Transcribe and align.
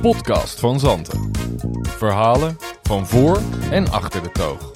podcast 0.00 0.60
van 0.60 0.80
Zanten. 0.80 1.30
Verhalen 1.82 2.58
van 2.82 3.06
voor 3.06 3.40
en 3.70 3.90
achter 3.90 4.22
de 4.22 4.32
toog. 4.32 4.72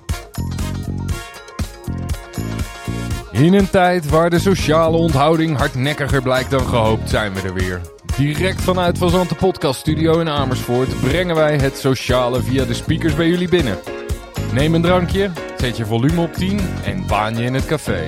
In 3.33 3.55
een 3.55 3.71
tijd 3.71 4.09
waar 4.09 4.31
de 4.31 4.39
sociale 4.39 4.97
onthouding 4.97 5.57
hardnekkiger 5.57 6.23
blijkt 6.23 6.51
dan 6.51 6.67
gehoopt, 6.67 7.11
zijn 7.11 7.35
we 7.35 7.41
er 7.41 7.55
weer. 7.55 7.81
Direct 8.17 8.61
vanuit 8.61 8.99
Van 8.99 9.11
Zanten 9.11 9.37
Podcast 9.37 9.81
Studio 9.81 10.21
in 10.21 10.29
Amersfoort 10.29 11.01
brengen 11.01 11.35
wij 11.35 11.57
het 11.57 11.79
sociale 11.79 12.43
via 12.43 12.65
de 12.65 12.75
speakers 12.75 13.15
bij 13.15 13.29
jullie 13.29 13.49
binnen. 13.49 13.79
Neem 14.53 14.75
een 14.75 14.83
drankje, 14.83 15.31
zet 15.57 15.77
je 15.77 15.87
volume 15.87 16.21
op 16.21 16.33
10 16.33 16.61
en 16.85 17.07
baan 17.07 17.37
je 17.37 17.45
in 17.45 17.55
het 17.55 17.67
café. 17.67 18.07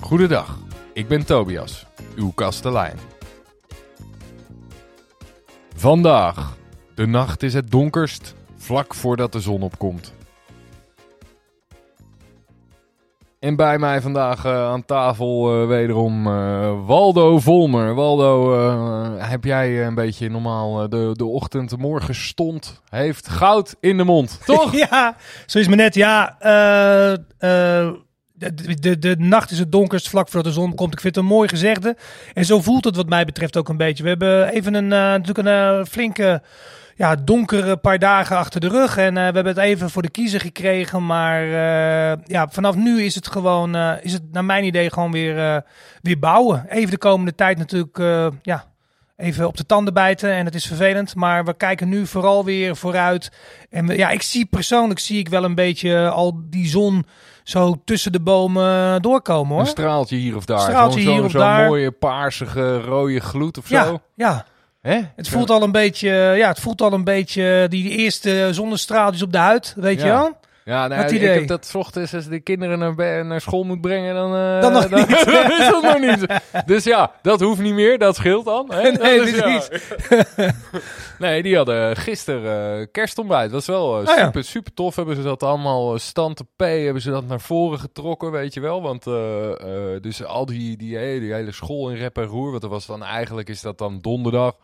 Goedendag, 0.00 0.58
ik 0.94 1.08
ben 1.08 1.26
Tobias, 1.26 1.86
uw 2.16 2.32
kastelein. 2.34 2.96
Vandaag, 5.76 6.56
de 6.94 7.06
nacht 7.06 7.42
is 7.42 7.54
het 7.54 7.70
donkerst, 7.70 8.34
vlak 8.56 8.94
voordat 8.94 9.32
de 9.32 9.40
zon 9.40 9.62
opkomt. 9.62 10.12
En 13.38 13.56
bij 13.56 13.78
mij 13.78 14.00
vandaag 14.00 14.44
eh, 14.44 14.66
aan 14.66 14.84
tafel 14.84 15.62
uh, 15.62 15.68
wederom 15.68 16.26
uh, 16.26 16.86
Waldo 16.86 17.38
Volmer. 17.38 17.94
Waldo, 17.94 18.52
heb 19.18 19.44
jij 19.44 19.86
een 19.86 19.94
beetje 19.94 20.30
normaal 20.30 20.88
de, 20.88 21.10
de 21.12 21.24
ochtend, 21.24 21.70
de 21.70 21.76
morgen 21.76 22.14
stond, 22.14 22.80
heeft 22.88 23.28
goud 23.28 23.76
in 23.80 23.96
de 23.96 24.04
mond, 24.04 24.40
toch? 24.44 24.76
ja, 24.90 25.16
zo 25.46 25.58
is 25.58 25.68
me 25.68 25.74
net. 25.74 25.94
Ja, 25.94 26.36
de, 28.34 28.54
de, 28.80 28.98
de, 28.98 29.14
nacht 29.18 29.50
is 29.50 29.58
het 29.58 29.72
donkerst 29.72 30.08
vlak 30.08 30.28
voordat 30.28 30.54
de 30.54 30.60
zon 30.60 30.74
komt. 30.74 30.92
Ik 30.92 31.00
vind 31.00 31.14
het 31.14 31.24
een 31.24 31.30
mooi 31.30 31.48
gezegde. 31.48 31.96
En 32.34 32.44
zo 32.44 32.60
voelt 32.60 32.84
het 32.84 32.96
wat 32.96 33.08
mij 33.08 33.24
betreft 33.24 33.56
ook 33.56 33.68
een 33.68 33.76
beetje. 33.76 34.02
We 34.02 34.08
hebben 34.08 34.48
even 34.48 34.74
een, 34.74 34.88
natuurlijk 34.88 35.48
een 35.48 35.86
flinke 35.86 36.42
ja, 36.96 37.14
donkere 37.14 37.76
paar 37.76 37.98
dagen 37.98 38.36
achter 38.36 38.60
de 38.60 38.68
rug. 38.68 38.96
En 38.96 39.08
uh, 39.08 39.14
we 39.14 39.20
hebben 39.20 39.46
het 39.46 39.56
even 39.56 39.90
voor 39.90 40.02
de 40.02 40.10
kiezer 40.10 40.40
gekregen. 40.40 41.06
Maar 41.06 41.44
ja, 42.26 42.48
vanaf 42.48 42.74
nu 42.74 43.02
is 43.02 43.14
het 43.14 43.28
gewoon, 43.28 43.76
is 43.76 44.12
het 44.12 44.22
naar 44.32 44.44
mijn 44.44 44.64
idee 44.64 44.90
gewoon 44.90 45.12
weer, 45.12 45.64
weer 46.02 46.18
bouwen. 46.18 46.66
Even 46.68 46.90
de 46.90 46.98
komende 46.98 47.34
tijd 47.34 47.58
natuurlijk, 47.58 47.98
ja, 48.42 48.73
even 49.16 49.46
op 49.46 49.56
de 49.56 49.66
tanden 49.66 49.94
bijten. 49.94 50.32
En 50.32 50.44
het 50.44 50.54
is 50.54 50.66
vervelend. 50.66 51.14
Maar 51.14 51.44
we 51.44 51.54
kijken 51.56 51.88
nu 51.88 52.06
vooral 52.06 52.44
weer 52.44 52.76
vooruit. 52.76 53.30
En 53.70 53.86
we, 53.86 53.96
ja, 53.96 54.10
ik 54.10 54.22
zie 54.22 54.46
persoonlijk 54.46 55.00
zie 55.00 55.18
ik 55.18 55.28
wel 55.28 55.44
een 55.44 55.54
beetje 55.54 56.08
al 56.08 56.40
die 56.44 56.68
zon 56.68 57.06
zo 57.42 57.82
tussen 57.84 58.12
de 58.12 58.20
bomen 58.20 59.02
doorkomen 59.02 59.52
hoor. 59.52 59.60
Een 59.60 59.66
straaltje 59.66 60.16
hier 60.16 60.36
of 60.36 60.44
daar. 60.44 60.60
Straaltje 60.60 61.00
zo, 61.00 61.08
hier 61.08 61.18
zo, 61.18 61.24
of 61.24 61.30
zo 61.30 61.38
daar. 61.38 61.66
mooie 61.66 61.90
paarsige 61.90 62.80
rode 62.80 63.20
gloed 63.20 63.58
of 63.58 63.66
zo. 63.66 63.74
Ja, 63.74 64.00
ja. 64.14 64.46
Hè? 64.80 65.00
Het 65.16 65.28
voelt 65.28 65.50
al 65.50 65.62
een 65.62 65.72
beetje, 65.72 66.08
ja, 66.10 66.48
het 66.48 66.60
voelt 66.60 66.82
al 66.82 66.92
een 66.92 67.04
beetje 67.04 67.66
die 67.68 67.90
eerste 67.90 68.48
zonnestraaltjes 68.50 69.22
op 69.22 69.32
de 69.32 69.38
huid, 69.38 69.74
weet 69.76 70.00
je 70.00 70.06
wel? 70.06 70.36
Ja, 70.64 70.88
nou, 70.88 71.14
ik 71.14 71.20
heb 71.20 71.46
dat 71.46 71.72
ochtends 71.74 72.14
als 72.14 72.26
de 72.26 72.40
kinderen 72.40 72.78
naar, 72.78 73.24
naar 73.24 73.40
school 73.40 73.64
moet 73.64 73.80
brengen, 73.80 74.14
dan, 74.14 74.34
uh, 74.34 74.60
dan 74.60 74.72
nog 74.72 74.88
dan, 74.88 74.98
niet. 74.98 75.10
is 75.58 75.68
dat 75.70 75.82
nog 75.82 75.98
niet. 75.98 76.26
Dus 76.66 76.84
ja, 76.84 77.12
dat 77.22 77.40
hoeft 77.40 77.60
niet 77.60 77.74
meer, 77.74 77.98
dat 77.98 78.16
scheelt 78.16 78.44
dan. 78.44 78.72
Hè? 78.72 78.90
Nee, 79.04 79.18
dat 79.18 79.26
is, 79.26 79.68
ja. 80.36 80.52
nee, 81.18 81.42
die 81.42 81.56
hadden 81.56 81.96
gisteren 81.96 82.80
uh, 82.80 82.86
kerstontbijt. 82.92 83.50
Dat 83.50 83.66
was 83.66 83.66
wel 83.66 84.02
uh, 84.02 84.08
super, 84.08 84.30
ja. 84.34 84.42
super 84.42 84.74
tof. 84.74 84.96
Hebben 84.96 85.16
ze 85.16 85.22
dat 85.22 85.42
allemaal 85.42 85.98
stand 85.98 86.36
te 86.36 86.44
P, 86.56 86.60
hebben 86.60 87.02
ze 87.02 87.10
dat 87.10 87.26
naar 87.26 87.40
voren 87.40 87.78
getrokken, 87.78 88.30
weet 88.30 88.54
je 88.54 88.60
wel. 88.60 88.82
Want 88.82 89.04
dus 90.02 90.24
al 90.24 90.46
die, 90.46 90.76
die, 90.76 90.96
hele 90.96 91.52
school 91.52 91.90
in 91.90 91.96
rep 91.96 92.18
en 92.18 92.24
roer, 92.24 92.50
want 92.50 92.62
dat 92.62 92.70
was 92.70 92.86
dan 92.86 93.02
eigenlijk, 93.02 93.48
is 93.48 93.60
dat 93.60 93.78
dan 93.78 93.98
donderdag. 94.00 94.56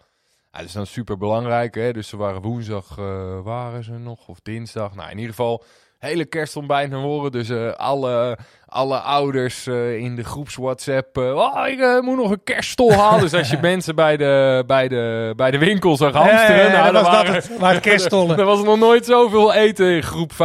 Ja, 0.52 0.58
dat 0.58 0.66
is 0.66 0.72
dan 0.72 0.86
super 0.86 1.16
belangrijk. 1.16 1.74
Hè? 1.74 1.92
Dus 1.92 2.08
ze 2.08 2.16
waren 2.16 2.42
woensdag, 2.42 2.94
waren 3.42 3.84
ze 3.84 3.92
nog, 3.92 4.28
of 4.28 4.40
dinsdag. 4.42 4.94
Nou, 4.94 5.10
in 5.10 5.16
ieder 5.16 5.34
geval 5.34 5.64
hele 6.00 6.24
kerstontbijt 6.24 6.90
naar 6.90 7.00
horen. 7.00 7.32
Dus 7.32 7.50
uh, 7.50 7.72
alle, 7.72 8.38
alle 8.70 8.98
ouders 8.98 9.66
uh, 9.66 9.96
in 9.96 10.16
de 10.16 10.24
groeps 10.24 10.56
WhatsApp. 10.56 11.18
Uh, 11.18 11.34
oh, 11.34 11.66
ik 11.66 12.02
moet 12.02 12.16
nog 12.16 12.30
een 12.30 12.44
kerststol 12.44 12.92
halen. 12.92 13.20
dus 13.20 13.34
als 13.34 13.50
je 13.50 13.58
mensen 13.70 13.94
bij 13.94 14.16
de, 14.16 14.64
bij 14.66 14.88
de, 14.88 15.32
bij 15.36 15.50
de 15.50 15.58
winkel 15.58 15.96
zag 15.96 16.12
hamsteren. 16.12 16.56
Ja, 16.56 16.62
ja, 16.62 16.70
ja, 16.70 16.72
nou, 16.72 16.92
dat 16.92 17.02
was 17.02 17.12
waren, 17.12 17.32
dat 17.32 17.48
het, 17.48 17.58
waren 17.58 17.80
kerststollen. 17.80 18.38
er 18.38 18.44
was 18.44 18.62
nog 18.62 18.78
nooit 18.78 19.04
zoveel 19.04 19.54
eten 19.54 19.94
in 19.94 20.02
groep 20.02 20.32
5a. 20.32 20.36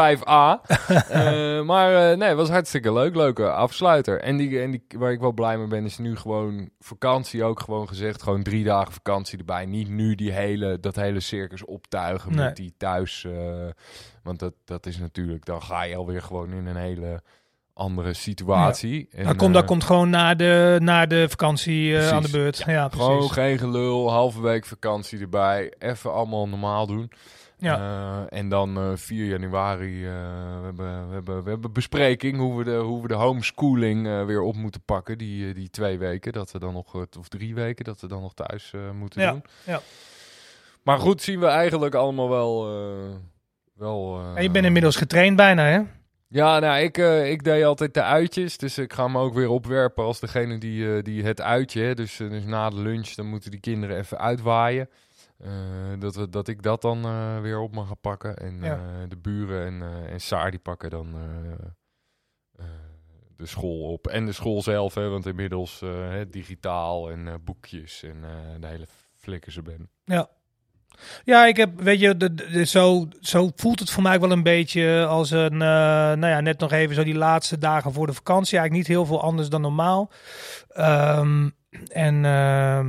maar 1.71 2.17
nee, 2.17 2.27
het 2.27 2.37
was 2.37 2.49
hartstikke 2.49 2.93
leuk. 2.93 3.15
Leuke 3.15 3.51
afsluiter. 3.51 4.21
En, 4.21 4.37
die, 4.37 4.61
en 4.61 4.71
die, 4.71 4.85
waar 4.97 5.11
ik 5.11 5.19
wel 5.19 5.33
blij 5.33 5.57
mee 5.57 5.67
ben, 5.67 5.85
is 5.85 5.97
nu 5.97 6.15
gewoon 6.15 6.69
vakantie 6.79 7.43
ook 7.43 7.59
gewoon 7.59 7.87
gezegd. 7.87 8.23
Gewoon 8.23 8.43
drie 8.43 8.63
dagen 8.63 8.93
vakantie 8.93 9.37
erbij. 9.39 9.65
Niet 9.65 9.89
nu 9.89 10.15
die 10.15 10.31
hele, 10.31 10.79
dat 10.79 10.95
hele 10.95 11.19
circus 11.19 11.65
optuigen 11.65 12.35
nee. 12.35 12.45
met 12.45 12.55
die 12.55 12.73
thuis... 12.77 13.27
Want 14.25 14.39
dat, 14.39 14.53
dat 14.65 14.85
is 14.85 14.97
natuurlijk, 14.97 15.45
dan 15.45 15.61
ga 15.61 15.83
je 15.83 15.95
alweer 15.95 16.21
gewoon 16.21 16.53
in 16.53 16.65
een 16.65 16.75
hele 16.75 17.21
andere 17.75 18.13
situatie. 18.13 19.07
Ja. 19.11 19.17
En, 19.17 19.25
dan, 19.25 19.35
komt, 19.35 19.49
uh, 19.49 19.55
dat 19.55 19.65
komt 19.65 19.83
gewoon 19.83 20.09
na 20.09 20.35
de, 20.35 20.77
na 20.81 21.05
de 21.05 21.29
vakantie 21.29 21.89
uh, 21.89 22.11
aan 22.11 22.21
de 22.21 22.29
beurt. 22.29 22.57
Ja, 22.57 22.71
ja 22.71 22.87
precies. 22.87 23.05
Gewoon 23.05 23.31
geen 23.31 23.57
gelul, 23.57 24.11
halve 24.11 24.41
week 24.41 24.65
vakantie 24.65 25.19
erbij. 25.19 25.73
Even 25.79 26.13
allemaal 26.13 26.47
normaal 26.47 26.87
doen. 26.87 27.11
Ja. 27.57 27.79
Uh, 27.79 28.39
en 28.39 28.49
dan 28.49 28.97
4 28.97 29.25
januari, 29.25 30.01
we, 30.01 30.09
hebben, 30.63 31.07
we, 31.07 31.13
hebben, 31.13 31.43
we 31.43 31.49
hebben 31.49 31.71
bespreking 31.71 32.37
hoe 32.37 32.57
we 32.57 32.63
de, 32.63 32.75
hoe 32.75 33.01
we 33.01 33.07
de 33.07 33.13
homeschooling 33.13 34.25
weer 34.25 34.41
op 34.41 34.55
moeten 34.55 34.81
pakken. 34.81 35.17
Die, 35.17 35.53
die 35.53 35.69
twee 35.69 35.97
weken, 35.97 36.33
dat 36.33 36.51
we 36.51 36.59
dan 36.59 36.73
nog, 36.73 36.93
of 36.93 37.27
drie 37.27 37.55
weken, 37.55 37.85
dat 37.85 38.01
we 38.01 38.07
dan 38.07 38.21
nog 38.21 38.33
thuis 38.33 38.73
moeten 38.93 39.21
ja. 39.21 39.31
doen. 39.31 39.43
Ja. 39.63 39.81
Maar 40.83 40.99
goed, 40.99 41.21
zien 41.21 41.39
we 41.39 41.45
eigenlijk 41.45 41.95
allemaal 41.95 42.29
wel 42.29 42.67
wel... 43.75 44.21
Uh... 44.35 44.41
je 44.41 44.49
bent 44.49 44.65
inmiddels 44.65 44.95
getraind 44.95 45.35
bijna, 45.35 45.63
hè? 45.63 45.81
Ja, 46.35 46.59
nou, 46.59 46.81
ik, 46.81 46.97
uh, 46.97 47.31
ik 47.31 47.44
deed 47.44 47.63
altijd 47.63 47.94
de 47.94 48.03
uitjes. 48.03 48.57
Dus 48.57 48.78
ik 48.78 48.94
ga 48.94 49.07
me 49.07 49.19
ook 49.19 49.34
weer 49.34 49.50
opwerpen 49.50 50.03
als 50.03 50.19
degene 50.19 50.57
die, 50.57 50.84
uh, 50.84 51.03
die 51.03 51.23
het 51.23 51.41
uitje. 51.41 51.81
Hè, 51.81 51.94
dus, 51.94 52.18
dus 52.18 52.44
na 52.44 52.69
de 52.69 52.75
lunch, 52.75 53.09
dan 53.09 53.25
moeten 53.25 53.51
die 53.51 53.59
kinderen 53.59 53.97
even 53.97 54.18
uitwaaien. 54.18 54.90
dat, 56.00 56.16
we, 56.16 56.29
dat 56.29 56.47
ik 56.47 56.62
dat 56.62 56.81
dan 56.81 57.01
weer 57.41 57.59
op 57.59 57.73
mag 57.73 57.88
gaan 57.88 58.00
pakken. 58.01 58.38
En 58.38 58.62
ja. 58.62 59.06
de 59.07 59.18
buren 59.18 59.66
en, 59.66 60.07
en 60.07 60.22
Saar 60.22 60.51
die 60.51 60.59
pakken 60.59 60.90
dan 60.90 61.16
de 63.35 63.46
school 63.46 63.91
op. 63.91 64.07
En 64.07 64.25
de 64.25 64.31
school 64.31 64.62
zelf, 64.62 64.94
hè, 64.94 65.09
want 65.09 65.25
inmiddels 65.25 65.84
digitaal 66.29 67.12
en 67.12 67.41
boekjes 67.44 68.03
en 68.03 68.22
de 68.59 68.67
hele 68.67 68.88
flikker 69.13 69.52
ze 69.52 69.62
ben. 69.62 69.90
Ja, 70.03 70.29
ja, 71.23 71.45
ik 71.45 71.57
heb, 71.57 71.81
weet 71.81 72.00
je, 72.00 72.63
zo, 72.66 73.07
zo 73.19 73.51
voelt 73.56 73.79
het 73.79 73.89
voor 73.89 74.03
mij 74.03 74.19
wel 74.19 74.31
een 74.31 74.44
beetje 74.44 75.06
als 75.06 75.31
een, 75.31 75.53
uh, 75.53 75.59
nou 75.59 76.28
ja, 76.28 76.39
net 76.41 76.59
nog 76.59 76.72
even 76.72 76.95
zo 76.95 77.03
die 77.03 77.16
laatste 77.16 77.57
dagen 77.57 77.94
voor 77.94 78.07
de 78.07 78.13
vakantie. 78.13 78.57
Eigenlijk 78.57 78.88
niet 78.88 78.97
heel 78.97 79.05
veel 79.05 79.22
anders 79.22 79.50
dan 79.50 79.61
normaal. 79.61 80.11
Um, 80.78 81.55
en 81.88 82.16
uh, 82.23 82.85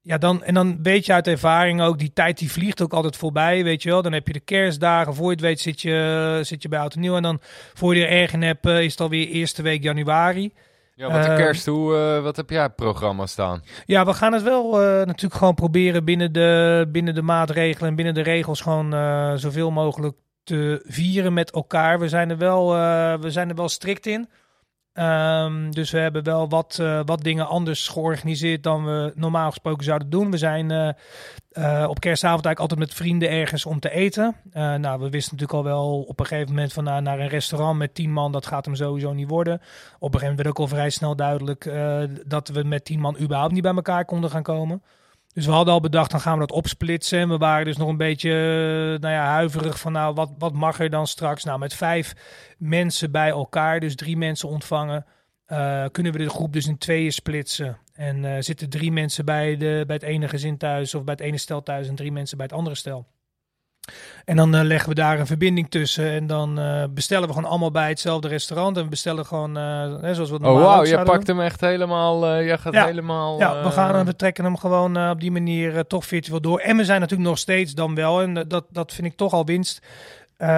ja, 0.00 0.18
dan, 0.18 0.44
en 0.44 0.54
dan 0.54 0.82
weet 0.82 1.06
je 1.06 1.12
uit 1.12 1.26
ervaring 1.26 1.82
ook, 1.82 1.98
die 1.98 2.12
tijd 2.12 2.38
die 2.38 2.52
vliegt 2.52 2.82
ook 2.82 2.92
altijd 2.92 3.16
voorbij, 3.16 3.64
weet 3.64 3.82
je 3.82 3.90
wel. 3.90 4.02
Dan 4.02 4.12
heb 4.12 4.26
je 4.26 4.32
de 4.32 4.40
kerstdagen, 4.40 5.14
voor 5.14 5.24
je 5.24 5.30
het 5.30 5.40
weet 5.40 5.60
zit 5.60 5.80
je, 5.80 6.38
zit 6.42 6.62
je 6.62 6.68
bij 6.68 6.78
Oud 6.78 6.94
en 6.94 7.00
Nieuw. 7.00 7.16
En 7.16 7.22
dan 7.22 7.40
voor 7.74 7.96
je 7.96 8.06
er 8.06 8.20
erg 8.20 8.32
hebt, 8.32 8.66
is 8.66 8.90
het 8.90 9.00
alweer 9.00 9.28
eerste 9.28 9.62
week 9.62 9.82
januari. 9.82 10.52
Ja, 10.94 11.10
wat 11.10 11.22
de 11.22 11.28
ehm, 11.28 11.36
kerst, 11.36 11.66
hoe, 11.66 11.94
uh, 11.94 12.22
wat 12.22 12.36
heb 12.36 12.50
jij 12.50 12.70
programma 12.70 13.26
staan? 13.26 13.62
Ja, 13.86 14.04
we 14.04 14.12
gaan 14.12 14.32
het 14.32 14.42
wel 14.42 14.82
uh, 14.82 14.86
natuurlijk 15.06 15.34
gewoon 15.34 15.54
proberen 15.54 16.04
binnen 16.04 16.32
de, 16.32 16.86
binnen 16.88 17.14
de 17.14 17.22
maatregelen 17.22 17.88
en 17.88 17.96
binnen 17.96 18.14
de 18.14 18.22
regels 18.22 18.60
gewoon 18.60 18.94
uh, 18.94 19.32
zoveel 19.34 19.70
mogelijk 19.70 20.16
te 20.44 20.82
vieren 20.86 21.32
met 21.32 21.50
elkaar. 21.50 21.98
We 21.98 22.08
zijn 22.08 22.30
er 22.30 22.38
wel, 22.38 22.68
we 23.20 23.30
zijn 23.30 23.48
er 23.48 23.54
wel 23.54 23.68
strikt 23.68 24.06
in. 24.06 24.28
Um, 25.00 25.74
dus 25.74 25.90
we 25.90 25.98
hebben 25.98 26.24
wel 26.24 26.48
wat, 26.48 26.78
uh, 26.80 27.00
wat 27.04 27.22
dingen 27.22 27.46
anders 27.46 27.88
georganiseerd 27.88 28.62
dan 28.62 28.84
we 28.84 29.12
normaal 29.14 29.50
gesproken 29.50 29.84
zouden 29.84 30.10
doen. 30.10 30.30
We 30.30 30.36
zijn 30.36 30.70
uh, 30.72 30.88
uh, 31.52 31.86
op 31.88 32.00
kerstavond 32.00 32.44
eigenlijk 32.44 32.58
altijd 32.58 32.80
met 32.80 32.94
vrienden 32.94 33.30
ergens 33.30 33.66
om 33.66 33.80
te 33.80 33.90
eten. 33.90 34.36
nou, 34.52 35.00
we 35.00 35.10
wisten 35.10 35.36
natuurlijk 35.36 35.52
al 35.52 35.64
wel 35.64 36.00
op 36.00 36.20
een 36.20 36.26
gegeven 36.26 36.54
moment 36.54 36.72
van 36.72 36.84
naar 36.84 37.18
een 37.18 37.28
restaurant 37.28 37.78
met 37.78 37.94
tien 37.94 38.12
man, 38.12 38.32
dat 38.32 38.46
gaat 38.46 38.64
hem 38.64 38.74
sowieso 38.74 39.12
niet 39.12 39.28
worden. 39.28 39.54
Op 39.54 39.60
een 39.60 40.20
gegeven 40.20 40.20
moment 40.20 40.36
werd 40.36 40.48
ook 40.48 40.58
al 40.58 40.76
vrij 40.76 40.90
snel 40.90 41.16
duidelijk 41.16 41.70
dat 42.26 42.48
we 42.48 42.62
met 42.62 42.84
tien 42.84 43.00
man 43.00 43.18
überhaupt 43.20 43.52
niet 43.52 43.62
bij 43.62 43.74
elkaar 43.74 44.04
konden 44.04 44.30
gaan 44.30 44.42
komen. 44.42 44.82
Dus 45.34 45.46
we 45.46 45.52
hadden 45.52 45.74
al 45.74 45.80
bedacht, 45.80 46.10
dan 46.10 46.20
gaan 46.20 46.38
we 46.38 46.46
dat 46.46 46.56
opsplitsen. 46.56 47.18
En 47.18 47.28
we 47.28 47.38
waren 47.38 47.64
dus 47.64 47.76
nog 47.76 47.88
een 47.88 47.96
beetje 47.96 48.30
nou 49.00 49.14
ja, 49.14 49.24
huiverig 49.26 49.80
van, 49.80 49.92
nou, 49.92 50.14
wat, 50.14 50.32
wat 50.38 50.52
mag 50.52 50.80
er 50.80 50.90
dan 50.90 51.06
straks? 51.06 51.44
Nou, 51.44 51.58
met 51.58 51.74
vijf 51.74 52.14
mensen 52.58 53.10
bij 53.10 53.28
elkaar, 53.28 53.80
dus 53.80 53.94
drie 53.94 54.16
mensen 54.16 54.48
ontvangen, 54.48 55.06
uh, 55.48 55.84
kunnen 55.92 56.12
we 56.12 56.18
de 56.18 56.28
groep 56.28 56.52
dus 56.52 56.66
in 56.66 56.78
tweeën 56.78 57.12
splitsen. 57.12 57.78
En 57.92 58.24
uh, 58.24 58.36
zitten 58.38 58.70
drie 58.70 58.92
mensen 58.92 59.24
bij, 59.24 59.56
de, 59.56 59.84
bij 59.86 59.96
het 59.96 60.04
ene 60.04 60.28
gezin 60.28 60.56
thuis 60.56 60.94
of 60.94 61.04
bij 61.04 61.14
het 61.14 61.22
ene 61.22 61.38
stel 61.38 61.62
thuis 61.62 61.88
en 61.88 61.94
drie 61.94 62.12
mensen 62.12 62.36
bij 62.36 62.46
het 62.46 62.54
andere 62.54 62.76
stel. 62.76 63.06
En 64.24 64.36
dan 64.36 64.54
eh, 64.54 64.62
leggen 64.62 64.88
we 64.88 64.94
daar 64.94 65.20
een 65.20 65.26
verbinding 65.26 65.70
tussen. 65.70 66.10
En 66.10 66.26
dan 66.26 66.58
uh, 66.58 66.84
bestellen 66.90 67.28
we 67.28 67.34
gewoon 67.34 67.50
allemaal 67.50 67.70
bij 67.70 67.88
hetzelfde 67.88 68.28
restaurant. 68.28 68.76
En 68.76 68.82
we 68.82 68.88
bestellen 68.88 69.26
gewoon, 69.26 69.58
uh, 69.58 70.00
hè, 70.00 70.14
zoals 70.14 70.30
we 70.30 70.38
Oh, 70.38 70.62
wauw, 70.62 70.84
je 70.84 71.02
pakt 71.02 71.26
hem 71.26 71.40
echt 71.40 71.60
helemaal, 71.60 72.36
je 72.36 72.58
gaat 72.58 72.72
ja. 72.72 72.84
helemaal... 72.84 73.38
Ja, 73.38 73.62
we, 73.62 73.70
gaan, 73.70 74.04
we 74.04 74.16
trekken 74.16 74.44
hem 74.44 74.56
gewoon 74.56 75.10
op 75.10 75.20
die 75.20 75.30
manier 75.30 75.86
toch 75.86 76.06
virtueel 76.06 76.40
door. 76.40 76.58
En 76.58 76.76
we 76.76 76.84
zijn 76.84 77.00
natuurlijk 77.00 77.28
nog 77.28 77.38
steeds 77.38 77.74
dan 77.74 77.94
wel, 77.94 78.22
en 78.22 78.34
dat, 78.48 78.64
dat 78.70 78.92
vind 78.92 79.06
ik 79.06 79.16
toch 79.16 79.32
al 79.32 79.44
winst 79.44 79.80
uh, 80.38 80.48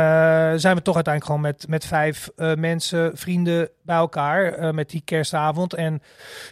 zijn 0.57 0.77
we 0.77 0.83
toch 0.83 0.95
uiteindelijk 0.95 1.25
gewoon 1.25 1.41
met, 1.41 1.65
met 1.69 1.87
vijf 1.87 2.31
uh, 2.37 2.55
mensen, 2.55 3.17
vrienden 3.17 3.69
bij 3.83 3.97
elkaar 3.97 4.59
uh, 4.59 4.71
met 4.71 4.91
die 4.91 5.03
kerstavond. 5.05 5.75
En 5.75 6.03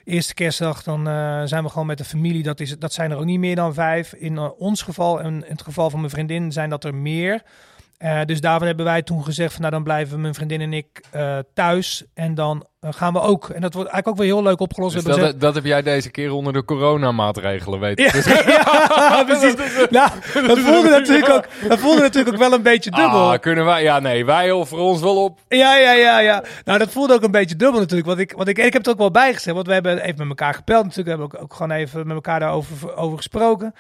eerste 0.05 0.35
kerstdag 0.35 0.83
dan 0.83 1.05
zijn 1.49 1.63
we 1.63 1.69
gewoon 1.69 1.87
met 1.87 1.99
de 1.99 2.05
familie. 2.05 2.43
Dat, 2.43 2.61
is, 2.61 2.79
dat 2.79 2.93
zijn 2.93 3.11
er 3.11 3.17
ook 3.17 3.25
niet 3.25 3.39
meer 3.39 3.57
dan 3.57 3.75
vijf. 3.75 4.13
In 4.13 4.39
ons 4.39 4.83
geval 4.83 5.21
en 5.21 5.35
in 5.45 5.53
het 5.53 5.63
geval 5.63 5.91
van 5.91 5.99
mijn 5.99 6.13
vriendin 6.13 6.53
zijn 6.53 6.71
dat 6.71 6.85
er 6.85 6.95
meer. 6.95 7.43
Dus 8.25 8.41
daarvan 8.41 8.67
hebben 8.67 8.85
wij 8.85 9.03
toen 9.03 9.25
gezegd 9.25 9.53
van 9.53 9.61
nou 9.61 9.73
dan 9.73 9.83
blijven 9.83 10.21
mijn 10.21 10.35
vriendin 10.35 10.61
en 10.61 10.73
ik 10.73 11.05
thuis 11.55 12.05
en 12.15 12.35
dan 12.35 12.67
gaan 12.93 13.13
we 13.13 13.21
ook. 13.21 13.49
En 13.49 13.61
dat 13.61 13.75
wordt 13.75 13.91
eigenlijk 13.91 14.09
ook 14.09 14.27
weer 14.27 14.35
heel 14.35 14.43
leuk 14.43 14.61
opgelost. 14.61 14.95
Dus 14.95 15.17
dat, 15.17 15.41
dat, 15.41 15.55
heb 15.55 15.65
jij 15.65 15.83
deze 15.83 16.11
keer 16.11 16.33
onder 16.33 16.53
de 16.53 16.65
coronamaatregelen 16.65 17.81
weten. 17.81 18.05
Ja, 18.05 18.11
dus. 18.13 18.25
ja, 18.57 19.25
precies. 19.25 19.55
nou, 19.91 20.11
dat 20.47 20.59
voelde 20.59 20.89
natuurlijk 20.89 21.29
ook, 21.31 21.45
dat 21.69 21.79
voelde 21.79 22.01
natuurlijk 22.01 22.35
ook 22.35 22.41
wel 22.41 22.53
een 22.53 22.63
beetje 22.63 22.91
dubbel. 22.91 23.33
Ah, 23.33 23.41
kunnen 23.41 23.65
wij? 23.65 23.83
Ja, 23.83 24.01
nee, 24.01 24.25
wij 24.25 24.51
offeren 24.51 24.85
ons 24.85 25.01
wel 25.01 25.25
op. 25.25 25.39
Ja, 25.49 25.77
ja, 25.77 25.93
ja, 25.93 26.19
ja. 26.19 26.45
Nou, 26.65 26.79
dat 26.79 26.91
voelde 26.91 27.15
ook 27.15 27.23
een 27.23 27.31
beetje 27.31 27.57
dubbel 27.57 27.81
natuurlijk. 27.81 28.09
Want 28.09 28.19
ik, 28.19 28.33
want 28.33 28.49
ik, 28.49 28.59
ik 28.59 28.73
heb 28.73 28.83
het 28.83 28.89
ook 28.89 28.99
wel 28.99 29.11
bijgezegd, 29.11 29.55
want 29.55 29.67
we 29.67 29.73
hebben 29.73 29.99
even 29.99 30.19
met 30.19 30.29
elkaar 30.29 30.55
gepeld 30.55 30.85
natuurlijk. 30.85 31.17
We 31.17 31.23
hebben 31.23 31.39
ook, 31.39 31.43
ook 31.45 31.55
gewoon 31.55 31.71
even 31.71 32.07
met 32.07 32.17
elkaar 32.17 32.41
daarover 32.41 32.97
over 32.97 33.17
gesproken. 33.17 33.75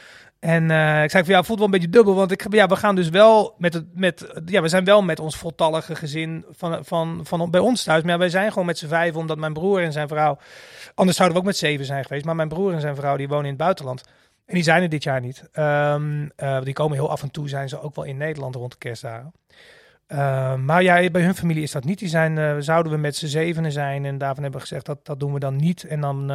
En 0.44 0.70
uh, 0.70 1.02
ik 1.02 1.11
zei 1.11 1.25
van 1.25 1.35
ja, 1.35 1.43
voelt 1.43 1.58
wel 1.58 1.67
een 1.67 1.73
beetje 1.75 1.88
dubbel. 1.88 2.14
Want 2.14 2.31
ik, 2.31 2.46
ja, 2.55 2.67
we 2.67 2.76
gaan 2.76 2.94
dus 2.94 3.08
wel 3.08 3.55
met 3.58 3.75
het. 3.75 3.85
Met, 3.94 4.32
ja, 4.46 4.62
we 4.62 4.69
zijn 4.69 4.85
wel 4.85 5.02
met 5.02 5.20
ons 5.20 5.37
voltallige 5.37 5.94
gezin 5.94 6.44
van, 6.50 6.85
van, 6.85 7.20
van, 7.23 7.50
bij 7.50 7.61
ons 7.61 7.82
thuis. 7.82 8.02
Maar 8.02 8.19
wij 8.19 8.29
zijn 8.29 8.49
gewoon 8.49 8.67
met 8.67 8.79
z'n 8.79 8.87
vijf, 8.87 9.14
omdat 9.14 9.38
mijn 9.38 9.52
broer 9.52 9.82
en 9.82 9.93
zijn 9.93 10.08
vrouw. 10.08 10.38
Anders 10.94 11.17
zouden 11.17 11.37
we 11.37 11.43
ook 11.43 11.50
met 11.50 11.58
zeven 11.58 11.85
zijn 11.85 12.05
geweest. 12.05 12.25
Maar 12.25 12.37
mijn 12.37 12.49
broer 12.49 12.73
en 12.73 12.81
zijn 12.81 12.96
vrouw 12.96 13.17
die 13.17 13.29
wonen 13.29 13.44
in 13.44 13.50
het 13.50 13.58
buitenland. 13.58 14.02
En 14.46 14.55
die 14.55 14.62
zijn 14.62 14.82
er 14.82 14.88
dit 14.88 15.02
jaar 15.02 15.20
niet. 15.20 15.49
Um, 15.58 16.31
uh, 16.37 16.61
die 16.62 16.75
komen 16.75 16.97
heel 16.97 17.11
af 17.11 17.23
en 17.23 17.31
toe, 17.31 17.49
zijn 17.49 17.69
ze 17.69 17.81
ook 17.81 17.94
wel 17.94 18.05
in 18.05 18.17
Nederland 18.17 18.55
rond 18.55 18.70
de 18.70 18.79
kerstdagen. 18.79 19.32
Uh, 20.08 20.55
maar 20.55 20.82
ja, 20.82 21.11
bij 21.11 21.23
hun 21.23 21.35
familie 21.35 21.62
is 21.62 21.73
dat 21.73 21.85
niet. 21.85 21.99
Die 21.99 22.08
zijn, 22.08 22.37
uh, 22.37 22.55
zouden 22.58 22.93
we 22.93 22.99
met 22.99 23.17
z'n 23.17 23.26
zevenen 23.26 23.73
zijn. 23.73 24.05
En 24.05 24.19
daarvan 24.19 24.43
hebben 24.43 24.61
we 24.61 24.67
gezegd 24.67 24.87
dat 24.87 25.06
dat 25.06 25.20
doen 25.20 25.32
we 25.32 25.38
dan 25.38 25.56
niet. 25.56 25.85
En 25.85 26.00
dan 26.00 26.31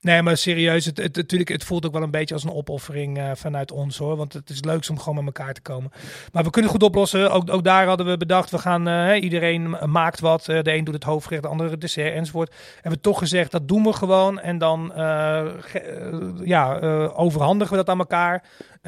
Nee, 0.00 0.22
maar 0.22 0.36
serieus, 0.36 0.84
het, 0.84 0.96
het, 0.96 1.16
natuurlijk, 1.16 1.50
het 1.50 1.64
voelt 1.64 1.86
ook 1.86 1.92
wel 1.92 2.02
een 2.02 2.10
beetje 2.10 2.34
als 2.34 2.44
een 2.44 2.52
opoffering 2.52 3.18
uh, 3.18 3.30
vanuit 3.34 3.72
ons 3.72 3.98
hoor. 3.98 4.16
Want 4.16 4.32
het 4.32 4.50
is 4.50 4.64
leuk 4.64 4.88
om 4.88 4.98
gewoon 4.98 5.24
met 5.24 5.36
elkaar 5.36 5.54
te 5.54 5.60
komen. 5.60 5.90
Maar 6.32 6.44
we 6.44 6.50
kunnen 6.50 6.70
goed 6.70 6.82
oplossen. 6.82 7.30
Ook, 7.30 7.50
ook 7.50 7.64
daar 7.64 7.86
hadden 7.86 8.06
we 8.06 8.16
bedacht, 8.16 8.50
we 8.50 8.58
gaan, 8.58 8.88
uh, 8.88 9.22
iedereen 9.22 9.76
maakt 9.84 10.20
wat. 10.20 10.48
Uh, 10.48 10.62
de 10.62 10.74
een 10.74 10.84
doet 10.84 10.94
het 10.94 11.04
hoofdgerecht, 11.04 11.42
de 11.42 11.48
andere 11.48 11.70
het 11.70 11.80
dessert 11.80 12.14
enzovoort. 12.14 12.54
Hebben 12.74 12.92
we 12.92 13.00
toch 13.00 13.18
gezegd, 13.18 13.50
dat 13.50 13.68
doen 13.68 13.82
we 13.82 13.92
gewoon. 13.92 14.40
En 14.40 14.58
dan 14.58 14.92
ja, 16.44 16.78
overhandigen 17.08 17.70
we 17.70 17.84
dat 17.84 17.88
aan 17.88 17.98
elkaar. 17.98 18.44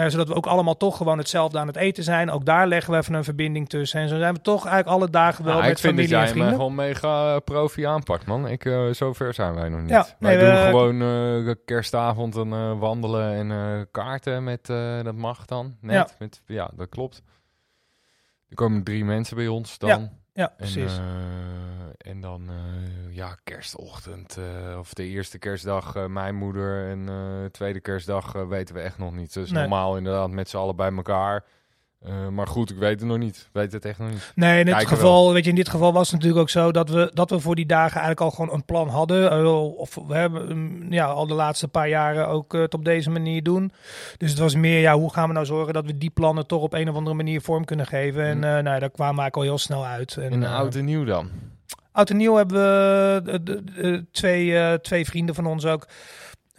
Zodat 0.09 0.29
we 0.29 0.35
ook 0.35 0.47
allemaal 0.47 0.77
toch 0.77 0.97
gewoon 0.97 1.19
hetzelfde 1.19 1.59
aan 1.59 1.67
het 1.67 1.77
eten 1.77 2.05
zijn. 2.05 2.31
Ook 2.31 2.45
daar 2.45 2.67
leggen 2.67 2.93
we 2.93 2.99
even 2.99 3.15
een 3.15 3.25
verbinding 3.25 3.69
tussen. 3.69 4.01
En 4.01 4.09
zo 4.09 4.19
zijn 4.19 4.35
we 4.35 4.41
toch 4.41 4.67
eigenlijk 4.67 4.97
alle 4.97 5.11
dagen 5.11 5.45
wel 5.45 5.55
nou, 5.55 5.67
met 5.67 5.81
familie 5.81 6.17
en 6.17 6.29
vrienden. 6.29 6.29
Ik 6.29 6.33
vind 6.33 6.37
dat 6.37 6.45
jij 6.45 6.51
me 6.51 6.57
gewoon 6.57 6.75
mega 6.75 7.39
profi 7.41 7.85
aanpakt 7.85 8.27
man. 8.27 8.49
Ik, 8.49 8.63
zover 8.91 9.35
zijn 9.35 9.55
wij 9.55 9.69
nog 9.69 9.81
niet. 9.81 9.91
Ja, 9.91 10.07
wij 10.19 10.37
nee, 10.37 10.45
doen 10.45 10.57
gewoon 10.57 11.03
uh, 11.03 11.55
kerstavond 11.65 12.37
en 12.37 12.49
uh, 12.49 12.79
wandelen 12.79 13.33
en 13.33 13.51
uh, 13.51 13.85
kaarten 13.91 14.45
met, 14.45 14.67
dat 15.03 15.15
mag 15.15 15.45
dan. 15.45 15.77
Net, 15.81 15.95
ja. 15.95 16.15
Met, 16.19 16.43
ja, 16.47 16.71
dat 16.75 16.89
klopt. 16.89 17.23
Er 18.49 18.57
komen 18.57 18.85
drie 18.85 19.05
mensen 19.05 19.37
bij 19.37 19.49
ons 19.49 19.79
dan. 19.79 19.89
Ja, 19.89 20.11
ja 20.33 20.55
precies. 20.57 20.99
En, 20.99 21.95
en 21.99 22.21
dan, 22.21 22.51
ja, 23.11 23.37
kerstochtend 23.45 24.39
of 24.79 24.95
de 24.95 25.05
eerste 25.05 25.39
kerstdag 25.39 26.09
mijn 26.09 26.35
moeder 26.35 26.89
en 26.89 27.51
tweede 27.51 27.81
kerstdag 27.81 28.33
weten 28.33 28.75
we 28.75 28.81
echt 28.81 28.99
nog 28.99 29.13
niet. 29.13 29.35
Dus 29.35 29.51
nee. 29.51 29.61
normaal 29.61 29.97
inderdaad 29.97 30.31
met 30.31 30.49
z'n 30.49 30.57
allen 30.57 30.77
bij 30.77 30.93
elkaar. 30.93 31.45
Uh, 32.09 32.29
maar 32.29 32.47
goed, 32.47 32.71
ik 32.71 32.77
weet 32.77 33.01
het 33.01 33.09
nog 33.09 33.19
niet. 33.19 33.49
Weet 33.53 33.73
het 33.73 33.85
echt 33.85 33.99
nog 33.99 34.11
niet. 34.11 34.33
Nee, 34.35 34.59
in 34.59 34.67
dit 34.67 34.87
geval, 34.87 35.33
weet 35.33 35.45
je, 35.45 35.51
in 35.51 35.57
dit 35.57 35.69
geval 35.69 35.93
was 35.93 36.11
het 36.11 36.13
natuurlijk 36.13 36.41
ook 36.41 36.51
zo 36.51 36.73
dat 36.73 36.89
we, 36.89 37.11
dat 37.15 37.31
we 37.31 37.41
voor 37.41 37.55
die 37.55 37.67
dagen 37.67 38.01
eigenlijk 38.01 38.21
al 38.21 38.31
gewoon 38.31 38.53
een 38.55 38.65
plan 38.65 38.89
hadden. 38.89 39.43
Uh, 39.43 39.79
of 39.79 39.99
we 40.07 40.15
hebben 40.15 40.51
um, 40.51 40.93
ja, 40.93 41.05
al 41.07 41.27
de 41.27 41.35
laatste 41.35 41.69
paar 41.69 41.89
jaren 41.89 42.29
ook 42.29 42.55
uh, 42.55 42.61
het 42.61 42.75
op 42.75 42.85
deze 42.85 43.11
manier 43.11 43.43
doen. 43.43 43.73
Dus 44.17 44.31
het 44.31 44.39
was 44.39 44.55
meer, 44.55 44.81
ja, 44.81 44.95
hoe 44.99 45.13
gaan 45.13 45.29
we 45.29 45.35
nou 45.35 45.47
zorgen 45.47 45.75
dat 45.75 45.87
we 45.87 45.99
die 45.99 46.11
plannen 46.11 46.47
toch 46.47 46.63
op 46.63 46.73
een 46.73 46.89
of 46.89 46.97
andere 46.97 47.17
manier 47.17 47.41
vorm 47.41 47.65
kunnen 47.65 47.87
geven. 47.87 48.25
En 48.25 48.37
mm. 48.37 48.63
nou, 48.63 48.81
daar 48.81 48.91
kwamen 48.91 49.25
we 49.25 49.31
al 49.31 49.43
heel 49.43 49.59
snel 49.59 49.87
uit. 49.87 50.17
En, 50.17 50.33
en 50.33 50.45
oud 50.45 50.75
en 50.75 50.85
nieuw 50.85 51.05
dan? 51.05 51.31
Oud 51.93 52.11
en 52.11 52.17
nieuw 52.17 52.35
hebben 52.35 52.59
we 52.59 54.05
twee, 54.13 54.81
twee 54.81 55.05
vrienden 55.05 55.35
van 55.35 55.47
ons 55.47 55.67
ook. 55.67 55.87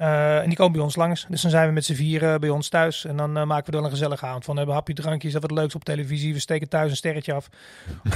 Uh, 0.02 0.38
en 0.38 0.48
die 0.48 0.58
komen 0.58 0.74
bij 0.74 0.82
ons 0.82 0.96
langs. 0.96 1.26
Dus 1.30 1.42
dan 1.42 1.52
zijn 1.52 1.68
we 1.68 1.74
met 1.74 1.86
z'n 1.86 1.94
vieren 1.94 2.40
bij 2.40 2.50
ons 2.50 2.70
thuis. 2.70 3.06
En 3.06 3.18
dan 3.18 3.38
uh, 3.38 3.44
maken 3.44 3.66
we 3.66 3.72
dan 3.72 3.84
een 3.84 3.90
gezellige 3.90 4.26
avond 4.26 4.44
van. 4.44 4.54
We 4.54 4.60
hebben 4.60 4.78
hapje, 4.78 4.94
drankjes, 4.94 5.34
dat 5.34 5.42
wat 5.42 5.52
leuks 5.52 5.76
op 5.76 5.84
televisie. 5.84 6.34
We 6.34 6.40
steken 6.40 6.70
thuis 6.70 6.90
een 6.90 6.98
sterretje 6.98 7.34
af. 7.34 7.50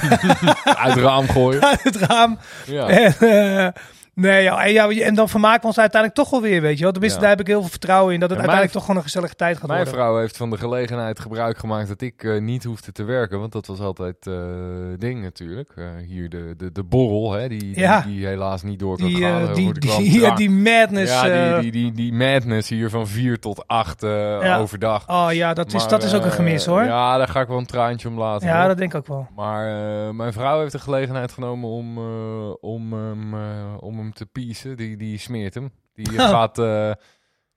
Uit 0.64 0.94
het 0.94 1.04
raam 1.04 1.28
gooien. 1.28 1.62
Uit 1.70 1.82
het 1.82 1.96
raam. 1.96 2.38
Ja. 2.66 2.88
En, 2.88 3.14
uh, 3.20 3.68
Nee, 4.20 4.42
ja, 4.42 4.64
en, 4.64 4.72
ja, 4.72 4.90
en 4.90 5.14
dan 5.14 5.28
vermaken 5.28 5.60
we 5.60 5.66
ons 5.66 5.78
uiteindelijk 5.78 6.20
toch 6.20 6.30
wel 6.30 6.40
weer, 6.40 6.60
weet 6.60 6.76
je 6.76 6.82
wel. 6.82 6.92
Tenminste, 6.92 7.18
ja. 7.18 7.26
daar 7.26 7.36
heb 7.36 7.46
ik 7.46 7.52
heel 7.52 7.60
veel 7.60 7.70
vertrouwen 7.70 8.14
in, 8.14 8.20
dat 8.20 8.28
het 8.28 8.38
uiteindelijk 8.38 8.76
toch 8.76 8.84
gewoon 8.84 8.96
een 8.96 9.06
gezellige 9.06 9.34
tijd 9.34 9.56
gaat 9.58 9.66
mijn 9.66 9.78
worden. 9.78 9.94
Mijn 9.98 10.06
vrouw 10.06 10.20
heeft 10.20 10.36
van 10.36 10.50
de 10.50 10.56
gelegenheid 10.56 11.20
gebruik 11.20 11.58
gemaakt 11.58 11.88
dat 11.88 12.00
ik 12.00 12.22
uh, 12.22 12.40
niet 12.40 12.64
hoefde 12.64 12.92
te 12.92 13.04
werken, 13.04 13.38
want 13.38 13.52
dat 13.52 13.66
was 13.66 13.80
altijd 13.80 14.26
uh, 14.26 14.34
ding 14.98 15.22
natuurlijk. 15.22 15.72
Uh, 15.74 15.86
hier 16.06 16.28
de, 16.28 16.54
de, 16.56 16.72
de 16.72 16.82
borrel, 16.82 17.32
hè, 17.32 17.48
die, 17.48 17.78
ja. 17.78 18.00
die, 18.00 18.14
die, 18.14 18.26
helaas 18.26 18.62
niet 18.62 18.78
door 18.78 18.96
kan 18.96 19.06
die, 19.06 19.22
gaan. 19.22 19.54
Die, 19.54 19.72
die, 19.72 20.20
ja, 20.20 20.34
die 20.34 20.50
madness. 20.50 21.12
Ja, 21.12 21.60
die, 21.60 21.70
die, 21.70 21.82
die, 21.82 21.92
die, 21.92 22.12
madness 22.12 22.68
hier 22.68 22.90
van 22.90 23.06
4 23.06 23.38
tot 23.38 23.66
8 23.66 24.04
overdag. 24.04 25.08
Oh 25.08 25.28
ja, 25.32 25.54
dat 25.54 25.66
is, 25.66 25.72
maar, 25.72 25.88
dat 25.88 26.02
is 26.02 26.14
ook 26.14 26.24
een 26.24 26.32
gemis 26.32 26.66
hoor. 26.66 26.84
Ja, 26.84 27.16
daar 27.16 27.28
ga 27.28 27.40
ik 27.40 27.48
wel 27.48 27.58
een 27.58 27.66
traantje 27.66 28.08
om 28.08 28.18
laten. 28.18 28.48
Ja, 28.48 28.58
hoor. 28.58 28.68
dat 28.68 28.78
denk 28.78 28.94
ik 28.94 28.98
ook 28.98 29.06
wel. 29.06 29.28
Maar 29.34 29.64
mijn 30.14 30.32
vrouw 30.32 30.60
heeft 30.60 30.72
de 30.72 30.78
gelegenheid 30.78 31.32
genomen 31.32 31.68
om, 31.68 31.98
om, 32.60 32.92
um, 32.92 33.34
om 33.80 34.05
te 34.12 34.26
piezen 34.26 34.76
die, 34.76 34.96
die 34.96 35.18
smeert 35.18 35.54
hem. 35.54 35.70
Die 35.94 36.18
gaat, 36.32 36.58
uh, 36.58 36.90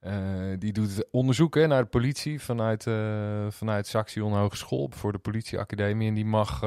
uh, 0.01 0.13
die 0.59 0.73
doet 0.73 1.05
onderzoek 1.11 1.55
naar 1.55 1.83
de 1.83 1.89
politie 1.89 2.41
vanuit, 2.41 2.85
uh, 2.85 2.95
vanuit 3.49 3.87
Saxion 3.87 4.33
Hogeschool 4.33 4.89
voor 4.93 5.11
de 5.11 5.17
politieacademie. 5.17 6.07
En 6.07 6.13
die 6.13 6.25
mag 6.25 6.63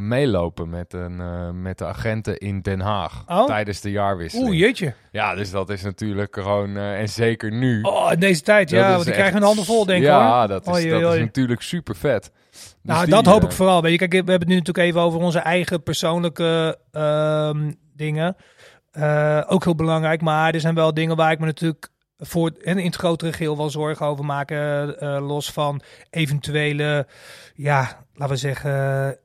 meelopen 0.00 0.68
met, 0.68 0.92
een, 0.92 1.62
met 1.62 1.78
de 1.78 1.84
agenten 1.84 2.38
in 2.38 2.60
Den 2.60 2.80
Haag 2.80 3.24
oh? 3.26 3.44
tijdens 3.44 3.80
de 3.80 3.90
jaarwisseling. 3.90 4.48
Oeh, 4.48 4.58
jeetje. 4.58 4.94
Ja, 5.12 5.34
dus 5.34 5.50
dat 5.50 5.70
is 5.70 5.82
natuurlijk 5.82 6.36
gewoon, 6.36 6.76
en 6.76 7.08
zeker 7.08 7.52
nu. 7.52 7.82
Oh, 7.82 8.12
in 8.12 8.20
deze 8.20 8.42
tijd, 8.42 8.70
ja, 8.70 8.92
want 8.92 9.04
die 9.04 9.12
krijgen 9.12 9.36
een 9.36 9.42
handen 9.42 9.64
vol, 9.64 9.86
denk 9.86 10.00
ik. 10.00 10.06
Ja, 10.06 10.46
dat, 10.46 10.66
is, 10.66 10.88
dat 10.88 11.14
is 11.14 11.20
natuurlijk 11.20 11.62
super 11.62 11.96
vet. 11.96 12.30
Dus 12.52 12.76
nou, 12.82 13.04
die, 13.04 13.14
dat 13.14 13.26
hoop 13.26 13.42
ik 13.42 13.52
vooral. 13.52 13.82
Weet 13.82 13.92
je, 13.92 13.98
kijk, 13.98 14.10
we 14.10 14.16
hebben 14.16 14.34
het 14.34 14.48
nu 14.48 14.56
natuurlijk 14.56 14.86
even 14.86 15.00
over 15.00 15.20
onze 15.20 15.38
eigen 15.38 15.82
persoonlijke 15.82 16.78
uh, 16.92 17.50
dingen. 17.96 18.36
Uh, 18.98 19.42
ook 19.46 19.64
heel 19.64 19.74
belangrijk, 19.74 20.20
maar 20.20 20.54
er 20.54 20.60
zijn 20.60 20.74
wel 20.74 20.94
dingen 20.94 21.16
waar 21.16 21.32
ik 21.32 21.38
me 21.38 21.46
natuurlijk 21.46 21.88
voor 22.18 22.52
en 22.64 22.78
in 22.78 22.86
het 22.86 22.96
grotere 22.96 23.32
geheel 23.32 23.56
wel 23.56 23.70
zorgen 23.70 24.06
over 24.06 24.24
maken. 24.24 24.94
Uh, 25.04 25.26
los 25.26 25.50
van 25.52 25.80
eventuele, 26.10 27.06
ja, 27.54 28.04
laten 28.14 28.34
we 28.34 28.40
zeggen, 28.40 29.18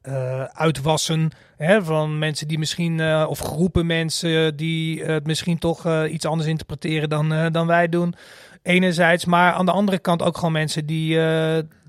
uitwassen. 0.54 1.30
Hè, 1.58 1.84
van 1.84 2.20
mensen 2.20 2.48
die 2.48 2.60
misschien, 2.60 3.26
of 3.26 3.40
groepen 3.40 3.86
mensen 3.86 4.56
die 4.56 5.04
het 5.04 5.26
misschien 5.26 5.58
toch 5.58 6.06
iets 6.06 6.26
anders 6.26 6.50
interpreteren 6.50 7.10
dan, 7.10 7.52
dan 7.52 7.68
wij 7.68 7.90
doen. 7.90 8.16
Enerzijds, 8.64 9.26
maar 9.26 9.54
aan 9.54 9.66
de 9.66 9.72
andere 9.72 10.00
kant 10.00 10.22
ook 10.22 10.36
gewoon 10.36 10.52
mensen 10.52 10.86
die, 10.86 11.20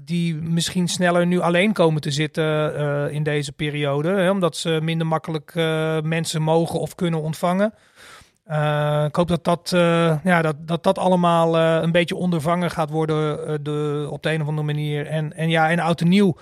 die 0.09 0.35
misschien 0.35 0.89
sneller 0.89 1.27
nu 1.27 1.41
alleen 1.41 1.73
komen 1.73 2.01
te 2.01 2.11
zitten 2.11 2.45
uh, 2.81 3.15
in 3.15 3.23
deze 3.23 3.53
periode. 3.53 4.09
Hè, 4.09 4.31
omdat 4.31 4.57
ze 4.57 4.79
minder 4.83 5.07
makkelijk 5.07 5.55
uh, 5.55 6.01
mensen 6.01 6.43
mogen 6.43 6.81
of 6.81 6.95
kunnen 6.95 7.23
ontvangen. 7.23 7.75
Uh, 8.51 9.05
ik 9.07 9.15
hoop 9.15 9.29
dat 9.29 9.45
dat, 9.45 9.71
ja, 10.25 10.43
dat, 10.43 10.57
dat, 10.59 10.83
dat 10.83 10.99
allemaal 10.99 11.59
een 11.59 11.93
beetje 11.93 12.17
ondervangen 12.17 12.71
gaat 12.71 12.91
worden 12.91 13.65
de, 13.65 14.07
op 14.11 14.23
de 14.23 14.33
een 14.33 14.43
of 14.43 14.49
andere 14.49 14.67
manier. 14.67 15.07
En, 15.07 15.33
en 15.33 15.49
ja, 15.49 15.71
en 15.71 15.79
oud 15.79 16.01
en 16.01 16.09
nieuw, 16.09 16.37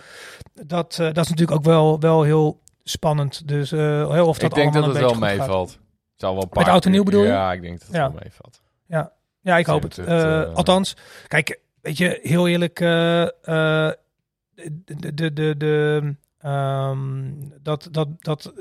dat, 0.54 0.94
dat 0.96 1.25
is 1.25 1.28
natuurlijk 1.28 1.58
ook 1.58 1.64
wel, 1.64 2.00
wel 2.00 2.23
heel 2.23 2.61
spannend. 2.85 3.49
Dus 3.49 3.73
of 3.73 4.38
dat 4.38 4.42
ik 4.42 4.54
denk 4.54 4.73
dat 4.73 4.87
het 4.87 4.99
wel 4.99 5.14
meevalt. 5.14 5.70
Het 5.70 5.80
zal 6.16 6.35
wel 6.35 6.49
Met 6.52 6.68
oud 6.68 6.85
en 6.85 6.90
nieuw 6.90 7.04
bedoel 7.04 7.23
je? 7.23 7.28
Ja, 7.28 7.52
ik 7.52 7.62
denk 7.62 7.78
dat 7.78 7.87
het 7.87 7.96
ja. 7.96 8.02
wel 8.02 8.20
meevalt. 8.23 8.62
Ja. 8.87 9.12
Ja, 9.40 9.56
ik 9.56 9.66
hoop 9.66 9.82
het. 9.82 9.96
het 9.96 10.54
althans, 10.54 10.96
kijk, 11.28 11.58
weet 11.87 11.99
je, 11.99 12.19
heel 12.23 12.49
eerlijk, 12.49 12.81
uh, 12.81 13.23
uh, 13.23 13.28
de, 13.45 15.14
de, 15.14 15.33
de, 15.33 15.57
de 15.57 16.14
um, 16.45 17.52
dat, 17.62 17.88
dat, 17.90 18.09
dat 18.19 18.52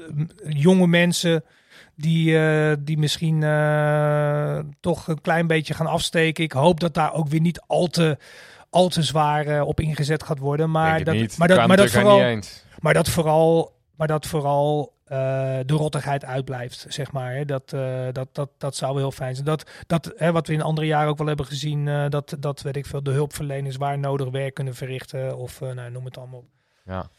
jonge 0.48 0.88
mensen 0.88 1.44
die, 1.96 2.32
uh, 2.32 2.74
die 2.80 2.98
misschien 2.98 3.40
toch 4.80 5.08
een 5.08 5.22
klein 5.22 5.48
beetje 5.48 5.74
gaan 5.74 5.88
afsteken. 5.88 6.44
Ik 6.44 6.52
hoop 6.52 6.80
dat 6.80 6.94
daar 6.94 7.14
ook 7.14 7.28
weer 7.28 7.42
niet 7.42 7.62
al 7.68 7.88
te 7.88 8.18
al 8.70 8.90
te 8.90 9.04
zwaar 9.04 9.62
op 9.62 9.80
ingezet 9.80 10.24
gaat 10.24 10.40
worden. 10.40 10.72
Maar 10.72 11.04
dat, 11.04 11.38
maar 11.38 11.48
dat, 11.48 11.68
maar 11.68 11.78
dat 11.78 11.92
vooral, 11.92 12.40
maar 12.80 12.94
dat 12.94 13.10
vooral, 13.10 13.76
maar 13.96 14.08
dat 14.08 14.26
vooral 14.26 14.95
de 15.06 15.64
rottigheid 15.68 16.26
uitblijft, 16.26 16.86
zeg 16.90 17.12
maar. 17.12 17.34
Hè. 17.34 17.46
Dat, 17.46 17.70
dat, 18.12 18.28
dat, 18.32 18.50
dat 18.58 18.76
zou 18.76 18.98
heel 18.98 19.12
fijn 19.12 19.34
zijn. 19.34 19.46
Dat, 19.48 19.70
dat 19.88 20.14
hè, 20.16 20.32
wat 20.32 20.48
we 20.48 20.54
in 20.54 20.62
andere 20.62 20.88
jaren 20.88 21.10
ook 21.10 21.18
wel 21.18 21.28
hebben 21.28 21.46
gezien, 21.46 22.10
dat, 22.10 22.36
dat 22.40 22.62
weet 22.62 22.76
ik 22.76 22.86
veel, 22.86 23.04
de 23.04 23.12
hulpverleners 23.12 23.76
waar 23.76 24.00
nodig 24.00 24.30
werk 24.30 24.54
kunnen 24.54 24.76
verrichten. 24.76 25.38
Of 25.38 25.60
nou, 25.60 25.92
noem 25.92 26.06
het 26.06 26.18
allemaal 26.18 26.40
op. 26.40 26.46
Ja. 26.86 27.10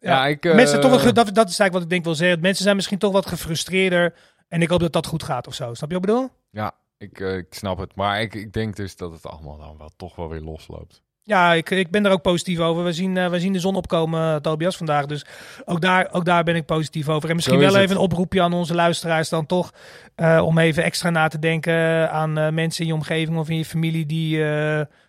Ja, 0.00 0.26
ik, 0.26 0.44
mensen 0.44 0.80
toch 0.80 1.12
dat, 1.12 1.14
dat 1.14 1.48
is 1.48 1.58
eigenlijk 1.58 1.72
wat 1.72 1.82
ik 1.82 1.88
denk 1.88 2.04
wil 2.04 2.14
zeggen. 2.14 2.40
Mensen 2.40 2.64
zijn 2.64 2.76
misschien 2.76 2.98
toch 2.98 3.12
wat 3.12 3.26
gefrustreerder. 3.26 4.14
En 4.48 4.62
ik 4.62 4.68
hoop 4.68 4.80
dat 4.80 4.92
dat 4.92 5.06
goed 5.06 5.22
gaat 5.22 5.46
of 5.46 5.54
zo. 5.54 5.74
Snap 5.74 5.90
je 5.90 5.98
wat 5.98 6.04
ik 6.04 6.14
bedoel? 6.14 6.30
Ja, 6.50 6.74
ik, 6.98 7.18
ik 7.18 7.54
snap 7.54 7.78
het. 7.78 7.94
Maar 7.94 8.20
ik, 8.20 8.34
ik 8.34 8.52
denk 8.52 8.76
dus 8.76 8.96
dat 8.96 9.12
het 9.12 9.26
allemaal 9.26 9.58
dan 9.58 9.78
wel 9.78 9.90
toch 9.96 10.16
wel 10.16 10.28
weer 10.28 10.40
losloopt. 10.40 11.02
Ja, 11.24 11.52
ik, 11.52 11.70
ik 11.70 11.90
ben 11.90 12.06
er 12.06 12.12
ook 12.12 12.22
positief 12.22 12.58
over. 12.58 12.84
We 12.84 12.92
zien, 12.92 13.16
uh, 13.16 13.28
we 13.28 13.40
zien 13.40 13.52
de 13.52 13.60
zon 13.60 13.76
opkomen, 13.76 14.42
Tobias, 14.42 14.76
vandaag. 14.76 15.06
Dus 15.06 15.26
ook 15.64 15.80
daar, 15.80 16.08
ook 16.12 16.24
daar 16.24 16.44
ben 16.44 16.56
ik 16.56 16.66
positief 16.66 17.08
over. 17.08 17.28
En 17.28 17.34
misschien 17.34 17.58
wel 17.58 17.76
even 17.76 17.96
een 17.96 18.02
oproepje 18.02 18.42
aan 18.42 18.52
onze 18.52 18.74
luisteraars 18.74 19.28
dan 19.28 19.46
toch. 19.46 19.72
Uh, 20.16 20.42
om 20.44 20.58
even 20.58 20.84
extra 20.84 21.10
na 21.10 21.28
te 21.28 21.38
denken 21.38 22.10
aan 22.10 22.38
uh, 22.38 22.48
mensen 22.48 22.80
in 22.80 22.86
je 22.86 22.94
omgeving 22.94 23.38
of 23.38 23.48
in 23.48 23.56
je 23.56 23.64
familie 23.64 24.06
die, 24.06 24.44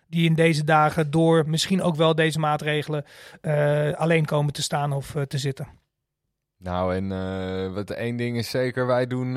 die 0.08 0.24
in 0.28 0.34
deze 0.34 0.64
dagen 0.64 1.10
door 1.10 1.44
misschien 1.46 1.82
ook 1.82 1.96
wel 1.96 2.14
deze 2.14 2.38
maatregelen 2.38 3.04
alleen 3.96 4.24
komen 4.24 4.52
te 4.52 4.62
staan 4.62 4.92
of 4.92 5.14
te 5.28 5.38
zitten. 5.38 5.68
Nou, 6.58 6.94
en 6.94 7.74
wat 7.74 7.90
één 7.90 8.16
ding 8.16 8.36
is 8.36 8.50
zeker, 8.50 8.86
wij 8.86 9.06
doen, 9.06 9.34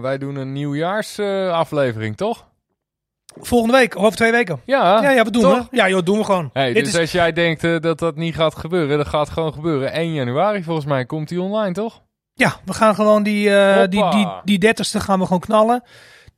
wij 0.00 0.18
doen 0.18 0.36
een 0.36 0.52
nieuwjaarsaflevering, 0.52 2.16
toch? 2.16 2.49
Volgende 3.40 3.76
week, 3.76 3.98
over 3.98 4.16
twee 4.16 4.32
weken. 4.32 4.60
Ja, 4.64 5.02
ja, 5.02 5.10
ja 5.10 5.24
wat 5.24 5.32
doen 5.32 5.42
we? 5.42 5.66
Ja, 5.70 5.88
joh, 5.88 6.02
doen 6.04 6.18
we 6.18 6.24
gewoon. 6.24 6.50
Hey, 6.52 6.72
dus 6.72 6.98
als 6.98 7.12
jij 7.12 7.32
denkt 7.32 7.64
uh, 7.64 7.80
dat 7.80 7.98
dat 7.98 8.16
niet 8.16 8.34
gaat 8.34 8.54
gebeuren, 8.54 8.98
dat 8.98 9.08
gaat 9.08 9.30
gewoon 9.30 9.52
gebeuren. 9.52 9.92
1 9.92 10.12
januari 10.12 10.62
volgens 10.62 10.86
mij 10.86 11.04
komt 11.04 11.28
die 11.28 11.40
online, 11.40 11.72
toch? 11.72 12.02
Ja, 12.34 12.56
we 12.64 12.72
gaan 12.72 12.94
gewoon 12.94 13.22
die, 13.22 13.48
uh, 13.48 13.82
die, 13.88 14.10
die, 14.10 14.58
die 14.58 14.74
30ste 14.74 15.00
gaan 15.00 15.18
we 15.18 15.24
gewoon 15.24 15.40
knallen 15.40 15.82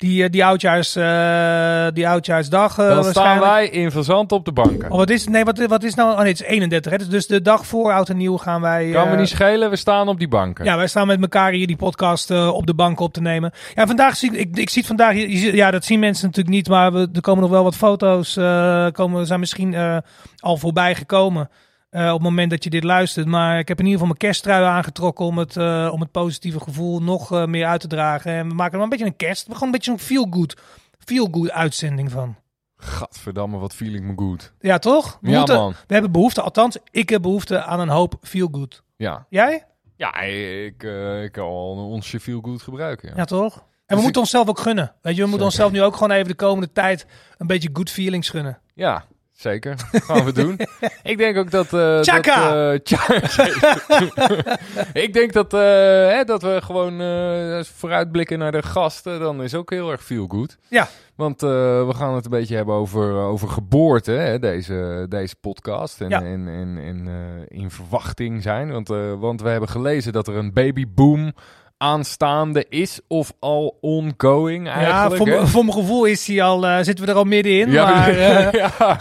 die, 0.03 0.25
eh, 0.25 0.31
die, 0.31 0.45
oudjaars, 0.45 0.97
uh, 0.97 1.87
die 1.95 2.09
oudjaarsdag. 2.09 2.79
Uh, 2.79 2.89
Dan 2.89 3.05
staan 3.05 3.41
wij 3.41 3.69
in 3.69 3.91
Verzand 3.91 4.33
op 4.33 4.45
de 4.45 4.53
banken. 4.53 4.91
Oh, 4.91 4.97
wat 4.97 5.11
is, 5.11 5.27
nee, 5.27 5.45
wat, 5.45 5.59
wat 5.67 5.83
is 5.83 5.95
nou? 5.95 6.11
Oh 6.11 6.19
nee, 6.19 6.29
het 6.29 6.41
is 6.41 6.47
31. 6.47 6.93
Hè? 6.93 6.99
Dus, 6.99 7.09
dus 7.09 7.27
de 7.27 7.43
dag 7.43 7.67
voor 7.67 7.93
oud 7.93 8.09
en 8.09 8.17
nieuw 8.17 8.37
gaan 8.37 8.61
wij. 8.61 8.91
Kan 8.91 9.11
me 9.11 9.17
niet 9.17 9.29
schelen, 9.29 9.71
we 9.71 9.77
staan 9.77 10.09
op 10.09 10.19
die 10.19 10.29
banken. 10.29 10.65
Ja, 10.65 10.77
wij 10.77 10.87
staan 10.87 11.07
met 11.07 11.21
elkaar 11.21 11.53
hier 11.53 11.67
die 11.67 11.77
podcast 11.77 12.31
op 12.31 12.67
de 12.67 12.75
banken 12.75 13.05
op 13.05 13.13
te 13.13 13.21
nemen. 13.21 13.53
Ja, 13.75 13.87
vandaag 13.87 14.17
zie 14.17 14.37
ik, 14.37 14.57
ik 14.57 14.71
zie 14.71 14.87
vandaag. 14.87 15.15
Ja, 15.55 15.71
dat 15.71 15.85
zien 15.85 16.01
mensen 16.01 16.27
natuurlijk 16.27 16.55
niet, 16.55 16.69
maar 16.69 16.93
we, 16.93 17.09
er 17.13 17.21
komen 17.21 17.43
nog 17.43 17.51
wel 17.51 17.65
wat 17.65 17.77
foto's. 17.77 18.35
komen, 18.93 19.27
zijn 19.27 19.41
misschien 19.41 20.03
al 20.39 20.57
voorbij 20.57 20.95
gekomen. 20.95 21.49
Uh, 21.93 22.07
op 22.07 22.13
het 22.13 22.23
moment 22.23 22.51
dat 22.51 22.65
je 22.65 22.71
dit 22.71 22.85
luistert. 22.85 23.27
Maar 23.27 23.59
ik 23.59 23.69
heb 23.69 23.79
in 23.79 23.85
ieder 23.85 24.01
geval 24.01 24.15
mijn 24.15 24.19
kersttrui 24.19 24.65
aangetrokken 24.65 25.25
om 25.25 25.39
het, 25.39 25.57
uh, 25.57 25.91
om 25.93 26.01
het 26.01 26.11
positieve 26.11 26.61
gevoel 26.61 27.03
nog 27.03 27.33
uh, 27.33 27.45
meer 27.45 27.67
uit 27.67 27.81
te 27.81 27.87
dragen. 27.87 28.33
En 28.33 28.49
we 28.49 28.55
maken 28.55 28.73
er 28.73 28.79
wel 28.79 28.83
een 28.83 28.89
beetje 28.89 29.05
een 29.05 29.17
kerst. 29.17 29.47
We 29.47 29.53
gewoon 29.53 29.69
een 29.69 29.75
beetje 29.75 29.93
een 29.93 29.99
feel-good 29.99 30.57
feel 30.99 31.29
-good 31.31 31.51
uitzending 31.51 32.11
van. 32.11 32.37
Gadverdamme, 32.77 33.59
wat 33.59 33.75
feeling 33.75 34.05
me 34.05 34.13
good. 34.17 34.53
Ja, 34.61 34.79
toch? 34.79 35.19
We, 35.21 35.31
ja, 35.31 35.39
moeten, 35.39 35.57
man. 35.57 35.75
we 35.87 35.93
hebben 35.93 36.13
behoefte, 36.13 36.43
althans, 36.43 36.77
ik 36.91 37.09
heb 37.09 37.23
behoefte 37.23 37.63
aan 37.63 37.81
een 37.81 37.89
hoop 37.89 38.15
feel-good. 38.23 38.83
Ja. 38.97 39.27
Jij? 39.29 39.67
Ja, 39.97 40.21
ik, 40.21 40.83
ik 41.23 41.33
kan 41.33 41.45
al 41.45 41.79
een 41.79 41.85
onsje 41.85 42.21
feel-good 42.21 42.63
gebruiken. 42.63 43.09
Ja, 43.09 43.15
ja 43.17 43.25
toch? 43.25 43.55
En 43.57 43.63
we 43.87 43.95
dus 43.95 44.03
moeten 44.03 44.21
onszelf 44.21 44.49
ook 44.49 44.59
gunnen. 44.59 44.95
Weet 45.03 45.17
je, 45.17 45.23
we 45.23 45.29
moeten 45.29 45.47
onszelf 45.47 45.73
nu 45.73 45.83
ook 45.83 45.95
gewoon 45.95 46.11
even 46.11 46.29
de 46.29 46.35
komende 46.35 46.73
tijd 46.73 47.07
een 47.39 47.47
beetje 47.47 47.71
good 47.73 47.91
feelings 47.91 48.29
gunnen. 48.29 48.59
Ja, 48.75 49.05
Zeker, 49.43 49.75
gaan 49.93 50.25
we 50.25 50.33
doen. 50.33 50.59
ik 51.13 51.19
denk 51.19 51.37
ook 51.37 51.51
dat... 51.51 51.73
Uh, 51.73 52.01
Chaka! 52.01 52.71
Dat, 52.71 52.91
ik 55.05 55.13
denk 55.13 55.33
dat, 55.33 55.55
uh, 55.55 55.61
hè, 55.61 56.25
dat 56.25 56.43
we 56.43 56.61
gewoon 56.63 57.01
uh, 57.01 57.63
vooruitblikken 57.63 58.39
naar 58.39 58.53
de 58.53 58.63
gasten. 58.63 59.21
Dan 59.21 59.43
is 59.43 59.55
ook 59.55 59.71
heel 59.71 59.91
erg 59.91 60.03
veel 60.03 60.27
goed. 60.27 60.59
Ja. 60.69 60.89
Want 61.15 61.41
we 61.41 61.93
gaan 61.95 62.15
het 62.15 62.25
een 62.25 62.31
beetje 62.31 62.57
hebben 62.57 62.75
over, 62.75 63.15
over 63.15 63.49
geboorte, 63.49 64.11
hè, 64.11 64.39
deze, 64.39 65.07
deze 65.09 65.37
podcast. 65.41 66.01
En, 66.01 66.09
ja. 66.09 66.23
en, 66.23 66.49
en, 66.49 66.79
en 66.79 67.09
in 67.49 67.71
verwachting 67.71 68.43
zijn. 68.43 68.73
Want, 68.73 68.89
want 69.19 69.43
we 69.43 69.49
hebben 69.49 69.69
gelezen 69.69 70.13
dat 70.13 70.29
er 70.29 70.37
een 70.37 70.53
babyboom 70.53 71.33
aanstaande 71.83 72.67
is 72.69 73.01
of 73.09 73.33
al 73.39 73.79
ongoing 73.81 74.69
eigenlijk. 74.69 75.27
Ja, 75.27 75.37
voor, 75.37 75.49
voor 75.49 75.65
mijn 75.65 75.77
gevoel 75.77 76.05
is 76.05 76.27
hij 76.27 76.43
al, 76.43 76.65
uh, 76.65 76.77
zitten 76.77 77.05
we 77.05 77.11
er 77.11 77.17
al 77.17 77.25
middenin. 77.25 77.71
Ja, 77.71 77.91
maar, 77.91 78.11
uh... 78.11 78.53
ja. 78.63 78.99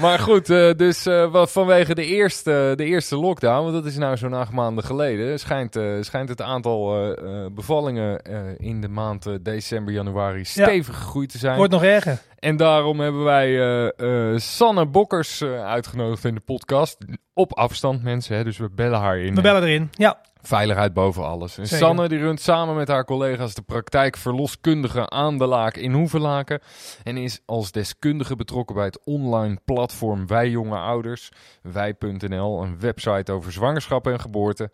maar 0.00 0.18
goed, 0.18 0.50
uh, 0.50 0.72
dus 0.76 1.06
vanwege 1.32 1.94
de 1.94 2.04
eerste, 2.04 2.72
de 2.76 2.84
eerste 2.84 3.16
lockdown, 3.16 3.62
want 3.62 3.72
dat 3.72 3.84
is 3.84 3.96
nou 3.96 4.16
zo'n 4.16 4.32
acht 4.32 4.52
maanden 4.52 4.84
geleden, 4.84 5.38
schijnt, 5.38 5.78
schijnt 6.00 6.28
het 6.28 6.42
aantal 6.42 7.14
bevallingen 7.54 8.22
in 8.58 8.80
de 8.80 8.88
maand 8.88 9.26
december, 9.42 9.94
januari 9.94 10.44
stevig 10.44 10.96
gegroeid 10.96 11.30
te 11.30 11.38
zijn. 11.38 11.56
Wordt 11.56 11.72
nog 11.72 11.84
erger. 11.84 12.18
En 12.38 12.56
daarom 12.56 13.00
hebben 13.00 13.24
wij 13.24 13.92
Sanne 14.36 14.86
Bokkers 14.86 15.42
uitgenodigd 15.44 16.24
in 16.24 16.34
de 16.34 16.40
podcast. 16.40 16.96
Op 17.34 17.52
afstand 17.52 18.02
mensen, 18.02 18.36
hè, 18.36 18.44
dus 18.44 18.58
we 18.58 18.68
bellen 18.74 19.00
haar 19.00 19.18
in. 19.18 19.34
We 19.34 19.40
bellen 19.40 19.62
erin, 19.62 19.90
ja. 19.92 20.18
Veiligheid 20.42 20.92
boven 20.92 21.24
alles. 21.24 21.58
En 21.58 21.66
Sanne 21.66 22.08
die 22.08 22.18
runt 22.18 22.40
samen 22.40 22.74
met 22.74 22.88
haar 22.88 23.04
collega's 23.04 23.54
de 23.54 23.62
praktijk 23.62 24.16
verloskundige 24.16 25.10
aan 25.10 25.38
de 25.38 25.46
Laak 25.46 25.76
in 25.76 25.92
Hoevelaken. 25.92 26.60
En 27.02 27.16
is 27.16 27.40
als 27.46 27.72
deskundige 27.72 28.36
betrokken 28.36 28.74
bij 28.74 28.84
het 28.84 29.04
online 29.04 29.58
platform 29.64 30.26
Wij 30.26 30.50
Jonge 30.50 30.76
Ouders. 30.78 31.30
Wij.nl, 31.62 32.62
een 32.62 32.80
website 32.80 33.32
over 33.32 33.52
zwangerschap 33.52 34.06
en 34.06 34.20
geboorte. 34.20 34.70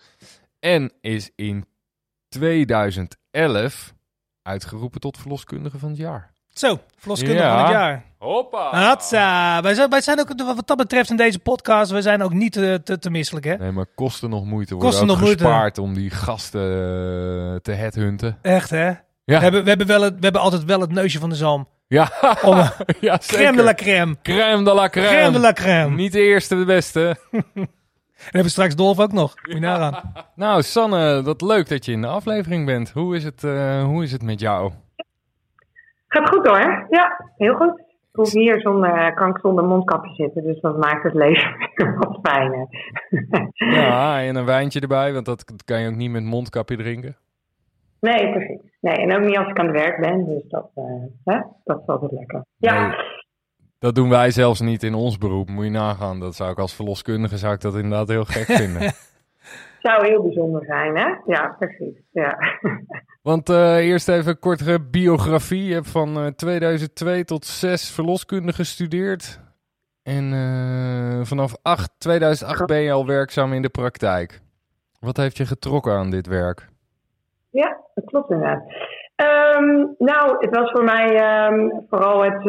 En 0.58 0.92
is 1.00 1.30
in 1.34 1.66
2011 2.28 3.94
uitgeroepen 4.42 5.00
tot 5.00 5.18
verloskundige 5.18 5.78
van 5.78 5.88
het 5.88 5.98
jaar. 5.98 6.32
Zo, 6.58 6.80
verloskundige 6.96 7.48
van 7.48 7.58
het 7.58 7.68
jaar. 7.68 8.04
Hoppa. 8.18 8.70
Hatsa. 8.70 9.62
Wij 9.62 9.74
zijn, 9.74 9.90
wij 9.90 10.00
zijn 10.00 10.20
ook, 10.20 10.32
wat 10.36 10.66
dat 10.66 10.76
betreft 10.76 11.10
in 11.10 11.16
deze 11.16 11.38
podcast, 11.38 11.90
wij 11.90 12.02
zijn 12.02 12.22
ook 12.22 12.32
niet 12.32 12.52
te, 12.52 12.80
te, 12.84 12.98
te 12.98 13.10
misselijk, 13.10 13.46
hè? 13.46 13.56
Nee, 13.56 13.70
maar 13.70 13.86
kosten 13.94 14.30
nog 14.30 14.44
moeite 14.44 14.74
worden 14.74 14.90
kosten 14.90 15.08
nog 15.08 15.18
gespaard 15.18 15.76
moeite. 15.76 15.82
om 15.82 15.94
die 15.94 16.10
gasten 16.10 16.60
uh, 16.60 17.56
te 17.62 17.72
headhunten. 17.72 18.38
Echt, 18.42 18.70
hè? 18.70 18.86
Ja. 18.86 18.98
We, 19.24 19.34
hebben, 19.34 19.62
we, 19.62 19.68
hebben 19.68 19.86
wel 19.86 20.02
het, 20.02 20.14
we 20.14 20.22
hebben 20.22 20.40
altijd 20.40 20.64
wel 20.64 20.80
het 20.80 20.90
neusje 20.90 21.18
van 21.18 21.28
de 21.28 21.34
zalm. 21.34 21.68
Ja, 21.88 22.10
om, 22.42 22.56
ja 23.00 23.18
zeker. 23.20 23.36
Crème 23.36 23.56
de 23.56 23.62
la 23.62 23.74
crème. 23.74 24.16
Crème 24.22 24.64
de 24.64 24.74
la 24.74 24.88
crème. 24.88 25.08
Crème 25.08 25.32
de 25.32 25.38
la 25.38 25.52
crème. 25.52 25.94
Niet 25.94 26.12
de 26.12 26.20
eerste, 26.20 26.56
de 26.56 26.64
beste. 26.64 27.16
En 28.18 28.24
hebben 28.24 28.42
we 28.42 28.48
straks 28.48 28.74
Dolf 28.76 28.98
ook 28.98 29.12
nog. 29.12 29.34
Moet 29.42 29.54
je 29.54 29.92
nou, 30.34 30.62
Sanne, 30.62 31.22
wat 31.22 31.40
leuk 31.40 31.68
dat 31.68 31.84
je 31.84 31.92
in 31.92 32.00
de 32.00 32.06
aflevering 32.06 32.66
bent. 32.66 32.90
Hoe 32.90 33.16
is 33.16 33.24
het, 33.24 33.42
uh, 33.44 33.84
hoe 33.84 34.02
is 34.02 34.12
het 34.12 34.22
met 34.22 34.40
jou? 34.40 34.72
Gaat 36.08 36.28
goed 36.28 36.46
hoor. 36.46 36.86
Ja, 36.90 37.30
heel 37.36 37.54
goed. 37.54 37.78
Ik 37.78 38.24
hoef 38.24 38.32
hier 38.32 38.60
zonder, 38.60 39.14
kan 39.14 39.28
ik 39.28 39.38
zonder 39.38 39.64
mondkapje 39.64 40.14
zitten, 40.14 40.42
dus 40.42 40.60
dat 40.60 40.78
maakt 40.78 41.02
het 41.02 41.14
leven 41.14 41.54
wat 41.98 42.18
fijner. 42.22 42.66
ja, 43.82 44.22
en 44.22 44.36
een 44.36 44.44
wijntje 44.44 44.80
erbij, 44.80 45.12
want 45.12 45.24
dat 45.24 45.44
kan 45.64 45.80
je 45.80 45.88
ook 45.88 45.94
niet 45.94 46.10
met 46.10 46.24
mondkapje 46.24 46.76
drinken. 46.76 47.16
Nee, 48.00 48.32
precies. 48.32 48.60
Nee, 48.80 48.94
en 48.94 49.14
ook 49.14 49.26
niet 49.26 49.36
als 49.36 49.48
ik 49.48 49.58
aan 49.58 49.66
het 49.66 49.76
werk 49.76 50.00
ben, 50.00 50.24
dus 50.24 50.42
dat, 50.48 50.70
uh, 50.74 50.84
hè? 51.24 51.40
dat 51.64 51.80
is 51.80 51.86
altijd 51.86 52.12
lekker. 52.12 52.44
Ja. 52.56 53.04
dat 53.78 53.94
doen 53.94 54.08
wij 54.08 54.30
zelfs 54.30 54.60
niet 54.60 54.82
in 54.82 54.94
ons 54.94 55.18
beroep, 55.18 55.48
moet 55.48 55.64
je 55.64 55.70
nagaan. 55.70 56.20
Dat 56.20 56.34
zou 56.34 56.50
ik 56.50 56.58
als 56.58 56.74
verloskundige 56.74 57.36
zou 57.36 57.54
ik 57.54 57.60
dat 57.60 57.74
inderdaad 57.74 58.08
heel 58.08 58.24
gek 58.24 58.44
vinden. 58.44 58.92
zou 59.80 60.06
heel 60.06 60.22
bijzonder 60.22 60.64
zijn, 60.64 60.96
hè? 60.96 61.14
Ja, 61.26 61.56
precies. 61.58 61.96
Ja. 62.10 62.38
Want 63.22 63.48
uh, 63.48 63.76
eerst 63.76 64.08
even 64.08 64.30
een 64.30 64.38
kortere 64.38 64.80
biografie. 64.80 65.64
Je 65.64 65.74
hebt 65.74 65.90
van 65.90 66.18
uh, 66.18 66.26
eh, 66.26 66.32
2002 66.32 67.24
tot 67.24 67.44
6 67.44 67.90
verloskunde 67.90 68.52
gestudeerd. 68.52 69.40
En 70.02 70.32
uh, 70.32 71.24
vanaf 71.24 71.56
8, 71.62 71.90
2008 71.98 72.66
ben 72.66 72.80
je 72.80 72.92
al 72.92 73.06
werkzaam 73.06 73.52
in 73.52 73.62
de 73.62 73.68
praktijk. 73.68 74.40
Wat 75.00 75.16
heeft 75.16 75.36
je 75.36 75.46
getrokken 75.46 75.92
aan 75.92 76.10
dit 76.10 76.26
werk? 76.26 76.68
Ja, 77.50 77.76
dat 77.94 78.04
klopt 78.04 78.30
inderdaad. 78.30 78.62
Um, 79.20 79.94
nou, 79.98 80.36
het 80.38 80.56
was 80.56 80.70
voor 80.70 80.84
mij 80.84 81.06
um, 81.48 81.84
vooral 81.88 82.22
het, 82.22 82.42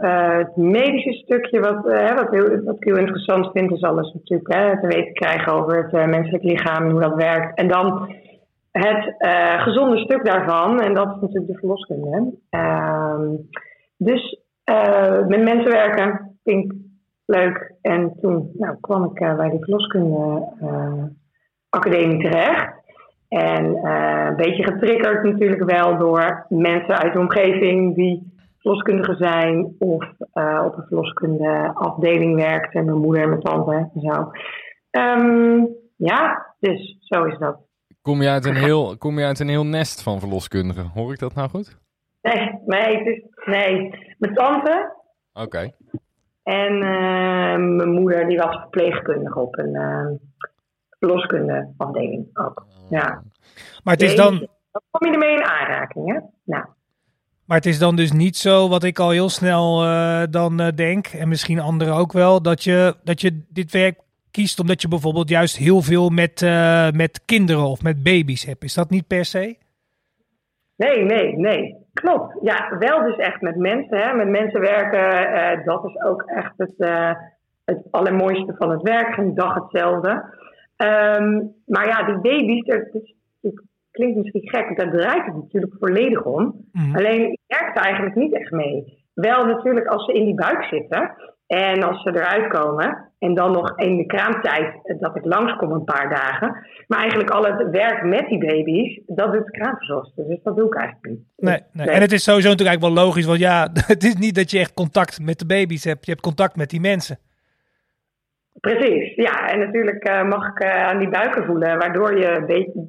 het, 0.00 0.56
medische 0.56 1.12
stukje 1.12 1.60
wat, 1.60 1.82
wat, 2.14 2.30
heel, 2.30 2.64
wat 2.64 2.76
ik 2.76 2.84
heel 2.84 2.96
interessant 2.98 3.50
vind. 3.52 3.72
Is 3.72 3.82
alles 3.82 4.12
natuurlijk 4.12 4.52
hè, 4.52 4.80
te 4.80 4.86
weten 4.86 5.12
krijgen 5.12 5.52
over 5.52 5.76
het 5.76 6.06
menselijk 6.06 6.42
lichaam 6.42 6.90
hoe 6.90 7.00
dat 7.00 7.14
werkt. 7.14 7.58
En 7.58 7.68
dan 7.68 8.14
het 8.70 9.14
gezonde 9.62 9.98
stuk 9.98 10.24
daarvan, 10.24 10.80
en 10.80 10.94
dat 10.94 11.06
is 11.06 11.20
natuurlijk 11.20 11.46
de 11.46 11.58
verloskunde. 11.58 12.34
Uh, 12.50 13.20
dus 13.96 14.40
met 15.26 15.42
mensen 15.42 15.70
werken 15.70 16.38
vind 16.44 16.64
ik 16.64 16.78
leuk. 17.26 17.74
En 17.82 18.16
toen 18.20 18.50
nou, 18.52 18.76
kwam 18.80 19.04
ik 19.04 19.36
bij 19.36 19.50
de 19.50 19.58
verloskunde 19.60 20.48
academie 21.68 22.22
terecht. 22.22 22.84
En 23.28 23.64
een 23.86 24.36
beetje 24.36 24.62
getriggerd 24.62 25.22
natuurlijk 25.22 25.64
wel 25.64 25.98
door 25.98 26.46
mensen 26.48 26.98
uit 26.98 27.12
de 27.12 27.18
omgeving 27.18 27.94
die 27.94 28.34
verloskundige 28.58 29.14
zijn 29.16 29.74
of 29.78 30.04
op 30.64 30.76
een 30.76 30.84
verloskundeafdeling 30.86 32.34
werkt 32.34 32.74
en 32.74 32.84
mijn 32.84 32.98
moeder 32.98 33.22
en 33.22 33.28
mijn 33.28 33.40
tante 33.40 33.90
en 33.94 34.00
zo. 34.00 34.30
Ehm, 34.90 35.64
ja, 35.96 36.54
dus 36.58 36.96
zo 37.00 37.24
is 37.24 37.38
dat. 37.38 37.58
Kom 38.02 38.22
je, 38.22 38.28
uit 38.28 38.44
een 38.44 38.56
heel, 38.66 38.96
kom 38.98 39.18
je 39.18 39.24
uit 39.24 39.40
een 39.40 39.48
heel 39.48 39.66
nest 39.66 40.02
van 40.02 40.20
verloskundigen? 40.20 40.90
Hoor 40.94 41.12
ik 41.12 41.18
dat 41.18 41.34
nou 41.34 41.48
goed? 41.48 41.78
Nee, 42.22 42.60
nee, 42.66 42.96
het 42.96 43.06
is, 43.06 43.22
nee. 43.44 43.90
mijn 44.18 44.34
tante. 44.34 44.94
Oké. 45.32 45.72
En 46.42 46.72
uh, 46.72 47.56
mijn 47.76 47.90
moeder 47.90 48.26
die 48.26 48.38
was 48.38 48.56
verpleegkundige 48.56 49.40
op 49.40 49.58
een 49.58 49.74
uh, 51.06 51.12
verloskundeafdeling 51.12 52.26
ook. 52.32 52.66
Oh. 52.66 52.90
Ja. 52.90 53.22
Maar 53.84 53.94
het 53.94 54.02
is 54.02 54.16
dan. 54.16 54.38
Dan 54.72 54.82
kom 54.90 55.06
je 55.06 55.12
ermee 55.12 55.36
in 55.36 55.44
aanraking, 55.44 56.12
hè? 56.12 56.18
Nou. 56.44 56.64
Maar 57.44 57.56
het 57.56 57.66
is 57.66 57.78
dan 57.78 57.96
dus 57.96 58.12
niet 58.12 58.36
zo, 58.36 58.68
wat 58.68 58.84
ik 58.84 58.98
al 58.98 59.10
heel 59.10 59.28
snel 59.28 59.84
uh, 59.84 60.22
dan 60.30 60.60
uh, 60.60 60.68
denk, 60.74 61.06
en 61.06 61.28
misschien 61.28 61.60
anderen 61.60 61.94
ook 61.94 62.12
wel, 62.12 62.42
dat 62.42 62.64
je, 62.64 62.96
dat 63.04 63.20
je 63.20 63.44
dit 63.48 63.72
werk 63.72 64.00
kiest 64.30 64.60
omdat 64.60 64.82
je 64.82 64.88
bijvoorbeeld 64.88 65.28
juist 65.28 65.56
heel 65.56 65.82
veel 65.82 66.08
met, 66.08 66.42
uh, 66.42 66.90
met 66.90 67.24
kinderen 67.24 67.64
of 67.64 67.82
met 67.82 68.02
baby's 68.02 68.44
hebt. 68.44 68.64
Is 68.64 68.74
dat 68.74 68.90
niet 68.90 69.06
per 69.06 69.24
se? 69.24 69.56
Nee, 70.76 71.04
nee, 71.04 71.36
nee. 71.36 71.76
Klopt. 71.92 72.38
Ja, 72.42 72.76
wel 72.78 73.02
dus 73.02 73.16
echt 73.16 73.40
met 73.40 73.56
mensen. 73.56 73.98
Hè. 73.98 74.14
Met 74.14 74.28
mensen 74.28 74.60
werken, 74.60 75.32
uh, 75.34 75.64
dat 75.64 75.84
is 75.84 76.02
ook 76.02 76.22
echt 76.22 76.52
het, 76.56 76.74
uh, 76.76 77.10
het 77.64 77.82
allermooiste 77.90 78.54
van 78.58 78.70
het 78.70 78.82
werk. 78.82 79.14
Geen 79.14 79.34
dag 79.34 79.54
hetzelfde. 79.54 80.24
Um, 80.76 81.54
maar 81.66 81.86
ja, 81.86 82.02
die 82.02 82.20
baby's, 82.20 82.64
dat, 82.64 83.02
dat 83.40 83.62
klinkt 83.90 84.16
misschien 84.16 84.48
gek, 84.48 84.76
daar 84.76 84.90
draait 84.90 85.26
het 85.26 85.34
natuurlijk 85.34 85.74
volledig 85.78 86.24
om. 86.24 86.68
Mm. 86.72 86.96
Alleen, 86.96 87.32
ik 87.32 87.40
werk 87.46 87.76
er 87.76 87.82
eigenlijk 87.82 88.14
niet 88.14 88.34
echt 88.34 88.50
mee. 88.50 89.04
Wel 89.14 89.44
natuurlijk 89.44 89.86
als 89.86 90.04
ze 90.04 90.12
in 90.12 90.24
die 90.24 90.34
buik 90.34 90.64
zitten. 90.64 91.14
En 91.46 91.82
als 91.82 92.02
ze 92.02 92.08
eruit 92.08 92.48
komen, 92.48 93.06
en 93.18 93.34
dan 93.34 93.52
nog 93.52 93.78
in 93.78 93.96
de 93.96 94.06
kraamtijd 94.06 94.74
dat 94.98 95.16
ik 95.16 95.24
langskom 95.24 95.72
een 95.72 95.84
paar 95.84 96.08
dagen. 96.08 96.66
Maar 96.86 96.98
eigenlijk 96.98 97.30
al 97.30 97.44
het 97.44 97.70
werk 97.70 98.04
met 98.04 98.28
die 98.28 98.38
baby's, 98.38 99.00
dat 99.06 99.32
doet 99.32 99.44
de 99.44 99.50
kraamverzorgster. 99.50 100.26
Dus 100.26 100.38
dat 100.42 100.56
doe 100.56 100.66
ik 100.66 100.74
eigenlijk 100.74 101.08
niet. 101.10 101.20
Nee, 101.36 101.60
nee. 101.72 101.90
En 101.90 102.00
het 102.00 102.12
is 102.12 102.22
sowieso 102.22 102.48
natuurlijk 102.48 102.68
eigenlijk 102.68 102.96
wel 102.96 103.04
logisch, 103.04 103.26
want 103.26 103.38
ja, 103.38 103.68
het 103.86 104.04
is 104.04 104.14
niet 104.14 104.34
dat 104.34 104.50
je 104.50 104.58
echt 104.58 104.74
contact 104.74 105.20
met 105.20 105.38
de 105.38 105.46
baby's 105.46 105.84
hebt. 105.84 106.04
Je 106.04 106.10
hebt 106.10 106.24
contact 106.24 106.56
met 106.56 106.70
die 106.70 106.80
mensen. 106.80 107.18
Precies, 108.60 109.14
ja. 109.14 109.48
En 109.48 109.58
natuurlijk 109.58 110.08
uh, 110.08 110.22
mag 110.22 110.48
ik 110.48 110.64
uh, 110.64 110.86
aan 110.86 110.98
die 110.98 111.08
buiken 111.08 111.44
voelen, 111.44 111.78
waardoor 111.78 112.18
je 112.18 112.30
een 112.30 112.46
beetje 112.46 112.88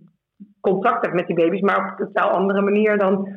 contact 0.60 1.02
hebt 1.02 1.16
met 1.16 1.28
die 1.28 1.36
baby's, 1.36 1.62
maar 1.62 1.78
op 1.78 2.00
een 2.00 2.06
totaal 2.06 2.30
andere 2.30 2.62
manier 2.62 2.98
dan 2.98 3.30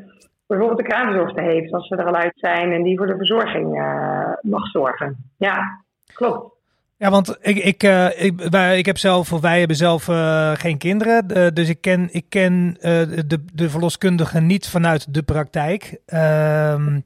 bijvoorbeeld 0.46 0.78
de 0.78 0.88
kraamverzorgster 0.88 1.42
heeft, 1.42 1.72
als 1.72 1.88
ze 1.88 1.96
er 1.96 2.04
al 2.04 2.14
uit 2.14 2.32
zijn 2.34 2.72
en 2.72 2.82
die 2.82 2.96
voor 2.96 3.06
de 3.06 3.16
verzorging 3.16 3.78
uh, 3.78 4.32
mag 4.40 4.66
zorgen. 4.66 5.30
Ja, 5.36 5.84
klopt. 6.14 6.59
Ja, 7.00 7.10
want 7.10 7.38
ik, 7.40 7.56
ik, 7.56 7.82
uh, 7.82 8.24
ik, 8.24 8.40
wij, 8.50 8.78
ik 8.78 8.86
heb 8.86 8.98
zelf, 8.98 9.32
of 9.32 9.40
wij 9.40 9.58
hebben 9.58 9.76
zelf 9.76 10.08
uh, 10.08 10.50
geen 10.54 10.78
kinderen. 10.78 11.54
Dus 11.54 11.68
ik 11.68 11.80
ken, 11.80 12.08
ik 12.12 12.24
ken 12.28 12.76
de, 12.80 13.44
de 13.52 13.70
verloskundige 13.70 14.40
niet 14.40 14.68
vanuit 14.68 15.14
de 15.14 15.22
praktijk. 15.22 16.00
Ehm, 16.06 17.00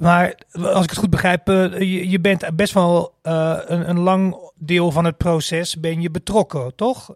maar 0.00 0.34
als 0.52 0.84
ik 0.84 0.90
het 0.90 0.98
goed 0.98 1.10
begrijp, 1.10 1.46
je, 1.46 2.10
je, 2.10 2.20
bent 2.20 2.56
best 2.56 2.74
wel 2.74 3.14
een, 3.22 3.88
een 3.88 3.98
lang 3.98 4.50
deel 4.54 4.90
van 4.90 5.04
het 5.04 5.16
proces 5.16 5.80
ben 5.80 6.00
je 6.00 6.10
betrokken, 6.10 6.76
toch? 6.76 7.14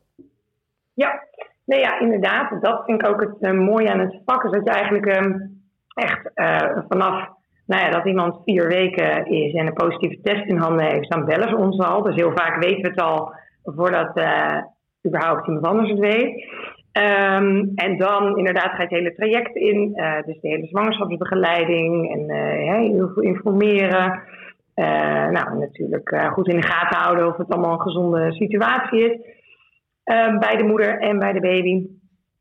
Ja, 0.92 1.22
nee, 1.64 1.80
ja 1.80 2.00
inderdaad. 2.00 2.62
Dat 2.62 2.84
vind 2.84 3.02
ik 3.02 3.08
ook 3.08 3.20
het 3.20 3.52
mooie 3.52 3.90
aan 3.92 4.00
het 4.00 4.20
vak. 4.24 4.44
Is 4.44 4.50
dat 4.50 4.64
je 4.64 4.70
eigenlijk 4.70 5.16
um, 5.16 5.62
echt 5.94 6.30
vanaf 6.88 7.28
nou 7.66 7.82
ja, 7.82 7.90
dat 7.90 8.04
iemand 8.04 8.40
vier 8.44 8.68
weken 8.68 9.26
is 9.26 9.54
en 9.54 9.66
een 9.66 9.72
positieve 9.72 10.20
test 10.22 10.44
in 10.44 10.56
handen 10.56 10.86
heeft, 10.86 11.10
dan 11.10 11.24
bellen 11.24 11.48
ze 11.48 11.56
ons 11.56 11.78
al. 11.78 12.02
Dus 12.02 12.14
heel 12.14 12.32
vaak 12.34 12.62
weten 12.62 12.82
we 12.82 12.88
het 12.88 13.00
al 13.00 13.32
voordat 13.62 14.16
uh, 14.16 14.58
überhaupt 15.06 15.46
iemand 15.46 15.66
anders 15.66 15.90
het 15.90 15.98
weet. 15.98 16.44
Um, 16.92 17.72
en 17.74 17.98
dan 17.98 18.36
inderdaad 18.36 18.70
ga 18.70 18.76
je 18.76 18.82
het 18.82 18.90
hele 18.90 19.14
traject 19.14 19.56
in, 19.56 19.92
uh, 19.94 20.22
dus 20.22 20.40
de 20.40 20.48
hele 20.48 20.66
zwangerschapsbegeleiding 20.66 22.12
en 22.12 22.36
uh, 22.36 22.78
heel 22.78 23.08
veel 23.08 23.22
informeren. 23.22 24.22
nou, 25.30 25.58
natuurlijk 25.58 26.30
goed 26.32 26.48
in 26.48 26.56
de 26.56 26.66
gaten 26.66 26.98
houden 26.98 27.26
of 27.26 27.36
het 27.36 27.48
allemaal 27.48 27.72
een 27.72 27.80
gezonde 27.80 28.32
situatie 28.32 29.10
is 29.10 29.18
ehm, 30.04 30.38
bij 30.38 30.56
de 30.56 30.64
moeder 30.64 30.98
en 30.98 31.18
bij 31.18 31.32
de 31.32 31.40
baby. 31.40 31.86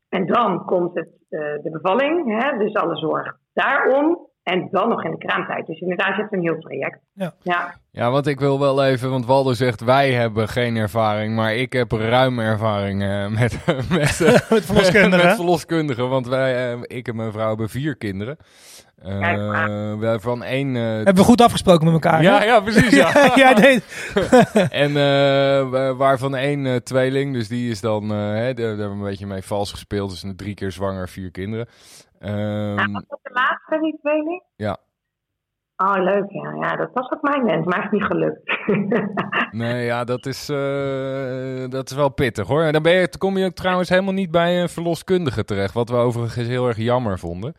En 0.08 0.26
dan 0.26 0.64
komt 0.64 0.94
het, 0.94 1.08
de 1.62 1.70
bevalling, 1.72 2.42
hè, 2.42 2.58
dus 2.58 2.74
alle 2.74 2.96
zorg 2.96 3.36
daarom. 3.52 4.32
En 4.44 4.68
dan 4.70 4.88
nog 4.88 5.04
in 5.04 5.10
de 5.10 5.18
kraamtijd. 5.18 5.66
Dus 5.66 5.80
inderdaad, 5.80 6.16
het 6.16 6.26
is 6.30 6.38
een 6.38 6.44
heel 6.44 6.58
traject. 6.58 6.98
Ja. 7.12 7.34
ja. 7.42 7.74
Ja, 7.90 8.10
want 8.10 8.26
ik 8.26 8.40
wil 8.40 8.60
wel 8.60 8.84
even, 8.84 9.10
want 9.10 9.26
Waldo 9.26 9.52
zegt 9.52 9.80
wij 9.80 10.12
hebben 10.12 10.48
geen 10.48 10.76
ervaring, 10.76 11.34
maar 11.34 11.54
ik 11.54 11.72
heb 11.72 11.92
ruim 11.92 12.38
ervaring 12.38 13.02
uh, 13.02 13.26
met, 13.28 13.58
met, 13.66 13.88
met, 14.50 14.64
verloskundigen. 14.64 15.26
met 15.26 15.36
verloskundigen. 15.36 16.08
Want 16.08 16.26
wij, 16.26 16.74
uh, 16.74 16.80
ik 16.82 17.08
en 17.08 17.16
mijn 17.16 17.32
vrouw 17.32 17.48
hebben 17.48 17.68
vier 17.68 17.96
kinderen. 17.96 18.36
Uh, 19.06 19.98
wij 19.98 20.18
van 20.18 20.42
één. 20.42 20.74
Hebben 20.74 21.14
we 21.14 21.22
goed 21.22 21.40
afgesproken 21.40 21.84
met 21.84 21.94
elkaar? 21.94 22.22
Ja, 22.22 22.42
ja 22.42 22.60
precies. 22.60 22.90
Ja. 22.90 23.12
ja, 23.34 23.58
nee. 23.58 23.82
en 24.70 24.92
waarvan 25.96 26.36
één 26.36 26.84
tweeling, 26.84 27.34
dus 27.34 27.48
die 27.48 27.70
is 27.70 27.80
dan, 27.80 28.10
hè, 28.10 28.54
daar 28.54 28.66
hebben 28.66 28.88
we 28.88 28.94
een 28.94 29.10
beetje 29.10 29.26
mee 29.26 29.42
vals 29.42 29.70
gespeeld. 29.70 30.10
Dus 30.10 30.32
drie 30.36 30.54
keer 30.54 30.72
zwanger, 30.72 31.08
vier 31.08 31.30
kinderen. 31.30 31.66
Um, 32.20 32.74
nou, 32.74 32.92
was 32.92 33.04
dat 33.08 33.18
de 33.22 33.30
laatste, 33.32 33.78
die 33.80 33.98
tweeling? 34.00 34.42
Ja. 34.56 34.78
Oh, 35.76 35.94
leuk. 35.96 36.30
Ja, 36.30 36.54
ja 36.60 36.76
dat 36.76 36.90
was 36.92 37.10
ook 37.10 37.22
mijn 37.22 37.44
wens, 37.44 37.66
maar 37.66 37.84
is 37.84 37.90
niet 37.90 38.04
gelukt. 38.04 38.58
nee, 39.62 39.84
ja, 39.84 40.04
dat 40.04 40.26
is, 40.26 40.50
uh, 40.50 41.68
dat 41.68 41.90
is 41.90 41.96
wel 41.96 42.08
pittig 42.08 42.46
hoor. 42.46 42.62
En 42.62 42.72
dan 42.72 42.82
ben 42.82 42.92
je, 42.92 43.18
kom 43.18 43.36
je 43.36 43.52
trouwens 43.52 43.88
helemaal 43.88 44.12
niet 44.12 44.30
bij 44.30 44.62
een 44.62 44.68
verloskundige 44.68 45.44
terecht, 45.44 45.74
wat 45.74 45.88
we 45.88 45.96
overigens 45.96 46.48
heel 46.48 46.66
erg 46.66 46.76
jammer 46.76 47.18
vonden. 47.18 47.54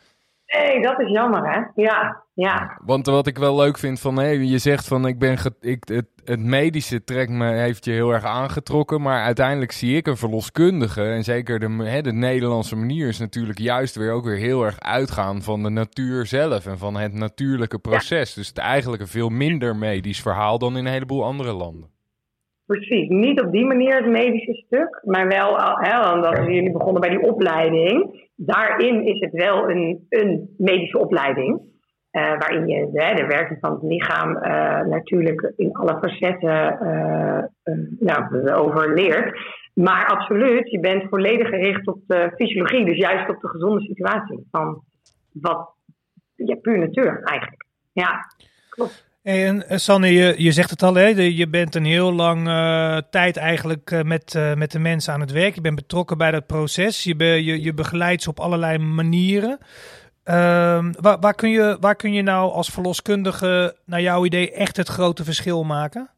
Nee, 0.45 0.81
dat 0.81 0.99
is 0.99 1.09
jammer 1.09 1.51
hè. 1.51 1.81
Ja, 1.83 2.23
ja. 2.33 2.79
Want 2.85 3.05
wat 3.05 3.27
ik 3.27 3.37
wel 3.37 3.55
leuk 3.55 3.77
vind 3.77 3.99
van, 3.99 4.17
hé, 4.17 4.27
je 4.29 4.57
zegt 4.57 4.87
van 4.87 5.07
ik 5.07 5.19
ben, 5.19 5.37
ik, 5.59 5.83
het, 5.87 6.07
het 6.25 6.43
medische 6.43 7.03
trekt 7.03 7.31
me, 7.31 7.45
heeft 7.45 7.85
je 7.85 7.91
heel 7.91 8.11
erg 8.13 8.23
aangetrokken, 8.23 9.01
maar 9.01 9.23
uiteindelijk 9.23 9.71
zie 9.71 9.95
ik 9.95 10.07
een 10.07 10.17
verloskundige 10.17 11.03
en 11.03 11.23
zeker 11.23 11.59
de, 11.59 11.83
hè, 11.83 12.01
de 12.01 12.13
Nederlandse 12.13 12.75
manier 12.75 13.07
is 13.07 13.19
natuurlijk 13.19 13.59
juist 13.59 13.95
weer 13.95 14.11
ook 14.11 14.25
weer 14.25 14.37
heel 14.37 14.63
erg 14.63 14.79
uitgaan 14.79 15.41
van 15.41 15.63
de 15.63 15.69
natuur 15.69 16.25
zelf 16.25 16.65
en 16.65 16.77
van 16.77 16.97
het 16.97 17.13
natuurlijke 17.13 17.79
proces. 17.79 18.33
Dus 18.33 18.47
het 18.47 18.57
eigenlijk 18.57 19.01
een 19.01 19.07
veel 19.07 19.29
minder 19.29 19.75
medisch 19.75 20.21
verhaal 20.21 20.59
dan 20.59 20.77
in 20.77 20.85
een 20.85 20.91
heleboel 20.91 21.23
andere 21.23 21.53
landen. 21.53 21.89
Precies, 22.65 23.09
niet 23.09 23.41
op 23.41 23.51
die 23.51 23.65
manier 23.65 23.95
het 23.95 24.11
medische 24.11 24.63
stuk, 24.65 25.01
maar 25.03 25.27
wel, 25.27 25.57
hè, 25.57 26.13
omdat 26.13 26.37
jullie 26.37 26.71
begonnen 26.71 27.01
bij 27.01 27.09
die 27.09 27.31
opleiding. 27.31 28.23
Daarin 28.35 29.05
is 29.05 29.19
het 29.19 29.31
wel 29.31 29.69
een, 29.69 30.05
een 30.09 30.55
medische 30.57 30.99
opleiding, 30.99 31.61
uh, 32.15 32.37
waarin 32.39 32.67
je 32.67 32.89
de, 32.91 33.13
de, 33.15 33.25
werking 33.25 33.57
van 33.61 33.71
het 33.71 33.81
lichaam 33.83 34.29
uh, 34.29 34.81
natuurlijk 34.81 35.53
in 35.55 35.73
alle 35.73 35.97
facetten 36.01 36.77
uh, 37.63 38.59
over. 38.59 39.33
Maar 39.73 40.05
absoluut, 40.05 40.71
je 40.71 40.79
bent 40.79 41.09
volledig 41.09 41.47
gericht 41.47 41.87
op 41.87 41.99
de 42.07 42.31
fysiologie, 42.35 42.85
dus 42.85 42.97
juist 42.97 43.29
op 43.29 43.41
de 43.41 43.47
gezonde 43.47 43.81
situatie 43.81 44.47
van 44.51 44.83
wat, 45.31 45.69
ja, 46.35 46.55
puur 46.55 46.77
natuur 46.77 47.21
eigenlijk. 47.23 47.65
Ja, 47.91 48.19
klopt. 48.69 49.13
En 49.23 49.67
eh, 49.67 49.77
Sanne, 49.77 50.07
je, 50.07 50.33
je 50.37 50.51
zegt 50.51 50.69
het 50.69 50.83
al, 50.83 50.95
hè? 50.95 51.07
je 51.07 51.47
bent 51.47 51.75
een 51.75 51.85
heel 51.85 52.13
lang 52.13 52.43
tijd 53.09 53.37
eigenlijk 53.37 54.03
met, 54.03 54.53
met 54.55 54.71
de 54.71 54.79
mensen 54.79 55.13
aan 55.13 55.19
het 55.19 55.31
werk. 55.31 55.55
Je 55.55 55.61
bent 55.61 55.75
betrokken 55.75 56.17
bij 56.17 56.31
dat 56.31 56.45
proces. 56.45 57.03
Je, 57.03 57.15
be, 57.15 57.25
je, 57.25 57.61
je 57.61 57.73
begeleidt 57.73 58.23
ze 58.23 58.29
op 58.29 58.39
allerlei 58.39 58.77
manieren. 58.77 59.59
Uh, 60.29 60.85
waar, 61.01 61.19
waar, 61.19 61.33
kun 61.33 61.49
je, 61.49 61.77
waar 61.79 61.95
kun 61.95 62.13
je 62.13 62.21
nou 62.21 62.51
als 62.51 62.69
verloskundige, 62.69 63.75
naar 63.85 64.01
jouw 64.01 64.25
idee, 64.25 64.51
echt 64.51 64.77
het 64.77 64.87
grote 64.87 65.23
verschil 65.23 65.63
maken? 65.63 66.09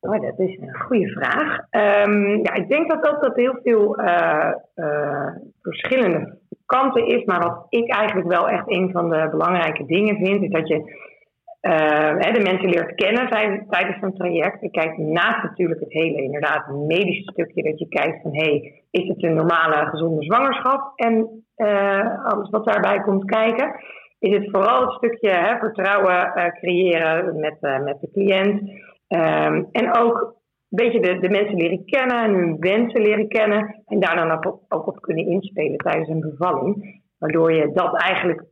Oh, 0.00 0.20
dat 0.20 0.38
is 0.38 0.58
een 0.60 0.74
goede 0.74 1.08
vraag. 1.08 1.58
Um, 2.06 2.44
ja, 2.44 2.54
ik 2.54 2.68
denk 2.68 2.90
dat 2.90 3.02
dat, 3.04 3.22
dat 3.22 3.36
heel 3.36 3.58
veel 3.62 3.94
verschillende 5.62 6.38
kanten 6.66 7.06
is. 7.06 7.24
Maar 7.24 7.40
wat 7.40 7.66
ik 7.68 7.90
eigenlijk 7.90 8.28
wel 8.28 8.48
echt 8.48 8.64
een 8.66 8.90
van 8.90 9.10
de 9.10 9.28
belangrijke 9.30 9.86
dingen 9.86 10.16
vind, 10.16 10.42
is 10.42 10.50
dat 10.50 10.68
je 10.68 11.08
uh, 11.62 12.32
de 12.32 12.40
mensen 12.42 12.68
leert 12.68 12.94
kennen 12.94 13.28
tijdens 13.68 14.02
een 14.02 14.14
traject. 14.14 14.60
Je 14.60 14.70
kijkt 14.70 14.98
naast 14.98 15.42
natuurlijk 15.42 15.80
het 15.80 15.92
hele 15.92 16.22
inderdaad 16.22 16.68
medische 16.68 17.32
stukje, 17.32 17.62
dat 17.62 17.78
je 17.78 17.88
kijkt 17.88 18.22
van 18.22 18.34
hé, 18.34 18.44
hey, 18.44 18.84
is 18.90 19.08
het 19.08 19.22
een 19.22 19.34
normale 19.34 19.86
gezonde 19.86 20.22
zwangerschap? 20.22 20.92
En 20.94 21.44
uh, 21.56 22.24
alles 22.24 22.50
wat 22.50 22.64
daarbij 22.64 23.00
komt 23.00 23.24
kijken. 23.24 23.74
Is 24.18 24.34
het 24.36 24.50
vooral 24.50 24.80
het 24.80 24.92
stukje 24.92 25.30
hè, 25.30 25.58
vertrouwen 25.58 26.32
uh, 26.34 26.46
creëren 26.46 27.40
met, 27.40 27.56
met 27.60 28.00
de 28.00 28.10
cliënt. 28.12 28.60
Um, 29.08 29.68
en 29.72 29.96
ook 29.96 30.34
beetje 30.68 31.00
de, 31.00 31.18
de 31.18 31.30
mensen 31.30 31.56
leren 31.56 31.84
kennen 31.84 32.22
en 32.22 32.34
hun 32.34 32.56
wensen 32.58 33.00
leren 33.00 33.28
kennen. 33.28 33.82
En 33.86 34.00
daar 34.00 34.16
dan 34.16 34.30
ook, 34.30 34.60
ook 34.68 34.86
op 34.86 35.00
kunnen 35.00 35.26
inspelen 35.26 35.78
tijdens 35.78 36.08
een 36.08 36.20
bevalling. 36.20 37.02
Waardoor 37.18 37.52
je 37.52 37.72
dat 37.72 38.02
eigenlijk 38.02 38.44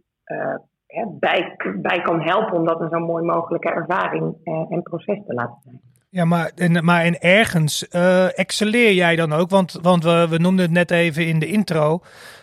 bij, 1.19 1.57
bij 1.77 2.01
kan 2.03 2.21
helpen 2.21 2.57
om 2.57 2.67
dat 2.67 2.81
een 2.81 2.89
zo 2.89 2.99
mooi 2.99 3.25
mogelijke 3.25 3.71
ervaring 3.71 4.37
en 4.45 4.83
proces 4.83 5.19
te 5.27 5.35
laten 5.35 5.59
zijn. 5.65 5.81
Ja, 6.11 6.25
maar, 6.25 6.51
en, 6.55 6.85
maar 6.85 7.05
en 7.05 7.21
ergens 7.21 7.89
uh, 7.95 8.39
excelleer 8.39 8.93
jij 8.93 9.17
dan 9.17 9.33
ook? 9.33 9.51
Want, 9.51 9.79
want 9.83 10.05
we, 10.05 10.27
we 10.31 10.39
noemden 10.39 10.65
het 10.65 10.75
net 10.75 10.91
even 10.91 11.27
in 11.27 11.39
de 11.39 11.47
intro. 11.47 12.01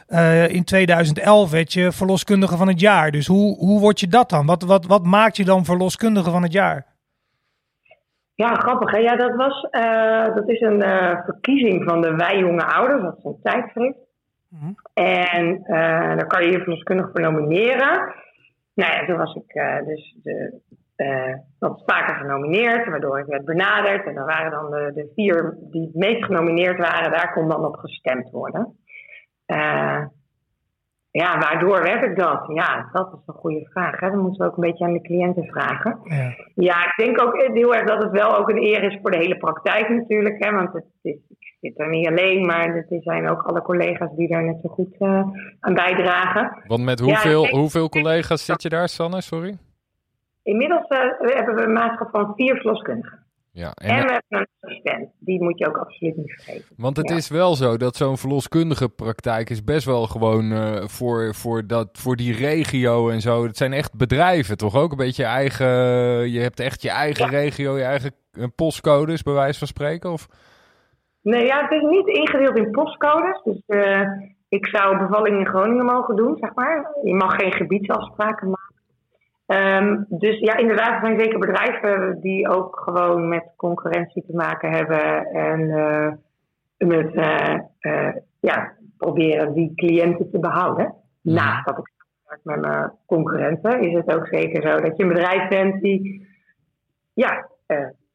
Uh, 0.08 0.49
in 0.49 0.63
2011 0.63 1.51
werd 1.51 1.73
je 1.73 1.91
verloskundige 1.91 2.58
van 2.58 2.67
het 2.67 2.79
jaar. 2.79 3.12
Dus 3.12 3.27
hoe, 3.27 3.58
hoe 3.58 3.79
word 3.79 3.99
je 3.99 4.08
dat 4.08 4.29
dan? 4.29 4.45
Wat, 4.45 4.63
wat, 4.63 4.86
wat 4.86 5.03
maakt 5.03 5.38
je 5.38 5.45
dan 5.45 5.65
verloskundige 5.65 6.31
van 6.31 6.43
het 6.43 6.51
jaar? 6.51 6.86
Ja, 8.36 8.53
grappig. 8.53 8.91
Hè? 8.91 8.97
Ja, 8.97 9.15
dat, 9.15 9.36
was, 9.36 9.67
uh, 9.71 10.36
dat 10.36 10.49
is 10.49 10.62
een 10.62 10.81
verkiezing 11.25 11.84
van 11.84 12.01
de 12.01 12.15
Wij 12.15 12.38
Jonge 12.38 12.65
Ouders. 12.65 13.01
Dat 13.01 13.17
is 13.17 13.23
een 13.23 13.39
tijdschrift. 13.43 13.97
Mm 14.49 14.60
-hmm. 14.60 14.75
En 14.93 15.63
daar 16.17 16.27
kan 16.27 16.43
je 16.43 16.51
je 16.51 16.60
verloskundige 16.60 17.10
voor 17.12 17.21
nomineren. 17.21 18.13
Nou 18.75 18.93
ja, 18.93 19.05
toen 19.05 19.17
was 19.17 19.35
ik 19.35 19.53
dus 19.85 20.17
de 20.23 20.61
uh, 20.97 21.33
wat 21.59 21.83
vaker 21.85 22.15
genomineerd, 22.15 22.89
waardoor 22.89 23.19
ik 23.19 23.25
werd 23.25 23.45
benaderd. 23.45 24.05
En 24.05 24.15
dan 24.15 24.25
waren 24.25 24.51
dan 24.51 24.71
de, 24.71 24.91
de, 24.93 25.11
vier 25.15 25.57
die 25.71 25.81
het 25.81 25.95
meest 25.95 26.23
genomineerd 26.23 26.77
waren, 26.77 27.11
daar 27.11 27.33
kon 27.33 27.49
dan 27.49 27.65
op 27.65 27.75
gestemd 27.75 28.29
worden. 28.31 28.77
Uh, 29.47 30.03
ja, 31.11 31.38
waardoor 31.38 31.81
werd 31.81 32.03
ik 32.03 32.15
dat? 32.15 32.45
Ja, 32.53 32.89
dat 32.91 33.13
is 33.13 33.19
een 33.25 33.33
goede 33.33 33.69
vraag. 33.71 33.99
Hè? 33.99 34.09
Dan 34.09 34.19
moeten 34.19 34.45
we 34.45 34.51
ook 34.51 34.57
een 34.57 34.69
beetje 34.69 34.85
aan 34.85 34.93
de 34.93 35.01
cliënten 35.01 35.45
vragen. 35.45 35.99
Ja, 36.03 36.35
ja 36.55 36.85
ik 36.85 36.93
denk 36.95 37.21
ook 37.21 37.41
heel 37.53 37.75
erg 37.75 37.85
dat 37.85 38.03
het 38.03 38.11
wel 38.11 38.38
ook 38.38 38.49
een 38.49 38.63
eer 38.63 38.83
is 38.83 38.99
voor 39.01 39.11
de 39.11 39.17
hele 39.17 39.38
praktijk 39.38 39.89
natuurlijk. 39.89 40.43
Hè? 40.43 40.51
Want 40.51 40.73
het 40.73 40.85
is, 41.01 41.17
zit 41.65 41.80
er 41.80 41.89
niet 41.89 42.08
alleen, 42.08 42.45
maar 42.45 42.75
er 42.75 43.01
zijn 43.01 43.30
ook 43.30 43.41
alle 43.41 43.62
collega's 43.62 44.15
die 44.15 44.28
daar 44.28 44.43
net 44.43 44.58
zo 44.63 44.69
goed 44.69 44.95
uh, 44.99 45.23
aan 45.60 45.73
bijdragen. 45.73 46.63
Want 46.67 46.84
met 46.84 46.99
hoeveel, 46.99 47.47
hoeveel 47.47 47.89
collega's 47.89 48.45
zit 48.45 48.62
je 48.62 48.69
daar, 48.69 48.89
Sanne? 48.89 49.21
Sorry? 49.21 49.58
Inmiddels 50.43 50.89
uh, 50.89 50.99
hebben 51.36 51.56
we 51.56 51.62
een 51.62 51.73
maatschap 51.73 52.10
van 52.12 52.34
vier 52.36 52.56
verloskundigen. 52.56 53.23
Ja, 53.51 53.71
en, 53.73 53.89
en, 53.89 54.06
we 54.06 54.12
hebben 54.12 54.23
een 54.28 54.47
assistent. 54.60 55.10
Die 55.19 55.43
moet 55.43 55.58
je 55.60 55.67
ook 55.67 55.78
absoluut 55.78 56.17
niet 56.17 56.32
vergeten. 56.32 56.75
Want 56.78 56.97
het 56.97 57.10
is 57.10 57.30
wel 57.30 57.56
zo 57.56 57.78
dat 57.78 57.95
zo'n 57.95 58.17
verloskundige 58.17 58.89
praktijk 58.89 59.49
is 59.49 59.63
best 59.63 59.86
wel 59.86 60.08
gewoon 60.08 60.51
uh, 60.51 60.84
voor, 60.88 61.36
voor, 61.36 61.67
dat, 61.67 61.89
voor 61.91 62.15
die 62.15 62.36
regio 62.36 63.10
en 63.10 63.21
zo. 63.21 63.43
Het 63.43 63.58
zijn 63.58 63.73
echt 63.73 63.93
bedrijven, 63.93 64.58
toch 64.58 64.75
ook? 64.75 64.91
Een 64.91 64.97
beetje 64.97 65.23
je 65.23 65.30
eigen. 65.30 65.67
Je 66.32 66.39
hebt 66.39 66.60
echt 66.60 66.82
je 66.82 66.89
eigen 66.89 67.30
regio, 67.30 67.78
je 67.78 67.84
eigen 67.84 68.12
postcodes, 68.56 69.21
bij 69.21 69.34
wijze 69.34 69.60
van 69.60 69.67
spreken? 69.67 70.12
Of? 70.12 70.28
Nee, 71.25 71.45
ja, 71.45 71.61
het 71.61 71.71
is 71.71 71.81
niet 71.81 72.07
ingedeeld 72.07 72.57
in 72.57 72.71
postcodes. 72.71 73.41
Dus 73.43 73.61
ik 74.49 74.67
zou 74.67 74.97
bevallingen 74.97 75.39
in 75.39 75.47
Groningen 75.47 75.85
mogen 75.85 76.15
doen, 76.15 76.38
zeg 76.39 76.53
maar. 76.53 76.95
Je 77.03 77.13
mag 77.13 77.35
geen 77.35 77.51
gebiedsafspraken 77.51 78.49
maken. 78.49 78.73
Um, 79.47 80.05
dus 80.09 80.39
ja, 80.39 80.55
inderdaad, 80.57 80.93
er 80.93 80.99
zijn 80.99 81.19
zeker 81.19 81.39
bedrijven 81.39 82.21
die 82.21 82.49
ook 82.49 82.79
gewoon 82.79 83.27
met 83.27 83.53
concurrentie 83.55 84.25
te 84.25 84.35
maken 84.35 84.71
hebben 84.71 85.25
en 85.25 85.59
uh, 85.59 86.11
met 86.77 87.13
uh, 87.13 87.59
uh, 87.79 88.15
ja, 88.39 88.73
proberen 88.97 89.53
die 89.53 89.75
cliënten 89.75 90.31
te 90.31 90.39
behouden. 90.39 90.93
Naast 91.21 91.65
dat 91.65 91.77
ik 91.77 91.93
met 92.43 92.61
mijn 92.61 92.91
concurrenten 93.05 93.81
is 93.81 93.93
het 93.93 94.15
ook 94.15 94.27
zeker 94.27 94.61
zo 94.61 94.81
dat 94.81 94.97
je 94.97 95.03
een 95.03 95.13
bedrijf 95.13 95.47
bent 95.47 95.81
die 95.81 96.27
ja, 97.13 97.49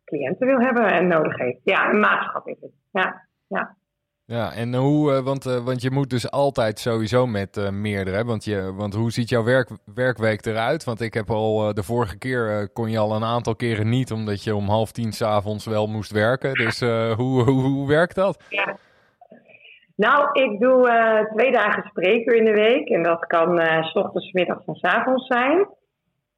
cliënten 0.04 0.46
wil 0.46 0.60
hebben 0.60 0.84
en 0.84 1.06
nodig 1.06 1.38
heeft. 1.38 1.60
Ja, 1.64 1.90
een 1.90 2.00
maatschap 2.00 2.48
is 2.48 2.60
het. 2.60 2.79
Ja, 2.90 3.26
ja. 3.46 3.78
Ja, 4.24 4.52
en 4.52 4.74
hoe, 4.74 5.12
uh, 5.12 5.18
want, 5.18 5.46
uh, 5.46 5.64
want 5.64 5.82
je 5.82 5.90
moet 5.90 6.10
dus 6.10 6.30
altijd 6.30 6.78
sowieso 6.78 7.26
met 7.26 7.56
uh, 7.56 7.70
meerdere. 7.70 8.24
Want, 8.24 8.44
je, 8.44 8.72
want 8.74 8.94
hoe 8.94 9.10
ziet 9.12 9.28
jouw 9.28 9.44
werk, 9.44 9.70
werkweek 9.94 10.46
eruit? 10.46 10.84
Want 10.84 11.00
ik 11.00 11.14
heb 11.14 11.30
al 11.30 11.74
de 11.74 11.82
vorige 11.82 12.18
keer 12.18 12.68
kon 12.72 12.90
je 12.90 12.98
al 12.98 13.14
een 13.14 13.24
aantal 13.24 13.56
keren 13.56 13.88
niet, 13.88 14.12
omdat 14.12 14.44
je 14.44 14.54
om 14.54 14.68
half 14.68 14.92
tien 14.92 15.12
s'avonds 15.12 15.66
wel 15.66 15.86
moest 15.86 16.10
werken. 16.10 16.54
Dus 16.54 16.80
hoe, 16.80 17.42
hoe, 17.42 17.62
hoe 17.62 17.88
werkt 17.88 18.14
dat? 18.14 18.44
Ja. 18.48 18.76
Nou, 19.96 20.28
ik 20.32 20.60
doe 20.60 21.28
twee 21.36 21.52
dagen 21.52 21.82
spreker 21.88 22.34
in 22.34 22.44
de 22.44 22.52
week. 22.52 22.88
En 22.88 23.02
dat 23.02 23.26
kan 23.26 23.60
s 23.82 23.94
ochtends, 23.94 24.32
middags 24.32 24.64
en 24.66 24.74
s 24.74 24.82
avonds 24.82 25.26
zijn. 25.26 25.68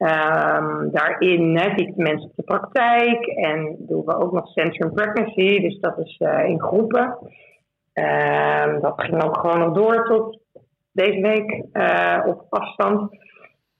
Um, 0.03 0.91
daarin 0.91 1.57
hè, 1.57 1.69
zie 1.75 1.87
ik 1.87 1.95
mensen 1.95 2.29
op 2.29 2.35
de 2.35 2.43
praktijk. 2.43 3.25
En 3.25 3.75
doen 3.79 4.05
we 4.05 4.15
ook 4.15 4.31
nog 4.31 4.47
Centrum 4.47 4.93
Pregnancy. 4.93 5.61
Dus 5.61 5.79
dat 5.79 5.97
is 5.97 6.17
in 6.45 6.61
groepen. 6.61 7.17
Uh, 7.93 8.81
dat 8.81 8.93
ging 8.95 9.23
ook 9.23 9.37
gewoon 9.37 9.59
nog 9.59 9.73
door 9.73 10.05
tot 10.05 10.39
deze 10.91 11.21
week 11.21 11.65
uh, 11.73 12.23
op 12.25 12.45
afstand. 12.49 13.17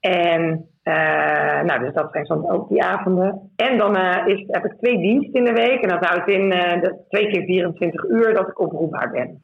En 0.00 0.68
uh, 0.84 1.62
nou, 1.62 1.80
dus 1.80 1.94
dat 1.94 2.12
zijn 2.12 2.24
soms 2.24 2.48
ook 2.48 2.68
die 2.68 2.82
avonden. 2.82 3.52
En 3.56 3.78
dan 3.78 3.96
is, 4.26 4.44
heb 4.46 4.64
ik 4.64 4.76
twee 4.80 4.98
diensten 4.98 5.34
in 5.34 5.44
de 5.44 5.52
week. 5.52 5.80
En 5.82 5.88
dat 5.88 6.04
houdt 6.04 6.30
in 6.30 6.48
de 6.48 7.04
twee 7.08 7.26
keer 7.30 7.44
24 7.44 8.04
uur 8.04 8.34
dat 8.34 8.48
ik 8.48 8.60
oproepbaar 8.60 9.10
ben. 9.10 9.42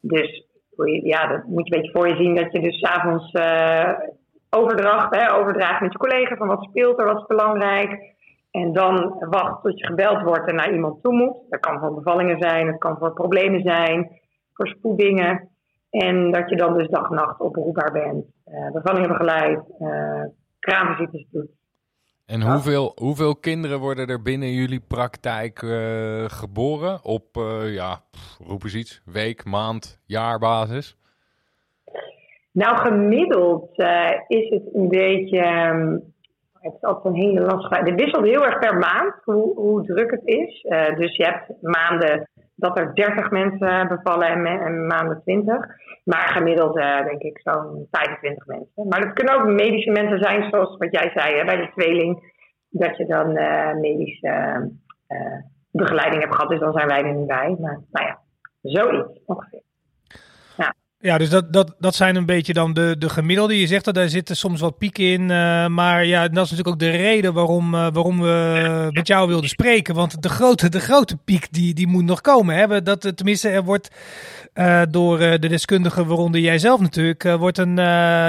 Dus 0.00 0.46
ja, 1.02 1.26
dat 1.26 1.44
moet 1.44 1.68
je 1.68 1.74
een 1.74 1.80
beetje 1.80 1.98
voor 1.98 2.08
je 2.08 2.16
zien 2.16 2.34
dat 2.34 2.52
je 2.52 2.60
dus 2.60 2.82
avonds 2.82 3.32
overdracht, 4.50 5.14
hè, 5.14 5.54
met 5.80 5.92
je 5.92 5.98
collega 5.98 6.36
van 6.36 6.46
wat 6.46 6.62
speelt 6.62 6.98
er, 6.98 7.04
wat 7.04 7.20
is 7.20 7.26
belangrijk. 7.26 8.18
En 8.50 8.72
dan 8.72 9.16
wacht 9.18 9.62
tot 9.62 9.78
je 9.78 9.86
gebeld 9.86 10.22
wordt 10.22 10.48
en 10.48 10.54
naar 10.54 10.72
iemand 10.72 11.02
toe 11.02 11.12
moet. 11.12 11.36
Dat 11.48 11.60
kan 11.60 11.78
voor 11.78 11.94
bevallingen 11.94 12.38
zijn, 12.40 12.66
het 12.66 12.78
kan 12.78 12.96
voor 12.98 13.12
problemen 13.12 13.60
zijn, 13.62 14.20
voor 14.52 14.66
spoedingen. 14.66 15.48
En 15.90 16.30
dat 16.30 16.50
je 16.50 16.56
dan 16.56 16.78
dus 16.78 16.88
dag 16.88 17.08
en 17.08 17.14
nacht 17.14 17.40
oproepbaar 17.40 17.92
bent. 17.92 18.24
Uh, 18.46 18.72
bevallingen 18.72 19.08
begeleid, 19.08 19.60
uh, 19.80 20.24
kraamvisites 20.58 21.26
doet. 21.30 21.50
En 22.26 22.42
hoeveel, 22.42 22.92
hoeveel 22.94 23.36
kinderen 23.36 23.78
worden 23.78 24.06
er 24.06 24.22
binnen 24.22 24.52
jullie 24.52 24.80
praktijk 24.80 25.62
uh, 25.62 26.24
geboren? 26.28 27.04
Op, 27.04 27.26
ja, 27.64 28.00
roep 28.46 28.62
eens 28.62 28.74
iets, 28.74 29.02
week, 29.04 29.44
maand, 29.44 30.00
jaarbasis? 30.06 30.99
Nou, 32.52 32.76
gemiddeld 32.76 33.70
is 34.26 34.50
het 34.50 34.74
een 34.74 34.88
beetje... 34.88 35.68
Um, 35.68 36.10
het 36.60 36.74
is 36.74 36.82
altijd 36.82 37.14
een 37.14 37.20
hele 37.20 37.40
lastige. 37.40 37.84
Het 37.84 37.94
wisselt 37.94 38.24
heel 38.24 38.44
erg 38.44 38.58
per 38.58 38.78
maand 38.78 39.14
hoe, 39.24 39.54
hoe 39.54 39.84
druk 39.84 40.10
het 40.10 40.24
is. 40.24 40.64
Uh, 40.64 40.96
dus 40.96 41.16
je 41.16 41.24
hebt 41.24 41.52
maanden 41.60 42.28
dat 42.54 42.78
er 42.78 42.94
30 42.94 43.30
mensen 43.30 43.88
bevallen 43.88 44.26
en, 44.26 44.46
en 44.46 44.86
maanden 44.86 45.20
20. 45.22 45.56
Maar 46.04 46.28
gemiddeld 46.28 46.76
uh, 46.76 47.04
denk 47.04 47.22
ik 47.22 47.40
zo'n 47.42 47.86
25 47.90 48.46
mensen. 48.46 48.88
Maar 48.88 49.00
dat 49.00 49.12
kunnen 49.12 49.34
ook 49.34 49.46
medische 49.46 49.90
mensen 49.90 50.18
zijn, 50.18 50.50
zoals 50.50 50.76
wat 50.76 50.92
jij 50.92 51.10
zei 51.14 51.36
hè, 51.36 51.44
bij 51.44 51.56
de 51.56 51.70
tweeling. 51.74 52.38
Dat 52.70 52.96
je 52.96 53.06
dan 53.06 53.32
medische 53.80 54.68
begeleiding 55.72 56.22
hebt 56.22 56.34
gehad. 56.34 56.50
Dus 56.50 56.60
dan 56.60 56.72
zijn 56.72 56.88
wij 56.88 57.02
er 57.02 57.14
niet 57.14 57.26
bij. 57.26 57.56
Maar 57.60 57.80
nou 57.90 58.06
ja, 58.06 58.18
zoiets 58.62 59.20
ongeveer. 59.26 59.62
Ja, 61.02 61.18
dus 61.18 61.30
dat, 61.30 61.52
dat, 61.52 61.74
dat 61.78 61.94
zijn 61.94 62.16
een 62.16 62.26
beetje 62.26 62.52
dan 62.52 62.72
de, 62.72 62.94
de 62.98 63.08
gemiddelde. 63.08 63.60
Je 63.60 63.66
zegt 63.66 63.84
dat 63.84 63.94
daar 63.94 64.08
zitten 64.08 64.36
soms 64.36 64.60
wat 64.60 64.78
pieken 64.78 65.04
in. 65.04 65.20
Uh, 65.20 65.66
maar 65.66 66.04
ja, 66.04 66.20
dat 66.20 66.44
is 66.44 66.50
natuurlijk 66.50 66.68
ook 66.68 66.78
de 66.78 66.90
reden 66.90 67.34
waarom, 67.34 67.74
uh, 67.74 67.88
waarom 67.92 68.20
we 68.20 68.88
met 68.90 69.06
jou 69.06 69.28
wilden 69.28 69.48
spreken. 69.48 69.94
Want 69.94 70.22
de 70.22 70.28
grote, 70.28 70.68
de 70.68 70.80
grote 70.80 71.16
piek 71.16 71.52
die, 71.52 71.74
die 71.74 71.88
moet 71.88 72.04
nog 72.04 72.20
komen. 72.20 72.54
Hè? 72.54 72.82
Dat, 72.82 73.16
tenminste, 73.16 73.48
er 73.48 73.64
wordt 73.64 73.90
uh, 74.54 74.82
door 74.90 75.18
de 75.18 75.48
deskundigen, 75.48 76.06
waaronder 76.06 76.40
jij 76.40 76.58
zelf 76.58 76.80
natuurlijk, 76.80 77.22
wordt, 77.22 77.58
een, 77.58 77.76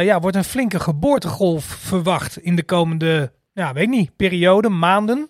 ja, 0.03 0.19
wordt 0.19 0.35
een 0.35 0.43
flinke 0.43 0.79
geboortegolf 0.79 1.63
verwacht 1.63 2.37
in 2.37 2.55
de 2.55 2.63
komende, 2.63 3.31
ja, 3.53 3.73
weet 3.73 3.89
niet, 3.89 4.15
periode, 4.15 4.69
maanden. 4.69 5.29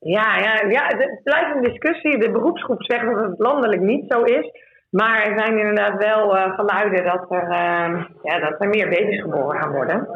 Ja, 0.00 0.38
ja, 0.38 0.70
ja, 0.70 0.86
het 0.86 1.20
blijft 1.24 1.54
een 1.54 1.62
discussie. 1.62 2.18
De 2.18 2.30
beroepsgroep 2.30 2.82
zegt 2.82 3.04
dat 3.04 3.24
het 3.30 3.38
landelijk 3.38 3.80
niet 3.80 4.04
zo 4.08 4.22
is. 4.22 4.70
Maar 4.92 5.22
er 5.22 5.38
zijn 5.38 5.58
inderdaad 5.58 6.04
wel 6.04 6.36
uh, 6.36 6.54
geluiden 6.54 7.04
dat 7.04 7.30
er, 7.30 7.42
uh, 7.42 8.04
ja, 8.22 8.38
dat 8.38 8.60
er 8.60 8.68
meer 8.68 8.88
baby's 8.88 9.20
geboren 9.20 9.60
gaan 9.60 9.72
worden. 9.72 10.08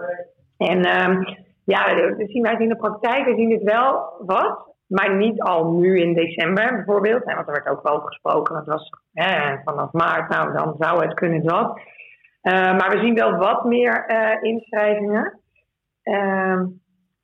En 0.59 0.79
uh, 0.79 1.35
ja, 1.65 1.95
we 1.95 2.25
zien 2.27 2.43
wij 2.43 2.57
in 2.59 2.69
de 2.69 2.77
praktijk, 2.77 3.25
we 3.25 3.35
zien 3.35 3.51
het 3.51 3.63
wel 3.63 4.15
wat. 4.19 4.75
Maar 4.87 5.17
niet 5.17 5.41
al 5.41 5.73
nu 5.73 6.01
in 6.01 6.15
december 6.15 6.75
bijvoorbeeld. 6.75 7.25
want 7.25 7.47
er 7.47 7.53
werd 7.53 7.69
ook 7.69 7.83
wel 7.83 7.95
over 7.95 8.09
gesproken. 8.09 8.57
Het 8.57 8.67
was 8.67 8.91
vanaf 9.65 9.93
maart, 9.93 10.29
nou 10.29 10.53
dan 10.53 10.75
zou 10.79 11.05
het 11.05 11.15
kunnen 11.15 11.43
dat. 11.45 11.81
Eh, 12.47 12.77
maar 12.77 12.91
we 12.91 12.99
zien 12.99 13.15
wel 13.15 13.37
wat 13.37 13.65
meer 13.65 14.05
uh, 14.09 14.43
inschrijvingen. 14.53 15.41
Ehm, 16.03 16.67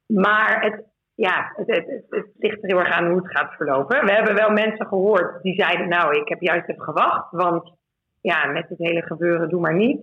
maar 0.07 0.62
het, 0.62 0.85
ja, 1.14 1.53
het, 1.57 2.05
het, 2.09 2.27
ligt 2.38 2.62
er 2.62 2.68
heel 2.68 2.79
erg 2.79 2.90
aan 2.90 3.07
hoe 3.07 3.16
het 3.16 3.31
gaat 3.31 3.53
verlopen. 3.53 4.05
We 4.05 4.12
hebben 4.12 4.35
wel 4.35 4.51
mensen 4.51 4.87
gehoord 4.87 5.42
die 5.42 5.55
zeiden, 5.55 5.88
nou, 5.88 6.20
ik 6.20 6.29
heb 6.29 6.40
juist 6.40 6.68
even 6.68 6.83
gewacht, 6.83 7.31
want 7.31 7.72
ja, 8.20 8.46
met 8.46 8.68
het 8.68 8.79
hele 8.79 9.03
gebeuren 9.03 9.48
doe 9.48 9.61
maar 9.61 9.75
niet. 9.75 10.01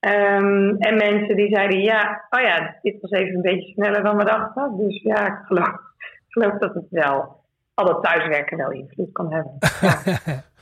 Um, 0.00 0.76
en 0.78 0.96
mensen 0.96 1.36
die 1.36 1.54
zeiden, 1.54 1.80
ja, 1.80 2.24
oh 2.30 2.40
ja, 2.40 2.76
dit 2.82 3.00
was 3.00 3.10
even 3.10 3.34
een 3.34 3.42
beetje 3.42 3.72
sneller 3.72 4.02
dan 4.02 4.16
we 4.16 4.24
dachten. 4.24 4.76
Dus 4.76 5.02
ja, 5.02 5.26
ik 5.26 5.46
geloof, 5.46 5.76
geloof 6.28 6.58
dat 6.58 6.74
het 6.74 6.86
wel 6.90 7.42
al 7.74 7.86
dat 7.86 8.02
thuiswerken 8.02 8.56
wel 8.56 8.70
invloed 8.70 9.12
kan 9.12 9.32
hebben. 9.32 9.58
Ja. 9.80 10.42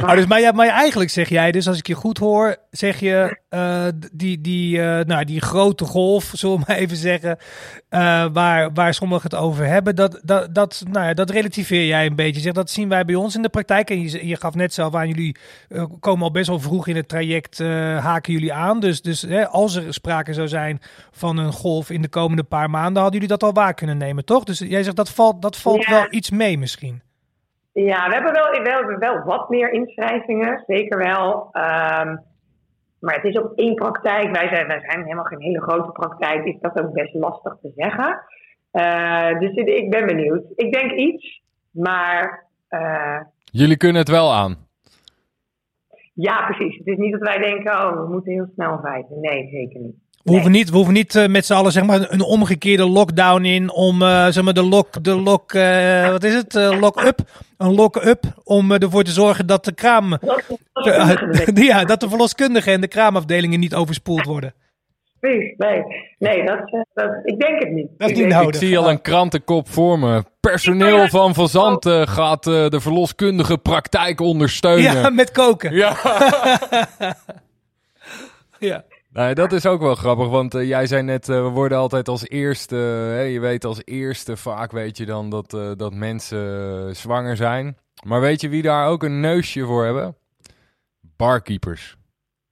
maar, 0.00 0.16
dus, 0.16 0.26
maar, 0.26 0.40
ja, 0.40 0.52
maar 0.52 0.68
eigenlijk 0.68 1.10
zeg 1.10 1.28
jij 1.28 1.52
dus, 1.52 1.68
als 1.68 1.78
ik 1.78 1.86
je 1.86 1.94
goed 1.94 2.18
hoor, 2.18 2.56
zeg 2.70 3.00
je 3.00 3.38
uh, 3.50 3.86
die, 4.12 4.40
die, 4.40 4.76
uh, 4.76 5.00
nou, 5.00 5.24
die 5.24 5.40
grote 5.40 5.84
golf, 5.84 6.30
zullen 6.34 6.58
we 6.58 6.64
maar 6.66 6.76
even 6.76 6.96
zeggen, 6.96 7.38
uh, 7.90 8.26
waar, 8.32 8.72
waar 8.72 8.94
sommigen 8.94 9.30
het 9.30 9.40
over 9.40 9.66
hebben, 9.66 9.96
dat, 9.96 10.20
dat, 10.22 10.54
dat, 10.54 10.82
nou 10.90 11.06
ja, 11.06 11.14
dat 11.14 11.30
relativeer 11.30 11.86
jij 11.86 12.06
een 12.06 12.14
beetje. 12.14 12.40
Zeg, 12.40 12.52
dat 12.52 12.70
zien 12.70 12.88
wij 12.88 13.04
bij 13.04 13.14
ons 13.14 13.34
in 13.34 13.42
de 13.42 13.48
praktijk. 13.48 13.90
En 13.90 14.00
je, 14.00 14.26
je 14.26 14.36
gaf 14.36 14.54
net 14.54 14.74
zelf 14.74 14.94
aan, 14.94 15.08
jullie 15.08 15.36
komen 16.00 16.24
al 16.24 16.30
best 16.30 16.48
wel 16.48 16.60
vroeg 16.60 16.86
in 16.86 16.96
het 16.96 17.08
traject, 17.08 17.58
haken 17.98 18.32
jullie 18.32 18.52
aan. 18.52 18.80
Dus, 18.80 19.02
dus 19.02 19.22
hè, 19.22 19.48
als 19.48 19.74
er 19.74 19.94
sprake 19.94 20.32
zou 20.32 20.48
zijn 20.48 20.80
van 21.10 21.36
een 21.36 21.52
golf 21.52 21.90
in 21.90 22.02
de 22.02 22.08
komende 22.08 22.42
paar 22.42 22.70
maanden, 22.70 23.02
hadden 23.02 23.20
jullie 23.20 23.36
dat 23.36 23.48
al 23.48 23.52
waar 23.52 23.74
kunnen 23.74 23.98
nemen, 23.98 24.24
toch? 24.24 24.44
Dus 24.44 24.58
jij 24.58 24.82
zegt 24.82 24.96
dat 24.96 25.10
valt, 25.10 25.42
dat 25.42 25.56
valt 25.56 25.86
wel 25.86 26.06
iets 26.10 26.30
mee 26.30 26.58
misschien. 26.58 27.02
Ja, 27.72 28.08
we 28.08 28.14
hebben 28.14 28.32
wel, 28.32 28.50
we 28.62 28.70
hebben 28.70 28.98
wel 28.98 29.22
wat 29.24 29.48
meer 29.48 29.72
inschrijvingen, 29.72 30.62
zeker 30.66 30.98
wel. 30.98 31.50
Um, 31.52 32.28
maar 33.00 33.14
het 33.14 33.24
is 33.24 33.38
ook 33.38 33.52
één 33.54 33.74
praktijk. 33.74 34.36
Wij 34.36 34.48
zijn, 34.48 34.66
wij 34.66 34.80
zijn 34.80 35.02
helemaal 35.02 35.24
geen 35.24 35.40
hele 35.40 35.60
grote 35.60 35.90
praktijk. 35.90 36.44
Is 36.44 36.60
dat 36.60 36.80
ook 36.82 36.92
best 36.92 37.14
lastig 37.14 37.56
te 37.62 37.72
zeggen. 37.76 38.22
Uh, 38.72 39.38
dus 39.38 39.54
ik 39.54 39.90
ben 39.90 40.06
benieuwd. 40.06 40.42
Ik 40.54 40.72
denk 40.72 40.92
iets, 40.92 41.42
maar. 41.70 42.46
Uh, 42.70 43.20
Jullie 43.44 43.76
kunnen 43.76 44.00
het 44.00 44.10
wel 44.10 44.32
aan. 44.32 44.56
Ja, 46.14 46.46
precies. 46.46 46.78
Het 46.78 46.86
is 46.86 46.96
niet 46.96 47.12
dat 47.12 47.20
wij 47.20 47.38
denken, 47.38 47.72
oh, 47.72 48.02
we 48.02 48.08
moeten 48.08 48.32
heel 48.32 48.50
snel 48.54 48.78
vijven. 48.82 49.20
Nee, 49.20 49.48
zeker 49.48 49.80
niet. 49.80 49.96
We 50.22 50.30
hoeven 50.30 50.50
niet, 50.50 50.70
we 50.70 50.76
hoeven 50.76 50.94
niet 50.94 51.14
uh, 51.14 51.26
met 51.26 51.46
z'n 51.46 51.52
allen 51.52 51.72
zeg 51.72 51.84
maar, 51.84 52.12
een 52.12 52.20
omgekeerde 52.20 52.88
lockdown 52.88 53.44
in 53.44 53.70
om 53.72 54.02
uh, 54.02 54.26
zeg 54.26 54.44
maar, 54.44 54.54
de 54.54 54.62
lock, 54.62 55.04
de 55.04 55.16
lock 55.16 55.52
uh, 55.52 56.10
wat 56.10 56.24
is 56.24 56.34
het? 56.34 56.54
lock-up. 56.54 57.20
Een 57.56 57.74
lock-up 57.74 58.24
om 58.44 58.72
ervoor 58.72 59.04
te 59.04 59.10
zorgen 59.10 59.46
dat 59.46 59.64
de 59.64 59.72
kraam. 59.74 60.10
ja, 61.54 61.84
dat 61.84 62.00
de 62.00 62.08
verloskundigen 62.08 62.72
en 62.72 62.80
de 62.80 62.88
kraamafdelingen 62.88 63.60
niet 63.60 63.74
overspoeld 63.74 64.24
worden. 64.24 64.54
Nee, 65.20 65.54
nee, 65.56 65.82
nee 66.18 66.44
dat, 66.44 66.86
dat, 66.94 67.20
ik 67.24 67.38
denk 67.40 67.62
het 67.62 67.72
niet. 67.72 67.88
Dat 67.96 68.10
ik, 68.10 68.16
niet 68.16 68.32
ik 68.32 68.54
zie 68.54 68.78
al 68.78 68.90
een 68.90 69.00
krantenkop 69.00 69.68
voor 69.68 69.98
me. 69.98 70.24
Personeel 70.40 71.08
van 71.08 71.34
Fazant 71.34 71.86
gaat 71.88 72.44
de 72.44 72.80
verloskundige 72.80 73.58
praktijk 73.58 74.20
ondersteunen. 74.20 74.92
Ja, 74.92 75.10
met 75.10 75.30
koken. 75.30 75.74
Ja. 75.74 75.96
ja. 78.58 78.84
Nee, 79.12 79.34
dat 79.34 79.52
is 79.52 79.66
ook 79.66 79.80
wel 79.80 79.94
grappig, 79.94 80.28
want 80.28 80.54
uh, 80.54 80.68
jij 80.68 80.86
zei 80.86 81.02
net, 81.02 81.28
uh, 81.28 81.42
we 81.42 81.48
worden 81.48 81.78
altijd 81.78 82.08
als 82.08 82.28
eerste, 82.28 82.76
hè, 82.76 83.20
je 83.20 83.40
weet 83.40 83.64
als 83.64 83.82
eerste 83.84 84.36
vaak 84.36 84.70
weet 84.70 84.96
je 84.96 85.06
dan 85.06 85.30
dat, 85.30 85.52
uh, 85.52 85.70
dat 85.76 85.94
mensen 85.94 86.96
zwanger 86.96 87.36
zijn. 87.36 87.76
Maar 88.06 88.20
weet 88.20 88.40
je 88.40 88.48
wie 88.48 88.62
daar 88.62 88.88
ook 88.88 89.02
een 89.02 89.20
neusje 89.20 89.64
voor 89.64 89.84
hebben? 89.84 90.16
Barkeepers. 91.16 91.96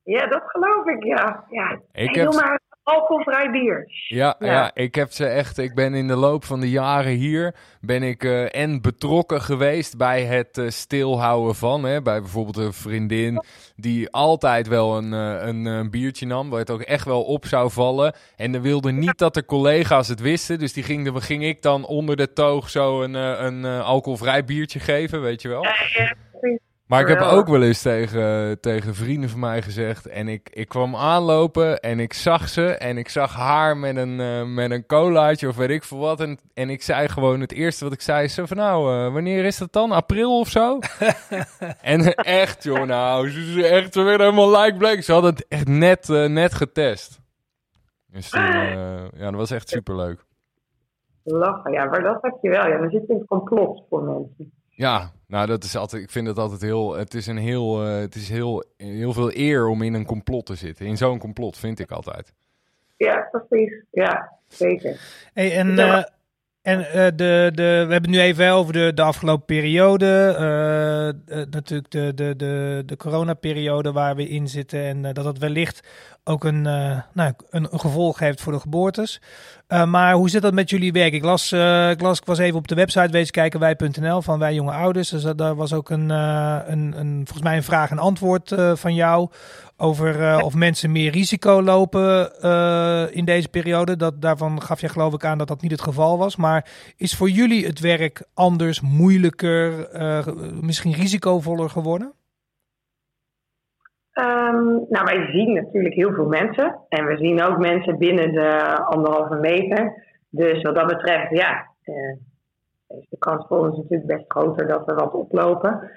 Ja, 0.02 0.26
dat 0.26 0.42
geloof 0.46 0.86
ik, 0.86 1.04
ja. 1.04 1.44
ja. 1.50 1.80
Ik 1.92 2.14
heb... 2.14 2.32
maar 2.32 2.60
alcoholvrij 2.88 3.50
bier. 3.50 3.84
Ja, 4.08 4.36
ja, 4.38 4.46
ja. 4.46 4.70
ik 4.74 4.94
heb 4.94 5.12
ze 5.12 5.26
echt. 5.26 5.58
Ik 5.58 5.74
ben 5.74 5.94
in 5.94 6.06
de 6.06 6.16
loop 6.16 6.44
van 6.44 6.60
de 6.60 6.70
jaren 6.70 7.12
hier 7.12 7.54
ben 7.80 8.02
ik 8.02 8.24
uh, 8.24 8.54
en 8.54 8.82
betrokken 8.82 9.40
geweest 9.40 9.96
bij 9.96 10.22
het 10.22 10.58
uh, 10.58 10.68
stilhouden 10.68 11.54
van, 11.54 11.84
hè, 11.84 12.02
bij 12.02 12.20
bijvoorbeeld 12.20 12.56
een 12.56 12.72
vriendin 12.72 13.44
die 13.76 14.10
altijd 14.10 14.68
wel 14.68 14.96
een, 14.96 15.12
uh, 15.12 15.46
een, 15.46 15.64
een, 15.64 15.90
biertje 15.90 16.26
nam, 16.26 16.50
waar 16.50 16.58
het 16.58 16.70
ook 16.70 16.80
echt 16.80 17.04
wel 17.04 17.22
op 17.22 17.46
zou 17.46 17.70
vallen. 17.70 18.14
En 18.36 18.52
dan 18.52 18.62
wilde 18.62 18.92
niet 18.92 19.18
dat 19.18 19.34
de 19.34 19.44
collega's 19.44 20.08
het 20.08 20.20
wisten, 20.20 20.58
dus 20.58 20.72
die 20.72 20.82
ging, 20.82 21.10
ging 21.14 21.44
ik 21.44 21.62
dan 21.62 21.86
onder 21.86 22.16
de 22.16 22.32
toog 22.32 22.70
zo 22.70 23.02
een, 23.02 23.14
een 23.14 23.64
alcoholvrij 23.64 24.44
biertje 24.44 24.80
geven, 24.80 25.20
weet 25.20 25.42
je 25.42 25.48
wel. 25.48 25.62
Ja, 25.62 25.74
ja. 25.96 26.16
Maar 26.88 27.00
ik 27.00 27.08
heb 27.08 27.20
ook 27.20 27.48
wel 27.48 27.62
eens 27.62 27.82
tegen, 27.82 28.60
tegen 28.60 28.94
vrienden 28.94 29.30
van 29.30 29.40
mij 29.40 29.62
gezegd. 29.62 30.06
En 30.06 30.28
ik, 30.28 30.50
ik 30.52 30.68
kwam 30.68 30.96
aanlopen 30.96 31.80
en 31.80 32.00
ik 32.00 32.12
zag 32.12 32.48
ze. 32.48 32.66
En 32.66 32.98
ik 32.98 33.08
zag 33.08 33.34
haar 33.34 33.76
met 33.76 33.96
een, 33.96 34.18
uh, 34.20 34.44
met 34.44 34.70
een 34.70 34.86
colaatje 34.86 35.48
of 35.48 35.56
weet 35.56 35.70
ik 35.70 35.84
veel 35.84 35.98
wat. 35.98 36.20
En, 36.20 36.38
en 36.54 36.70
ik 36.70 36.82
zei 36.82 37.08
gewoon 37.08 37.40
het 37.40 37.52
eerste 37.52 37.84
wat 37.84 37.92
ik 37.92 38.00
zei. 38.00 38.28
Zo 38.28 38.46
van 38.46 38.56
nou, 38.56 38.92
uh, 38.92 39.12
wanneer 39.12 39.44
is 39.44 39.58
dat 39.58 39.72
dan? 39.72 39.92
April 39.92 40.38
of 40.38 40.48
zo? 40.48 40.78
en 41.82 42.14
echt 42.14 42.62
joh, 42.62 42.86
nou. 42.86 43.30
Ze, 43.30 43.52
ze 43.52 43.66
echt 43.66 43.92
ze 43.92 44.02
werden 44.02 44.26
helemaal 44.26 44.62
like 44.62 44.76
blank. 44.76 45.02
Ze 45.02 45.12
hadden 45.12 45.30
het 45.30 45.46
echt 45.48 45.68
net, 45.68 46.08
uh, 46.08 46.28
net 46.28 46.54
getest. 46.54 47.20
Dus 48.06 48.30
ja, 48.30 49.08
dat 49.16 49.34
was 49.34 49.50
echt 49.50 49.68
superleuk. 49.68 50.24
Lachen, 51.22 51.72
ja, 51.72 51.84
maar 51.84 52.02
dat 52.02 52.22
heb 52.22 52.38
je 52.42 52.48
wel. 52.48 52.66
Ja, 52.68 52.78
dan 52.78 52.90
zit 52.90 53.10
een 53.10 53.24
complot 53.26 53.84
voor 53.88 54.02
mensen. 54.02 54.57
Ja, 54.78 55.12
nou 55.26 55.46
dat 55.46 55.64
is 55.64 55.76
altijd. 55.76 56.02
Ik 56.02 56.10
vind 56.10 56.26
het 56.26 56.38
altijd 56.38 56.60
heel. 56.60 56.96
Het 56.96 57.14
is 57.14 57.26
een 57.26 57.36
heel. 57.36 57.86
Uh, 57.86 58.00
het 58.00 58.14
is 58.14 58.28
heel, 58.28 58.64
heel 58.76 59.12
veel 59.12 59.30
eer 59.34 59.66
om 59.66 59.82
in 59.82 59.94
een 59.94 60.04
complot 60.04 60.46
te 60.46 60.54
zitten. 60.54 60.86
In 60.86 60.96
zo'n 60.96 61.18
complot 61.18 61.58
vind 61.58 61.78
ik 61.78 61.90
altijd. 61.90 62.32
Ja, 62.96 63.28
precies. 63.30 63.82
Ja, 63.90 64.32
zeker. 64.48 65.00
Hey, 65.32 65.56
en 65.56 65.68
uh, 65.68 66.02
en 66.62 66.80
uh, 66.80 66.92
de, 66.92 67.50
de, 67.54 67.62
we 67.62 67.92
hebben 67.92 67.92
het 67.92 68.10
nu 68.10 68.20
even 68.20 68.50
over 68.50 68.72
de, 68.72 68.92
de 68.94 69.02
afgelopen 69.02 69.46
periode. 69.46 70.36
Uh, 70.38 71.38
uh, 71.38 71.46
natuurlijk 71.50 71.90
de, 71.90 72.14
de, 72.14 72.36
de, 72.36 72.82
de 72.86 72.96
coronaperiode 72.96 73.92
waar 73.92 74.16
we 74.16 74.28
in 74.28 74.48
zitten. 74.48 74.82
En 74.82 75.02
dat 75.02 75.24
dat 75.24 75.38
wellicht 75.38 75.88
ook 76.24 76.44
een, 76.44 76.62
nou, 77.12 77.32
een, 77.50 77.68
gevolg 77.70 78.18
heeft 78.18 78.40
voor 78.40 78.52
de 78.52 78.60
geboortes. 78.60 79.20
Maar 79.68 80.14
hoe 80.14 80.30
zit 80.30 80.42
dat 80.42 80.54
met 80.54 80.70
jullie 80.70 80.92
werk? 80.92 81.12
Ik 81.12 81.24
las, 81.24 81.52
ik 81.92 82.00
las, 82.00 82.18
ik 82.18 82.26
was 82.26 82.38
even 82.38 82.58
op 82.58 82.68
de 82.68 82.74
website 82.74 83.10
wezen 83.10 83.32
kijken, 83.32 83.60
wij.nl, 83.60 84.22
van 84.22 84.38
Wij 84.38 84.54
Jonge 84.54 84.72
Ouders. 84.72 85.08
Dus 85.08 85.22
daar 85.22 85.54
was 85.54 85.72
ook 85.72 85.90
een, 85.90 86.10
een, 86.10 86.98
een, 86.98 87.20
volgens 87.24 87.42
mij 87.42 87.56
een 87.56 87.62
vraag 87.62 87.90
en 87.90 87.98
antwoord 87.98 88.54
van 88.74 88.94
jou 88.94 89.30
over 89.76 90.42
of 90.42 90.54
mensen 90.54 90.92
meer 90.92 91.10
risico 91.10 91.62
lopen 91.62 92.32
in 93.14 93.24
deze 93.24 93.48
periode. 93.48 93.96
Dat, 93.96 94.22
daarvan 94.22 94.62
gaf 94.62 94.80
je 94.80 94.88
geloof 94.88 95.14
ik 95.14 95.24
aan 95.24 95.38
dat 95.38 95.48
dat 95.48 95.62
niet 95.62 95.70
het 95.70 95.82
geval 95.82 96.18
was. 96.18 96.36
Maar 96.36 96.68
is 96.96 97.14
voor 97.14 97.30
jullie 97.30 97.66
het 97.66 97.80
werk 97.80 98.22
anders, 98.34 98.80
moeilijker, 98.80 99.88
misschien 100.60 100.92
risicovoller 100.92 101.70
geworden? 101.70 102.12
Um, 104.20 104.86
nou, 104.88 105.04
wij 105.04 105.28
zien 105.32 105.52
natuurlijk 105.52 105.94
heel 105.94 106.12
veel 106.12 106.26
mensen. 106.26 106.78
En 106.88 107.06
we 107.06 107.16
zien 107.16 107.42
ook 107.42 107.58
mensen 107.58 107.98
binnen 107.98 108.32
de 108.32 108.78
anderhalve 108.84 109.34
meter. 109.34 110.04
Dus 110.30 110.62
wat 110.62 110.74
dat 110.74 110.86
betreft, 110.86 111.30
ja, 111.30 111.66
is 112.88 113.06
de 113.08 113.18
kans 113.18 113.46
voor 113.48 113.58
ons 113.58 113.76
natuurlijk 113.76 114.06
best 114.06 114.24
groter 114.28 114.66
dat 114.66 114.84
we 114.84 114.94
wat 114.94 115.12
oplopen. 115.12 115.90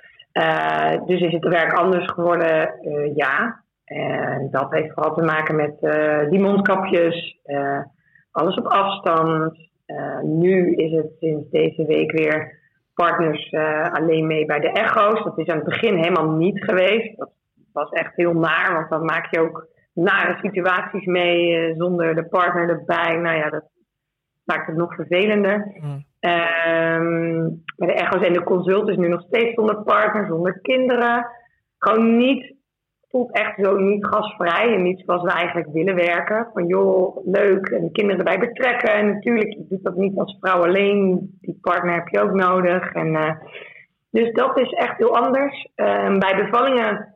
dus 1.05 1.21
is 1.21 1.33
het 1.33 1.47
werk 1.47 1.73
anders 1.73 2.07
geworden? 2.07 2.73
ja. 3.15 3.63
En 3.85 4.47
dat 4.51 4.71
heeft 4.71 4.93
vooral 4.93 5.15
te 5.15 5.23
maken 5.23 5.55
met 5.55 5.79
die 6.29 6.39
mondkapjes, 6.39 7.39
alles 8.31 8.55
op 8.55 8.65
afstand. 8.65 9.57
Nu 10.23 10.73
is 10.75 10.91
het 10.91 11.11
sinds 11.19 11.49
deze 11.49 11.85
week 11.85 12.11
weer 12.11 12.59
partners 12.93 13.53
alleen 13.91 14.27
mee 14.27 14.45
bij 14.45 14.59
de 14.59 14.71
echo's. 14.71 15.23
Dat 15.23 15.37
is 15.37 15.47
aan 15.47 15.57
het 15.57 15.65
begin 15.65 15.95
helemaal 15.95 16.31
niet 16.31 16.63
geweest. 16.63 17.17
Dat 17.17 17.29
was 17.73 17.89
echt 17.89 18.15
heel 18.15 18.33
naar, 18.33 18.73
want 18.73 18.89
dan 18.89 19.05
maak 19.05 19.27
je 19.31 19.39
ook 19.39 19.67
nare 19.93 20.37
situaties 20.41 21.05
mee 21.05 21.73
zonder 21.75 22.15
de 22.15 22.27
partner 22.27 22.69
erbij. 22.69 23.17
Nou 23.17 23.37
ja, 23.37 23.49
dat 23.49 23.63
maakt 24.43 24.67
het 24.67 24.75
nog 24.75 24.95
vervelender. 24.95 25.71
Mm. 25.81 26.09
Um, 26.19 27.63
bij 27.75 27.87
de 27.87 27.93
echo's 27.93 28.27
en 28.27 28.33
de 28.33 28.43
consult 28.43 28.89
is 28.89 28.97
nu 28.97 29.07
nog 29.07 29.21
steeds 29.21 29.53
zonder 29.53 29.83
partner, 29.83 30.25
zonder 30.27 30.59
kinderen. 30.61 31.27
Gewoon 31.77 32.17
niet 32.17 32.55
voelt 33.09 33.31
echt 33.31 33.53
zo 33.61 33.77
niet 33.77 34.05
gasvrij 34.05 34.73
en 34.73 34.83
niet 34.83 35.03
zoals 35.05 35.23
we 35.23 35.31
eigenlijk 35.31 35.71
willen 35.71 35.95
werken. 35.95 36.47
Van 36.53 36.67
joh, 36.67 37.17
leuk 37.25 37.67
en 37.67 37.81
de 37.81 37.91
kinderen 37.91 38.17
erbij 38.17 38.47
betrekken. 38.47 38.93
En 38.93 39.07
natuurlijk, 39.07 39.53
je 39.53 39.65
doet 39.69 39.83
dat 39.83 39.95
niet 39.95 40.17
als 40.17 40.37
vrouw 40.39 40.63
alleen. 40.63 41.29
Die 41.41 41.57
partner 41.61 41.93
heb 41.93 42.07
je 42.07 42.21
ook 42.21 42.33
nodig. 42.33 42.93
En, 42.93 43.07
uh, 43.07 43.31
dus 44.11 44.33
dat 44.33 44.59
is 44.59 44.71
echt 44.71 44.97
heel 44.97 45.17
anders. 45.17 45.67
Uh, 45.75 46.17
bij 46.17 46.35
bevallingen 46.35 47.10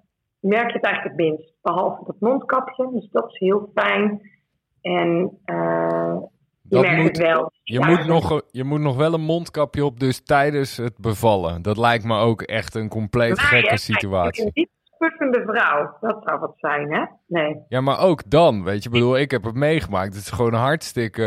merk 0.45 0.67
je 0.67 0.75
het 0.75 0.84
eigenlijk 0.86 1.17
het 1.17 1.27
minst. 1.27 1.53
Behalve 1.62 2.03
dat 2.05 2.15
mondkapje, 2.19 2.89
dus 2.91 3.10
dat 3.12 3.31
is 3.31 3.39
heel 3.39 3.71
fijn. 3.73 4.34
En 4.81 5.39
uh, 5.45 6.15
je 6.62 6.79
merkt 6.79 6.97
moet, 6.97 7.08
het 7.08 7.17
wel. 7.17 7.51
Je, 7.63 7.86
moet 7.86 8.05
nog, 8.05 8.41
je 8.51 8.63
moet 8.63 8.79
nog 8.79 8.95
wel 8.95 9.13
een 9.13 9.21
mondkapje 9.21 9.86
op, 9.86 9.99
dus 9.99 10.23
tijdens 10.23 10.77
het 10.77 10.97
bevallen. 10.97 11.62
Dat 11.62 11.77
lijkt 11.77 12.03
me 12.03 12.17
ook 12.17 12.41
echt 12.41 12.75
een 12.75 12.89
compleet 12.89 13.39
gekke 13.39 13.77
situatie 13.77 14.73
puffende 14.97 15.43
vrouw. 15.45 15.97
Dat 16.01 16.23
zou 16.23 16.39
wat 16.39 16.53
zijn, 16.58 16.93
hè? 16.93 17.03
Nee. 17.27 17.63
Ja, 17.67 17.81
maar 17.81 17.99
ook 17.99 18.29
dan, 18.29 18.63
weet 18.63 18.84
je, 18.84 18.89
bedoel, 18.89 19.17
ik 19.17 19.31
heb 19.31 19.43
het 19.43 19.55
meegemaakt. 19.55 20.13
Het 20.13 20.23
is 20.23 20.29
gewoon 20.29 20.53
hartstikke 20.53 21.21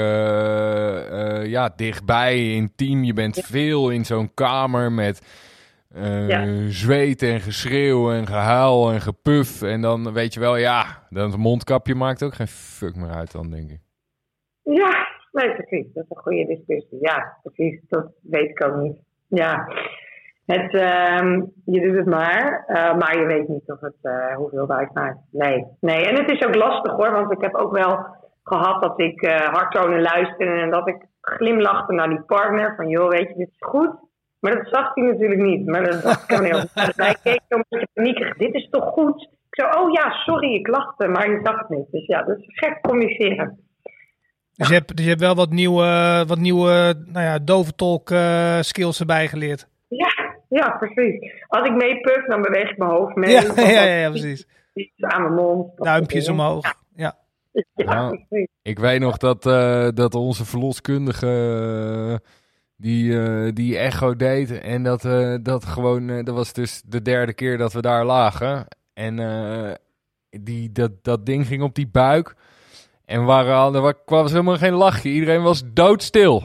uh, 1.11 1.41
uh, 1.41 1.47
ja, 1.47 1.73
dichtbij, 1.77 2.55
intiem. 2.55 3.05
Je 3.05 3.13
bent 3.13 3.39
veel 3.39 3.91
in 3.91 4.05
zo'n 4.05 4.35
kamer 4.35 4.93
met 4.93 5.23
uh, 5.97 6.29
ja. 6.29 6.71
zweet 6.71 7.23
en 7.23 7.41
geschreeuw 7.41 8.13
en 8.13 8.27
gehuil 8.27 8.91
en 8.93 9.01
gepuf. 9.01 9.63
En 9.63 9.81
dan 9.81 10.13
weet 10.13 10.35
je 10.35 10.41
wel, 10.41 10.57
ja, 10.57 10.85
dan 11.11 11.31
het 11.31 11.41
mondkapje 11.41 11.95
maakt 11.95 12.23
ook 12.23 12.35
geen 12.35 12.47
fuck 12.47 12.97
meer 12.97 13.11
uit 13.11 13.33
dan, 13.33 13.51
denk 13.51 13.71
ik. 13.71 13.81
Ja, 14.63 15.09
nee, 15.33 15.55
precies. 15.55 15.93
Dat 15.93 16.05
is 16.05 16.11
een 16.11 16.23
goede 16.23 16.47
discussie. 16.47 16.99
Ja, 17.01 17.37
precies. 17.43 17.81
Dat 17.89 18.07
weet 18.23 18.51
ik 18.51 18.65
ook 18.65 18.77
niet. 18.77 18.97
ja. 19.29 19.69
Het, 20.47 20.75
ehm, 20.75 21.43
je 21.65 21.81
doet 21.81 21.97
het 21.97 22.07
maar, 22.07 22.65
uh, 22.69 22.99
maar 22.99 23.19
je 23.19 23.27
weet 23.27 23.49
niet 23.49 23.71
of 23.71 23.81
het, 23.81 23.97
uh, 24.03 24.37
hoeveel 24.37 24.61
het 24.61 24.71
uitmaakt. 24.71 25.19
Nee. 25.31 25.67
nee, 25.81 26.07
en 26.07 26.17
het 26.17 26.31
is 26.31 26.47
ook 26.47 26.55
lastig 26.55 26.93
hoor, 26.93 27.13
want 27.13 27.33
ik 27.33 27.41
heb 27.41 27.55
ook 27.55 27.73
wel 27.73 28.07
gehad 28.43 28.83
dat 28.83 29.01
ik 29.01 29.25
hardtonen 29.27 30.01
luisterde 30.01 30.61
en 30.61 30.71
dat 30.71 30.89
ik 30.89 31.07
glimlachte 31.21 31.93
naar 31.93 32.09
die 32.09 32.23
partner 32.23 32.75
van 32.77 32.89
joh, 32.89 33.09
weet 33.09 33.29
je, 33.29 33.35
dit 33.35 33.49
is 33.49 33.57
goed. 33.59 34.08
Maar 34.41 34.55
dat 34.55 34.69
zag 34.69 34.95
hij 34.95 35.05
natuurlijk 35.05 35.41
niet. 35.41 35.67
Maar 35.67 35.85
dat 35.85 36.03
dacht 36.03 36.31
ik 36.31 36.39
heel 36.39 36.63
Hij 37.07 37.17
keek 37.23 37.41
zo 37.49 37.57
een 37.57 37.65
beetje 37.69 37.89
paniekerig, 37.93 38.37
dit 38.37 38.55
is 38.55 38.69
toch 38.71 38.85
goed? 38.85 39.23
Ik 39.23 39.65
zei, 39.65 39.69
oh 39.79 39.93
ja, 39.93 40.11
sorry, 40.11 40.55
ik 40.55 40.67
lachte, 40.67 41.09
maar 41.09 41.31
je 41.31 41.41
zag 41.43 41.59
het 41.59 41.69
niet. 41.69 41.91
Dus 41.91 42.07
ja, 42.07 42.23
dat 42.23 42.39
is 42.39 42.45
gek 42.47 42.79
communiceren. 42.83 43.67
Dus 44.55 44.69
je 44.69 44.75
hebt, 44.75 44.97
dus 44.97 45.05
je 45.05 45.11
hebt 45.11 45.23
wel 45.23 45.35
wat 45.35 45.51
nieuwe, 45.51 46.25
wat 46.27 46.39
nieuwe 46.39 46.95
nou 47.07 47.25
ja, 47.25 47.39
doventolk 47.39 48.11
uh, 48.11 48.61
skills 48.61 49.01
erbij 49.01 49.29
geleerd. 49.29 49.69
Ja, 49.89 50.35
ja, 50.49 50.71
precies. 50.71 51.33
Als 51.47 51.69
ik 51.69 51.75
meepuf, 51.75 52.27
dan 52.27 52.43
beweeg 52.43 52.71
ik 52.71 52.79
mijn 52.79 52.91
hoofd 52.91 53.15
mee. 53.15 53.31
Ja, 53.31 53.41
ja, 53.57 53.83
ja, 53.85 53.95
ja, 53.95 54.11
precies. 54.11 54.47
Aan 54.97 55.23
mijn 55.23 55.35
mond. 55.35 55.77
Duimpjes 55.77 56.29
omhoog. 56.29 56.75
Ja. 56.95 57.17
ja. 57.53 57.85
Nou, 57.85 58.27
ik 58.63 58.79
weet 58.79 59.01
nog 59.01 59.17
dat, 59.17 59.47
uh, 59.47 59.89
dat 59.95 60.15
onze 60.15 60.45
verloskundige 60.45 61.27
uh, 62.11 62.17
die, 62.79 63.05
uh, 63.05 63.51
die 63.55 63.79
echo 63.79 64.17
deed. 64.17 64.61
En 64.61 64.83
dat, 64.83 65.03
dat 65.45 65.65
gewoon, 65.65 66.07
dat 66.07 66.35
was 66.35 66.53
dus 66.53 66.83
de 66.85 67.03
derde 67.03 67.33
keer 67.33 67.59
dat 67.59 67.73
we 67.73 67.81
daar 67.81 68.05
lagen. 68.05 68.67
En 68.95 69.17
die, 70.31 70.73
dat, 70.73 70.91
dat 71.03 71.27
ding 71.27 71.47
ging 71.47 71.63
op 71.63 71.75
die 71.75 71.89
buik. 71.89 72.35
En 73.05 73.25
waren 73.25 73.55
al, 73.55 73.75
er 73.75 73.95
was 74.05 74.31
helemaal 74.31 74.57
geen 74.57 74.73
lachje. 74.73 75.09
Iedereen 75.09 75.43
was 75.43 75.63
doodstil. 75.73 76.45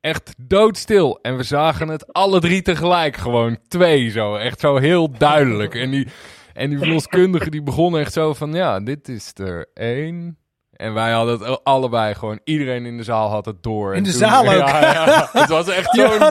Echt 0.00 0.34
doodstil. 0.38 1.18
En 1.22 1.36
we 1.36 1.42
zagen 1.42 1.88
het 1.88 2.12
alle 2.12 2.40
drie 2.40 2.62
tegelijk. 2.62 3.16
Gewoon 3.16 3.58
twee 3.68 4.10
zo. 4.10 4.36
Echt 4.36 4.60
zo 4.60 4.76
heel 4.76 5.10
duidelijk. 5.10 5.74
En 5.74 5.90
die, 5.90 6.06
en 6.52 6.70
die 6.70 6.78
verloskundige 6.78 7.50
die 7.50 7.62
begon 7.62 7.98
echt 7.98 8.12
zo 8.12 8.34
van... 8.34 8.52
Ja, 8.52 8.80
dit 8.80 9.08
is 9.08 9.32
er 9.34 9.66
één, 9.74 10.38
en 10.80 10.94
wij 10.94 11.12
hadden 11.12 11.38
het 11.38 11.64
allebei 11.64 12.14
gewoon. 12.14 12.40
Iedereen 12.44 12.86
in 12.86 12.96
de 12.96 13.02
zaal 13.02 13.28
had 13.28 13.44
het 13.44 13.62
door. 13.62 13.94
In 13.94 14.02
de 14.02 14.10
zaal 14.10 14.44
ook? 14.54 14.68
Ja, 14.68 14.80
ja, 14.80 15.28
het 15.32 15.48
was 15.48 15.68
echt 15.68 15.94
zo. 15.96 16.30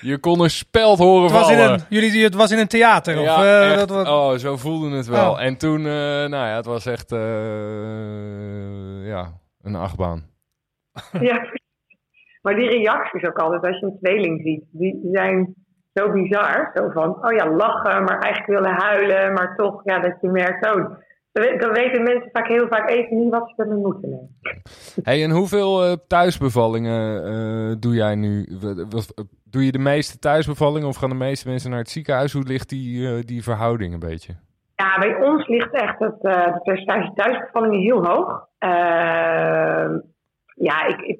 Je 0.00 0.18
kon 0.18 0.40
een 0.40 0.50
speld 0.50 0.98
horen 0.98 1.22
het 1.22 1.32
was 1.32 1.42
vallen. 1.42 1.64
In 1.64 1.70
een, 1.70 1.80
jullie, 1.88 2.24
het 2.24 2.34
was 2.34 2.50
in 2.50 2.58
een 2.58 2.68
theater? 2.68 3.20
Of, 3.20 3.26
uh, 3.26 3.70
echt, 3.70 3.78
dat 3.78 3.90
wat... 3.90 4.08
Oh, 4.08 4.32
zo 4.32 4.56
voelden 4.56 4.92
het 4.92 5.06
wel. 5.06 5.30
Oh. 5.30 5.42
En 5.42 5.56
toen, 5.56 5.78
uh, 5.78 5.84
nou 5.84 6.30
ja, 6.30 6.56
het 6.56 6.66
was 6.66 6.86
echt 6.86 7.12
uh, 7.12 7.18
ja, 9.06 9.32
een 9.62 9.74
achtbaan. 9.74 10.22
Ja, 11.20 11.46
maar 12.42 12.54
die 12.54 12.68
reacties 12.68 13.24
ook 13.24 13.38
altijd 13.38 13.66
als 13.66 13.78
je 13.78 13.86
een 13.86 13.98
tweeling 14.02 14.40
ziet, 14.42 14.64
die 14.70 15.08
zijn 15.12 15.54
zo 15.94 16.12
bizar. 16.12 16.70
Zo 16.74 16.90
van, 16.90 17.26
oh 17.26 17.32
ja, 17.32 17.50
lachen, 17.50 18.04
maar 18.04 18.18
eigenlijk 18.18 18.60
willen 18.60 18.76
huilen, 18.76 19.32
maar 19.32 19.56
toch, 19.56 19.80
ja, 19.84 19.98
dat 19.98 20.16
je 20.20 20.28
merkt, 20.28 20.74
oh 20.74 20.96
dan 21.34 21.72
weten 21.72 22.02
mensen 22.02 22.30
vaak 22.32 22.48
heel 22.48 22.68
vaak 22.68 22.90
even 22.90 23.18
niet 23.18 23.30
wat 23.30 23.52
ze 23.56 23.62
ermee 23.62 23.78
moeten 23.78 24.10
nemen. 24.10 24.36
Hey, 25.02 25.22
en 25.22 25.30
hoeveel 25.30 25.86
uh, 25.86 25.92
thuisbevallingen 26.06 27.26
uh, 27.26 27.74
doe 27.78 27.94
jij 27.94 28.14
nu? 28.14 28.46
Doe 29.44 29.64
je 29.64 29.72
de 29.72 29.78
meeste 29.78 30.18
thuisbevallingen 30.18 30.88
of 30.88 30.96
gaan 30.96 31.08
de 31.08 31.14
meeste 31.14 31.48
mensen 31.48 31.70
naar 31.70 31.78
het 31.78 31.88
ziekenhuis? 31.88 32.32
Hoe 32.32 32.42
ligt 32.42 32.68
die, 32.68 32.98
uh, 32.98 33.20
die 33.20 33.42
verhouding 33.42 33.92
een 33.92 33.98
beetje? 33.98 34.32
Ja, 34.76 34.98
bij 34.98 35.22
ons 35.22 35.46
ligt 35.46 35.72
echt 35.72 35.98
het, 35.98 36.16
het 36.20 36.62
percentage 36.62 37.12
thuisbevallingen 37.14 37.80
heel 37.80 38.04
hoog. 38.06 38.48
Ehm, 38.58 39.98
ja, 40.54 40.86
ik, 40.86 41.00
ik, 41.00 41.18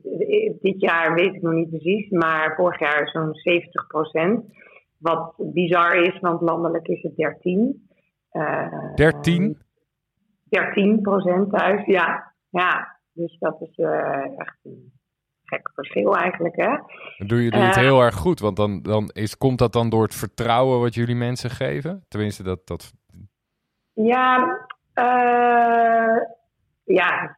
dit 0.61 0.81
jaar 0.81 1.14
weet 1.14 1.35
ik 1.35 1.42
nog 1.42 1.53
niet 1.53 1.70
precies, 1.70 2.11
maar 2.11 2.55
vorig 2.57 2.79
jaar 2.79 3.09
zo'n 3.09 3.35
70 3.35 3.87
procent. 3.87 4.44
Wat 4.98 5.35
bizar 5.37 6.03
is, 6.03 6.18
want 6.20 6.40
landelijk 6.40 6.88
is 6.88 7.03
het 7.03 7.16
13. 7.16 7.88
13? 8.94 9.59
13 10.55 11.01
procent 11.01 11.53
thuis. 11.53 11.87
Ja, 11.87 12.33
ja. 12.51 12.99
Dus 13.12 13.37
dat 13.38 13.57
is 13.61 13.77
uh, 13.77 14.38
echt 14.38 14.59
een 14.62 14.93
gek 15.45 15.71
verschil 15.75 16.17
eigenlijk. 16.17 16.57
Hè? 16.57 16.77
Doe 17.27 17.43
je 17.43 17.57
het 17.57 17.77
uh, 17.77 17.83
heel 17.83 18.01
erg 18.01 18.14
goed, 18.14 18.40
want 18.40 18.57
dan, 18.57 18.83
dan 18.83 19.11
is, 19.12 19.37
komt 19.37 19.59
dat 19.59 19.73
dan 19.73 19.88
door 19.88 20.03
het 20.03 20.14
vertrouwen 20.14 20.81
wat 20.81 20.95
jullie 20.95 21.17
mensen 21.17 21.51
geven? 21.51 22.05
Tenminste, 22.09 22.43
dat. 22.43 22.67
dat... 22.67 22.93
Ja, 23.93 24.38
uh, 24.95 26.21
ja, 26.85 27.37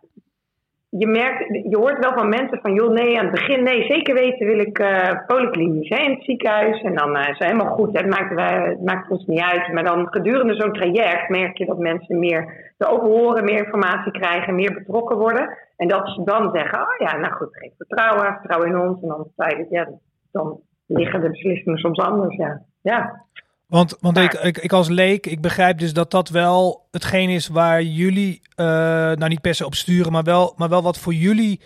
je 0.88 1.06
merkt, 1.06 1.48
je 1.48 1.76
hoort 1.76 1.98
wel 1.98 2.12
van 2.12 2.28
mensen 2.28 2.58
van, 2.62 2.74
joh, 2.74 2.92
nee, 2.92 3.18
aan 3.18 3.24
het 3.24 3.34
begin, 3.34 3.62
nee, 3.62 3.82
zeker 3.82 4.14
weten 4.14 4.46
wil 4.46 4.58
ik 4.58 4.78
uh, 4.78 5.10
polyklinisch 5.26 5.88
hè, 5.88 5.96
in 5.96 6.10
het 6.10 6.24
ziekenhuis. 6.24 6.82
En 6.82 6.94
dan 6.94 7.16
uh, 7.16 7.20
is 7.20 7.38
het 7.38 7.48
helemaal 7.48 7.74
goed, 7.74 7.92
hè, 7.92 8.00
het, 8.00 8.10
maakt, 8.10 8.60
het 8.68 8.84
maakt 8.84 9.10
ons 9.10 9.26
niet 9.26 9.40
uit. 9.40 9.72
Maar 9.72 9.84
dan 9.84 10.06
gedurende 10.10 10.54
zo'n 10.54 10.72
traject 10.72 11.28
merk 11.28 11.58
je 11.58 11.66
dat 11.66 11.78
mensen 11.78 12.18
meer 12.18 12.65
erover 12.78 13.08
horen, 13.08 13.44
meer 13.44 13.64
informatie 13.64 14.12
krijgen, 14.12 14.54
meer 14.54 14.72
betrokken 14.72 15.16
worden. 15.16 15.58
En 15.76 15.88
dat 15.88 16.08
ze 16.08 16.22
dan 16.24 16.50
zeggen, 16.52 16.80
oh 16.80 17.08
ja, 17.08 17.16
nou 17.16 17.34
goed, 17.34 17.48
geef 17.50 17.72
vertrouwen, 17.76 18.38
vertrouwen 18.40 18.68
in 18.68 18.78
ons. 18.78 19.02
En 19.02 19.08
dan, 19.08 19.66
ja, 19.70 19.88
dan 20.32 20.60
liggen 20.86 21.20
de 21.20 21.30
beslissingen 21.30 21.78
soms 21.78 21.98
anders, 21.98 22.36
ja. 22.36 22.62
ja. 22.80 23.24
Want, 23.66 23.96
want 24.00 24.18
ik, 24.18 24.32
ik, 24.32 24.58
ik, 24.58 24.72
als 24.72 24.88
leek, 24.88 25.26
ik 25.26 25.40
begrijp 25.40 25.78
dus 25.78 25.92
dat 25.92 26.10
dat 26.10 26.28
wel 26.28 26.86
hetgeen 26.90 27.28
is 27.28 27.48
waar 27.48 27.82
jullie, 27.82 28.40
uh, 28.56 28.66
nou 29.12 29.28
niet 29.28 29.40
per 29.40 29.54
se 29.54 29.66
op 29.66 29.74
sturen, 29.74 30.12
maar 30.12 30.22
wel, 30.22 30.54
maar 30.56 30.68
wel 30.68 30.82
wat 30.82 30.98
voor 30.98 31.14
jullie, 31.14 31.60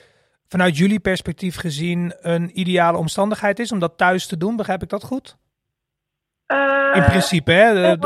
vanuit 0.48 0.76
jullie 0.76 1.00
perspectief 1.00 1.56
gezien, 1.56 2.14
een 2.20 2.60
ideale 2.60 2.98
omstandigheid 2.98 3.58
is 3.58 3.72
om 3.72 3.78
dat 3.78 3.98
thuis 3.98 4.26
te 4.26 4.36
doen. 4.36 4.56
Begrijp 4.56 4.82
ik 4.82 4.88
dat 4.88 5.04
goed? 5.04 5.36
Uh, 6.46 6.90
in 6.94 7.04
principe, 7.04 7.52
hè? 7.52 7.96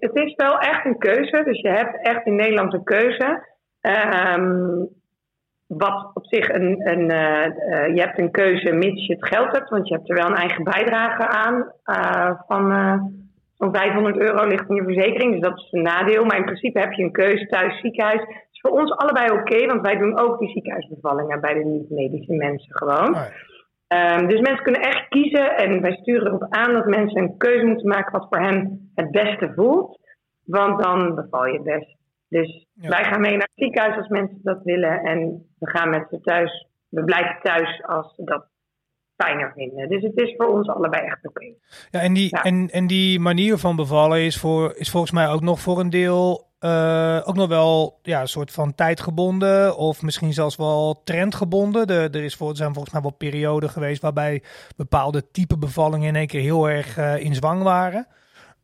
Het 0.00 0.14
is 0.14 0.34
wel 0.36 0.58
echt 0.58 0.84
een 0.84 0.98
keuze. 0.98 1.42
Dus 1.44 1.60
je 1.60 1.68
hebt 1.68 2.06
echt 2.06 2.26
in 2.26 2.34
Nederland 2.34 2.72
een 2.72 2.84
keuze. 2.84 3.46
Um, 3.80 4.88
wat 5.66 6.10
op 6.14 6.26
zich 6.26 6.48
een, 6.48 6.88
een 6.88 7.10
uh, 7.10 7.94
je 7.94 8.00
hebt 8.00 8.18
een 8.18 8.30
keuze 8.30 8.72
mits 8.72 9.06
je 9.06 9.14
het 9.14 9.26
geld 9.26 9.52
hebt, 9.52 9.68
want 9.68 9.88
je 9.88 9.94
hebt 9.94 10.08
er 10.08 10.16
wel 10.16 10.26
een 10.26 10.34
eigen 10.34 10.64
bijdrage 10.64 11.26
aan 11.26 11.72
uh, 11.84 12.30
van 12.46 12.72
zo'n 13.60 13.74
500 13.74 14.16
euro 14.16 14.46
ligt 14.46 14.68
in 14.68 14.74
je 14.74 14.82
verzekering, 14.82 15.32
dus 15.32 15.40
dat 15.40 15.58
is 15.58 15.68
een 15.70 15.82
nadeel. 15.82 16.24
Maar 16.24 16.36
in 16.36 16.44
principe 16.44 16.78
heb 16.78 16.92
je 16.92 17.02
een 17.02 17.12
keuze 17.12 17.46
thuis, 17.46 17.80
ziekenhuis. 17.80 18.20
Het 18.20 18.48
is 18.52 18.60
voor 18.60 18.70
ons 18.70 18.92
allebei 18.92 19.30
oké, 19.30 19.66
want 19.66 19.80
wij 19.80 19.96
doen 19.96 20.18
ook 20.18 20.38
die 20.38 20.50
ziekenhuisbevallingen 20.50 21.40
bij 21.40 21.54
de 21.54 21.64
niet-medische 21.64 22.32
mensen 22.34 22.76
gewoon. 22.76 23.16
Um, 23.94 24.28
dus 24.28 24.40
mensen 24.40 24.62
kunnen 24.62 24.80
echt 24.80 25.08
kiezen 25.08 25.56
en 25.56 25.80
wij 25.80 25.92
sturen 25.92 26.26
erop 26.26 26.46
aan 26.48 26.72
dat 26.72 26.86
mensen 26.86 27.22
een 27.22 27.36
keuze 27.36 27.66
moeten 27.66 27.88
maken 27.88 28.12
wat 28.12 28.26
voor 28.28 28.38
hen 28.38 28.90
het 28.94 29.10
beste 29.10 29.52
voelt. 29.54 29.98
Want 30.44 30.82
dan 30.82 31.14
beval 31.14 31.46
je 31.46 31.52
het 31.52 31.62
best. 31.62 31.96
Dus 32.28 32.66
wij 32.74 33.04
gaan 33.04 33.20
mee 33.20 33.36
naar 33.36 33.48
het 33.54 33.64
ziekenhuis 33.64 33.96
als 33.96 34.08
mensen 34.08 34.40
dat 34.42 34.62
willen. 34.62 35.00
En 35.00 35.46
we 35.58 35.70
gaan 35.70 35.90
met 35.90 36.06
ze 36.10 36.20
thuis. 36.20 36.68
We 36.88 37.04
blijven 37.04 37.38
thuis 37.42 37.82
als 37.82 38.14
ze 38.14 38.24
dat 38.24 38.48
fijner 39.16 39.52
vinden. 39.56 39.88
Dus 39.88 40.02
het 40.02 40.16
is 40.16 40.34
voor 40.36 40.46
ons 40.46 40.68
allebei 40.68 41.06
echt 41.06 41.26
oké. 41.26 41.44
Ja, 41.90 42.00
en 42.00 42.12
die, 42.12 42.40
En, 42.42 42.68
en 42.68 42.86
die 42.86 43.20
manier 43.20 43.58
van 43.58 43.76
bevallen 43.76 44.20
is, 44.20 44.38
voor, 44.38 44.74
is 44.76 44.90
volgens 44.90 45.12
mij 45.12 45.28
ook 45.28 45.40
nog 45.40 45.60
voor 45.60 45.80
een 45.80 45.90
deel 45.90 46.49
uh, 46.60 47.20
ook 47.24 47.34
nog 47.34 47.48
wel 47.48 47.98
ja, 48.02 48.20
een 48.20 48.28
soort 48.28 48.52
van 48.52 48.74
tijdgebonden 48.74 49.76
of 49.76 50.02
misschien 50.02 50.32
zelfs 50.32 50.56
wel 50.56 51.00
trendgebonden. 51.04 51.86
De, 51.86 52.08
er, 52.12 52.24
is 52.24 52.34
voor, 52.34 52.56
zijn 52.56 52.72
volgens 52.72 52.92
mij 52.92 53.02
wel 53.02 53.10
perioden 53.10 53.70
geweest 53.70 54.02
waarbij 54.02 54.42
bepaalde 54.76 55.30
type 55.30 55.58
bevallingen 55.58 56.08
in 56.08 56.16
één 56.16 56.26
keer 56.26 56.40
heel 56.40 56.68
erg 56.68 56.98
uh, 56.98 57.18
in 57.18 57.34
zwang 57.34 57.62
waren. 57.62 58.06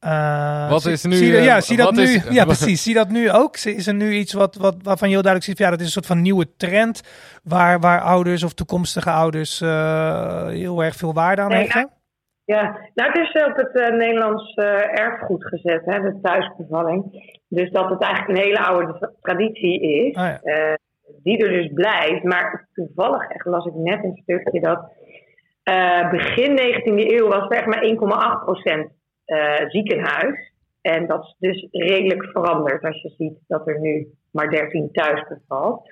Uh, 0.01 0.71
wat 0.71 0.87
is 0.87 1.05
nu? 1.05 1.17
Zie, 1.17 1.33
ja, 1.33 1.61
zie 1.61 1.77
dat 1.77 1.95
nu? 1.95 2.03
Is, 2.03 2.23
ja, 2.31 2.45
precies. 2.45 2.83
Zie 2.83 2.95
dat 2.95 3.09
nu 3.09 3.31
ook? 3.31 3.57
Is 3.57 3.87
er 3.87 3.95
nu 3.95 4.15
iets 4.15 4.33
wat, 4.33 4.55
wat, 4.55 4.75
waarvan 4.83 5.09
je 5.09 5.15
heel 5.15 5.23
duidelijk 5.23 5.45
ziet, 5.45 5.67
ja, 5.67 5.71
dat 5.71 5.81
is 5.81 5.87
een 5.87 5.93
soort 5.93 6.07
van 6.07 6.23
nieuwe 6.23 6.49
trend 6.57 7.01
waar, 7.43 7.81
waar 7.81 8.01
ouders 8.01 8.43
of 8.43 8.53
toekomstige 8.53 9.11
ouders 9.11 9.61
uh, 9.61 10.47
heel 10.47 10.85
erg 10.85 10.97
veel 10.97 11.13
waarde 11.13 11.43
aan 11.43 11.49
nee, 11.49 11.69
Nou, 11.69 11.87
ja, 12.47 12.91
nou 12.95 13.13
het 13.13 13.19
is 13.19 13.45
op 13.45 13.57
het 13.57 13.75
uh, 13.75 13.89
Nederlands 13.89 14.55
erfgoed 14.55 15.47
gezet, 15.47 15.83
hè, 15.85 16.01
de 16.01 16.21
thuisbevalling. 16.23 17.05
Dus 17.49 17.71
dat 17.71 17.91
het 17.91 18.03
eigenlijk 18.03 18.39
een 18.39 18.45
hele 18.45 18.67
oude 18.67 19.13
traditie 19.21 19.81
is, 19.81 20.17
oh, 20.17 20.35
ja. 20.43 20.79
die 21.23 21.39
er 21.39 21.49
dus 21.49 21.73
blijft. 21.73 22.23
Maar 22.23 22.69
toevallig 22.73 23.29
echt 23.29 23.45
las 23.45 23.67
ik 23.67 23.75
net 23.75 24.05
een 24.05 24.21
stukje 24.23 24.61
dat 24.61 24.95
begin 26.11 26.59
19e 26.59 27.11
eeuw 27.13 27.29
was 27.29 27.49
er 27.49 27.57
echt 27.57 27.67
maar 27.67 28.39
1,8 28.41 28.45
procent 28.45 28.91
uh, 29.27 29.69
ziekenhuis. 29.69 30.53
En 30.81 31.07
dat 31.07 31.25
is 31.25 31.35
dus 31.39 31.69
redelijk 31.71 32.25
veranderd 32.25 32.85
als 32.85 33.03
je 33.03 33.09
ziet 33.09 33.39
dat 33.47 33.69
er 33.69 33.81
nu 33.81 34.07
maar 34.31 34.51
13 34.51 34.89
thuis 34.93 35.25
bevalt. 35.29 35.91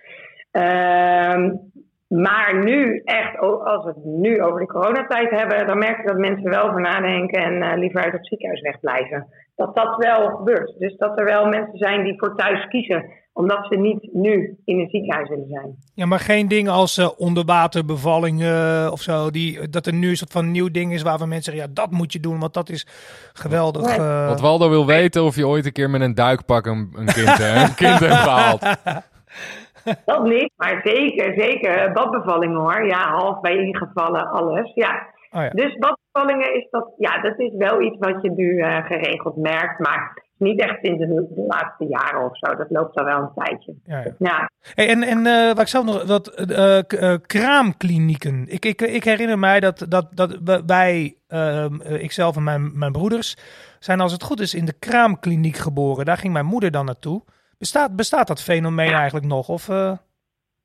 Maar 2.23 2.65
nu, 2.65 3.01
echt, 3.05 3.39
als 3.39 3.85
we 3.85 3.89
het 3.95 4.05
nu 4.05 4.43
over 4.43 4.61
de 4.61 4.67
coronatijd 4.67 5.31
hebben, 5.31 5.67
dan 5.67 5.79
merk 5.79 5.97
je 5.97 6.07
dat 6.07 6.17
mensen 6.17 6.51
wel 6.51 6.69
over 6.69 6.81
nadenken 6.81 7.43
en 7.43 7.79
liever 7.79 8.03
uit 8.03 8.13
het 8.13 8.27
ziekenhuis 8.27 8.61
wegblijven. 8.61 9.27
Dat 9.57 9.75
dat 9.75 9.97
wel 9.97 10.29
gebeurt. 10.29 10.75
Dus 10.79 10.97
dat 10.97 11.19
er 11.19 11.25
wel 11.25 11.47
mensen 11.47 11.79
zijn 11.79 12.05
die 12.05 12.19
voor 12.19 12.37
thuis 12.37 12.67
kiezen 12.69 13.23
omdat 13.35 13.67
ze 13.69 13.77
niet 13.77 14.09
nu 14.13 14.59
in 14.65 14.79
een 14.79 14.89
ziekenhuis 14.89 15.29
willen 15.29 15.49
zijn. 15.49 15.77
Ja, 15.95 16.07
maar 16.07 16.19
geen 16.19 16.49
dingen 16.49 16.73
als 16.73 16.99
uh, 16.99 17.09
onderwaterbevallingen 17.17 18.93
of 18.93 19.01
zo. 19.01 19.31
Die, 19.31 19.69
dat 19.69 19.87
er 19.87 19.95
nu 19.95 20.09
een 20.09 20.17
soort 20.17 20.33
van 20.33 20.51
nieuw 20.51 20.71
ding 20.71 20.93
is 20.93 21.03
waarvan 21.03 21.29
mensen 21.29 21.53
zeggen: 21.53 21.71
ja, 21.71 21.83
dat 21.83 21.91
moet 21.91 22.13
je 22.13 22.21
doen, 22.21 22.39
want 22.39 22.55
dat 22.55 22.69
is 22.69 22.87
geweldig. 23.33 23.99
Uh... 23.99 24.29
Wat 24.29 24.41
Waldo 24.41 24.69
wil 24.69 24.87
weten 24.87 25.25
of 25.25 25.37
je 25.37 25.47
ooit 25.47 25.67
een 25.67 25.73
keer 25.73 25.91
met 25.91 26.01
een 26.01 26.15
duikpak 26.15 26.67
een, 26.67 26.93
een 26.97 27.07
kind, 27.07 27.41
een 27.41 27.75
kind 27.75 27.99
hebt 27.99 28.15
gehaald. 28.15 28.63
Dat 30.05 30.25
niet, 30.25 30.53
maar 30.57 30.81
zeker, 30.85 31.35
zeker. 31.37 31.93
Badbevallingen 31.93 32.61
hoor. 32.61 32.87
Ja, 32.87 33.11
half 33.11 33.41
bij 33.41 33.57
ingevallen, 33.57 34.31
alles. 34.31 34.75
Ja. 34.75 35.13
Oh 35.31 35.43
ja. 35.43 35.51
Dus 35.51 35.79
badbevallingen 35.79 36.55
is 36.55 36.67
dat, 36.71 36.93
ja, 36.97 37.21
dat 37.21 37.39
is 37.39 37.55
wel 37.57 37.81
iets 37.83 37.99
wat 37.99 38.23
je 38.23 38.31
nu 38.31 38.45
uh, 38.45 38.85
geregeld 38.87 39.37
merkt. 39.37 39.79
Maar 39.79 40.23
niet 40.39 40.61
echt 40.61 40.79
sinds 40.83 40.99
de, 40.99 41.29
de, 41.35 41.45
laatste 41.47 41.85
jaren 41.85 42.25
of 42.25 42.39
zo. 42.39 42.57
Dat 42.57 42.71
loopt 42.71 42.97
al 42.97 43.05
wel 43.05 43.19
een 43.19 43.45
tijdje. 43.45 43.75
Ja, 43.85 44.05
ja. 44.19 44.51
Hey, 44.75 44.89
en 44.89 45.03
en 45.03 45.27
uh, 45.27 45.47
wat 45.47 45.61
ik 45.61 45.67
zelf 45.67 45.85
nog, 45.85 46.23
uh, 46.51 46.79
uh, 46.89 47.15
kraamklinieken. 47.27 48.45
Ik, 48.49 48.65
ik, 48.65 48.83
ik 48.83 49.05
herinner 49.05 49.39
mij 49.39 49.61
dat, 49.61 49.87
dat, 49.89 50.09
dat 50.13 50.63
wij, 50.67 51.17
ehm, 51.29 51.81
ikzelf 51.81 52.37
en 52.37 52.43
mijn, 52.43 52.79
mijn 52.79 52.93
broeders, 52.93 53.37
zijn 53.79 54.01
als 54.01 54.13
het 54.13 54.23
goed 54.23 54.41
is 54.41 54.55
in 54.55 54.65
de 54.65 54.79
kraamkliniek 54.79 55.57
geboren. 55.57 56.05
Daar 56.05 56.19
ging 56.19 56.33
mijn 56.33 56.47
moeder 56.47 56.71
dan 56.71 56.85
naartoe. 56.85 57.23
Bestaat, 57.65 57.97
bestaat 57.97 58.27
dat 58.27 58.43
fenomeen 58.43 58.93
eigenlijk 58.93 59.27
nog? 59.27 59.49
Of, 59.49 59.69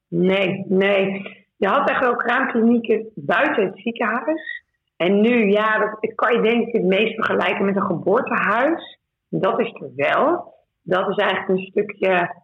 Nee, 0.07 0.65
nee. 0.67 1.37
Je 1.57 1.67
had 1.67 1.89
echt 1.89 1.99
wel 1.99 2.15
kraamklinieken 2.15 3.11
buiten 3.15 3.65
het 3.65 3.79
ziekenhuis. 3.79 4.63
En 4.97 5.21
nu, 5.21 5.51
ja, 5.51 5.77
dat 5.79 6.15
kan 6.15 6.35
je 6.35 6.41
denk 6.41 6.67
ik 6.67 6.73
het 6.73 6.83
meest 6.83 7.13
vergelijken 7.13 7.65
met 7.65 7.75
een 7.75 7.81
geboortehuis. 7.85 8.99
Dat 9.29 9.59
is 9.59 9.73
er 9.73 9.91
wel. 9.95 10.53
Dat 10.81 11.09
is 11.09 11.15
eigenlijk 11.15 11.49
een 11.49 11.65
stukje 11.65 12.35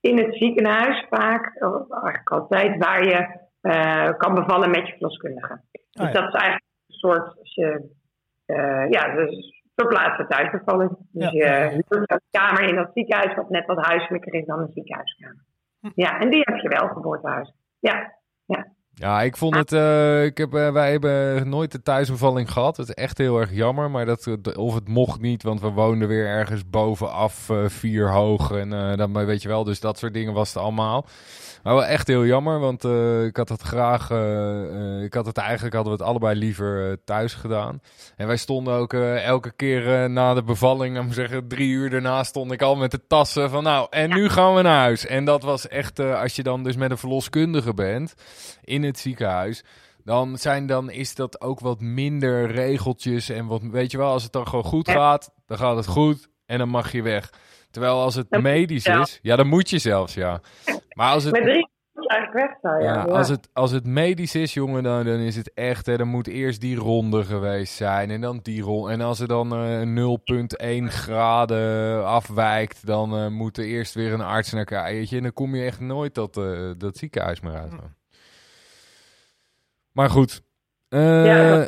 in 0.00 0.18
het 0.18 0.36
ziekenhuis 0.36 1.06
vaak, 1.10 1.56
eigenlijk 1.90 2.30
altijd, 2.30 2.84
waar 2.84 3.04
je 3.04 3.46
uh, 3.62 4.16
kan 4.16 4.34
bevallen 4.34 4.70
met 4.70 4.86
je 4.86 4.92
verloskundige. 4.92 5.60
Dus 5.72 6.06
oh, 6.06 6.12
ja. 6.12 6.20
dat 6.20 6.34
is 6.34 6.40
eigenlijk 6.40 6.64
een 6.86 6.94
soort, 6.94 7.36
uh, 8.46 8.90
ja, 8.90 9.14
dus 9.14 9.57
verplaatste 9.82 10.26
thuisbevalling. 10.26 10.90
Dus 11.12 11.30
ja. 11.30 11.64
je 11.64 11.82
huurt 11.88 12.10
een 12.10 12.20
kamer 12.30 12.62
in 12.62 12.74
dat 12.74 12.90
ziekenhuis, 12.94 13.34
wat 13.34 13.50
net 13.50 13.66
wat 13.66 13.84
huiselijker 13.86 14.34
is 14.34 14.46
dan 14.46 14.58
een 14.58 14.70
ziekenhuiskamer. 14.74 15.44
Hm. 15.80 15.90
Ja, 15.94 16.20
en 16.20 16.30
die 16.30 16.40
heb 16.44 16.56
je 16.56 16.68
wel, 16.68 16.88
geboortehuis. 16.88 17.52
Ja, 17.78 18.14
ja. 18.44 18.66
Ja, 18.90 19.22
ik 19.22 19.36
vond 19.36 19.54
het. 19.54 19.72
Uh, 19.72 20.24
ik 20.24 20.38
heb, 20.38 20.54
uh, 20.54 20.72
wij 20.72 20.90
hebben 20.90 21.48
nooit 21.48 21.72
de 21.72 21.82
thuisbevalling 21.82 22.50
gehad. 22.50 22.76
Het 22.76 22.88
is 22.88 22.94
echt 22.94 23.18
heel 23.18 23.38
erg 23.38 23.52
jammer. 23.52 23.90
Maar 23.90 24.06
dat, 24.06 24.56
of 24.56 24.74
het 24.74 24.88
mocht 24.88 25.20
niet, 25.20 25.42
want 25.42 25.60
we 25.60 25.70
woonden 25.70 26.08
weer 26.08 26.26
ergens 26.26 26.70
bovenaf, 26.70 27.48
uh, 27.48 27.68
vier 27.68 28.12
hoog. 28.12 28.50
En 28.50 28.70
dan 28.96 29.26
weet 29.26 29.42
je 29.42 29.48
wel, 29.48 29.64
dus 29.64 29.80
dat 29.80 29.98
soort 29.98 30.14
dingen 30.14 30.34
was 30.34 30.54
het 30.54 30.62
allemaal. 30.62 31.06
Maar 31.62 31.74
wel 31.74 31.84
echt 31.84 32.06
heel 32.06 32.24
jammer, 32.24 32.60
want 32.60 32.84
uh, 32.84 33.24
ik 33.24 33.36
had 33.36 33.48
het 33.48 33.62
graag. 33.62 34.10
Uh, 34.10 35.02
ik 35.02 35.14
had 35.14 35.26
het 35.26 35.36
eigenlijk 35.36 35.74
hadden 35.74 35.92
we 35.92 35.98
het 35.98 36.08
allebei 36.08 36.38
liever 36.38 36.98
thuis 37.04 37.34
gedaan. 37.34 37.80
En 38.16 38.26
wij 38.26 38.36
stonden 38.36 38.74
ook 38.74 38.92
elke 38.92 39.50
keer 39.50 40.10
na 40.10 40.34
de 40.34 40.42
bevalling, 40.42 40.98
om 40.98 41.12
zeggen, 41.12 41.48
drie 41.48 41.70
uur 41.70 41.90
daarna 41.90 42.24
stond 42.24 42.52
ik 42.52 42.62
al 42.62 42.76
met 42.76 42.90
de 42.90 43.06
tassen 43.06 43.50
van 43.50 43.62
nou, 43.62 43.86
en 43.90 44.10
nu 44.10 44.28
gaan 44.28 44.54
we 44.54 44.62
naar 44.62 44.78
huis. 44.78 45.06
En 45.06 45.24
dat 45.24 45.42
was 45.42 45.68
echt, 45.68 45.98
als 45.98 46.36
je 46.36 46.42
dan 46.42 46.62
dus 46.62 46.76
met 46.76 46.90
een 46.90 46.98
verloskundige 46.98 47.74
bent 47.74 48.14
in 48.64 48.82
het 48.82 48.98
ziekenhuis 48.98 49.64
dan, 50.08 50.38
zijn, 50.38 50.66
dan 50.66 50.90
is 50.90 51.14
dat 51.14 51.40
ook 51.40 51.60
wat 51.60 51.80
minder 51.80 52.50
regeltjes. 52.50 53.28
En 53.28 53.46
wat, 53.46 53.62
weet 53.62 53.90
je 53.90 53.98
wel, 53.98 54.12
als 54.12 54.22
het 54.22 54.32
dan 54.32 54.48
gewoon 54.48 54.64
goed 54.64 54.90
gaat, 54.90 55.30
dan 55.46 55.58
gaat 55.58 55.76
het 55.76 55.86
goed 55.86 56.28
en 56.46 56.58
dan 56.58 56.68
mag 56.68 56.92
je 56.92 57.02
weg. 57.02 57.32
Terwijl 57.70 58.00
als 58.00 58.14
het 58.14 58.30
medisch 58.30 58.86
is, 58.86 59.18
ja, 59.22 59.36
dan 59.36 59.46
moet 59.46 59.70
je 59.70 59.78
zelfs, 59.78 60.14
ja. 60.14 60.40
Maar 60.98 61.12
als 61.12 61.24
het... 61.24 61.32
Met 61.32 61.42
drie 61.42 61.68
eigenlijk 61.94 62.60
weg 62.62 62.82
ja. 62.82 62.92
ja. 62.92 63.02
Als, 63.02 63.28
het, 63.28 63.48
als 63.52 63.70
het 63.70 63.86
medisch 63.86 64.34
is, 64.34 64.54
jongen, 64.54 64.82
dan, 64.82 65.04
dan 65.04 65.18
is 65.18 65.36
het 65.36 65.52
echt, 65.54 65.86
hè, 65.86 65.96
dan 65.96 66.08
moet 66.08 66.26
eerst 66.26 66.60
die 66.60 66.76
ronde 66.76 67.24
geweest 67.24 67.74
zijn 67.74 68.10
en 68.10 68.20
dan 68.20 68.40
die 68.42 68.62
ronde. 68.62 68.92
En 68.92 69.00
als 69.00 69.20
er 69.20 69.28
dan 69.28 69.64
uh, 69.64 70.16
0,1 70.82 70.84
graden 70.84 72.06
afwijkt, 72.06 72.86
dan 72.86 73.18
uh, 73.18 73.28
moet 73.28 73.58
er 73.58 73.64
eerst 73.64 73.94
weer 73.94 74.12
een 74.12 74.20
arts 74.20 74.52
naar 74.52 74.64
kijken. 74.64 75.16
En 75.16 75.22
dan 75.22 75.32
kom 75.32 75.54
je 75.54 75.64
echt 75.64 75.80
nooit 75.80 76.14
dat, 76.14 76.36
uh, 76.36 76.70
dat 76.78 76.96
ziekenhuis 76.96 77.40
meer 77.40 77.54
uit. 77.54 77.72
Maar 79.92 80.10
goed. 80.10 80.42
Uh, 80.88 81.64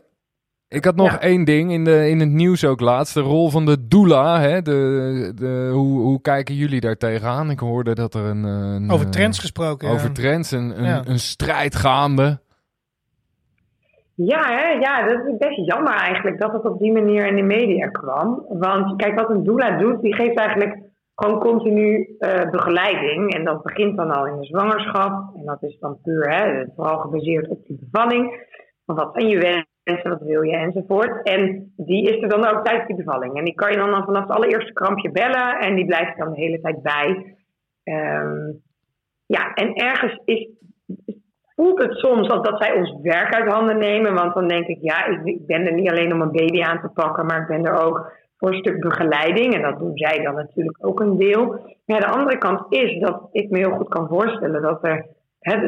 ik 0.70 0.84
had 0.84 0.96
nog 0.96 1.16
één 1.16 1.44
ding 1.44 1.72
in, 1.72 1.84
de, 1.84 2.08
in 2.08 2.20
het 2.20 2.28
nieuws 2.28 2.64
ook 2.64 2.80
laatst. 2.80 3.14
De 3.14 3.20
rol 3.20 3.50
van 3.50 3.64
de 3.64 3.88
doula. 3.88 4.40
Hè? 4.40 4.62
De, 4.62 5.32
de, 5.34 5.70
hoe, 5.72 6.00
hoe 6.00 6.20
kijken 6.20 6.54
jullie 6.54 6.80
daar 6.80 6.96
tegenaan? 6.96 7.50
Ik 7.50 7.58
hoorde 7.58 7.94
dat 7.94 8.14
er 8.14 8.24
een... 8.24 8.44
een 8.44 8.90
over 8.90 9.10
trends 9.10 9.38
gesproken. 9.38 9.88
Over 9.88 10.06
ja. 10.06 10.12
trends, 10.12 10.50
een, 10.50 10.84
een, 10.84 11.10
een, 11.10 11.18
strijd 11.18 11.74
gaande. 11.74 12.40
Ja, 14.14 14.42
hè? 14.46 14.68
ja, 14.68 15.06
dat 15.06 15.26
is 15.26 15.36
best 15.38 15.66
jammer 15.66 15.92
eigenlijk 15.92 16.40
dat 16.40 16.52
het 16.52 16.64
op 16.64 16.78
die 16.78 16.92
manier 16.92 17.26
in 17.26 17.36
de 17.36 17.42
media 17.42 17.88
kwam. 17.88 18.44
Want 18.48 18.96
kijk, 18.96 19.20
wat 19.20 19.30
een 19.30 19.44
doula 19.44 19.78
doet, 19.78 20.02
die 20.02 20.14
geeft 20.14 20.38
eigenlijk 20.38 20.78
gewoon 21.14 21.40
continu 21.40 22.16
uh, 22.18 22.50
begeleiding. 22.50 23.34
En 23.34 23.44
dat 23.44 23.62
begint 23.62 23.96
dan 23.96 24.10
al 24.10 24.26
in 24.26 24.40
de 24.40 24.46
zwangerschap. 24.46 25.36
En 25.36 25.44
dat 25.44 25.62
is 25.62 25.78
dan 25.80 25.98
puur, 26.02 26.30
hè, 26.30 26.64
vooral 26.76 26.98
gebaseerd 26.98 27.48
op 27.48 27.66
die 27.66 27.78
bevalling. 27.80 28.48
Van 28.86 28.96
wat 28.96 29.10
zijn 29.12 29.28
je 29.28 29.38
wensen, 29.38 29.68
wat 29.84 30.20
wil 30.20 30.42
je 30.42 30.56
enzovoort. 30.56 31.26
En 31.26 31.72
die 31.76 32.02
is 32.02 32.22
er 32.22 32.28
dan 32.28 32.46
ook 32.46 32.64
tijdens 32.64 32.86
die 32.86 32.96
bevalling. 32.96 33.36
En 33.36 33.44
die 33.44 33.54
kan 33.54 33.70
je 33.70 33.76
dan, 33.76 34.04
vanaf 34.04 34.22
het 34.22 34.36
allereerste 34.36 34.72
krampje 34.72 35.10
bellen. 35.10 35.58
En 35.58 35.74
die 35.74 35.86
blijft 35.86 36.18
dan 36.18 36.32
de 36.32 36.40
hele 36.40 36.60
tijd 36.60 36.82
bij. 36.82 37.36
Um, 37.84 38.62
ja, 39.26 39.54
en 39.54 39.74
ergens 39.74 40.20
is, 40.24 40.48
voelt 41.54 41.82
het 41.82 41.94
soms 41.94 42.28
als 42.28 42.42
dat 42.42 42.62
zij 42.62 42.74
ons 42.74 42.96
werk 43.02 43.34
uit 43.34 43.52
handen 43.52 43.78
nemen. 43.78 44.14
Want 44.14 44.34
dan 44.34 44.48
denk 44.48 44.66
ik, 44.66 44.78
ja, 44.80 45.06
ik, 45.06 45.24
ik 45.24 45.46
ben 45.46 45.66
er 45.66 45.72
niet 45.72 45.90
alleen 45.90 46.12
om 46.12 46.20
een 46.20 46.32
baby 46.32 46.62
aan 46.62 46.80
te 46.80 46.88
pakken. 46.88 47.26
Maar 47.26 47.40
ik 47.40 47.46
ben 47.46 47.64
er 47.64 47.84
ook 47.84 48.12
voor 48.36 48.48
een 48.48 48.58
stuk 48.58 48.80
begeleiding. 48.80 49.54
En 49.54 49.62
dat 49.62 49.78
doen 49.78 49.96
zij 49.96 50.22
dan 50.22 50.34
natuurlijk 50.34 50.78
ook 50.80 51.00
een 51.00 51.18
deel. 51.18 51.60
Maar 51.86 52.00
de 52.00 52.06
andere 52.06 52.38
kant 52.38 52.72
is 52.72 53.00
dat 53.00 53.28
ik 53.32 53.50
me 53.50 53.58
heel 53.58 53.76
goed 53.76 53.88
kan 53.88 54.08
voorstellen 54.08 54.62
dat, 54.62 54.84
er, 54.84 55.06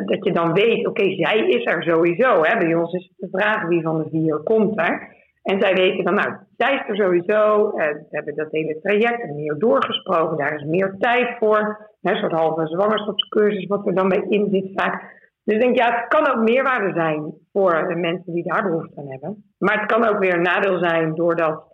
dat 0.06 0.24
je 0.24 0.32
dan 0.32 0.52
weet, 0.52 0.86
oké, 0.86 1.02
zij 1.02 1.38
is 1.38 1.64
er 1.64 1.82
sowieso. 1.82 2.42
Hè. 2.42 2.58
Bij 2.58 2.74
ons 2.74 2.92
is 2.92 3.12
het 3.16 3.30
de 3.30 3.38
vraag 3.38 3.66
wie 3.66 3.82
van 3.82 3.98
de 3.98 4.08
vier 4.10 4.36
komt 4.38 4.80
er. 4.80 5.20
En 5.42 5.60
zij 5.60 5.74
weten 5.74 6.04
dan, 6.04 6.14
nou, 6.14 6.36
zij 6.56 6.74
is 6.74 6.88
er 6.88 6.96
sowieso. 6.96 7.70
Eh, 7.70 7.88
we 7.88 8.06
hebben 8.10 8.34
dat 8.34 8.50
hele 8.50 8.80
traject 8.82 9.34
meer 9.34 9.58
doorgesproken. 9.58 10.36
Daar 10.36 10.54
is 10.54 10.64
meer 10.64 10.96
tijd 10.98 11.38
voor. 11.38 11.90
Een 12.02 12.16
soort 12.16 12.32
halve 12.32 12.66
zwangerschapscursus 12.66 13.66
wat 13.66 13.86
er 13.86 13.94
dan 13.94 14.08
bij 14.08 14.26
in 14.28 14.48
zit 14.50 14.70
vaak. 14.74 15.20
Dus 15.44 15.54
ik 15.54 15.60
denk, 15.60 15.76
ja, 15.76 15.94
het 15.94 16.08
kan 16.08 16.28
ook 16.28 16.48
meerwaarde 16.48 16.92
zijn 16.94 17.34
voor 17.52 17.88
de 17.88 17.94
mensen 17.94 18.32
die 18.32 18.42
daar 18.42 18.62
behoefte 18.62 19.00
aan 19.00 19.10
hebben. 19.10 19.44
Maar 19.58 19.80
het 19.80 19.92
kan 19.92 20.08
ook 20.08 20.18
weer 20.18 20.34
een 20.34 20.42
nadeel 20.42 20.78
zijn 20.78 21.14
doordat 21.14 21.64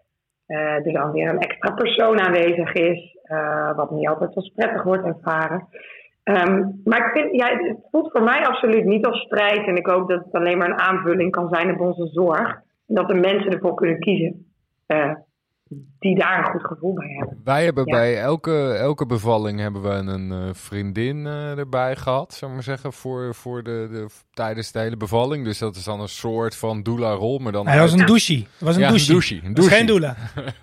uh, 0.47 0.87
er 0.87 0.93
dan 0.93 1.13
weer 1.13 1.29
een 1.29 1.39
extra 1.39 1.75
persoon 1.75 2.21
aanwezig 2.21 2.73
is, 2.73 3.17
uh, 3.25 3.77
wat 3.77 3.91
niet 3.91 4.09
altijd 4.09 4.35
als 4.35 4.53
prettig 4.55 4.83
wordt 4.83 5.07
ervaren. 5.07 5.69
Um, 6.29 6.81
maar 6.85 7.07
ik 7.07 7.13
vind, 7.13 7.41
ja, 7.41 7.49
het 7.49 7.77
voelt 7.91 8.11
voor 8.13 8.23
mij 8.23 8.47
absoluut 8.47 8.85
niet 8.85 9.07
als 9.07 9.21
strijd. 9.21 9.67
En 9.67 9.77
ik 9.77 9.87
hoop 9.87 10.09
dat 10.09 10.25
het 10.25 10.35
alleen 10.35 10.59
maar 10.59 10.71
een 10.71 10.81
aanvulling 10.81 11.31
kan 11.31 11.49
zijn 11.53 11.71
op 11.71 11.81
onze 11.81 12.09
zorg. 12.13 12.49
En 12.87 12.95
dat 12.95 13.09
de 13.09 13.15
mensen 13.15 13.53
ervoor 13.53 13.75
kunnen 13.75 13.99
kiezen. 13.99 14.53
Uh, 14.87 15.13
die 15.99 16.19
daar 16.19 16.39
een 16.39 16.51
goed 16.51 16.65
gevoel 16.65 16.95
bij 16.95 17.09
hebben. 17.19 17.41
Wij 17.45 17.65
hebben 17.65 17.85
bij 17.85 18.21
elke, 18.21 18.73
elke 18.73 19.07
bevalling 19.07 19.61
hebben 19.61 19.83
we 19.83 19.89
een 19.89 20.31
uh, 20.31 20.49
vriendin 20.53 21.17
uh, 21.17 21.59
erbij 21.59 21.97
gehad, 21.97 22.35
zou 22.35 22.53
maar 22.53 22.63
zeggen, 22.63 22.93
voor, 22.93 23.35
voor 23.35 23.63
de, 23.63 23.89
de, 23.91 24.07
tijdens 24.31 24.73
de 24.73 24.79
hele 24.79 24.97
bevalling. 24.97 25.45
Dus 25.45 25.59
dat 25.59 25.77
is 25.77 25.85
dan 25.85 26.01
een 26.01 26.09
soort 26.09 26.57
van 26.57 26.83
doula-rol, 26.83 27.39
maar 27.39 27.53
dan... 27.53 27.67
Hij 27.67 27.79
was 27.79 27.93
een 27.93 28.07
douche. 28.07 28.45
was 28.59 28.75
een 28.75 28.81
ja, 28.81 28.89
douche. 28.89 29.07
Een 29.07 29.13
douche. 29.13 29.41
Een 29.45 29.55
douche. 29.55 29.75
geen 29.75 29.87
doula. 29.87 30.17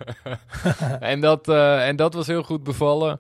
en, 1.12 1.22
dat, 1.22 1.48
uh, 1.48 1.88
en 1.88 1.96
dat 1.96 2.14
was 2.14 2.28
heel 2.28 2.44
goed 2.44 2.64
bevallen. 2.64 3.20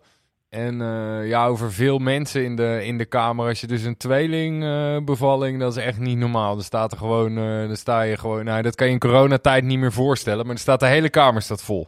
En 0.56 0.82
uh, 0.82 1.28
ja, 1.28 1.48
over 1.48 1.72
veel 1.72 1.98
mensen 1.98 2.44
in 2.44 2.56
de, 2.56 2.86
in 2.86 2.98
de 2.98 3.06
kamer. 3.06 3.48
Als 3.48 3.62
je 3.62 3.68
dus 3.68 3.84
een 3.84 3.98
tweeling 3.98 4.64
uh, 4.64 4.98
bevalling, 5.04 5.60
dat 5.60 5.78
is 5.78 5.84
echt 5.84 6.00
niet 6.00 6.18
normaal. 6.18 6.54
Dan 6.54 6.64
staat 6.64 6.92
er 6.92 6.98
gewoon, 6.98 7.38
uh, 7.38 7.68
dan 7.68 7.76
sta 7.76 8.02
je 8.02 8.18
gewoon, 8.18 8.46
nou 8.46 8.62
dat 8.62 8.76
kan 8.76 8.88
je 8.88 8.94
in 8.94 9.00
coronatijd 9.00 9.64
niet 9.64 9.80
meer 9.80 9.92
voorstellen. 9.92 10.38
Maar 10.38 10.56
dan 10.56 10.58
staat 10.58 10.80
de 10.80 10.86
hele 10.86 11.10
kamer 11.10 11.42
staat 11.42 11.62
vol. 11.62 11.88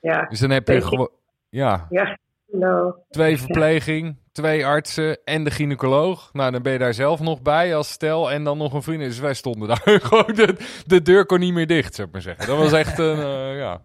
Ja. 0.00 0.26
Dus 0.26 0.38
dan 0.38 0.50
heb 0.50 0.68
je 0.68 0.80
gewoon, 0.80 1.10
ja. 1.48 1.86
Ja, 1.90 2.18
no. 2.46 2.96
Twee 3.10 3.38
verpleging, 3.38 4.16
twee 4.32 4.66
artsen 4.66 5.18
en 5.24 5.44
de 5.44 5.50
gynaecoloog. 5.50 6.30
Nou, 6.32 6.50
dan 6.50 6.62
ben 6.62 6.72
je 6.72 6.78
daar 6.78 6.94
zelf 6.94 7.20
nog 7.20 7.42
bij 7.42 7.76
als 7.76 7.90
stel. 7.90 8.30
En 8.30 8.44
dan 8.44 8.58
nog 8.58 8.72
een 8.72 8.82
vriendin. 8.82 9.08
Dus 9.08 9.18
wij 9.18 9.34
stonden 9.34 9.68
daar 9.68 10.00
gewoon, 10.02 10.34
de, 10.34 10.56
de 10.86 11.02
deur 11.02 11.26
kon 11.26 11.40
niet 11.40 11.54
meer 11.54 11.66
dicht, 11.66 11.94
zou 11.94 12.06
ik 12.06 12.12
maar 12.12 12.22
zeggen. 12.22 12.46
Dat 12.46 12.58
was 12.58 12.72
echt 12.72 12.98
een, 12.98 13.18
ja, 13.56 13.80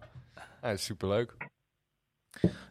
ja 0.62 0.76
superleuk. 0.76 1.36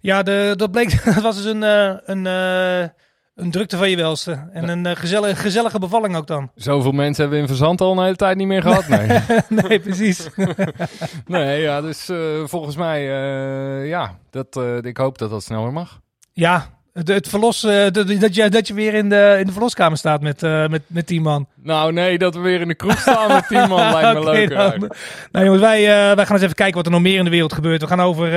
Ja, 0.01 0.23
de, 0.23 0.53
dat 0.55 0.71
bleek, 0.71 1.03
dat 1.05 1.21
was 1.21 1.35
dus 1.35 1.45
een, 1.45 1.61
uh, 1.61 1.93
een, 2.05 2.25
uh, 2.25 2.89
Een 3.35 3.51
drukte 3.51 3.77
van 3.77 3.89
je 3.89 3.95
welste. 3.95 4.49
En 4.53 4.69
een 4.69 4.85
uh, 4.85 4.95
gezellige, 4.95 5.35
gezellige 5.35 5.79
bevalling 5.79 6.15
ook 6.15 6.27
dan. 6.27 6.51
Zoveel 6.55 6.91
mensen 6.91 7.21
hebben 7.21 7.41
we 7.41 7.47
in 7.47 7.55
Verzand 7.55 7.81
al 7.81 7.91
een 7.91 8.03
hele 8.03 8.15
tijd 8.15 8.37
niet 8.37 8.47
meer 8.47 8.61
gehad. 8.61 8.87
Nee, 8.87 9.07
nee 9.67 9.79
precies. 9.79 10.27
nee, 11.25 11.61
ja, 11.61 11.81
dus 11.81 12.09
uh, 12.09 12.17
volgens 12.45 12.75
mij, 12.75 13.01
uh, 13.01 13.87
ja, 13.87 14.17
dat, 14.29 14.61
ik 14.81 14.97
hoop 14.97 15.17
dat 15.17 15.29
dat 15.29 15.43
sneller 15.43 15.73
mag. 15.73 15.99
Ja, 16.31 16.69
het, 16.93 17.07
het 17.07 17.29
verlos, 17.29 17.63
uh, 17.63 17.85
dat, 17.91 18.35
je, 18.35 18.49
dat 18.49 18.67
je 18.67 18.73
weer 18.73 18.93
in 18.93 19.09
de, 19.09 19.35
in 19.39 19.45
de 19.45 19.51
verloskamer 19.51 19.97
staat 19.97 20.21
met, 20.21 20.43
uh, 20.43 20.67
met, 20.67 20.81
met 20.87 21.07
tien 21.07 21.21
man. 21.21 21.47
Nou 21.63 21.93
nee, 21.93 22.17
dat 22.17 22.35
we 22.35 22.41
weer 22.41 22.61
in 22.61 22.67
de 22.67 22.75
kroeg 22.75 22.99
staan 22.99 23.27
met 23.27 23.47
tien 23.47 23.67
man 23.67 23.91
lijkt 23.93 24.13
me 24.13 24.19
okay, 24.19 24.33
leuk. 24.33 24.49
Nou, 24.49 24.89
nou, 25.31 25.45
jongens, 25.45 25.63
wij, 25.63 25.81
uh, 25.81 26.15
wij 26.15 26.25
gaan 26.25 26.35
eens 26.35 26.43
even 26.43 26.55
kijken 26.55 26.75
wat 26.75 26.85
er 26.85 26.91
nog 26.91 27.01
meer 27.01 27.17
in 27.17 27.23
de 27.23 27.29
wereld 27.29 27.53
gebeurt. 27.53 27.81
We 27.81 27.87
gaan 27.87 28.01
over 28.01 28.29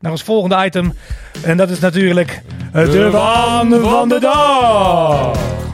naar 0.00 0.10
ons 0.10 0.22
volgende 0.22 0.64
item. 0.64 0.94
En 1.44 1.56
dat 1.56 1.70
is 1.70 1.78
natuurlijk 1.78 2.42
de, 2.72 2.88
de 2.88 3.10
waan 3.10 3.80
van 3.80 4.08
de 4.08 4.20
dag. 4.20 5.69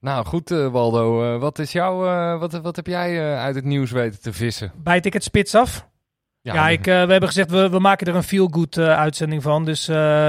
Nou 0.00 0.26
goed, 0.26 0.50
uh, 0.50 0.68
Waldo. 0.68 1.34
Uh, 1.34 1.40
wat, 1.40 1.58
is 1.58 1.72
jouw, 1.72 2.04
uh, 2.04 2.38
wat, 2.38 2.52
wat 2.52 2.76
heb 2.76 2.86
jij 2.86 3.34
uit 3.36 3.54
het 3.54 3.64
nieuws 3.64 3.90
weten 3.90 4.20
te 4.20 4.32
vissen? 4.32 4.72
Bijt 4.76 5.06
ik 5.06 5.12
het 5.12 5.24
spits 5.24 5.54
af? 5.54 5.88
Ja, 6.42 6.54
ja 6.54 6.68
ik, 6.68 6.84
we 6.84 6.90
hebben 6.90 7.26
gezegd, 7.26 7.50
we, 7.50 7.68
we 7.68 7.78
maken 7.78 8.06
er 8.06 8.14
een 8.14 8.22
feel-good 8.22 8.78
uitzending 8.78 9.42
van. 9.42 9.64
Dus, 9.64 9.84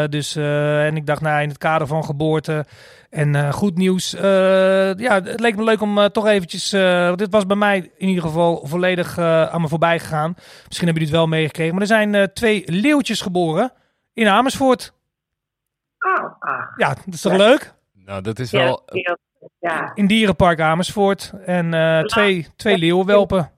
dus, 0.09 0.35
en 0.35 0.95
ik 0.95 1.05
dacht, 1.05 1.21
nou, 1.21 1.41
in 1.41 1.47
het 1.47 1.57
kader 1.57 1.87
van 1.87 2.05
geboorte 2.05 2.65
en 3.09 3.53
goed 3.53 3.77
nieuws. 3.77 4.11
ja, 4.11 5.21
het 5.23 5.39
leek 5.39 5.55
me 5.55 5.63
leuk 5.63 5.81
om 5.81 6.09
toch 6.11 6.27
eventjes... 6.27 6.69
dit 7.15 7.27
was 7.29 7.45
bij 7.45 7.55
mij 7.55 7.91
in 7.97 8.07
ieder 8.07 8.23
geval 8.23 8.67
volledig 8.67 9.17
aan 9.17 9.61
me 9.61 9.67
voorbij 9.67 9.99
gegaan. 9.99 10.33
Misschien 10.35 10.87
hebben 10.87 11.03
jullie 11.03 11.17
het 11.17 11.17
wel 11.17 11.27
meegekregen. 11.27 11.73
Maar 11.73 11.81
er 11.81 11.87
zijn 11.87 12.33
twee 12.33 12.63
leeuwtjes 12.65 13.21
geboren 13.21 13.73
in 14.13 14.27
Amersfoort. 14.27 14.93
Oh, 15.99 16.23
ah. 16.39 16.77
Ja, 16.77 16.87
dat 16.87 17.13
is 17.13 17.21
toch 17.21 17.37
leuk? 17.37 17.73
Nou, 17.93 18.21
dat 18.21 18.39
is 18.39 18.51
wel... 18.51 18.83
Ja, 18.85 19.17
ja. 19.59 19.91
In 19.93 20.07
Dierenpark 20.07 20.59
Amersfoort. 20.59 21.33
En 21.45 21.73
uh, 21.73 21.99
twee, 21.99 22.47
twee 22.55 22.77
leeuwenwelpen. 22.77 23.51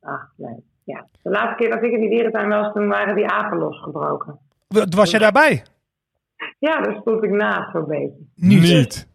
Ah, 0.00 0.22
nee. 0.36 0.64
Ja. 0.84 1.06
De 1.22 1.30
laatste 1.30 1.54
keer 1.56 1.70
dat 1.70 1.82
ik 1.82 1.92
in 1.92 2.00
die 2.00 2.10
dierentuin 2.10 2.48
was, 2.48 2.72
toen 2.72 2.88
waren 2.88 3.14
die 3.14 3.26
apen 3.26 3.58
losgebroken. 3.58 4.38
Was 4.88 5.10
jij 5.10 5.20
daarbij? 5.20 5.62
Ja, 6.58 6.80
daar 6.80 6.96
stond 7.00 7.24
ik 7.24 7.30
naast 7.30 7.70
zo'n 7.72 7.86
beetje. 7.86 8.26
Niet. 8.34 9.08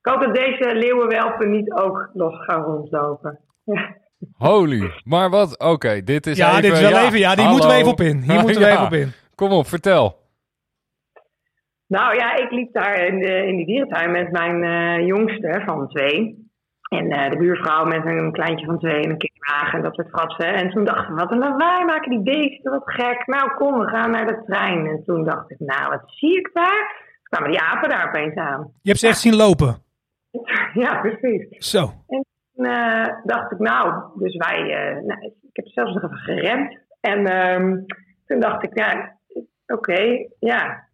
Ik 0.00 0.10
hoop 0.10 0.20
dat 0.20 0.34
deze 0.34 0.74
leeuwenwelpen 0.74 1.50
niet 1.50 1.72
ook 1.72 2.10
los 2.12 2.44
gaan 2.44 2.62
rondlopen. 2.62 3.38
Holy, 4.36 4.92
maar 5.04 5.30
wat? 5.30 5.58
Oké, 5.58 6.02
dit 6.04 6.26
is 6.26 6.36
ja, 6.36 6.48
even... 6.48 6.62
dit 6.62 6.72
is 6.72 6.80
wel 6.80 6.98
even... 6.98 7.18
Ja, 7.18 7.34
die 7.34 7.48
moeten 7.48 7.68
we 7.68 7.74
even 7.74 7.90
op 7.90 8.00
in. 8.00 8.22
Hier 8.22 8.40
moeten 8.40 8.60
we 8.60 8.66
even 8.72 8.84
op 8.84 8.92
in. 8.92 9.12
Kom 9.34 9.52
op, 9.52 9.66
vertel. 9.66 10.21
Nou 11.96 12.14
ja, 12.14 12.34
ik 12.36 12.50
liep 12.50 12.72
daar 12.72 13.06
in, 13.06 13.18
de, 13.18 13.46
in 13.46 13.56
die 13.56 13.66
dierentuin 13.66 14.10
met 14.10 14.30
mijn 14.30 14.62
uh, 14.62 15.06
jongste 15.06 15.62
van 15.64 15.88
twee. 15.88 16.50
En 16.88 17.04
uh, 17.04 17.30
de 17.30 17.36
buurvrouw 17.36 17.84
met 17.84 18.04
een 18.04 18.32
kleintje 18.32 18.66
van 18.66 18.78
twee 18.78 19.02
en 19.02 19.10
een 19.10 19.18
kinderwagen 19.18 19.78
en 19.78 19.82
dat 19.84 19.94
soort 19.94 20.08
fratsen. 20.08 20.54
En 20.54 20.70
toen 20.70 20.84
dacht 20.84 21.08
ik, 21.08 21.14
wat 21.14 21.30
een 21.30 21.38
lawaai 21.38 21.84
maken 21.84 22.10
die 22.10 22.22
beesten, 22.22 22.70
wat 22.70 22.82
gek. 22.84 23.26
Nou 23.26 23.54
kom, 23.54 23.78
we 23.78 23.88
gaan 23.88 24.10
naar 24.10 24.26
de 24.26 24.42
trein. 24.46 24.86
En 24.86 25.02
toen 25.04 25.24
dacht 25.24 25.50
ik, 25.50 25.58
nou 25.58 25.88
wat 25.88 26.02
zie 26.06 26.38
ik 26.38 26.50
daar? 26.52 26.86
Toen 27.14 27.38
kwamen 27.38 27.50
die 27.50 27.60
apen 27.60 27.88
daar 27.88 28.08
opeens 28.08 28.34
aan. 28.34 28.72
Je 28.82 28.88
hebt 28.88 29.00
ze 29.00 29.06
echt 29.06 29.20
zien 29.20 29.36
lopen? 29.36 29.82
ja, 30.84 31.00
precies. 31.00 31.70
Zo. 31.70 31.92
En 32.08 32.24
toen 32.54 32.66
uh, 32.66 33.06
dacht 33.24 33.52
ik, 33.52 33.58
nou, 33.58 33.94
dus 34.14 34.36
wij, 34.36 34.60
nou, 35.04 35.24
ik 35.24 35.56
heb 35.56 35.66
zelfs 35.66 35.94
nog 35.94 36.02
even 36.02 36.16
geremd. 36.16 36.78
En 37.00 37.46
um, 37.46 37.86
toen 38.26 38.40
dacht 38.40 38.62
ik, 38.62 38.78
ja, 38.78 39.16
oké, 39.34 39.44
okay, 39.66 40.30
ja, 40.38 40.90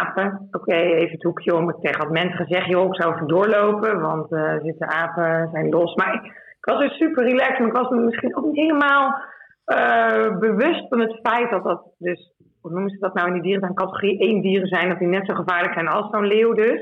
apen. 0.00 0.48
Oké, 0.50 0.74
even 0.74 1.12
het 1.12 1.22
hoekje 1.22 1.54
om. 1.56 1.68
Ik 1.68 1.80
tegen 1.80 2.00
had 2.00 2.10
mensen 2.10 2.46
gezegd, 2.46 2.66
joh, 2.66 2.86
ik 2.86 3.02
zou 3.02 3.14
even 3.14 3.26
doorlopen, 3.26 4.00
want 4.00 4.32
uh, 4.32 4.54
zitten 4.62 4.88
apen, 4.88 5.48
zijn 5.52 5.68
los. 5.68 5.94
Maar 5.94 6.14
ik, 6.14 6.24
ik, 6.58 6.64
was 6.64 6.78
dus 6.78 6.96
super 6.96 7.24
relaxed, 7.24 7.58
maar 7.58 7.68
ik 7.68 7.76
was 7.76 7.88
me 7.88 8.00
misschien 8.00 8.36
ook 8.36 8.44
niet 8.44 8.56
helemaal 8.56 9.14
uh, 9.66 10.38
bewust 10.38 10.88
van 10.88 11.00
het 11.00 11.18
feit 11.22 11.50
dat 11.50 11.64
dat 11.64 11.82
dus, 11.98 12.32
hoe 12.60 12.70
noemen 12.70 12.90
ze 12.90 12.98
dat 12.98 13.14
nou 13.14 13.26
in 13.26 13.32
die 13.32 13.42
dieren, 13.42 13.74
categorie 13.74 14.18
1 14.18 14.40
dieren 14.40 14.68
zijn, 14.68 14.88
dat 14.88 14.98
die 14.98 15.08
net 15.08 15.26
zo 15.26 15.34
gevaarlijk 15.34 15.72
zijn 15.72 15.88
als 15.88 16.10
zo'n 16.10 16.26
leeuw 16.26 16.52
dus. 16.52 16.80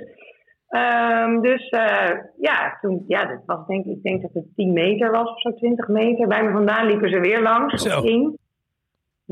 Um, 0.70 1.42
dus 1.42 1.70
uh, 1.70 2.10
ja, 2.38 2.78
toen, 2.80 3.04
ja, 3.06 3.24
dat 3.24 3.42
was 3.46 3.66
denk 3.66 3.84
ik, 3.84 3.96
ik 3.96 4.02
denk 4.02 4.22
dat 4.22 4.30
het 4.32 4.44
10 4.54 4.72
meter 4.72 5.10
was 5.10 5.30
of 5.30 5.40
zo, 5.40 5.54
20 5.54 5.88
meter. 5.88 6.28
Bij 6.28 6.42
me 6.44 6.50
vandaan 6.50 6.86
liepen 6.86 7.10
ze 7.10 7.20
weer 7.20 7.42
langs. 7.42 7.82
Zo. 7.82 8.00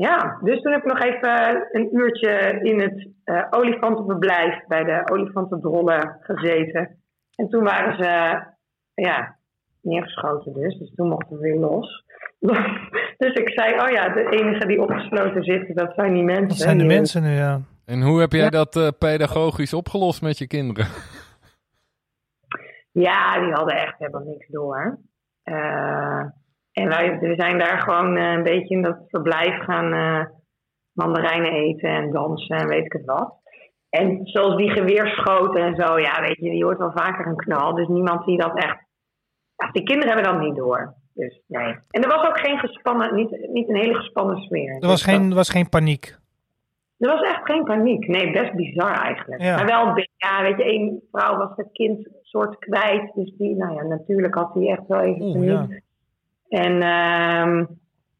Ja, 0.05 0.39
dus 0.43 0.61
toen 0.61 0.71
heb 0.71 0.85
ik 0.85 0.93
nog 0.93 0.99
even 0.99 1.67
een 1.71 1.95
uurtje 1.95 2.59
in 2.61 2.79
het 2.79 3.07
uh, 3.25 3.45
olifantenverblijf 3.49 4.65
bij 4.67 4.83
de 4.83 5.01
olifantendrollen 5.11 6.17
gezeten. 6.19 7.01
En 7.35 7.49
toen 7.49 7.63
waren 7.63 8.03
ze 8.03 8.41
ja, 8.93 9.37
neergeschoten 9.81 10.53
dus. 10.53 10.77
Dus 10.77 10.93
toen 10.95 11.07
mochten 11.07 11.37
we 11.37 11.41
weer 11.41 11.59
los. 11.59 12.05
dus 13.21 13.33
ik 13.33 13.49
zei, 13.49 13.81
oh 13.81 13.89
ja, 13.89 14.09
de 14.09 14.29
enige 14.29 14.67
die 14.67 14.81
opgesloten 14.81 15.43
zitten, 15.43 15.75
dat 15.75 15.93
zijn 15.95 16.13
die 16.13 16.23
mensen. 16.23 16.47
Dat 16.47 16.57
zijn 16.57 16.77
de 16.77 16.83
mensen 16.83 17.23
nu, 17.23 17.29
ja. 17.29 17.61
En 17.85 18.01
hoe 18.01 18.19
heb 18.19 18.31
jij 18.31 18.49
dat 18.49 18.75
uh, 18.75 18.87
pedagogisch 18.99 19.73
opgelost 19.73 20.21
met 20.21 20.37
je 20.37 20.47
kinderen? 20.47 20.87
Ja, 22.91 23.39
die 23.39 23.53
hadden 23.53 23.75
echt 23.75 23.95
helemaal 23.97 24.23
niks 24.23 24.47
door. 24.47 24.99
Uh, 25.43 26.25
en 26.79 26.89
wij 26.89 27.19
we 27.19 27.33
zijn 27.35 27.57
daar 27.57 27.81
gewoon 27.81 28.17
uh, 28.17 28.31
een 28.31 28.43
beetje 28.43 28.75
in 28.75 28.81
dat 28.81 28.97
verblijf 29.07 29.63
gaan 29.63 29.93
uh, 29.93 30.25
mandarijnen 30.91 31.51
eten 31.51 31.89
en 31.89 32.11
dansen 32.11 32.57
en 32.57 32.67
weet 32.67 32.85
ik 32.85 32.93
het 32.93 33.05
wat. 33.05 33.37
En 33.89 34.19
zoals 34.23 34.55
die 34.55 34.69
geweerschoten 34.69 35.63
en 35.63 35.75
zo, 35.75 35.99
ja, 35.99 36.21
weet 36.21 36.37
je, 36.39 36.49
die 36.49 36.63
hoort 36.63 36.77
wel 36.77 36.91
vaker 36.95 37.27
een 37.27 37.35
knal. 37.35 37.75
Dus 37.75 37.87
niemand 37.87 38.25
die 38.25 38.37
dat 38.37 38.55
echt. 38.55 38.77
Ja, 39.55 39.71
die 39.71 39.83
kinderen 39.83 40.13
hebben 40.13 40.33
dat 40.33 40.41
niet 40.41 40.55
door. 40.55 40.93
Dus 41.13 41.41
nee. 41.47 41.75
En 41.89 42.03
er 42.03 42.07
was 42.07 42.27
ook 42.27 42.39
geen 42.39 42.57
gespannen, 42.57 43.15
niet, 43.15 43.47
niet 43.51 43.69
een 43.69 43.75
hele 43.75 43.93
gespannen 43.93 44.37
sfeer. 44.37 44.73
Er 44.73 44.87
was, 44.87 45.03
dus 45.03 45.13
geen, 45.13 45.33
was 45.33 45.49
geen 45.49 45.69
paniek. 45.69 46.17
Er 46.97 47.09
was 47.09 47.21
echt 47.21 47.41
geen 47.43 47.63
paniek. 47.63 48.07
Nee, 48.07 48.31
best 48.31 48.53
bizar 48.53 49.05
eigenlijk. 49.05 49.41
Ja. 49.41 49.55
Maar 49.55 49.65
wel, 49.65 50.05
ja, 50.15 50.41
weet 50.41 50.57
je, 50.57 50.63
één 50.63 51.01
vrouw 51.11 51.37
was 51.37 51.51
het 51.55 51.71
kind 51.71 52.07
soort 52.21 52.57
kwijt. 52.59 53.11
Dus 53.13 53.33
die, 53.37 53.55
nou 53.55 53.73
ja, 53.73 53.83
natuurlijk 53.83 54.35
had 54.35 54.53
hij 54.53 54.67
echt 54.67 54.87
wel 54.87 54.99
even. 54.99 55.43
Ja. 55.43 55.67
En 56.49 56.71
um, 56.71 57.67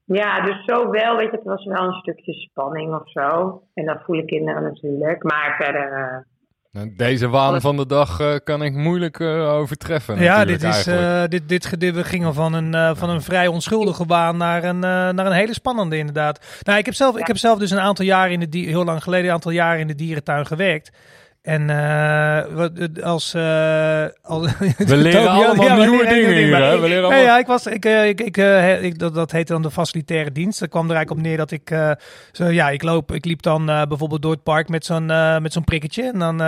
ja, 0.06 0.42
dus 0.42 0.66
zo 0.66 0.90
wel, 0.90 1.16
weet 1.16 1.32
je, 1.32 1.36
het 1.36 1.44
was 1.44 1.66
wel 1.66 1.88
een 1.88 1.94
stukje 1.94 2.34
spanning 2.34 2.94
of 2.94 3.12
zo. 3.12 3.62
En 3.74 3.86
dat 3.86 4.02
voelen 4.06 4.26
kinderen 4.26 4.64
natuurlijk. 4.64 5.24
Maar 5.24 5.56
verder. 5.58 6.26
Uh, 6.72 6.98
Deze 6.98 7.30
waan 7.30 7.62
van 7.62 7.78
de 7.78 7.86
dag 7.86 8.20
uh, 8.22 8.36
kan 8.44 8.64
ik 8.64 8.74
moeilijk 8.74 9.20
uh, 9.20 9.54
overtreffen. 9.54 10.20
Ja, 10.20 10.46
dit, 10.46 10.64
is, 10.64 10.84
dit, 11.30 11.50
dit, 11.50 11.80
dit, 11.80 11.96
we 11.96 12.04
gingen 12.04 12.34
van 12.34 12.54
een, 12.54 12.96
van 12.96 13.10
een 13.10 13.22
vrij 13.22 13.48
onschuldige 13.48 14.06
waan 14.06 14.38
naar 14.38 14.64
een, 14.64 14.80
naar 14.80 15.26
een 15.26 15.32
hele 15.32 15.54
spannende, 15.54 15.98
inderdaad. 15.98 16.62
Nou, 16.64 16.80
ik 16.80 16.86
heb 16.86 16.94
zelf, 16.94 17.18
ik 17.18 17.28
heb 17.28 17.38
zelf 17.38 17.60
dus 17.60 17.72
een 17.72 17.80
aantal 17.80 18.06
jaren 18.06 18.42
in 18.42 18.50
de 18.50 18.58
heel 18.58 18.84
lang 18.84 19.04
geleden, 19.04 19.26
een 19.26 19.34
aantal 19.34 19.52
jaren 19.52 19.80
in 19.80 19.88
de 19.88 19.96
dierentuin 19.96 20.46
gewerkt. 20.46 20.92
En 21.42 21.70
uh, 21.70 23.04
als, 23.04 23.34
uh, 23.36 24.06
als... 24.22 24.58
We 24.78 24.98
leren 25.08 25.30
allemaal 25.30 25.66
ja, 25.66 25.76
nieuwe 25.76 26.08
dingen 26.08 26.36
hier, 26.36 26.56
hè? 26.56 26.80
We 26.80 26.88
leren 26.88 27.04
allemaal... 27.04 27.24
ja, 27.24 27.38
ik 27.38 27.48
was, 27.48 27.66
ik, 27.66 27.86
ik, 27.86 28.22
ik, 28.22 28.38
ik, 28.82 29.00
dat, 29.00 29.14
dat 29.14 29.32
heette 29.32 29.54
dan 29.54 29.62
de 29.62 29.72
facilitaire 29.72 30.32
dienst. 30.32 30.60
Dat 30.60 30.70
kwam 30.70 30.90
er 30.90 30.96
eigenlijk 30.96 31.20
op 31.20 31.28
neer 31.28 31.38
dat 31.38 31.52
ik, 31.52 31.98
zo, 32.32 32.46
ja, 32.46 32.70
ik 32.70 32.84
loop, 32.84 33.12
ik 33.12 33.26
liep 33.26 33.42
dan 33.42 33.66
bijvoorbeeld 33.66 34.22
door 34.22 34.32
het 34.32 34.44
park 34.44 34.70
met 34.70 34.86
zo'n 34.86 35.06
met 35.42 35.54
zo'n 35.54 35.64
prikketje. 35.64 36.12
En 36.14 36.20
dan 36.20 36.40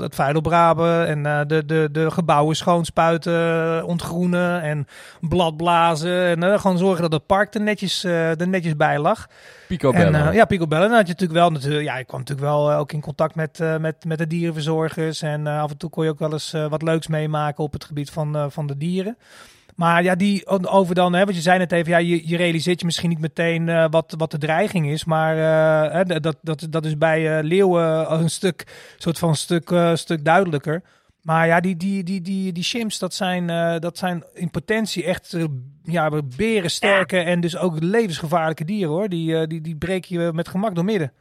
het 0.00 0.14
vuil 0.14 0.34
opbraben 0.34 1.06
en 1.06 1.46
de, 1.48 1.64
de, 1.66 1.88
de 1.92 2.10
gebouwen 2.10 2.56
schoonspuiten, 2.56 3.84
ontgroenen 3.84 4.62
en 4.62 4.86
bladblazen. 5.20 6.42
En 6.42 6.60
gewoon 6.60 6.78
zorgen 6.78 7.02
dat 7.02 7.12
het 7.12 7.26
park 7.26 7.54
er 7.54 7.60
netjes, 7.60 8.04
er 8.04 8.48
netjes 8.48 8.76
bij 8.76 8.98
lag. 8.98 9.26
Picobellen. 9.70 10.26
En, 10.26 10.34
ja, 10.34 10.44
Picobellen. 10.44 10.88
Dan 10.88 10.96
had 10.96 11.06
je 11.06 11.12
natuurlijk 11.12 11.40
wel, 11.40 11.50
natuurlijk, 11.50 11.84
ja, 11.84 11.96
ik 11.96 12.06
kwam 12.06 12.20
natuurlijk 12.20 12.48
wel 12.48 12.72
ook 12.72 12.92
in 12.92 13.00
contact 13.00 13.34
met, 13.34 13.58
met, 13.80 14.04
met 14.04 14.18
de 14.18 14.26
dierenverzorgers. 14.26 15.22
En 15.22 15.40
uh, 15.40 15.62
af 15.62 15.70
en 15.70 15.76
toe 15.76 15.90
kon 15.90 16.04
je 16.04 16.10
ook 16.10 16.18
wel 16.18 16.32
eens 16.32 16.54
uh, 16.54 16.66
wat 16.66 16.82
leuks 16.82 17.06
meemaken 17.06 17.64
op 17.64 17.72
het 17.72 17.84
gebied 17.84 18.10
van, 18.10 18.36
uh, 18.36 18.44
van 18.48 18.66
de 18.66 18.76
dieren. 18.76 19.16
Maar 19.74 20.02
ja, 20.02 20.14
die 20.14 20.46
over 20.46 20.94
dan, 20.94 21.12
hè, 21.12 21.24
want 21.24 21.36
je 21.36 21.42
zei 21.42 21.58
net 21.58 21.72
even, 21.72 21.90
ja, 21.90 21.98
je, 21.98 22.28
je 22.28 22.36
realiseert 22.36 22.80
je 22.80 22.86
misschien 22.86 23.08
niet 23.08 23.20
meteen 23.20 23.90
wat, 23.90 24.14
wat 24.18 24.30
de 24.30 24.38
dreiging 24.38 24.88
is. 24.90 25.04
Maar 25.04 25.36
hè, 25.92 26.20
dat, 26.20 26.36
dat, 26.42 26.66
dat 26.70 26.84
is 26.84 26.98
bij 26.98 27.42
leeuwen 27.42 28.12
een 28.12 28.30
stuk, 28.30 28.66
soort 28.98 29.18
van 29.18 29.36
stuk, 29.36 29.74
stuk 29.94 30.24
duidelijker. 30.24 30.82
Maar 31.22 31.46
ja, 31.46 31.60
die, 31.60 31.76
die, 31.76 32.04
die, 32.04 32.20
die, 32.20 32.52
die 32.52 32.62
chimps, 32.62 32.98
dat 32.98 33.14
zijn, 33.14 33.46
dat 33.80 33.98
zijn 33.98 34.24
in 34.34 34.50
potentie 34.50 35.04
echt 35.04 35.36
ja, 35.82 36.10
berensterke 36.36 37.18
en 37.18 37.40
dus 37.40 37.58
ook 37.58 37.80
levensgevaarlijke 37.80 38.64
dieren 38.64 38.92
hoor. 38.92 39.08
Die, 39.08 39.46
die, 39.46 39.60
die 39.60 39.76
breek 39.76 40.04
je 40.04 40.30
met 40.34 40.48
gemak 40.48 40.74
door 40.74 40.84
midden. 40.84 41.12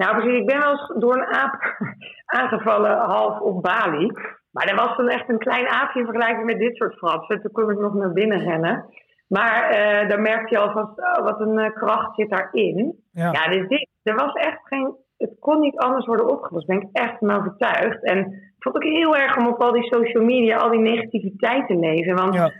Nou, 0.00 0.16
precies. 0.16 0.40
Ik 0.40 0.46
ben 0.46 0.58
wel 0.58 0.70
eens 0.70 0.92
door 0.96 1.14
een 1.14 1.34
aap 1.34 1.54
aangevallen, 2.40 2.98
half 2.98 3.40
op 3.40 3.62
Bali. 3.62 4.12
Maar 4.50 4.66
dat 4.66 4.86
was 4.86 4.96
dan 4.96 5.08
echt 5.08 5.28
een 5.28 5.38
klein 5.38 5.68
aapje 5.68 6.00
in 6.00 6.06
vergelijking 6.06 6.44
met 6.44 6.58
dit 6.58 6.76
soort 6.76 6.94
fratsen. 6.94 7.40
Toen 7.40 7.52
kon 7.52 7.70
ik 7.70 7.78
nog 7.78 7.94
naar 7.94 8.12
binnen 8.12 8.38
rennen. 8.38 8.84
Maar 9.28 9.72
uh, 9.72 10.08
dan 10.08 10.22
merk 10.22 10.48
je 10.48 10.58
alvast, 10.58 10.98
oh, 10.98 11.24
wat 11.24 11.40
een 11.40 11.72
kracht 11.72 12.14
zit 12.14 12.30
daarin. 12.30 13.04
Ja, 13.10 13.32
ja 13.32 13.48
dus 13.48 13.68
dit, 13.68 13.88
er 14.02 14.14
was 14.14 14.32
echt 14.32 14.60
geen, 14.62 14.96
het 15.16 15.36
kon 15.38 15.60
niet 15.60 15.78
anders 15.78 16.06
worden 16.06 16.30
opgelost. 16.30 16.66
Daar 16.66 16.78
ben 16.78 16.88
ik 16.88 16.96
echt 16.96 17.18
van 17.18 17.30
overtuigd. 17.30 18.04
En 18.04 18.49
ik 18.60 18.66
vond 18.66 18.74
het 18.74 18.84
ook 18.84 18.92
heel 18.92 19.16
erg 19.16 19.36
om 19.36 19.46
op 19.46 19.60
al 19.60 19.72
die 19.72 19.84
social 19.84 20.24
media, 20.24 20.56
al 20.56 20.70
die 20.70 20.80
negativiteit 20.80 21.66
te 21.66 21.76
lezen. 21.78 22.14
Want 22.14 22.34
ja. 22.34 22.52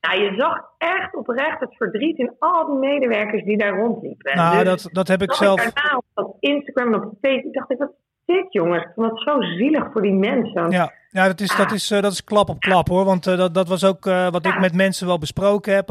Nou, 0.00 0.22
je 0.22 0.34
zag 0.36 0.58
echt 0.78 1.16
oprecht 1.16 1.60
het 1.60 1.76
verdriet 1.76 2.18
in 2.18 2.32
al 2.38 2.66
die 2.66 2.90
medewerkers 2.90 3.44
die 3.44 3.58
daar 3.58 3.78
rondliepen. 3.78 4.36
Nou, 4.36 4.64
dus 4.64 4.82
dat, 4.82 4.92
dat 4.92 5.08
heb 5.08 5.22
ik 5.22 5.32
zelf. 5.32 5.66
Ik 5.66 5.74
daarna 5.74 6.02
op 6.14 6.36
Instagram 6.40 6.94
en 6.94 7.02
op 7.02 7.12
Facebook 7.20 7.52
dacht 7.52 7.70
ik, 7.70 7.78
wat 7.78 7.92
dit 8.24 8.52
jongens? 8.52 8.84
Ik 8.84 8.90
vond 8.94 9.10
het 9.10 9.20
zo 9.20 9.40
zielig 9.40 9.92
voor 9.92 10.02
die 10.02 10.12
mensen. 10.12 10.70
Ja. 10.70 10.92
Ja, 11.14 11.26
dat 11.26 11.40
is, 11.40 11.56
dat, 11.56 11.72
is, 11.72 11.90
uh, 11.90 12.00
dat 12.00 12.12
is 12.12 12.24
klap 12.24 12.48
op 12.48 12.60
klap 12.60 12.88
hoor. 12.88 13.04
Want 13.04 13.26
uh, 13.26 13.36
dat, 13.36 13.54
dat 13.54 13.68
was 13.68 13.84
ook 13.84 14.06
uh, 14.06 14.30
wat 14.30 14.46
ik 14.46 14.60
met 14.60 14.74
mensen 14.74 15.06
wel 15.06 15.18
besproken 15.18 15.74
heb. 15.74 15.90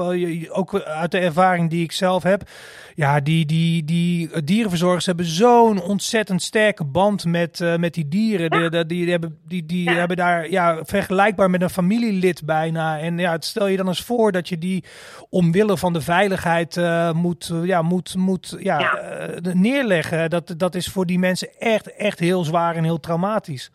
ook 0.49 0.81
uit 0.81 1.11
de 1.11 1.19
ervaring 1.19 1.69
die 1.69 1.83
ik 1.83 1.91
zelf 1.91 2.23
heb. 2.23 2.49
Ja, 2.95 3.19
die, 3.19 3.45
die, 3.45 3.83
die 3.83 4.43
dierenverzorgers 4.43 5.05
hebben 5.05 5.25
zo'n 5.25 5.81
ontzettend 5.81 6.41
sterke 6.41 6.85
band 6.85 7.25
met, 7.25 7.59
met 7.77 7.93
die 7.93 8.07
dieren. 8.07 8.49
Die, 8.49 8.69
die, 8.69 8.85
die, 8.85 9.11
hebben, 9.11 9.37
die, 9.47 9.65
die 9.65 9.89
hebben 9.89 10.17
daar 10.17 10.49
ja, 10.49 10.79
vergelijkbaar 10.83 11.49
met 11.49 11.61
een 11.61 11.69
familielid 11.69 12.45
bijna. 12.45 12.99
En 12.99 13.17
ja, 13.17 13.37
stel 13.39 13.67
je 13.67 13.77
dan 13.77 13.87
eens 13.87 14.01
voor 14.01 14.31
dat 14.31 14.49
je 14.49 14.57
die 14.57 14.83
omwille 15.29 15.77
van 15.77 15.93
de 15.93 16.01
veiligheid 16.01 16.81
moet, 17.13 17.51
ja, 17.63 17.81
moet, 17.81 18.15
moet 18.15 18.55
ja, 18.59 18.79
ja. 18.79 19.53
neerleggen. 19.53 20.29
Dat, 20.29 20.53
dat 20.57 20.75
is 20.75 20.87
voor 20.87 21.05
die 21.05 21.19
mensen 21.19 21.49
echt, 21.59 21.95
echt 21.95 22.19
heel 22.19 22.43
zwaar 22.43 22.75
en 22.75 22.83
heel 22.83 22.99
traumatisch. 22.99 23.71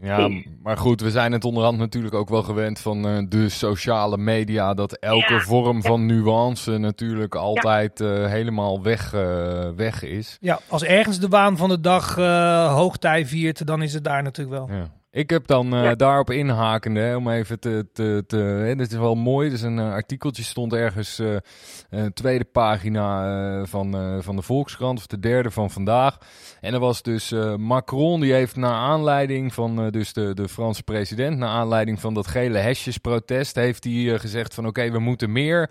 Ja, 0.00 0.28
maar 0.62 0.76
goed, 0.76 1.00
we 1.00 1.10
zijn 1.10 1.32
het 1.32 1.44
onderhand 1.44 1.78
natuurlijk 1.78 2.14
ook 2.14 2.28
wel 2.28 2.42
gewend 2.42 2.78
van 2.78 3.06
uh, 3.06 3.26
de 3.28 3.48
sociale 3.48 4.16
media. 4.16 4.74
Dat 4.74 4.92
elke 4.92 5.40
vorm 5.40 5.82
van 5.82 6.06
nuance 6.06 6.78
natuurlijk 6.78 7.34
altijd 7.34 8.00
uh, 8.00 8.26
helemaal 8.26 8.82
weg, 8.82 9.14
uh, 9.14 9.68
weg 9.76 10.02
is. 10.02 10.36
Ja, 10.40 10.60
als 10.68 10.82
ergens 10.82 11.18
de 11.18 11.28
waan 11.28 11.56
van 11.56 11.68
de 11.68 11.80
dag 11.80 12.14
hoogtij 12.74 13.26
viert, 13.26 13.66
dan 13.66 13.82
is 13.82 13.94
het 13.94 14.04
daar 14.04 14.22
natuurlijk 14.22 14.56
wel. 14.56 14.76
Ja. 14.76 14.90
Ik 15.14 15.30
heb 15.30 15.46
dan 15.46 15.74
uh, 15.74 15.92
daarop 15.96 16.30
inhakende, 16.30 17.00
hè, 17.00 17.16
om 17.16 17.28
even 17.28 17.60
te... 17.60 17.86
te, 17.92 18.24
te 18.26 18.36
hè, 18.36 18.76
dit 18.76 18.92
is 18.92 18.98
wel 18.98 19.14
mooi, 19.14 19.50
dus 19.50 19.62
een 19.62 19.78
uh, 19.78 19.92
artikeltje 19.92 20.42
stond 20.42 20.72
ergens, 20.72 21.20
uh, 21.20 21.36
tweede 22.14 22.44
pagina 22.44 23.66
van, 23.66 24.22
van 24.22 24.36
de 24.36 24.42
Volkskrant, 24.42 24.98
of 24.98 25.06
de 25.06 25.18
derde 25.18 25.50
van 25.50 25.70
vandaag. 25.70 26.18
En 26.60 26.74
er 26.74 26.80
was 26.80 27.02
dus 27.02 27.34
Macron, 27.56 28.20
die 28.20 28.32
heeft 28.32 28.56
naar 28.56 28.74
aanleiding 28.74 29.54
van 29.54 29.90
dus 29.90 30.12
de, 30.12 30.34
de 30.34 30.48
Franse 30.48 30.82
president, 30.82 31.38
naar 31.38 31.48
aanleiding 31.48 32.00
van 32.00 32.14
dat 32.14 32.26
gele 32.26 32.58
hesjesprotest, 32.58 33.54
heeft 33.54 33.84
hij 33.84 34.18
gezegd 34.18 34.54
van 34.54 34.66
oké, 34.66 34.90
we 34.90 34.98
moeten 34.98 35.32
meer 35.32 35.70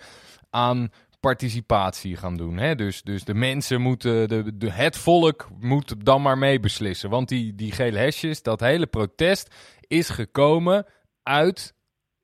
aan 0.50 0.92
participatie 1.24 2.18
gaan 2.18 2.38
doen. 2.38 2.58
Hè? 2.58 2.76
Dus, 2.76 3.02
dus 3.02 3.24
de 3.24 3.34
mensen 3.34 3.82
moeten, 3.82 4.30
de, 4.60 4.72
het 4.72 4.98
volk 4.98 5.48
moet 5.60 6.06
dan 6.06 6.22
maar 6.22 6.38
mee 6.38 6.60
beslissen. 6.60 7.10
Want 7.10 7.30
die, 7.30 7.56
die 7.56 7.72
gele 7.72 7.98
hesjes, 7.98 8.42
dat 8.42 8.60
hele 8.60 8.88
protest 8.88 9.56
is 9.88 10.10
gekomen 10.10 10.86
uit 11.24 11.76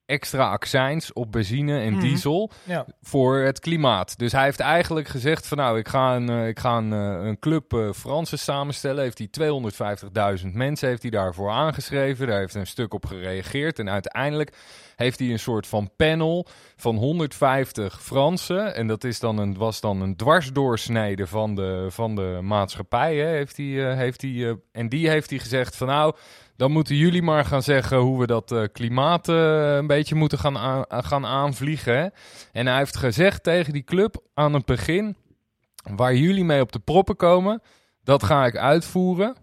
extra 0.09 0.49
accijns 0.49 1.13
op 1.13 1.31
benzine 1.31 1.79
en 1.79 1.93
mhm. 1.93 2.01
diesel 2.01 2.51
voor 3.01 3.37
het 3.37 3.59
klimaat. 3.59 4.17
Dus 4.17 4.31
hij 4.31 4.43
heeft 4.43 4.59
eigenlijk 4.59 5.07
gezegd 5.07 5.47
van 5.47 5.57
nou, 5.57 5.77
ik 5.77 5.87
ga 5.87 6.15
een, 6.15 6.31
uh, 6.31 6.47
ik 6.47 6.59
ga 6.59 6.77
een, 6.77 6.91
uh, 6.91 7.27
een 7.27 7.39
club 7.39 7.73
uh, 7.73 7.91
Fransen 7.91 8.39
samenstellen. 8.39 9.03
Heeft 9.03 9.17
hij 9.17 10.39
250.000 10.43 10.51
mensen 10.53 10.87
heeft 10.87 11.01
hij 11.01 11.11
daarvoor 11.11 11.49
aangeschreven. 11.49 12.27
Daar 12.27 12.39
heeft 12.39 12.55
een 12.55 12.67
stuk 12.67 12.93
op 12.93 13.05
gereageerd 13.05 13.79
en 13.79 13.89
uiteindelijk 13.89 14.53
heeft 14.95 15.19
hij 15.19 15.29
een 15.29 15.39
soort 15.39 15.67
van 15.67 15.89
panel 15.95 16.47
van 16.75 16.95
150 16.95 18.01
Fransen. 18.01 18.75
En 18.75 18.87
dat 18.87 19.03
is 19.03 19.19
dan 19.19 19.37
een, 19.37 19.57
was 19.57 19.81
dan 19.81 20.01
een 20.01 20.15
dwarsdoorsnede 20.15 21.27
van 21.27 21.55
de, 21.55 21.87
van 21.89 22.15
de 22.15 22.39
maatschappij. 22.41 23.15
Hè, 23.15 23.27
heeft 23.27 23.57
hij, 23.57 23.95
heeft 23.95 24.21
hij, 24.21 24.57
en 24.71 24.89
die 24.89 25.09
heeft 25.09 25.29
hij 25.29 25.39
gezegd 25.39 25.75
van 25.75 25.87
nou, 25.87 26.15
dan 26.59 26.71
moeten 26.71 26.95
jullie 26.95 27.21
maar 27.21 27.45
gaan 27.45 27.63
zeggen 27.63 27.97
hoe 27.97 28.19
we 28.19 28.27
dat 28.27 28.51
uh, 28.51 28.63
klimaat 28.71 29.27
uh, 29.29 29.75
een 29.75 29.87
beetje 29.87 30.15
moeten 30.15 30.37
gaan, 30.37 30.85
gaan 30.87 31.25
aanvliegen. 31.25 32.11
En 32.51 32.67
hij 32.67 32.77
heeft 32.77 32.97
gezegd 32.97 33.43
tegen 33.43 33.73
die 33.73 33.83
club 33.83 34.23
aan 34.33 34.53
het 34.53 34.65
begin: 34.65 35.17
waar 35.95 36.15
jullie 36.15 36.43
mee 36.43 36.61
op 36.61 36.71
de 36.71 36.79
proppen 36.79 37.15
komen, 37.15 37.61
dat 38.03 38.23
ga 38.23 38.45
ik 38.45 38.57
uitvoeren. 38.57 39.35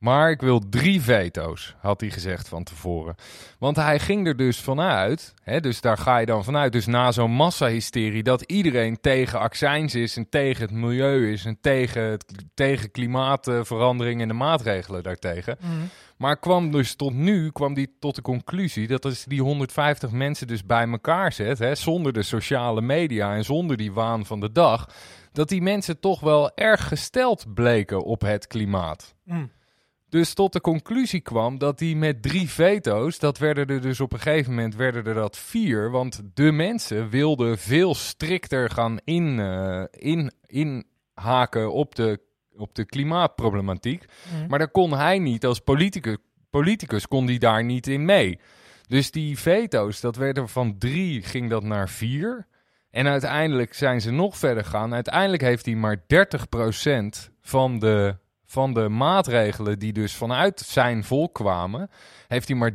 Maar 0.00 0.30
ik 0.30 0.40
wil 0.40 0.68
drie 0.68 1.00
veto's, 1.00 1.74
had 1.78 2.00
hij 2.00 2.10
gezegd 2.10 2.48
van 2.48 2.62
tevoren. 2.62 3.14
Want 3.58 3.76
hij 3.76 3.98
ging 3.98 4.26
er 4.26 4.36
dus 4.36 4.60
vanuit, 4.60 5.34
hè, 5.42 5.60
dus 5.60 5.80
daar 5.80 5.98
ga 5.98 6.18
je 6.18 6.26
dan 6.26 6.44
vanuit, 6.44 6.72
dus 6.72 6.86
na 6.86 7.12
zo'n 7.12 7.30
massahysterie, 7.30 8.22
dat 8.22 8.42
iedereen 8.42 9.00
tegen 9.00 9.38
accijns 9.38 9.94
is 9.94 10.16
en 10.16 10.28
tegen 10.28 10.62
het 10.62 10.70
milieu 10.70 11.32
is 11.32 11.44
en 11.44 11.58
tegen, 11.60 12.02
het, 12.02 12.24
tegen 12.54 12.90
klimaatverandering 12.90 14.20
en 14.20 14.28
de 14.28 14.34
maatregelen 14.34 15.02
daartegen. 15.02 15.56
Mm. 15.60 15.88
Maar 16.16 16.38
kwam 16.38 16.70
dus 16.70 16.94
tot 16.94 17.14
nu 17.14 17.50
kwam 17.50 17.74
die 17.74 17.96
tot 17.98 18.14
de 18.14 18.22
conclusie 18.22 18.86
dat 18.86 19.04
als 19.04 19.24
die 19.24 19.42
150 19.42 20.10
mensen 20.10 20.46
dus 20.46 20.64
bij 20.64 20.88
elkaar 20.88 21.32
zet, 21.32 21.58
hè, 21.58 21.74
zonder 21.74 22.12
de 22.12 22.22
sociale 22.22 22.80
media 22.80 23.34
en 23.34 23.44
zonder 23.44 23.76
die 23.76 23.92
waan 23.92 24.26
van 24.26 24.40
de 24.40 24.52
dag, 24.52 24.88
dat 25.32 25.48
die 25.48 25.62
mensen 25.62 26.00
toch 26.00 26.20
wel 26.20 26.54
erg 26.54 26.88
gesteld 26.88 27.54
bleken 27.54 28.02
op 28.04 28.20
het 28.20 28.46
klimaat. 28.46 29.14
Mm. 29.24 29.50
Dus 30.10 30.34
tot 30.34 30.52
de 30.52 30.60
conclusie 30.60 31.20
kwam 31.20 31.58
dat 31.58 31.78
die 31.78 31.96
met 31.96 32.22
drie 32.22 32.48
veto's, 32.48 33.18
dat 33.18 33.38
werden 33.38 33.66
er 33.66 33.80
dus 33.80 34.00
op 34.00 34.12
een 34.12 34.20
gegeven 34.20 34.54
moment 34.54 34.74
werden 34.74 35.04
er 35.04 35.14
dat 35.14 35.38
vier, 35.38 35.90
want 35.90 36.22
de 36.34 36.52
mensen 36.52 37.08
wilden 37.08 37.58
veel 37.58 37.94
strikter 37.94 38.70
gaan 38.70 38.98
in, 39.04 39.38
uh, 39.38 39.84
in, 39.90 40.32
inhaken 40.46 41.72
op 41.72 41.94
de 41.94 42.28
op 42.60 42.74
de 42.74 42.84
klimaatproblematiek. 42.84 44.04
Mhm. 44.32 44.48
Maar 44.48 44.58
daar 44.58 44.70
kon 44.70 44.92
hij 44.92 45.18
niet 45.18 45.44
als 45.44 45.58
politicus, 45.58 46.16
politicus 46.50 47.08
kon 47.08 47.26
die 47.26 47.38
daar 47.38 47.64
niet 47.64 47.86
in 47.86 48.04
mee. 48.04 48.38
Dus 48.86 49.10
die 49.10 49.38
veto's, 49.38 50.00
dat 50.00 50.16
werden 50.16 50.48
van 50.48 50.78
drie, 50.78 51.22
ging 51.22 51.50
dat 51.50 51.62
naar 51.62 51.88
vier. 51.88 52.46
En 52.90 53.06
uiteindelijk 53.06 53.74
zijn 53.74 54.00
ze 54.00 54.10
nog 54.10 54.36
verder 54.36 54.64
gegaan. 54.64 54.94
Uiteindelijk 54.94 55.42
heeft 55.42 55.66
hij 55.66 55.74
maar 55.74 55.96
30% 55.96 57.30
van 57.40 57.78
de, 57.78 58.16
van 58.50 58.74
de 58.74 58.88
maatregelen 58.88 59.78
die 59.78 59.92
dus 59.92 60.14
vanuit 60.14 60.60
zijn 60.60 61.04
volk 61.04 61.34
kwamen, 61.34 61.90
heeft 62.28 62.48
hij 62.48 62.56
maar 62.56 62.72
30% 62.72 62.74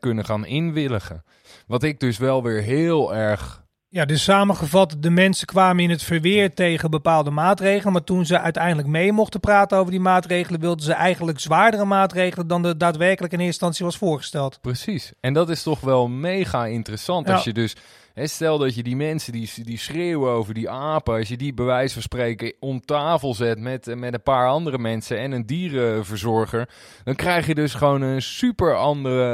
kunnen 0.00 0.24
gaan 0.24 0.46
inwilligen. 0.46 1.24
Wat 1.66 1.82
ik 1.82 2.00
dus 2.00 2.18
wel 2.18 2.42
weer 2.42 2.62
heel 2.62 3.14
erg 3.14 3.64
ja, 3.88 4.04
dus 4.04 4.22
samengevat, 4.22 4.96
de 4.98 5.10
mensen 5.10 5.46
kwamen 5.46 5.84
in 5.84 5.90
het 5.90 6.02
verweer 6.02 6.54
tegen 6.54 6.90
bepaalde 6.90 7.30
maatregelen. 7.30 7.92
Maar 7.92 8.04
toen 8.04 8.26
ze 8.26 8.40
uiteindelijk 8.40 8.88
mee 8.88 9.12
mochten 9.12 9.40
praten 9.40 9.78
over 9.78 9.90
die 9.90 10.00
maatregelen, 10.00 10.60
wilden 10.60 10.84
ze 10.84 10.92
eigenlijk 10.92 11.40
zwaardere 11.40 11.84
maatregelen 11.84 12.46
dan 12.46 12.62
de 12.62 12.76
daadwerkelijk 12.76 13.32
in 13.32 13.38
eerste 13.38 13.52
instantie 13.52 13.84
was 13.84 13.96
voorgesteld. 13.96 14.58
Precies. 14.60 15.12
En 15.20 15.32
dat 15.32 15.50
is 15.50 15.62
toch 15.62 15.80
wel 15.80 16.08
mega 16.08 16.66
interessant. 16.66 17.30
Als 17.30 17.44
je 17.44 17.52
dus 17.52 17.76
stel 18.24 18.58
dat 18.58 18.74
je 18.74 18.82
die 18.82 18.96
mensen 18.96 19.32
die, 19.32 19.50
die 19.64 19.78
schreeuwen 19.78 20.30
over 20.30 20.54
die 20.54 20.70
apen, 20.70 21.14
als 21.14 21.28
je 21.28 21.36
die 21.36 21.54
bij 21.54 21.64
wijze 21.64 21.92
van 21.92 22.02
spreken 22.02 22.52
om 22.60 22.80
tafel 22.80 23.34
zet 23.34 23.58
met, 23.58 23.94
met 23.96 24.14
een 24.14 24.22
paar 24.22 24.48
andere 24.48 24.78
mensen 24.78 25.18
en 25.18 25.32
een 25.32 25.46
dierenverzorger, 25.46 26.68
dan 27.04 27.14
krijg 27.14 27.46
je 27.46 27.54
dus 27.54 27.74
gewoon 27.74 28.02
een 28.02 28.22
super 28.22 28.76
andere, 28.76 29.24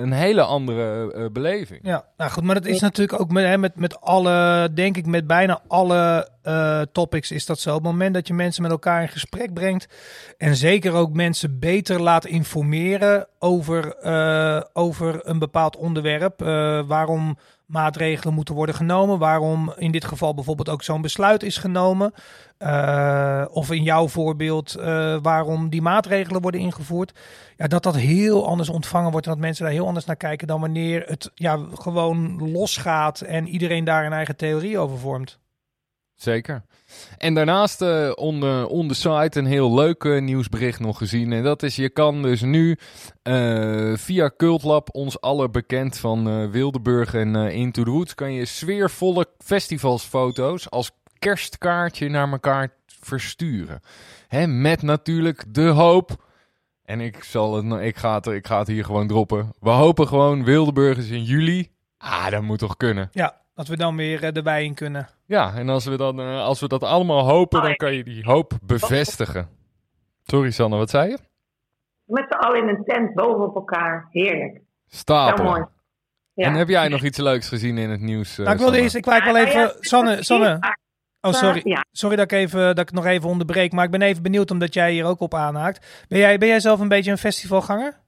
een 0.00 0.12
hele 0.12 0.42
andere 0.42 1.14
uh, 1.16 1.26
beleving. 1.32 1.80
Ja, 1.82 2.04
nou 2.16 2.30
goed, 2.30 2.42
maar 2.42 2.54
dat 2.54 2.66
is 2.66 2.80
natuurlijk 2.80 3.20
ook 3.20 3.30
met, 3.30 3.58
met, 3.58 3.76
met 3.76 4.00
alle, 4.00 4.68
denk 4.74 4.96
ik, 4.96 5.06
met 5.06 5.26
bijna 5.26 5.60
alle 5.68 6.28
uh, 6.46 6.80
topics 6.92 7.30
is 7.30 7.46
dat 7.46 7.58
zo. 7.58 7.68
Op 7.68 7.82
het 7.82 7.92
moment 7.92 8.14
dat 8.14 8.26
je 8.26 8.34
mensen 8.34 8.62
met 8.62 8.70
elkaar 8.70 9.02
in 9.02 9.08
gesprek 9.08 9.54
brengt 9.54 9.86
en 10.38 10.56
zeker 10.56 10.92
ook 10.92 11.12
mensen 11.12 11.58
beter 11.58 12.02
laat 12.02 12.24
informeren 12.24 13.26
over, 13.38 13.96
uh, 14.02 14.60
over 14.72 15.20
een 15.22 15.38
bepaald 15.38 15.76
onderwerp, 15.76 16.42
uh, 16.42 16.48
waarom 16.86 17.38
maatregelen 17.66 18.34
moeten 18.34 18.54
worden 18.54 18.74
genomen, 18.74 19.18
waarom 19.18 19.72
in 19.76 19.90
dit 19.90 20.04
geval 20.04 20.34
bijvoorbeeld 20.34 20.68
ook 20.68 20.82
zo'n 20.82 21.02
besluit 21.02 21.42
is 21.42 21.56
genomen, 21.56 22.12
of 23.50 23.70
in 23.70 23.82
jouw 23.82 24.08
voorbeeld 24.08 24.72
waarom 25.22 25.68
die 25.68 25.82
maatregelen 25.82 26.42
worden 26.42 26.60
ingevoerd, 26.60 27.12
ja, 27.56 27.66
dat 27.66 27.82
dat 27.82 27.96
heel 27.96 28.46
anders 28.46 28.68
ontvangen 28.68 29.10
wordt 29.10 29.26
en 29.26 29.32
dat 29.32 29.40
mensen 29.40 29.64
daar 29.64 29.72
heel 29.72 29.86
anders 29.86 30.04
naar 30.04 30.16
kijken 30.16 30.46
dan 30.46 30.60
wanneer 30.60 31.02
het 31.06 31.30
ja, 31.34 31.58
gewoon 31.74 32.50
losgaat 32.50 33.20
en 33.20 33.48
iedereen 33.48 33.84
daar 33.84 34.06
een 34.06 34.12
eigen 34.12 34.36
theorie 34.36 34.78
over 34.78 34.98
vormt. 34.98 35.38
Zeker. 36.16 36.62
En 37.18 37.34
daarnaast 37.34 37.82
uh, 37.82 38.12
on, 38.14 38.40
the, 38.40 38.66
on 38.68 38.88
the 38.88 38.94
site 38.94 39.38
een 39.38 39.46
heel 39.46 39.74
leuk 39.74 40.04
uh, 40.04 40.20
nieuwsbericht 40.20 40.80
nog 40.80 40.98
gezien. 40.98 41.32
En 41.32 41.42
dat 41.42 41.62
is, 41.62 41.76
je 41.76 41.90
kan 41.90 42.22
dus 42.22 42.40
nu 42.40 42.78
via 43.94 44.30
Cultlab, 44.36 44.88
ons 44.92 45.20
aller 45.20 45.50
bekend 45.50 45.98
van 45.98 46.50
Wildeburg 46.50 47.14
en 47.14 47.36
Into 47.36 47.84
the 47.84 47.90
Woods, 47.90 48.14
kan 48.14 48.32
je 48.32 48.44
sfeervolle 48.44 49.26
festivalsfoto's 49.38 50.70
als 50.70 50.90
kerstkaartje 51.18 52.08
naar 52.08 52.30
elkaar 52.30 52.68
versturen. 52.86 53.80
Hè, 54.28 54.46
met 54.46 54.82
natuurlijk 54.82 55.44
de 55.48 55.66
hoop. 55.66 56.24
En 56.84 57.00
ik, 57.00 57.24
zal 57.24 57.56
het, 57.56 57.82
ik, 57.82 57.96
ga 57.96 58.14
het, 58.14 58.26
ik 58.26 58.46
ga 58.46 58.58
het 58.58 58.68
hier 58.68 58.84
gewoon 58.84 59.06
droppen. 59.06 59.52
We 59.60 59.70
hopen 59.70 60.08
gewoon 60.08 60.44
Wildeburg 60.44 60.98
is 60.98 61.10
in 61.10 61.22
juli 61.22 61.70
Ah, 61.98 62.30
dat 62.30 62.42
moet 62.42 62.58
toch 62.58 62.76
kunnen? 62.76 63.08
Ja, 63.12 63.40
dat 63.56 63.66
we 63.66 63.76
dan 63.76 63.96
weer 63.96 64.22
uh, 64.22 64.36
erbij 64.36 64.64
in 64.64 64.74
kunnen. 64.74 65.08
Ja, 65.24 65.54
en 65.54 65.68
als 65.68 65.84
we, 65.84 65.96
dan, 65.96 66.20
uh, 66.20 66.44
als 66.44 66.60
we 66.60 66.68
dat 66.68 66.82
allemaal 66.82 67.28
hopen, 67.28 67.62
dan 67.62 67.76
kan 67.76 67.94
je 67.94 68.04
die 68.04 68.24
hoop 68.24 68.52
bevestigen. 68.62 69.48
Sorry 70.22 70.50
Sanne, 70.50 70.76
wat 70.76 70.90
zei 70.90 71.08
je? 71.08 71.18
Met 72.04 72.24
z'n 72.28 72.34
allen 72.34 72.62
in 72.62 72.68
een 72.68 72.84
tent 72.84 73.14
boven 73.14 73.44
op 73.44 73.54
elkaar. 73.54 74.08
Heerlijk. 74.10 74.60
Stapelen. 74.86 75.50
mooi. 75.50 75.64
Ja. 76.32 76.46
En 76.46 76.54
heb 76.54 76.68
jij 76.68 76.88
nog 76.88 77.02
iets 77.02 77.18
leuks 77.18 77.48
gezien 77.48 77.78
in 77.78 77.90
het 77.90 78.00
nieuws? 78.00 78.38
Uh, 78.38 78.44
nou, 78.44 78.56
ik 78.56 78.62
wilde 78.62 78.80
eerst, 78.80 78.94
ik 78.94 79.04
wou 79.04 79.24
wel 79.24 79.36
even, 79.36 79.76
Sanne, 79.80 80.22
Sanne. 80.22 80.58
Oh, 81.20 81.32
sorry. 81.32 81.84
Sorry 81.92 82.16
dat 82.16 82.24
ik, 82.24 82.38
even, 82.38 82.74
dat 82.74 82.88
ik 82.88 82.92
nog 82.92 83.06
even 83.06 83.28
onderbreek, 83.28 83.72
maar 83.72 83.84
ik 83.84 83.90
ben 83.90 84.02
even 84.02 84.22
benieuwd 84.22 84.50
omdat 84.50 84.74
jij 84.74 84.92
hier 84.92 85.04
ook 85.04 85.20
op 85.20 85.34
aanhaakt. 85.34 86.04
Ben 86.08 86.18
jij, 86.18 86.38
ben 86.38 86.48
jij 86.48 86.60
zelf 86.60 86.80
een 86.80 86.88
beetje 86.88 87.10
een 87.10 87.18
festivalganger? 87.18 88.04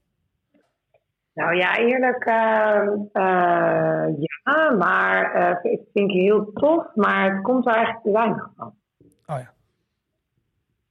Nou 1.39 1.55
ja, 1.55 1.77
eerlijk, 1.77 2.25
uh, 2.25 2.87
uh, 3.13 4.07
ja, 4.19 4.71
maar 4.77 5.35
uh, 5.35 5.71
ik 5.71 5.81
vind 5.93 6.11
het 6.11 6.21
heel 6.21 6.51
tof, 6.53 6.95
maar 6.95 7.33
het 7.33 7.41
komt 7.41 7.65
er 7.67 7.73
eigenlijk 7.73 8.03
te 8.03 8.11
weinig 8.11 8.49
van. 8.55 8.73
Oh 9.25 9.39
ja. 9.39 9.53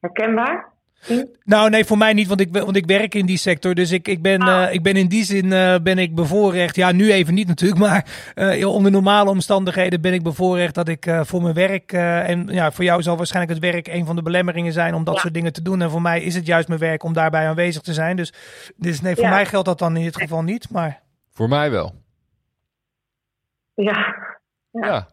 Herkenbaar? 0.00 0.72
Nou, 1.44 1.70
nee, 1.70 1.84
voor 1.84 1.98
mij 1.98 2.12
niet, 2.12 2.28
want 2.28 2.40
ik, 2.40 2.52
want 2.52 2.76
ik 2.76 2.86
werk 2.86 3.14
in 3.14 3.26
die 3.26 3.36
sector. 3.36 3.74
Dus 3.74 3.90
ik, 3.90 4.08
ik, 4.08 4.22
ben, 4.22 4.46
uh, 4.46 4.72
ik 4.72 4.82
ben 4.82 4.96
in 4.96 5.08
die 5.08 5.24
zin 5.24 5.44
uh, 5.44 5.74
ben 5.82 5.98
ik 5.98 6.14
bevoorrecht. 6.14 6.76
Ja, 6.76 6.92
nu 6.92 7.12
even 7.12 7.34
niet 7.34 7.46
natuurlijk, 7.46 7.80
maar 7.88 8.06
uh, 8.34 8.68
onder 8.68 8.90
normale 8.90 9.30
omstandigheden 9.30 10.00
ben 10.00 10.12
ik 10.12 10.22
bevoorrecht 10.22 10.74
dat 10.74 10.88
ik 10.88 11.10
voor 11.22 11.42
mijn 11.42 11.54
werk. 11.54 11.92
en 11.92 12.46
ja, 12.50 12.72
voor 12.72 12.84
jou 12.84 13.02
zal 13.02 13.16
waarschijnlijk 13.16 13.54
het 13.54 13.72
werk 13.72 13.88
een 13.88 14.06
van 14.06 14.16
de 14.16 14.22
belemmeringen 14.22 14.72
zijn 14.72 14.94
om 14.94 15.04
dat 15.04 15.18
soort 15.18 15.34
dingen 15.34 15.52
te 15.52 15.62
doen. 15.62 15.82
En 15.82 15.90
voor 15.90 16.02
mij 16.02 16.22
is 16.22 16.34
het 16.34 16.46
juist 16.46 16.68
mijn 16.68 16.80
werk 16.80 17.02
om 17.02 17.12
daarbij 17.12 17.48
aanwezig 17.48 17.82
te 17.82 17.92
zijn. 17.92 18.16
Dus, 18.16 18.32
dus 18.76 19.00
nee, 19.00 19.16
voor 19.16 19.28
mij 19.28 19.46
geldt 19.46 19.66
dat 19.66 19.78
dan 19.78 19.96
in 19.96 20.02
dit 20.02 20.16
geval 20.16 20.42
niet. 20.42 20.70
Maar... 20.70 21.00
Voor 21.30 21.48
mij 21.48 21.70
wel. 21.70 21.94
Ja. 23.74 24.14
ja. 24.70 25.08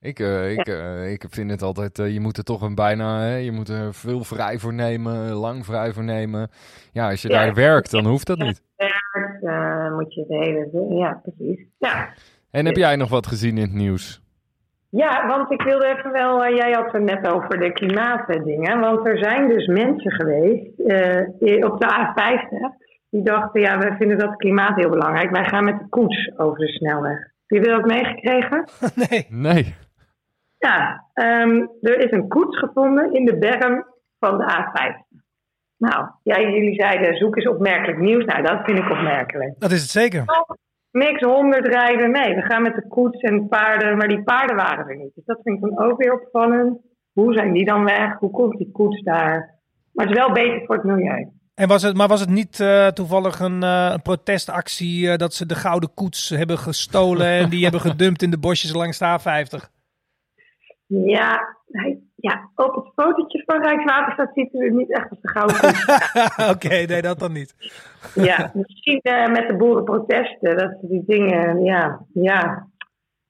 Ik, 0.00 0.18
uh, 0.20 0.50
ik, 0.50 0.68
uh, 0.68 1.12
ik 1.12 1.24
vind 1.28 1.50
het 1.50 1.62
altijd, 1.62 1.98
uh, 1.98 2.12
je 2.12 2.20
moet 2.20 2.36
er 2.36 2.44
toch 2.44 2.62
een 2.62 2.74
bijna, 2.74 3.20
hè, 3.20 3.36
je 3.36 3.52
moet 3.52 3.68
er 3.68 3.94
veel 3.94 4.24
vrij 4.24 4.58
voor 4.58 4.74
nemen, 4.74 5.32
lang 5.32 5.64
vrij 5.64 5.92
voor 5.92 6.04
nemen. 6.04 6.50
Ja, 6.92 7.10
als 7.10 7.22
je 7.22 7.28
ja, 7.28 7.44
daar 7.44 7.54
werkt, 7.54 7.90
dan 7.90 8.06
hoeft 8.06 8.26
dat 8.26 8.38
niet. 8.38 8.62
Werkt, 8.76 9.92
moet 9.92 10.14
je 10.14 10.24
de 10.28 10.36
hele, 10.36 10.94
ja, 10.94 11.20
precies. 11.22 11.66
Ja. 11.78 12.08
En 12.50 12.66
heb 12.66 12.76
jij 12.76 12.96
nog 12.96 13.08
wat 13.08 13.26
gezien 13.26 13.56
in 13.56 13.62
het 13.62 13.72
nieuws? 13.72 14.24
Ja, 14.90 15.26
want 15.26 15.50
ik 15.50 15.62
wilde 15.62 15.86
even 15.86 16.12
wel, 16.12 16.54
jij 16.54 16.72
had 16.72 16.92
het 16.92 17.02
net 17.02 17.28
over 17.28 17.58
de 17.60 17.72
klimaatdingen, 17.72 18.80
want 18.80 19.06
er 19.06 19.18
zijn 19.18 19.48
dus 19.48 19.66
mensen 19.66 20.12
geweest 20.12 20.68
op 21.64 21.80
de 21.80 21.86
A50 21.86 22.84
die 23.10 23.22
dachten, 23.22 23.60
ja, 23.60 23.78
we 23.78 23.94
vinden 23.98 24.18
dat 24.18 24.36
klimaat 24.36 24.76
heel 24.76 24.90
belangrijk, 24.90 25.30
wij 25.30 25.44
gaan 25.44 25.64
met 25.64 25.78
de 25.78 25.88
koets 25.88 26.32
over 26.36 26.58
de 26.58 26.68
snelweg. 26.68 27.18
Heb 27.46 27.64
je 27.64 27.70
dat 27.70 27.86
meegekregen? 27.86 28.64
Nee. 29.08 29.26
Nee. 29.28 29.74
Ja, 30.58 31.04
um, 31.14 31.70
er 31.80 31.98
is 31.98 32.10
een 32.10 32.28
koets 32.28 32.58
gevonden 32.58 33.12
in 33.12 33.24
de 33.24 33.38
berm 33.38 33.86
van 34.18 34.38
de 34.38 34.44
A50. 34.44 35.24
Nou, 35.76 36.06
ja, 36.22 36.40
jullie 36.40 36.74
zeiden 36.74 37.16
zoek 37.16 37.36
eens 37.36 37.48
opmerkelijk 37.48 37.98
nieuws. 37.98 38.24
Nou, 38.24 38.42
dat 38.42 38.64
vind 38.64 38.78
ik 38.78 38.90
opmerkelijk. 38.90 39.54
Dat 39.58 39.70
is 39.70 39.80
het 39.80 39.90
zeker. 39.90 40.24
niks 40.90 41.20
honderd 41.20 41.66
rijden. 41.66 42.10
Nee, 42.10 42.34
we 42.34 42.42
gaan 42.42 42.62
met 42.62 42.74
de 42.74 42.88
koets 42.88 43.20
en 43.20 43.48
paarden. 43.48 43.96
Maar 43.96 44.08
die 44.08 44.22
paarden 44.22 44.56
waren 44.56 44.88
er 44.88 44.96
niet. 44.96 45.14
Dus 45.14 45.24
dat 45.24 45.40
vind 45.42 45.56
ik 45.56 45.62
dan 45.62 45.78
ook 45.78 46.02
weer 46.02 46.20
opvallend. 46.20 46.78
Hoe 47.12 47.32
zijn 47.32 47.52
die 47.52 47.64
dan 47.64 47.84
weg? 47.84 48.18
Hoe 48.18 48.30
komt 48.30 48.58
die 48.58 48.70
koets 48.72 49.02
daar? 49.02 49.60
Maar 49.92 50.06
het 50.06 50.16
is 50.16 50.22
wel 50.22 50.32
beter 50.32 50.66
voor 50.66 50.74
het 50.74 50.84
milieu. 50.84 51.28
En 51.54 51.68
was 51.68 51.82
het, 51.82 51.96
maar 51.96 52.08
was 52.08 52.20
het 52.20 52.28
niet 52.28 52.58
uh, 52.58 52.86
toevallig 52.86 53.40
een, 53.40 53.62
uh, 53.62 53.90
een 53.92 54.02
protestactie 54.02 55.06
uh, 55.06 55.16
dat 55.16 55.34
ze 55.34 55.46
de 55.46 55.54
gouden 55.54 55.94
koets 55.94 56.28
hebben 56.28 56.58
gestolen 56.58 57.26
en 57.26 57.48
die 57.48 57.62
hebben 57.62 57.80
gedumpt 57.80 58.22
in 58.22 58.30
de 58.30 58.38
bosjes 58.38 58.72
langs 58.72 58.98
de 58.98 59.18
A50? 59.18 59.75
Ja, 60.86 61.56
ja, 62.16 62.50
op 62.54 62.74
het 62.74 62.92
fotootje 62.94 63.42
van 63.46 63.62
Rijkswaterstaat 63.62 64.30
ziet 64.34 64.54
u 64.54 64.58
er 64.58 64.72
niet 64.72 64.92
echt 64.92 65.10
als 65.10 65.20
de 65.20 65.28
gouden 65.28 65.56
Oké, 66.54 66.68
nee, 66.68 67.02
dat 67.02 67.18
dan 67.18 67.32
niet. 67.32 67.54
ja, 68.14 68.50
misschien 68.54 69.00
uh, 69.02 69.26
met 69.26 69.48
de 69.48 69.56
boerenprotesten, 69.56 70.56
dat 70.56 70.76
ze 70.80 70.86
die 70.88 71.02
dingen, 71.06 71.64
ja, 71.64 72.06
ja, 72.12 72.68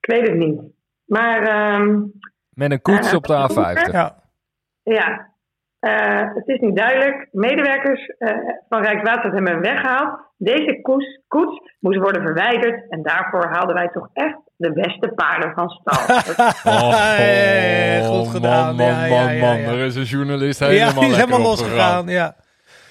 ik 0.00 0.06
weet 0.06 0.28
het 0.28 0.36
niet. 0.36 0.60
Maar... 1.04 1.74
Um, 1.80 2.12
met 2.50 2.70
een 2.70 2.82
koets 2.82 3.14
op 3.14 3.26
de 3.26 3.48
A50. 3.50 3.90
Ja. 3.92 4.24
Ja, 4.82 5.34
uh, 5.86 6.34
het 6.34 6.48
is 6.48 6.60
niet 6.60 6.76
duidelijk. 6.76 7.28
Medewerkers 7.32 8.12
uh, 8.18 8.28
van 8.68 8.82
Rijkswaterstaat 8.82 9.32
hebben 9.32 9.52
hem 9.52 9.60
weggehaald. 9.60 10.18
Deze 10.36 10.80
koets, 10.82 11.20
koets 11.28 11.60
moest 11.80 11.98
worden 11.98 12.22
verwijderd. 12.22 12.90
En 12.90 13.02
daarvoor 13.02 13.46
haalden 13.46 13.74
wij 13.74 13.88
toch 13.88 14.08
echt 14.12 14.38
de 14.56 14.72
beste 14.72 15.12
paarden 15.14 15.52
van 15.54 15.68
stal. 15.68 16.16
oh, 16.74 16.90
hey, 16.90 18.04
goed 18.04 18.28
gedaan. 18.28 18.76
Man, 18.76 18.86
man, 18.86 19.08
man, 19.08 19.38
man. 19.38 19.58
Er 19.58 19.78
is 19.78 19.96
een 19.96 20.02
journalist 20.02 20.58
helemaal, 20.58 20.88
ja, 20.88 21.00
die 21.00 21.10
is 21.10 21.16
helemaal 21.16 21.40
losgegaan. 21.40 22.06
Ja. 22.06 22.36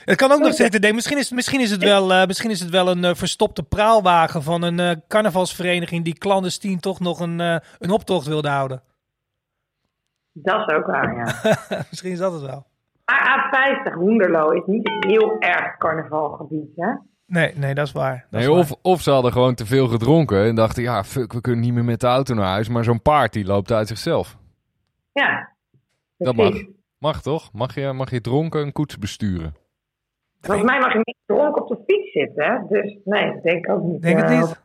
Het 0.05 0.17
kan 0.17 0.31
ook 0.31 0.39
nog 0.39 0.53
zitten. 0.53 0.81
Nee, 0.81 0.93
misschien, 0.93 1.17
is, 1.17 1.31
misschien, 1.31 1.61
is 1.61 1.71
het 1.71 1.83
wel, 1.83 2.11
uh, 2.11 2.25
misschien 2.25 2.49
is 2.49 2.59
het 2.59 2.69
wel 2.69 2.87
een 2.87 3.03
uh, 3.03 3.13
verstopte 3.13 3.63
praalwagen 3.63 4.43
van 4.43 4.61
een 4.61 4.79
uh, 4.79 4.91
carnavalsvereniging 5.07 6.03
die 6.03 6.17
clandestien 6.17 6.79
toch 6.79 6.99
nog 6.99 7.19
een, 7.19 7.39
een 7.79 7.91
optocht 7.91 8.27
wilde 8.27 8.49
houden. 8.49 8.81
Dat 10.33 10.69
is 10.69 10.75
ook 10.75 10.85
waar, 10.85 11.15
ja. 11.15 11.55
misschien 11.89 12.11
is 12.11 12.17
dat 12.17 12.33
het 12.33 12.41
wel. 12.41 12.65
Maar 13.05 13.51
A50 13.87 13.93
Hoenderlo 13.93 14.49
is 14.49 14.63
niet 14.65 14.89
heel 14.99 15.39
erg 15.39 15.77
carnavalgebied, 15.77 16.69
hè? 16.75 16.93
Nee, 17.27 17.53
nee, 17.55 17.73
dat 17.73 17.85
is 17.85 17.91
waar. 17.91 18.27
nee, 18.29 18.51
of, 18.51 18.71
of 18.81 19.01
ze 19.01 19.11
hadden 19.11 19.31
gewoon 19.31 19.55
te 19.55 19.65
veel 19.65 19.87
gedronken 19.87 20.45
en 20.45 20.55
dachten, 20.55 20.83
ja, 20.83 21.03
fuck, 21.03 21.33
we 21.33 21.41
kunnen 21.41 21.61
niet 21.61 21.73
meer 21.73 21.83
met 21.83 21.99
de 21.99 22.07
auto 22.07 22.33
naar 22.33 22.45
huis. 22.45 22.69
Maar 22.69 22.83
zo'n 22.83 23.01
paard 23.01 23.33
die 23.33 23.45
loopt 23.45 23.71
uit 23.71 23.87
zichzelf. 23.87 24.37
Ja. 25.11 25.53
Dat 26.17 26.35
mag. 26.35 26.53
Mag 26.97 27.21
toch? 27.21 27.49
Mag 27.53 27.75
je, 27.75 27.91
mag 27.93 28.11
je 28.11 28.21
dronken 28.21 28.61
een 28.61 28.71
koets 28.71 28.97
besturen? 28.97 29.55
Volgens 30.41 30.65
mij 30.65 30.79
mag 30.79 30.93
je 30.93 30.99
niet 31.03 31.17
dronken 31.25 31.61
op 31.61 31.67
de 31.67 31.83
fiets 31.87 32.11
zitten, 32.11 32.45
hè? 32.45 32.67
Dus 32.67 32.97
nee, 33.03 33.41
denk 33.41 33.69
ook 33.69 33.83
niet. 33.83 34.01
Denk 34.01 34.17
het 34.17 34.29
eh, 34.29 34.39
niet. 34.39 34.63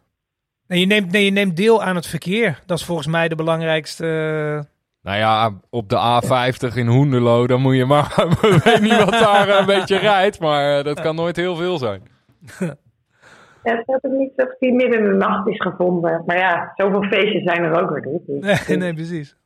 Nee 0.67 0.81
je, 0.81 0.87
neemt, 0.87 1.13
nee, 1.13 1.25
je 1.25 1.31
neemt 1.31 1.57
deel 1.57 1.83
aan 1.83 1.97
het 1.97 2.07
verkeer. 2.07 2.63
Dat 2.67 2.79
is 2.79 2.85
volgens 2.85 3.07
mij 3.07 3.29
de 3.29 3.35
belangrijkste... 3.35 4.69
Nou 5.03 5.19
ja, 5.19 5.51
op 5.71 5.89
de 5.89 5.97
A50 5.97 6.77
in 6.77 6.87
Hoenderlo, 6.87 7.47
dan 7.47 7.61
moet 7.61 7.77
je 7.77 7.85
maar... 7.85 8.15
ik 8.55 8.63
weet 8.63 8.81
niet 8.81 9.05
wat 9.05 9.11
daar 9.11 9.49
een 9.59 9.67
beetje 9.67 9.99
rijdt, 9.99 10.41
maar 10.41 10.79
eh, 10.79 10.85
dat 10.85 11.01
kan 11.01 11.15
nooit 11.15 11.37
heel 11.37 11.57
veel 11.57 11.79
zijn. 11.79 12.03
Ja, 13.63 13.83
het 13.87 14.05
is 14.05 14.11
niet 14.11 14.33
dat 14.37 14.57
die 14.59 14.73
midden 14.73 14.99
in 14.99 15.05
de 15.05 15.17
nacht 15.17 15.49
is 15.49 15.61
gevonden. 15.61 16.23
Maar 16.27 16.37
ja, 16.37 16.73
zoveel 16.75 17.03
feestjes 17.03 17.43
zijn 17.43 17.65
er 17.65 17.83
ook 17.83 17.91
weer 17.91 18.07
niet. 18.07 18.27
Nee, 18.69 18.77
nee, 18.77 18.95
precies. 18.95 19.37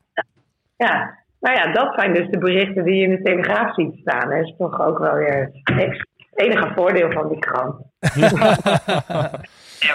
Ja, 0.76 1.18
nou 1.40 1.56
ja, 1.56 1.72
dat 1.72 1.94
zijn 1.94 2.14
dus 2.14 2.28
de 2.30 2.38
berichten 2.38 2.84
die 2.84 2.94
je 2.94 3.04
in 3.04 3.10
de 3.10 3.22
Telegraaf 3.22 3.74
ziet 3.74 3.98
staan. 4.00 4.30
Dat 4.30 4.38
is 4.38 4.54
toch 4.58 4.80
ook 4.80 4.98
wel 4.98 5.14
weer 5.14 5.50
het 5.62 6.06
enige 6.34 6.72
voordeel 6.74 7.10
van 7.10 7.28
die 7.28 7.38
krant. 7.38 7.76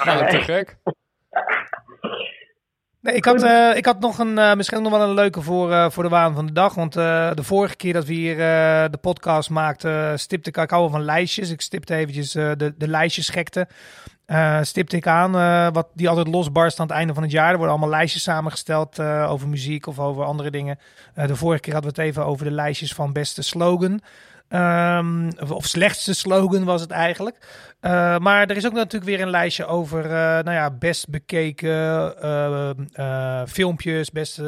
ja, 0.05 0.25
te 0.25 0.41
gek. 0.41 0.77
Nee, 3.01 3.15
ik, 3.15 3.25
had, 3.25 3.43
uh, 3.43 3.75
ik 3.75 3.85
had 3.85 3.99
nog 3.99 4.19
een, 4.19 4.37
uh, 4.37 4.53
misschien 4.53 4.81
nog 4.81 4.91
wel 4.91 5.01
een 5.01 5.13
leuke 5.13 5.41
voor, 5.41 5.69
uh, 5.69 5.89
voor 5.89 6.03
de 6.03 6.09
waan 6.09 6.33
van 6.33 6.45
de 6.45 6.51
dag. 6.51 6.73
Want 6.73 6.93
de 6.93 7.33
vorige 7.35 7.75
keer 7.75 7.93
dat 7.93 8.05
we 8.05 8.13
hier 8.13 8.37
de 8.91 8.97
podcast 9.01 9.49
maakten, 9.49 10.19
stipte 10.19 10.49
ik, 10.49 10.57
ik 10.57 10.69
hou 10.69 10.81
wel 10.81 10.91
van 10.91 11.03
lijstjes. 11.03 11.49
Ik 11.49 11.61
stipte 11.61 11.95
eventjes 11.95 12.31
de, 12.31 12.73
de 12.77 12.87
lijstjes 12.87 13.29
gekte. 13.29 13.67
stipte 14.61 14.95
ik 14.95 15.07
aan, 15.07 15.31
wat 15.73 15.87
die 15.93 16.09
altijd 16.09 16.27
losbarst 16.27 16.79
aan 16.79 16.87
het 16.87 16.95
einde 16.95 17.13
van 17.13 17.23
het 17.23 17.31
jaar. 17.31 17.49
Er 17.49 17.57
worden 17.57 17.75
allemaal 17.75 17.97
lijstjes 17.97 18.23
samengesteld 18.23 18.99
over 19.01 19.47
muziek 19.47 19.87
of 19.87 19.99
over 19.99 20.23
andere 20.23 20.51
dingen. 20.51 20.79
de 21.13 21.35
vorige 21.35 21.61
keer 21.61 21.73
hadden 21.73 21.93
we 21.93 22.01
het 22.01 22.09
even 22.09 22.25
over 22.25 22.45
de 22.45 22.51
lijstjes 22.51 22.93
van 22.93 23.13
beste 23.13 23.41
slogan. 23.41 24.01
Um, 24.51 25.29
of 25.49 25.65
slechtste 25.65 26.13
slogan 26.13 26.63
was 26.63 26.81
het 26.81 26.91
eigenlijk. 26.91 27.37
Uh, 27.81 28.17
maar 28.17 28.47
er 28.49 28.57
is 28.57 28.65
ook 28.65 28.73
natuurlijk 28.73 29.11
weer 29.11 29.21
een 29.21 29.29
lijstje 29.29 29.65
over 29.65 30.05
uh, 30.05 30.11
nou 30.11 30.51
ja, 30.51 30.71
best 30.71 31.09
bekeken 31.09 31.69
uh, 32.95 33.41
filmpjes, 33.47 34.11
best 34.11 34.41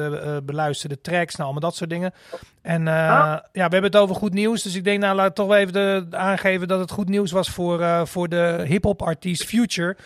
beluisterde 0.44 1.02
tracks, 1.02 1.36
nou 1.36 1.44
allemaal 1.44 1.70
dat 1.70 1.76
soort 1.76 1.90
dingen. 1.90 2.14
En 2.62 2.88
oh. 2.88 3.38
ja, 3.38 3.44
we 3.52 3.60
hebben 3.60 3.84
het 3.84 3.96
over 3.96 4.16
goed 4.16 4.34
nieuws. 4.34 4.64
Dus 4.64 4.76
ik 4.76 4.84
denk, 4.84 5.02
nou 5.02 5.16
laat 5.16 5.30
ik 5.30 5.36
toch 5.36 5.48
wel 5.48 5.58
even 5.58 5.74
de, 5.74 6.06
aangeven 6.10 6.68
dat 6.68 6.80
het 6.80 6.92
goed 6.92 7.10
nieuws 7.10 7.32
was 7.32 7.50
voor, 7.50 8.08
voor 8.08 8.30
de 8.30 8.64
hip-hop 8.68 9.02
artiest 9.02 9.46
Future. 9.46 9.98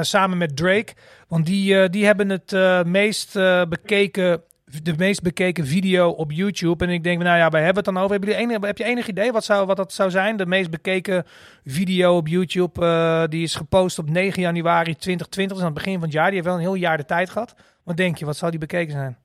samen 0.00 0.38
met 0.38 0.56
Drake. 0.56 0.92
Want 1.28 1.46
die, 1.46 1.88
die 1.88 2.06
hebben 2.06 2.28
het 2.28 2.84
meest 2.86 3.32
bekeken 3.68 4.42
de 4.82 4.94
meest 4.96 5.22
bekeken 5.22 5.66
video 5.66 6.08
op 6.08 6.32
YouTube. 6.32 6.84
En 6.84 6.90
ik 6.90 7.04
denk, 7.04 7.22
nou 7.22 7.38
ja, 7.38 7.48
wij 7.48 7.64
hebben 7.64 7.84
het 7.84 7.94
dan 7.94 8.02
over. 8.02 8.16
Heb 8.16 8.24
je, 8.24 8.34
enig, 8.34 8.60
heb 8.60 8.78
je 8.78 8.84
enig 8.84 9.08
idee 9.08 9.32
wat, 9.32 9.44
zou, 9.44 9.66
wat 9.66 9.76
dat 9.76 9.92
zou 9.92 10.10
zijn? 10.10 10.36
De 10.36 10.46
meest 10.46 10.70
bekeken 10.70 11.24
video 11.64 12.16
op 12.16 12.28
YouTube, 12.28 12.80
uh, 12.80 13.24
die 13.24 13.42
is 13.42 13.54
gepost 13.54 13.98
op 13.98 14.10
9 14.10 14.42
januari 14.42 14.96
2020. 14.96 15.56
Dus 15.56 15.66
aan 15.66 15.72
het 15.72 15.84
begin 15.84 15.94
van 15.94 16.02
het 16.02 16.12
jaar. 16.12 16.26
Die 16.26 16.34
heeft 16.34 16.46
wel 16.46 16.54
een 16.54 16.60
heel 16.60 16.74
jaar 16.74 16.96
de 16.96 17.04
tijd 17.04 17.30
gehad. 17.30 17.54
Wat 17.84 17.96
denk 17.96 18.16
je, 18.16 18.24
wat 18.24 18.36
zou 18.36 18.50
die 18.50 18.60
bekeken 18.60 18.92
zijn? 18.92 19.18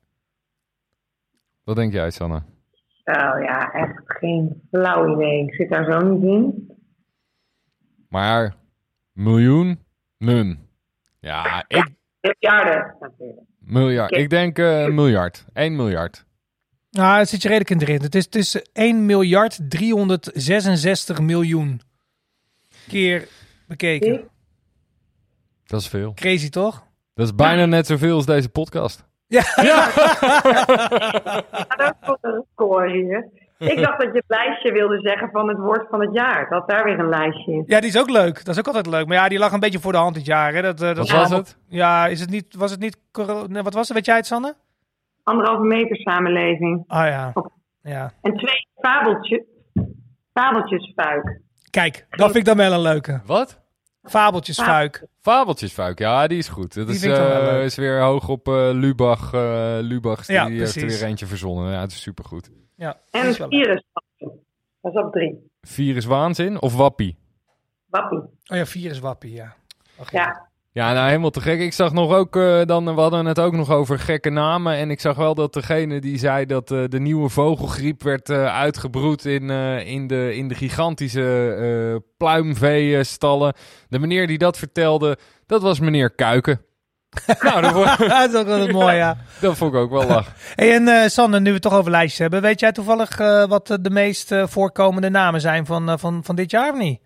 Wat 1.64 1.76
denk 1.76 1.92
jij, 1.92 2.10
Sanne? 2.10 2.42
Oh 3.04 3.42
ja, 3.42 3.72
echt 3.72 4.02
geen 4.06 4.62
flauw 4.70 5.14
idee. 5.14 5.46
Ik 5.46 5.54
zit 5.54 5.70
daar 5.70 5.92
zo 5.92 5.98
niet 5.98 6.22
in. 6.22 6.72
Maar 8.08 8.54
miljoen? 9.12 9.78
Nun. 10.18 10.68
Ja, 11.20 11.64
ik, 11.68 11.90
miljarden 12.20 12.96
natuurlijk. 13.00 13.53
Miljard. 13.66 14.12
Ik 14.12 14.30
denk 14.30 14.58
uh, 14.58 14.86
miljard. 14.86 15.44
1 15.52 15.76
miljard. 15.76 16.24
Nou, 16.90 17.18
het 17.18 17.28
zit 17.28 17.42
je 17.42 17.48
redelijk 17.48 17.70
in 17.70 17.80
erin. 17.80 18.02
Het 18.02 18.14
is, 18.14 18.24
het 18.24 18.34
is 18.34 18.62
1 18.72 19.06
miljard 19.06 19.58
366 19.68 21.20
miljoen 21.20 21.80
keer 22.88 23.28
bekeken. 23.66 24.28
Dat 25.66 25.80
is 25.80 25.88
veel. 25.88 26.12
Crazy 26.14 26.48
toch? 26.48 26.86
Dat 27.14 27.26
is 27.26 27.34
bijna 27.34 27.64
net 27.64 27.86
zoveel 27.86 28.14
als 28.14 28.26
deze 28.26 28.48
podcast. 28.48 29.04
Ja. 29.26 29.44
ja. 29.56 29.86
dat 31.76 31.94
is 32.00 32.16
een 32.20 32.32
record 32.32 32.92
hier. 32.92 33.28
Ik 33.58 33.82
dacht 33.82 34.00
dat 34.00 34.12
je 34.12 34.18
het 34.18 34.24
lijstje 34.26 34.72
wilde 34.72 35.00
zeggen 35.00 35.30
van 35.30 35.48
het 35.48 35.58
woord 35.58 35.86
van 35.90 36.00
het 36.00 36.14
jaar. 36.14 36.48
Dat 36.48 36.68
daar 36.68 36.84
weer 36.84 36.98
een 36.98 37.08
lijstje 37.08 37.52
is. 37.52 37.62
Ja, 37.66 37.80
die 37.80 37.88
is 37.88 37.98
ook 37.98 38.10
leuk. 38.10 38.44
Dat 38.44 38.54
is 38.54 38.58
ook 38.58 38.66
altijd 38.66 38.86
leuk. 38.86 39.06
Maar 39.06 39.16
ja, 39.16 39.28
die 39.28 39.38
lag 39.38 39.52
een 39.52 39.60
beetje 39.60 39.80
voor 39.80 39.92
de 39.92 39.98
hand 39.98 40.14
dit 40.14 40.26
jaar. 40.26 40.54
Hè. 40.54 40.62
Dat, 40.62 40.82
uh, 40.82 40.88
dat 40.88 40.96
wat 40.96 41.10
was 41.10 41.30
het? 41.30 41.58
Ja, 41.68 42.06
is 42.06 42.20
het 42.20 42.30
niet, 42.30 42.54
was 42.54 42.70
het 42.70 42.80
niet... 42.80 42.96
Wat 43.48 43.74
was 43.74 43.88
het? 43.88 43.96
Weet 43.96 44.06
jij 44.06 44.16
het, 44.16 44.26
Sanne? 44.26 44.54
Anderhalve 45.22 45.62
meter 45.62 45.96
samenleving. 45.96 46.84
Ah 46.86 47.06
ja. 47.06 47.32
ja. 47.82 48.12
En 48.22 48.36
twee 48.36 48.68
fabeltjes. 48.80 49.42
Fabeltjesfuik. 50.32 51.40
Kijk, 51.70 52.06
dat 52.10 52.26
vind 52.26 52.36
ik 52.36 52.44
dan 52.44 52.56
wel 52.56 52.72
een 52.72 52.80
leuke. 52.80 53.20
Wat? 53.26 53.62
Fabeltjesfuik. 54.02 55.06
Fabeltjesfuik, 55.20 55.98
ja, 55.98 56.26
die 56.26 56.38
is 56.38 56.48
goed. 56.48 56.74
Dat 56.74 56.88
is, 56.88 57.04
uh, 57.04 57.64
is 57.64 57.76
weer 57.76 58.00
hoog 58.00 58.28
op 58.28 58.48
uh, 58.48 58.54
Lubach. 58.72 59.32
Uh, 59.32 59.40
Lubach 59.80 60.26
die, 60.26 60.36
ja, 60.36 60.46
die 60.46 60.58
heeft 60.58 60.76
er 60.76 60.86
weer 60.86 61.04
eentje 61.04 61.26
verzonnen. 61.26 61.72
Ja, 61.72 61.80
het 61.80 61.90
is 61.90 62.02
supergoed. 62.02 62.50
Ja, 62.74 63.00
en 63.10 63.26
een 63.26 63.34
virus. 63.34 63.84
Dat 64.80 64.94
is 64.94 65.00
op 65.00 65.12
drie. 65.12 65.50
Virus 65.60 66.04
waanzin 66.04 66.60
of 66.60 66.76
wappie? 66.76 67.16
Wappie. 67.86 68.18
Oh 68.18 68.56
ja, 68.56 68.66
virus 68.66 68.98
wappie, 68.98 69.32
ja. 69.32 69.54
ja. 70.10 70.48
Ja, 70.72 70.92
nou 70.92 71.06
helemaal 71.06 71.30
te 71.30 71.40
gek. 71.40 71.60
Ik 71.60 71.72
zag 71.72 71.92
nog 71.92 72.12
ook, 72.14 72.36
uh, 72.36 72.64
dan, 72.64 72.94
we 72.94 73.00
hadden 73.00 73.26
het 73.26 73.40
ook 73.40 73.52
nog 73.52 73.70
over 73.70 73.98
gekke 73.98 74.30
namen. 74.30 74.74
En 74.74 74.90
ik 74.90 75.00
zag 75.00 75.16
wel 75.16 75.34
dat 75.34 75.52
degene 75.52 76.00
die 76.00 76.18
zei 76.18 76.46
dat 76.46 76.70
uh, 76.70 76.84
de 76.88 77.00
nieuwe 77.00 77.28
vogelgriep 77.28 78.02
werd 78.02 78.28
uh, 78.28 78.56
uitgebroed 78.56 79.24
in, 79.24 79.50
in, 79.80 80.06
de, 80.06 80.34
in 80.34 80.48
de 80.48 80.54
gigantische 80.54 82.02
pluimveestallen. 82.16 83.54
De 83.88 83.98
meneer 83.98 84.26
die 84.26 84.38
dat 84.38 84.58
vertelde, 84.58 85.18
dat 85.46 85.62
was 85.62 85.80
meneer 85.80 86.10
Kuiken. 86.10 86.60
Nou, 87.40 87.60
dat, 87.60 87.72
vond... 87.72 87.98
dat 88.08 88.28
is 88.28 88.34
ook 88.34 88.46
wel 88.46 88.68
mooi, 88.68 88.94
ja. 88.96 89.16
Dat 89.40 89.56
vond 89.56 89.74
ik 89.74 89.80
ook 89.80 89.90
wel 89.90 90.06
lach. 90.06 90.32
hey, 90.54 90.74
en 90.74 91.10
Sander, 91.10 91.40
nu 91.40 91.46
we 91.46 91.52
het 91.52 91.62
toch 91.62 91.78
over 91.78 91.90
lijstjes 91.90 92.18
hebben. 92.18 92.42
Weet 92.42 92.60
jij 92.60 92.72
toevallig 92.72 93.16
wat 93.48 93.78
de 93.80 93.90
meest 93.90 94.34
voorkomende 94.44 95.10
namen 95.10 95.40
zijn 95.40 95.66
van, 95.66 95.98
van, 95.98 96.24
van 96.24 96.36
dit 96.36 96.50
jaar 96.50 96.72
of 96.72 96.78
niet? 96.78 97.00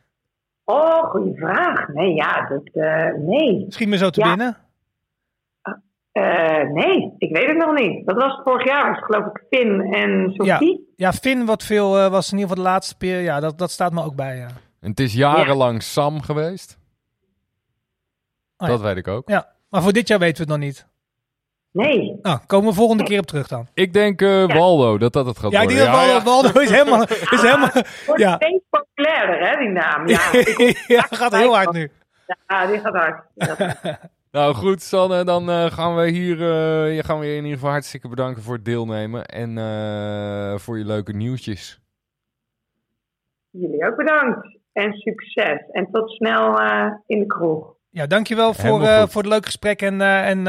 Oh, 0.71 1.11
goede 1.11 1.35
vraag. 1.35 1.89
Nee, 1.89 2.15
ja, 2.15 2.47
dat, 2.49 2.71
uh, 2.73 3.15
nee. 3.27 3.65
Misschien 3.65 3.89
me 3.89 3.97
zo 3.97 4.11
te 4.11 4.21
binnen? 4.21 4.57
Uh, 6.13 6.73
nee, 6.73 7.15
ik 7.19 7.37
weet 7.37 7.47
het 7.47 7.57
nog 7.57 7.75
niet. 7.75 8.07
Dat 8.07 8.17
was 8.17 8.41
vorig 8.45 8.67
jaar, 8.67 8.91
was 8.91 9.05
geloof 9.05 9.27
ik 9.27 9.45
Finn 9.51 9.81
en 9.95 10.33
Sophie. 10.33 10.93
Ja, 10.97 11.11
ja 11.11 11.13
Finn 11.13 11.45
wat 11.45 11.63
veel 11.63 11.99
uh, 11.99 12.09
was 12.09 12.33
in 12.33 12.39
ieder 12.39 12.49
geval 12.49 12.65
de 12.65 12.71
laatste 12.71 12.97
periode. 12.97 13.25
Ja, 13.25 13.41
dat, 13.41 13.59
dat 13.59 13.71
staat 13.71 13.93
me 13.93 14.05
ook 14.05 14.15
bij, 14.15 14.37
ja. 14.37 14.49
En 14.81 14.91
het 14.91 15.01
is 15.01 15.15
jarenlang 15.15 15.83
Sam 15.83 16.23
geweest. 16.23 16.79
Oh, 18.57 18.69
dat 18.69 18.81
weet 18.81 18.97
ik 18.97 19.09
ook. 19.09 19.29
Ja, 19.29 19.47
maar 19.71 19.83
voor 19.83 19.93
dit 19.93 20.09
jaar 20.09 20.19
weten 20.19 20.47
we 20.47 20.53
het 20.53 20.61
nog 20.61 20.69
niet. 20.69 20.87
Nee. 21.73 22.19
Nou, 22.23 22.39
komen 22.47 22.69
we 22.69 22.75
volgende 22.75 23.05
keer 23.05 23.19
op 23.19 23.27
terug 23.27 23.49
dan. 23.49 23.67
Ik 23.75 23.93
denk 23.93 24.23
uh, 24.23 24.47
Waldo, 24.47 24.99
dat 24.99 25.13
dat 25.13 25.27
het 25.27 25.39
gaat 25.39 25.51
ja, 25.51 25.59
worden. 25.59 25.77
Die 25.77 25.87
ja, 25.87 25.93
Waldo, 25.93 26.25
Waldo 26.25 26.61
is 26.61 26.71
helemaal... 26.71 27.03
Is 27.03 27.41
helemaal 27.41 27.71
wordt 28.07 28.23
ja. 28.23 28.35
steeds 28.35 28.65
populairder, 28.71 29.49
hè, 29.49 29.57
die 29.57 29.69
naam. 29.69 30.07
Ja, 30.07 30.21
ja 30.97 31.01
gaat 31.11 31.37
heel 31.37 31.55
hard 31.55 31.73
nu. 31.73 31.91
Ja, 32.47 32.67
die 32.67 32.81
gaat 32.81 32.95
hard. 32.95 33.25
nou 34.33 34.55
goed, 34.55 34.83
Sanne, 34.83 35.25
dan 35.25 35.51
uh, 35.51 35.65
gaan 35.65 35.97
we 35.97 36.09
hier 36.09 36.37
uh, 36.37 36.97
je 36.97 37.03
gaan 37.05 37.19
we 37.19 37.27
je 37.27 37.31
in 37.31 37.43
ieder 37.43 37.59
geval 37.59 37.71
hartstikke 37.71 38.09
bedanken 38.09 38.43
voor 38.43 38.55
het 38.55 38.65
deelnemen 38.65 39.25
en 39.25 39.57
uh, 39.57 40.59
voor 40.59 40.79
je 40.79 40.85
leuke 40.85 41.13
nieuwtjes. 41.13 41.81
Jullie 43.51 43.87
ook 43.87 43.97
bedankt 43.97 44.59
en 44.73 44.93
succes. 44.93 45.61
En 45.73 45.89
tot 45.91 46.11
snel 46.11 46.61
in 47.07 47.19
de 47.19 47.27
kroeg. 47.27 47.77
Ja, 47.99 48.07
dankjewel 48.07 48.55
voor, 48.55 48.83
uh, 48.83 49.07
voor 49.07 49.23
het 49.23 49.31
leuke 49.31 49.47
gesprek 49.47 49.83
en, 49.83 49.95
uh, 49.95 50.29
en 50.29 50.39
uh, 50.39 50.45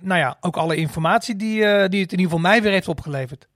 nou 0.00 0.20
ja, 0.20 0.36
ook 0.40 0.56
alle 0.56 0.76
informatie 0.76 1.36
die, 1.36 1.58
die 1.88 2.02
het 2.02 2.12
in 2.12 2.18
ieder 2.18 2.24
geval 2.24 2.38
mij 2.38 2.62
weer 2.62 2.72
heeft 2.72 2.88
opgeleverd. 2.88 3.48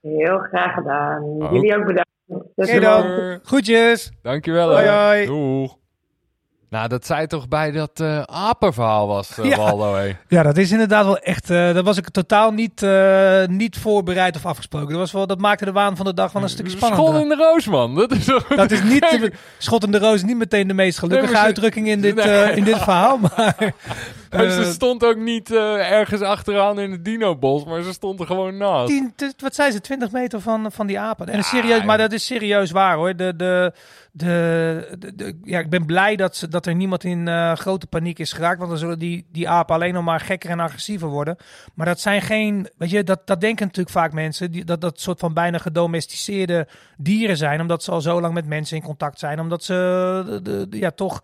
Heel 0.00 0.38
graag 0.38 0.74
gedaan. 0.74 1.36
Jullie 1.52 1.76
ook 1.76 1.86
bedankt. 1.86 2.10
Oké 2.54 2.80
dan. 2.80 3.38
Groetjes. 3.42 4.12
Dankjewel. 4.22 4.72
Hoi, 4.72 4.88
hoi. 4.88 5.26
Doeg. 5.26 5.76
Nou, 6.70 6.88
dat 6.88 7.06
zei 7.06 7.26
toch 7.26 7.48
bij 7.48 7.70
dat 7.70 8.00
uh, 8.00 8.22
apenverhaal 8.22 9.06
was, 9.06 9.38
uh, 9.38 9.44
ja. 9.50 9.56
Waldo. 9.56 9.94
Hey. 9.94 10.16
Ja, 10.28 10.42
dat 10.42 10.56
is 10.56 10.70
inderdaad 10.70 11.04
wel 11.04 11.18
echt... 11.18 11.50
Uh, 11.50 11.74
dat 11.74 11.84
was 11.84 11.96
ik 11.96 12.08
totaal 12.08 12.50
niet, 12.50 12.82
uh, 12.82 13.46
niet 13.46 13.78
voorbereid 13.78 14.36
of 14.36 14.46
afgesproken. 14.46 14.88
Dat, 14.88 14.98
was 14.98 15.12
wel, 15.12 15.26
dat 15.26 15.38
maakte 15.38 15.64
de 15.64 15.72
waan 15.72 15.96
van 15.96 16.06
de 16.06 16.14
dag 16.14 16.32
wel 16.32 16.42
een 16.42 16.48
stukje 16.48 16.76
spannender. 16.76 17.06
Schot 17.06 17.22
in 17.22 17.28
de 17.28 17.34
roos, 17.34 17.66
man. 17.66 17.94
Dat 17.94 18.12
is, 18.12 18.24
dat 18.56 18.70
is 18.70 18.82
niet... 18.82 19.00
De, 19.00 19.32
schot 19.58 19.84
in 19.84 19.90
de 19.90 19.98
roos 19.98 20.22
niet 20.22 20.36
meteen 20.36 20.68
de 20.68 20.74
meest 20.74 20.98
gelukkige 20.98 21.32
nee, 21.32 21.42
uitdrukking 21.42 21.88
in 21.88 22.00
dit, 22.00 22.14
nee. 22.14 22.56
in 22.56 22.64
dit 22.64 22.78
verhaal, 22.78 23.18
maar... 23.18 23.56
Uh, 24.30 24.50
ze 24.50 24.64
stond 24.64 25.04
ook 25.04 25.16
niet 25.16 25.50
uh, 25.50 25.90
ergens 25.90 26.20
achteraan 26.20 26.80
in 26.80 26.90
het 26.90 27.04
dino-bos, 27.04 27.64
maar 27.64 27.82
ze 27.82 27.92
stond 27.92 28.20
er 28.20 28.26
gewoon 28.26 28.56
naast. 28.56 28.88
Tien, 28.88 29.14
wat 29.38 29.54
zei 29.54 29.70
ze, 29.70 29.80
20 29.80 30.10
meter 30.10 30.40
van, 30.40 30.72
van 30.72 30.86
die 30.86 31.00
apen. 31.00 31.28
En 31.28 31.36
ja, 31.36 31.42
serieus, 31.42 31.84
maar 31.84 31.98
dat 31.98 32.12
is 32.12 32.26
serieus 32.26 32.70
waar 32.70 32.96
hoor. 32.96 33.16
De, 33.16 33.36
de, 33.36 33.72
de, 34.12 34.96
de, 34.98 35.14
de 35.14 35.38
ja, 35.44 35.58
ik 35.58 35.70
ben 35.70 35.86
blij 35.86 36.16
dat, 36.16 36.36
ze, 36.36 36.48
dat 36.48 36.66
er 36.66 36.74
niemand 36.74 37.04
in 37.04 37.26
uh, 37.26 37.52
grote 37.52 37.86
paniek 37.86 38.18
is 38.18 38.32
geraakt, 38.32 38.58
want 38.58 38.70
dan 38.70 38.78
zullen 38.78 38.98
die, 38.98 39.26
die 39.32 39.48
apen 39.48 39.74
alleen 39.74 39.94
nog 39.94 40.04
maar 40.04 40.20
gekker 40.20 40.50
en 40.50 40.60
agressiever 40.60 41.08
worden. 41.08 41.36
Maar 41.74 41.86
dat 41.86 42.00
zijn 42.00 42.22
geen, 42.22 42.68
weet 42.76 42.90
je, 42.90 43.04
dat, 43.04 43.26
dat 43.26 43.40
denken 43.40 43.66
natuurlijk 43.66 43.96
vaak 43.96 44.12
mensen, 44.12 44.50
die, 44.50 44.64
dat 44.64 44.80
dat 44.80 45.00
soort 45.00 45.18
van 45.18 45.34
bijna 45.34 45.58
gedomesticeerde 45.58 46.68
dieren 46.96 47.36
zijn, 47.36 47.60
omdat 47.60 47.82
ze 47.82 47.90
al 47.90 48.00
zo 48.00 48.20
lang 48.20 48.34
met 48.34 48.46
mensen 48.46 48.76
in 48.76 48.82
contact 48.82 49.18
zijn, 49.18 49.40
omdat 49.40 49.64
ze 49.64 49.74
de, 50.42 50.68
de, 50.68 50.78
ja, 50.78 50.90
toch 50.90 51.22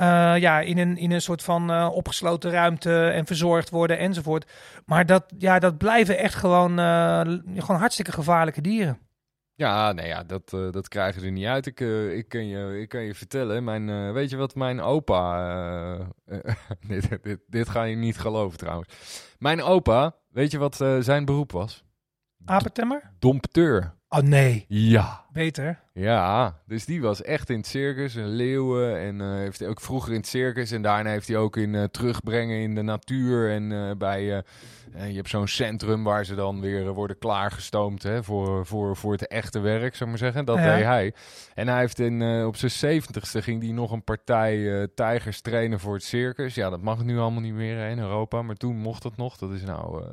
uh, 0.00 0.36
ja, 0.36 0.60
in, 0.60 0.78
een, 0.78 0.96
in 0.96 1.10
een 1.10 1.22
soort 1.22 1.42
van 1.42 1.70
uh, 1.70 1.88
opgesloten 1.92 2.50
ruimte 2.50 3.06
en 3.06 3.26
verzorgd 3.26 3.70
worden 3.70 3.98
enzovoort. 3.98 4.50
Maar 4.86 5.06
dat, 5.06 5.24
ja, 5.38 5.58
dat 5.58 5.78
blijven 5.78 6.18
echt 6.18 6.34
gewoon, 6.34 6.78
uh, 6.80 7.20
gewoon 7.56 7.80
hartstikke 7.80 8.12
gevaarlijke 8.12 8.60
dieren. 8.60 8.98
Ja, 9.54 9.92
nee, 9.92 10.06
ja, 10.06 10.24
dat, 10.24 10.50
dat 10.50 10.88
krijgen 10.88 11.20
ze 11.20 11.26
niet 11.26 11.46
uit. 11.46 11.66
Ik, 11.66 11.80
ik, 12.10 12.28
kan, 12.28 12.46
je, 12.46 12.80
ik 12.80 12.88
kan 12.88 13.02
je 13.02 13.14
vertellen, 13.14 13.64
mijn, 13.64 14.12
weet 14.12 14.30
je 14.30 14.36
wat 14.36 14.54
mijn 14.54 14.80
opa... 14.80 16.12
dit, 16.88 17.22
dit, 17.22 17.40
dit 17.46 17.68
ga 17.68 17.82
je 17.82 17.96
niet 17.96 18.18
geloven 18.18 18.58
trouwens. 18.58 18.88
Mijn 19.38 19.62
opa, 19.62 20.14
weet 20.28 20.50
je 20.50 20.58
wat 20.58 20.76
zijn 21.00 21.24
beroep 21.24 21.52
was? 21.52 21.84
Apentemmer? 22.44 23.10
Dompteur. 23.18 23.97
Oh 24.08 24.20
nee. 24.20 24.64
Ja. 24.68 25.24
Beter. 25.32 25.80
Ja, 25.92 26.58
dus 26.66 26.84
die 26.84 27.00
was 27.00 27.22
echt 27.22 27.50
in 27.50 27.56
het 27.56 27.66
circus, 27.66 28.14
een 28.14 28.28
leeuwen. 28.28 28.98
En 28.98 29.20
uh, 29.20 29.34
heeft 29.34 29.58
hij 29.58 29.68
ook 29.68 29.80
vroeger 29.80 30.12
in 30.12 30.18
het 30.18 30.26
circus. 30.26 30.70
En 30.70 30.82
daarna 30.82 31.10
heeft 31.10 31.28
hij 31.28 31.36
ook 31.36 31.56
in 31.56 31.74
uh, 31.74 31.84
terugbrengen 31.84 32.60
in 32.60 32.74
de 32.74 32.82
natuur. 32.82 33.50
En 33.50 33.70
uh, 33.70 33.90
bij, 33.98 34.42
je 35.06 35.16
hebt 35.16 35.28
zo'n 35.28 35.48
centrum 35.48 36.04
waar 36.04 36.24
ze 36.24 36.34
dan 36.34 36.60
weer 36.60 36.92
worden 36.92 37.18
klaargestoomd 37.18 38.02
hè, 38.02 38.22
voor, 38.22 38.66
voor, 38.66 38.96
voor 38.96 39.12
het 39.12 39.26
echte 39.26 39.60
werk, 39.60 39.94
zou 39.94 40.08
maar 40.10 40.18
zeggen. 40.18 40.44
Dat 40.44 40.58
ja. 40.58 40.74
deed 40.74 40.84
hij. 40.84 41.14
En 41.54 41.68
hij 41.68 41.78
heeft 41.78 41.98
in, 41.98 42.44
op 42.44 42.56
zijn 42.56 42.70
zeventigste 42.70 43.42
ging 43.42 43.62
hij 43.62 43.72
nog 43.72 43.90
een 43.90 44.04
partij 44.04 44.88
tijgers 44.94 45.40
trainen 45.40 45.80
voor 45.80 45.94
het 45.94 46.04
circus. 46.04 46.54
Ja, 46.54 46.70
dat 46.70 46.82
mag 46.82 47.04
nu 47.04 47.18
allemaal 47.18 47.40
niet 47.40 47.54
meer 47.54 47.88
in 47.88 47.98
Europa. 47.98 48.42
Maar 48.42 48.56
toen 48.56 48.76
mocht 48.76 49.02
het 49.02 49.16
nog. 49.16 49.36
Dat 49.36 49.50
is 49.50 49.64
nou 49.64 50.04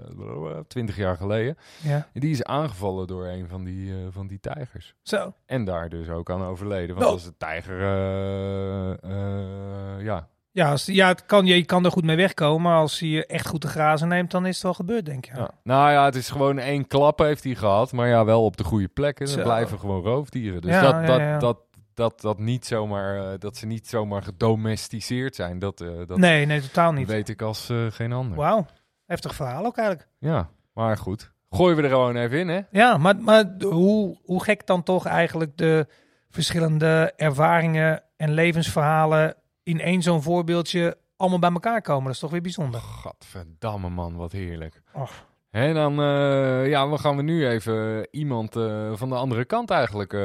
twintig 0.67 0.95
jaar 0.95 1.17
geleden. 1.17 1.57
Ja. 1.81 2.07
En 2.13 2.19
die 2.19 2.31
is 2.31 2.43
aangevallen 2.43 3.07
door 3.07 3.25
een 3.25 3.47
van 3.47 3.63
die, 3.63 3.93
van 4.09 4.27
die 4.27 4.39
tijgers. 4.39 4.95
Zo. 5.01 5.33
En 5.45 5.65
daar 5.65 5.89
dus 5.89 6.09
ook 6.09 6.29
aan 6.29 6.43
overleden. 6.43 6.95
Want 6.95 7.07
oh. 7.07 7.13
als 7.13 7.23
de 7.23 7.37
tijger, 7.37 7.79
uh, 7.79 9.11
uh, 9.11 10.03
ja. 10.05 10.27
Ja, 10.55 10.71
als, 10.71 10.85
ja 10.85 11.07
het 11.07 11.25
kan, 11.25 11.45
je 11.45 11.65
kan 11.65 11.85
er 11.85 11.91
goed 11.91 12.03
mee 12.03 12.15
wegkomen. 12.15 12.61
Maar 12.61 12.77
als 12.77 12.99
hij 12.99 13.09
je 13.09 13.25
echt 13.25 13.47
goed 13.47 13.61
te 13.61 13.67
grazen 13.67 14.07
neemt, 14.07 14.31
dan 14.31 14.45
is 14.45 14.53
het 14.53 14.63
wel 14.63 14.73
gebeurd, 14.73 15.05
denk 15.05 15.25
ik. 15.25 15.35
Ja. 15.35 15.51
Nou 15.63 15.91
ja, 15.91 16.05
het 16.05 16.15
is 16.15 16.29
gewoon 16.29 16.57
één 16.57 16.87
klap 16.87 17.19
heeft 17.19 17.43
hij 17.43 17.55
gehad. 17.55 17.91
Maar 17.91 18.07
ja, 18.07 18.25
wel 18.25 18.43
op 18.43 18.57
de 18.57 18.63
goede 18.63 18.87
plekken. 18.87 19.27
Ze 19.27 19.41
blijven 19.41 19.79
gewoon 19.79 20.01
roofdieren. 20.01 20.61
Dus 20.61 20.71
ja, 20.71 20.81
dat, 20.81 21.07
dat, 21.07 21.41
dat, 21.41 21.57
dat, 21.93 22.21
dat, 22.21 22.39
niet 22.39 22.65
zomaar, 22.65 23.17
uh, 23.17 23.39
dat 23.39 23.57
ze 23.57 23.65
niet 23.65 23.87
zomaar 23.87 24.23
gedomesticeerd 24.23 25.35
zijn. 25.35 25.59
Dat, 25.59 25.77
dat 25.77 26.17
nee, 26.17 26.45
nee, 26.45 26.61
totaal 26.61 26.91
niet. 26.91 27.07
weet 27.07 27.29
ik 27.29 27.41
als 27.41 27.71
geen 27.89 28.13
ander. 28.13 28.37
Wauw, 28.37 28.65
heftig 29.05 29.35
verhaal 29.35 29.65
ook 29.65 29.77
eigenlijk. 29.77 30.07
Ja, 30.19 30.49
maar 30.73 30.97
goed. 30.97 31.31
Gooien 31.49 31.75
we 31.75 31.83
er 31.83 31.89
gewoon 31.89 32.15
even 32.15 32.39
in, 32.39 32.47
hè? 32.47 32.61
Ja, 32.71 32.97
maar, 32.97 33.15
maar 33.15 33.45
hoe, 33.59 34.17
hoe 34.23 34.43
gek 34.43 34.67
dan 34.67 34.83
toch 34.83 35.05
eigenlijk 35.05 35.57
de 35.57 35.87
verschillende 36.29 37.13
ervaringen 37.15 38.03
en 38.17 38.31
levensverhalen 38.31 39.35
in 39.65 39.79
één 39.79 40.01
zo'n 40.01 40.21
voorbeeldje 40.21 40.97
allemaal 41.17 41.39
bij 41.39 41.51
elkaar 41.51 41.81
komen. 41.81 42.03
Dat 42.03 42.13
is 42.13 42.19
toch 42.19 42.31
weer 42.31 42.41
bijzonder. 42.41 42.81
Gadverdamme 42.81 43.89
man, 43.89 44.15
wat 44.15 44.31
heerlijk. 44.31 44.81
Och. 44.93 45.25
En 45.55 45.73
dan 45.73 45.99
uh, 45.99 46.69
ja, 46.69 46.89
we 46.89 46.97
gaan 46.97 47.15
we 47.15 47.21
nu 47.21 47.47
even 47.47 48.07
iemand 48.11 48.55
uh, 48.55 48.91
van 48.93 49.09
de 49.09 49.15
andere 49.15 49.45
kant 49.45 49.69
eigenlijk 49.69 50.13
uh, 50.13 50.21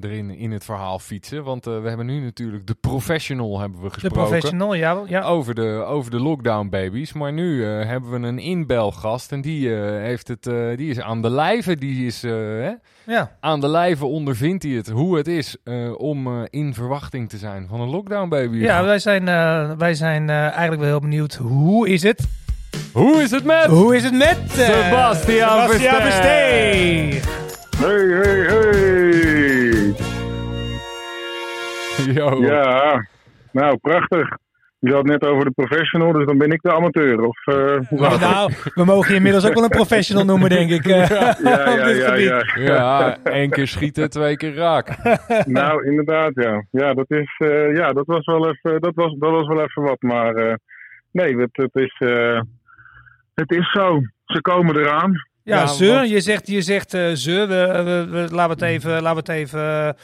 erin 0.00 0.30
in 0.30 0.52
het 0.52 0.64
verhaal 0.64 0.98
fietsen. 0.98 1.44
Want 1.44 1.64
we 1.64 1.88
hebben 1.88 2.06
nu 2.06 2.20
natuurlijk 2.20 2.66
de 2.66 2.76
professional 2.80 3.60
hebben 3.60 3.80
we 3.80 3.90
gesproken. 3.90 4.18
De 4.18 4.24
professional, 4.24 4.74
ja. 4.74 5.02
ja. 5.06 5.22
Over, 5.22 5.54
de, 5.54 5.84
over 5.86 6.10
de 6.10 6.20
lockdown 6.20 6.68
babies. 6.68 7.12
Maar 7.12 7.32
nu 7.32 7.64
hebben 7.64 8.10
we 8.10 8.26
een 8.26 8.38
inbelgast 8.38 9.32
en 9.32 9.40
die, 9.40 9.68
heeft 9.68 10.28
het, 10.28 10.42
die 10.76 10.90
is 10.90 11.00
aan 11.00 11.22
de 11.22 11.30
lijve. 11.30 11.76
Die 11.76 12.06
is 12.06 12.22
hè? 12.22 12.72
Ja. 13.06 13.36
aan 13.40 13.60
de 13.60 13.68
lijve 13.68 14.06
ondervindt 14.06 14.62
hij 14.62 14.72
het, 14.72 14.88
hoe 14.88 15.16
het 15.16 15.28
is 15.28 15.56
om 15.96 16.46
in 16.50 16.74
verwachting 16.74 17.28
te 17.28 17.36
zijn 17.36 17.66
van 17.68 17.80
een 17.80 17.90
lockdown 17.90 18.28
baby. 18.28 18.56
Ja, 18.56 18.84
wij 18.84 18.98
zijn, 18.98 19.24
wij 19.78 19.94
zijn 19.94 20.30
eigenlijk 20.30 20.80
wel 20.80 20.90
heel 20.90 21.00
benieuwd. 21.00 21.34
Hoe 21.34 21.88
is 21.88 22.02
het? 22.02 22.28
Hoe 22.92 23.22
is 23.22 23.30
het 23.30 23.44
met? 23.44 23.64
Hoe 23.64 23.96
is 23.96 24.04
het 24.04 24.12
met? 24.12 24.38
Uh, 24.38 24.52
Sebastian, 24.52 25.60
Sebastian 25.60 26.00
Versteeg. 26.00 27.24
Hey, 27.76 28.06
hey, 28.06 28.40
hey. 28.40 29.94
Yo. 32.14 32.42
Ja, 32.42 33.06
nou 33.52 33.76
prachtig. 33.76 34.36
Je 34.78 34.92
had 34.92 35.04
net 35.04 35.24
over 35.24 35.44
de 35.44 35.50
professional, 35.50 36.12
dus 36.12 36.26
dan 36.26 36.38
ben 36.38 36.50
ik 36.50 36.62
de 36.62 36.72
amateur. 36.72 37.22
Of, 37.24 37.46
uh, 37.46 37.80
nou, 38.20 38.52
we 38.74 38.84
mogen 38.84 39.10
je 39.10 39.16
inmiddels 39.16 39.46
ook 39.46 39.54
wel 39.54 39.62
een 39.62 39.68
professional 39.68 40.24
noemen, 40.24 40.48
denk 40.48 40.70
ik. 40.70 40.86
Uh, 40.86 41.08
ja, 41.08 41.36
ja, 41.42 41.88
ja, 41.88 42.14
ja, 42.14 42.44
ja. 42.54 43.16
één 43.22 43.50
keer 43.50 43.66
schieten, 43.66 44.10
twee 44.10 44.36
keer 44.36 44.54
raak. 44.54 44.96
nou, 45.46 45.86
inderdaad, 45.86 46.30
ja. 46.34 46.64
Ja, 46.70 46.94
dat, 46.94 47.10
is, 47.10 47.34
uh, 47.38 47.76
ja, 47.76 47.92
dat, 47.92 48.06
was, 48.06 48.24
wel 48.24 48.48
even, 48.48 48.80
dat, 48.80 48.94
was, 48.94 49.14
dat 49.18 49.30
was 49.30 49.46
wel 49.46 49.62
even 49.62 49.82
wat. 49.82 50.02
Maar 50.02 50.58
nee, 51.12 51.36
het, 51.36 51.50
het 51.52 51.74
is 51.74 52.02
het 53.34 53.50
is 53.50 53.70
zo. 53.70 54.00
Ze 54.24 54.40
komen 54.40 54.76
eraan. 54.76 55.28
Ja, 55.42 55.66
ze. 55.66 56.04
Je 56.08 56.20
zegt, 56.20 56.46
je 56.46 56.62
zegt 56.62 56.94
uh, 56.94 57.12
ze. 57.12 57.46
We, 57.46 58.06
we, 58.10 58.34
laten 58.34 58.58
we 58.58 58.64
het 58.64 58.74
even, 58.74 59.02
laten 59.02 59.24
we 59.24 59.32
het 59.32 59.40
even, 59.40 59.96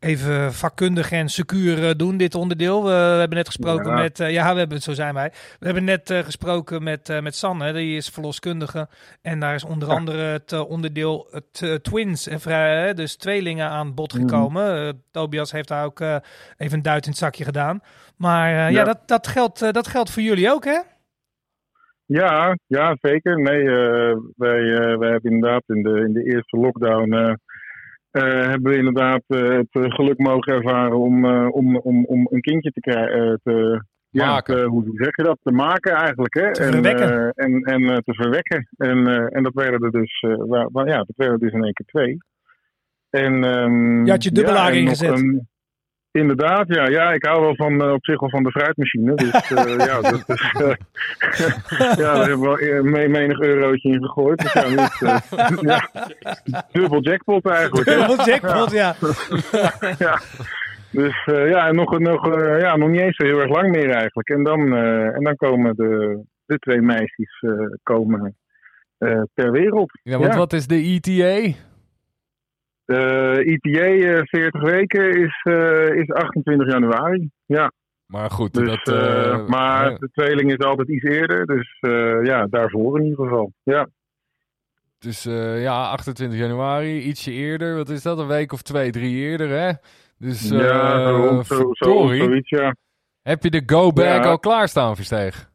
even 0.00 0.54
vakkundig 0.54 1.10
en 1.10 1.28
secuur 1.28 1.88
eh, 1.88 1.94
doen, 1.96 2.16
dit 2.16 2.34
onderdeel. 2.34 2.84
We, 2.84 2.90
hebben 2.90 3.36
net 3.36 3.46
gesproken 3.46 3.94
met... 3.94 4.20
Uh, 4.20 4.30
ja, 4.30 4.52
we 4.52 4.58
hebben, 4.58 4.82
zo 4.82 4.92
zijn 4.92 5.14
wij. 5.14 5.32
We 5.58 5.66
hebben 5.66 5.84
net 5.84 6.14
gesproken 6.24 6.82
met, 6.82 7.20
met 7.22 7.36
Sanne, 7.36 7.72
die 7.72 7.96
is 7.96 8.08
verloskundige. 8.08 8.88
En 9.22 9.40
daar 9.40 9.54
is 9.54 9.64
onder 9.64 9.88
andere 9.88 10.22
het 10.22 10.52
onderdeel 10.52 11.28
het, 11.30 11.84
twins, 11.84 12.26
en 12.26 12.96
dus 12.96 13.16
tweelingen 13.16 13.68
aan 13.68 13.94
bod 13.94 14.12
mhm. 14.12 14.20
gekomen. 14.22 15.02
Tobias 15.10 15.52
heeft 15.52 15.68
daar 15.68 15.84
ook 15.84 16.00
even 16.56 16.76
een 16.76 16.82
duit 16.82 17.04
in 17.04 17.10
het 17.10 17.20
zakje 17.20 17.44
gedaan. 17.44 17.80
Maar 18.16 18.50
ja. 18.50 18.66
ja, 18.66 18.84
dat, 18.84 18.98
dat, 19.06 19.26
geldt, 19.26 19.72
dat 19.72 19.86
geldt 19.86 20.10
voor 20.10 20.22
jullie 20.22 20.52
ook, 20.52 20.64
hè? 20.64 20.78
Ja, 22.06 22.56
ja, 22.66 22.96
zeker. 23.00 23.40
Nee, 23.40 23.62
uh, 23.62 24.16
wij, 24.36 24.60
uh, 24.60 24.98
wij 24.98 25.10
hebben 25.10 25.32
inderdaad 25.32 25.62
in 25.66 25.82
de, 25.82 26.00
in 26.00 26.12
de 26.12 26.24
eerste 26.24 26.56
lockdown 26.56 27.12
uh, 27.14 27.34
hebben 28.50 28.72
we 28.72 28.76
inderdaad 28.76 29.22
het 29.26 29.66
geluk 29.70 30.18
mogen 30.18 30.52
ervaren 30.52 30.98
om, 30.98 31.26
om, 31.48 31.76
om, 31.76 32.04
om 32.04 32.26
een 32.30 32.40
kindje 32.40 32.70
te 32.70 32.80
krijgen. 32.80 33.40
te, 33.42 33.84
ja, 34.10 34.42
hoe 34.66 34.84
zeg 34.94 35.16
je 35.16 35.22
dat? 35.22 35.38
Te 35.42 35.50
maken 35.50 35.92
eigenlijk. 35.92 36.34
Hè? 36.34 36.52
Te 36.52 36.62
en, 36.62 36.72
verwekken. 36.72 37.32
en 37.32 37.62
en 37.62 38.02
te 38.04 38.14
verwekken. 38.14 38.68
En, 38.76 39.06
en 39.28 39.42
dat 39.42 39.54
werden 39.54 39.80
er 39.80 39.90
dus, 39.90 40.20
ja, 40.84 40.96
dat 40.96 41.16
werden 41.16 41.38
dus 41.38 41.52
in 41.52 41.64
één 41.64 41.72
keer 41.72 41.86
twee. 41.86 42.16
En, 43.10 43.44
um, 43.44 44.04
je 44.04 44.10
had 44.10 44.24
je 44.24 44.32
dubbelaar 44.32 44.74
ja, 44.74 44.80
ingezet. 44.80 45.44
Inderdaad, 46.20 46.64
ja. 46.66 46.88
Ja, 46.88 47.12
ik 47.12 47.24
hou 47.24 47.40
wel 47.40 47.54
van, 47.54 47.84
uh, 47.84 47.92
op 47.92 48.04
zich 48.04 48.20
wel 48.20 48.30
van 48.30 48.42
de 48.42 48.50
fruitmachine. 48.50 49.14
Dus 49.14 49.50
uh, 49.50 49.76
ja, 49.88 50.00
dat 50.00 50.28
is, 50.28 50.54
uh, 50.60 50.74
ja, 51.98 52.14
daar 52.14 52.28
hebben 52.28 52.50
we 52.50 52.80
wel 52.82 53.08
menig 53.08 53.40
eurotje 53.40 53.88
in 53.88 54.04
gegooid. 54.04 54.38
Dus 54.38 54.52
ja, 54.52 54.68
niet, 54.68 54.98
ja, 55.70 55.88
dubbel 56.72 57.02
jackpot 57.02 57.46
eigenlijk. 57.46 57.88
Dubbel 57.88 58.24
jackpot, 58.24 58.70
ja. 58.70 58.94
ja. 59.98 60.20
Dus 60.90 61.24
ja, 61.24 61.72
nog, 61.72 61.98
nog, 61.98 62.26
ja, 62.60 62.76
nog 62.76 62.88
niet 62.88 63.00
eens 63.00 63.16
zo 63.16 63.26
heel 63.26 63.40
erg 63.40 63.50
lang 63.50 63.70
meer 63.70 63.90
eigenlijk. 63.90 64.28
En 64.28 64.42
dan, 64.42 64.76
en 65.14 65.22
dan 65.22 65.36
komen 65.36 65.76
de, 65.76 66.22
de 66.46 66.58
twee 66.58 66.80
meisjes 66.80 67.44
komen, 67.82 68.36
ter 69.34 69.50
wereld. 69.50 70.00
Ja, 70.02 70.18
want 70.18 70.34
wat 70.34 70.52
is 70.52 70.66
de 70.66 70.76
ETA? 70.76 71.56
De 72.84 73.42
EPA 73.44 74.24
40 74.24 74.62
weken 74.62 75.10
is, 75.10 75.44
uh, 75.44 75.96
is 75.96 76.10
28 76.12 76.70
januari. 76.70 77.30
Ja. 77.46 77.72
Maar 78.06 78.30
goed, 78.30 78.54
dus, 78.54 78.68
dat, 78.68 78.94
uh, 78.94 79.46
maar 79.46 79.98
de 79.98 80.08
tweeling 80.12 80.52
is 80.52 80.58
altijd 80.58 80.88
iets 80.88 81.04
eerder. 81.04 81.46
Dus 81.46 81.78
uh, 81.80 82.24
ja, 82.24 82.46
daarvoor 82.46 82.98
in 82.98 83.04
ieder 83.04 83.24
geval. 83.24 83.52
Ja. 83.62 83.88
Dus 84.98 85.22
ja, 85.58 85.90
28 85.90 86.38
januari, 86.38 87.00
ietsje 87.00 87.30
eerder. 87.30 87.76
Wat 87.76 87.88
is 87.88 88.02
dat? 88.02 88.18
Een 88.18 88.26
week 88.26 88.52
of 88.52 88.62
twee, 88.62 88.90
drie 88.90 89.16
eerder, 89.16 89.48
hè? 89.48 89.72
Dus 90.18 90.48
ja, 90.48 91.06
zo, 91.06 91.42
zo, 91.42 91.70
zo, 91.72 92.06
zoiets, 92.06 92.48
ja. 92.48 92.74
Heb 93.22 93.42
je 93.42 93.50
de 93.50 93.62
go-bag 93.66 94.24
ja. 94.24 94.30
al 94.30 94.38
klaarstaan, 94.38 94.96
Versteeg? 94.96 95.52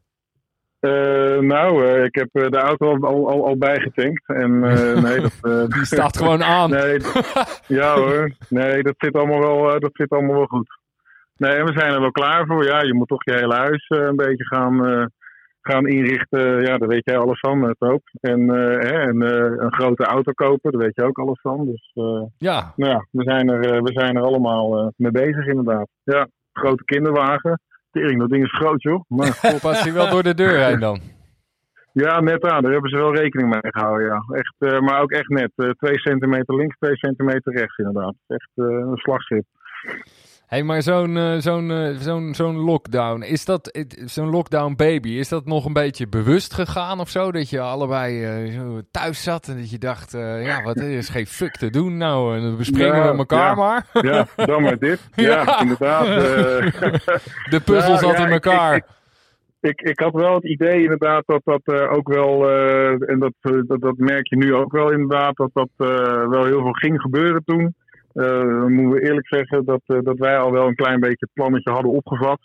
Uh, 0.80 1.38
nou, 1.38 1.84
uh, 1.84 2.04
ik 2.04 2.14
heb 2.14 2.28
uh, 2.32 2.48
de 2.48 2.58
auto 2.58 2.98
al, 3.00 3.28
al, 3.28 3.46
al 3.46 3.56
bijgetankt. 3.56 4.22
En 4.26 4.60
nee, 5.06 5.20
dat, 5.20 5.70
Die 5.72 5.84
staat 5.84 6.16
gewoon 6.16 6.42
aan. 6.42 6.70
nee, 6.70 6.98
ja 7.80 7.94
hoor. 7.94 8.30
Nee, 8.48 8.82
dat 8.82 8.94
zit, 8.98 9.14
allemaal 9.14 9.40
wel, 9.40 9.80
dat 9.80 9.90
zit 9.92 10.10
allemaal 10.10 10.36
wel 10.36 10.46
goed. 10.46 10.78
Nee, 11.36 11.52
en 11.52 11.64
we 11.64 11.72
zijn 11.72 11.92
er 11.92 12.00
wel 12.00 12.10
klaar 12.10 12.46
voor. 12.46 12.64
Ja, 12.64 12.82
je 12.82 12.94
moet 12.94 13.08
toch 13.08 13.24
je 13.24 13.32
hele 13.32 13.54
huis 13.54 13.88
een 13.88 14.16
beetje 14.16 14.46
gaan, 14.46 15.10
gaan 15.60 15.86
inrichten. 15.86 16.60
Ja, 16.60 16.78
daar 16.78 16.88
weet 16.88 17.04
jij 17.04 17.18
alles 17.18 17.40
van, 17.40 17.62
het 17.62 17.80
ook. 17.80 18.02
En, 18.20 18.48
hè, 18.48 19.00
en 19.00 19.20
een 19.62 19.72
grote 19.72 20.04
auto 20.04 20.32
kopen, 20.32 20.72
daar 20.72 20.80
weet 20.80 20.94
je 20.94 21.04
ook 21.04 21.18
alles 21.18 21.40
van. 21.40 21.66
Dus 21.66 21.92
ja. 22.38 22.72
Nou 22.76 22.92
ja, 22.92 23.06
we 23.10 23.22
zijn 23.22 23.48
er, 23.48 23.82
we 23.82 23.92
zijn 23.92 24.16
er 24.16 24.22
allemaal 24.22 24.92
mee 24.96 25.12
bezig 25.12 25.46
inderdaad. 25.46 25.88
Ja, 26.02 26.28
grote 26.52 26.84
kinderwagen. 26.84 27.60
Tering, 27.90 28.18
dat 28.18 28.30
ding 28.30 28.44
is 28.44 28.52
groot, 28.52 28.82
joh. 28.82 29.04
Maar... 29.08 29.38
Past 29.62 29.82
hij 29.82 29.92
wel 29.92 30.10
door 30.10 30.22
de 30.22 30.34
deur 30.34 30.64
heen 30.64 30.80
dan? 30.80 31.00
Ja, 31.92 32.20
net 32.20 32.44
aan. 32.44 32.62
Daar 32.62 32.72
hebben 32.72 32.90
ze 32.90 32.96
wel 32.96 33.14
rekening 33.14 33.50
mee 33.50 33.72
gehouden, 33.72 34.06
ja. 34.06 34.36
Echt, 34.36 34.54
uh, 34.58 34.80
maar 34.80 35.00
ook 35.00 35.10
echt 35.10 35.28
net. 35.28 35.50
Uh, 35.56 35.70
twee 35.70 35.98
centimeter 35.98 36.56
links, 36.56 36.76
twee 36.76 36.96
centimeter 36.96 37.52
rechts, 37.52 37.76
inderdaad. 37.76 38.14
Echt 38.26 38.50
uh, 38.54 38.66
een 38.66 38.96
slagschip 38.96 39.44
hey, 40.50 40.62
maar 40.62 40.82
zo'n 40.82 41.16
uh, 41.16 41.36
zo'n 41.38 41.70
uh, 41.70 41.96
zo'n 41.96 42.34
zo'n 42.34 42.56
lockdown, 42.56 43.22
is 43.22 43.44
dat 43.44 43.84
zo'n 44.04 44.30
lockdown 44.30 44.74
baby, 44.76 45.08
is 45.08 45.28
dat 45.28 45.44
nog 45.46 45.64
een 45.64 45.72
beetje 45.72 46.08
bewust 46.08 46.54
gegaan 46.54 47.00
of 47.00 47.08
zo? 47.08 47.32
Dat 47.32 47.50
je 47.50 47.60
allebei 47.60 48.44
uh, 48.44 48.52
zo 48.52 48.80
thuis 48.90 49.22
zat 49.22 49.48
en 49.48 49.56
dat 49.56 49.70
je 49.70 49.78
dacht, 49.78 50.12
ja, 50.42 50.62
wat 50.62 50.76
is 50.76 51.08
geen 51.08 51.26
fuck 51.26 51.56
te 51.56 51.70
doen 51.70 51.96
nou? 51.96 52.36
En 52.36 52.42
dan 52.42 52.56
bespringen 52.56 53.12
we 53.12 53.18
elkaar 53.18 53.48
ja, 53.48 53.54
maar. 53.54 53.86
Ja, 53.92 54.26
dan 54.36 54.62
maar 54.62 54.78
dit. 54.78 55.08
Ja, 55.14 55.60
inderdaad. 55.60 56.06
De 57.50 57.60
puzzel 57.64 57.98
zat 57.98 58.18
in 58.18 58.30
elkaar. 58.30 58.76
Ik, 58.76 58.84
ik, 59.60 59.80
ik, 59.80 59.88
ik, 59.88 60.00
had 60.00 60.12
wel 60.12 60.34
het 60.34 60.44
idee 60.44 60.82
inderdaad 60.82 61.22
dat 61.26 61.40
dat 61.44 61.88
ook 61.88 62.08
wel, 62.08 62.50
en 63.00 63.18
dat, 63.18 63.32
dat, 63.66 63.80
dat 63.80 63.96
merk 63.96 64.28
je 64.28 64.36
nu 64.36 64.54
ook 64.54 64.72
wel 64.72 64.92
inderdaad, 64.92 65.36
dat 65.36 65.50
dat 65.52 65.68
wel 66.28 66.44
heel 66.44 66.62
veel 66.62 66.72
ging 66.72 67.00
gebeuren 67.00 67.44
toen. 67.44 67.74
Uh, 68.14 68.64
moeten 68.64 68.90
we 68.90 69.02
eerlijk 69.02 69.26
zeggen 69.26 69.64
dat, 69.64 69.80
uh, 69.86 69.98
dat 70.02 70.18
wij 70.18 70.38
al 70.38 70.52
wel 70.52 70.66
een 70.66 70.74
klein 70.74 71.00
beetje 71.00 71.16
het 71.26 71.32
plannetje 71.32 71.70
hadden 71.70 71.92
opgevat. 71.92 72.40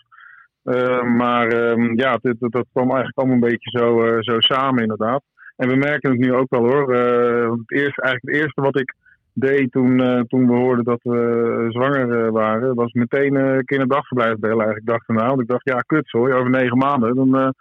Uh, 0.63 1.03
maar 1.03 1.47
ehm, 1.47 1.99
ja, 1.99 2.17
dat, 2.21 2.35
dat 2.39 2.65
kwam 2.73 2.87
eigenlijk 2.87 3.17
allemaal 3.17 3.35
een 3.35 3.49
beetje 3.49 3.79
zo, 3.79 4.21
zo 4.21 4.39
samen 4.39 4.81
inderdaad. 4.81 5.21
En 5.55 5.67
we 5.67 5.75
merken 5.75 6.11
het 6.11 6.19
nu 6.19 6.33
ook 6.33 6.49
wel 6.49 6.61
hoor. 6.61 6.93
het, 6.93 7.71
eerste, 7.71 8.01
eigenlijk 8.01 8.21
het 8.21 8.35
eerste 8.35 8.61
wat 8.61 8.79
ik 8.79 8.95
deed 9.33 9.71
toen, 9.71 10.25
toen 10.27 10.47
we 10.47 10.53
hoorden 10.53 10.85
dat 10.85 10.99
we 11.03 11.65
zwanger 11.69 12.31
waren, 12.31 12.75
was 12.75 12.91
meteen 12.91 13.33
uh, 13.33 13.57
kinderdagverblijf 13.65 14.35
bellen 14.35 14.65
eigenlijk. 14.65 14.85
dacht 14.85 15.07
nou, 15.07 15.27
want 15.27 15.41
ik 15.41 15.47
dacht 15.47 15.69
ja 15.69 15.79
kut 15.79 16.11
hoor, 16.11 16.33
over 16.33 16.49
negen 16.49 16.77
maanden. 16.77 17.15
Dan, 17.15 17.53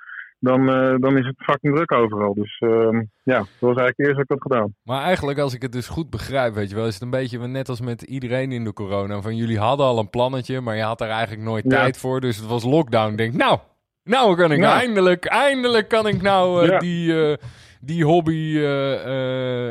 dan, 0.44 0.60
uh, 0.60 0.98
dan 0.98 1.18
is 1.18 1.26
het 1.26 1.34
fucking 1.36 1.74
druk 1.74 1.92
overal. 1.92 2.34
Dus 2.34 2.60
uh, 2.60 3.00
ja, 3.22 3.38
dat 3.38 3.46
was 3.58 3.76
eigenlijk 3.76 3.98
eerst 3.98 4.14
wat 4.14 4.22
ik 4.22 4.30
had 4.30 4.42
gedaan. 4.42 4.74
Maar 4.82 5.02
eigenlijk, 5.02 5.38
als 5.38 5.54
ik 5.54 5.62
het 5.62 5.72
dus 5.72 5.88
goed 5.88 6.10
begrijp, 6.10 6.54
weet 6.54 6.70
je 6.70 6.76
wel, 6.76 6.86
is 6.86 6.94
het 6.94 7.02
een 7.02 7.10
beetje 7.10 7.38
net 7.38 7.68
als 7.68 7.80
met 7.80 8.02
iedereen 8.02 8.52
in 8.52 8.64
de 8.64 8.72
corona. 8.72 9.20
Van 9.20 9.36
jullie 9.36 9.58
hadden 9.58 9.86
al 9.86 9.98
een 9.98 10.10
plannetje, 10.10 10.60
maar 10.60 10.76
je 10.76 10.82
had 10.82 11.00
er 11.00 11.08
eigenlijk 11.08 11.42
nooit 11.42 11.70
tijd 11.70 11.98
voor. 11.98 12.20
Dus 12.20 12.36
het 12.36 12.46
was 12.46 12.64
lockdown. 12.64 13.14
Denk, 13.14 13.34
nou, 13.34 13.58
nou 14.02 14.36
kan 14.36 14.52
ik 14.52 14.62
eindelijk, 14.62 15.24
eindelijk 15.24 15.88
kan 15.88 16.06
ik 16.06 16.22
nou 16.22 16.68
uh, 16.68 16.78
die, 16.78 17.12
uh, 17.12 17.36
die 17.80 18.04
hobby 18.04 18.58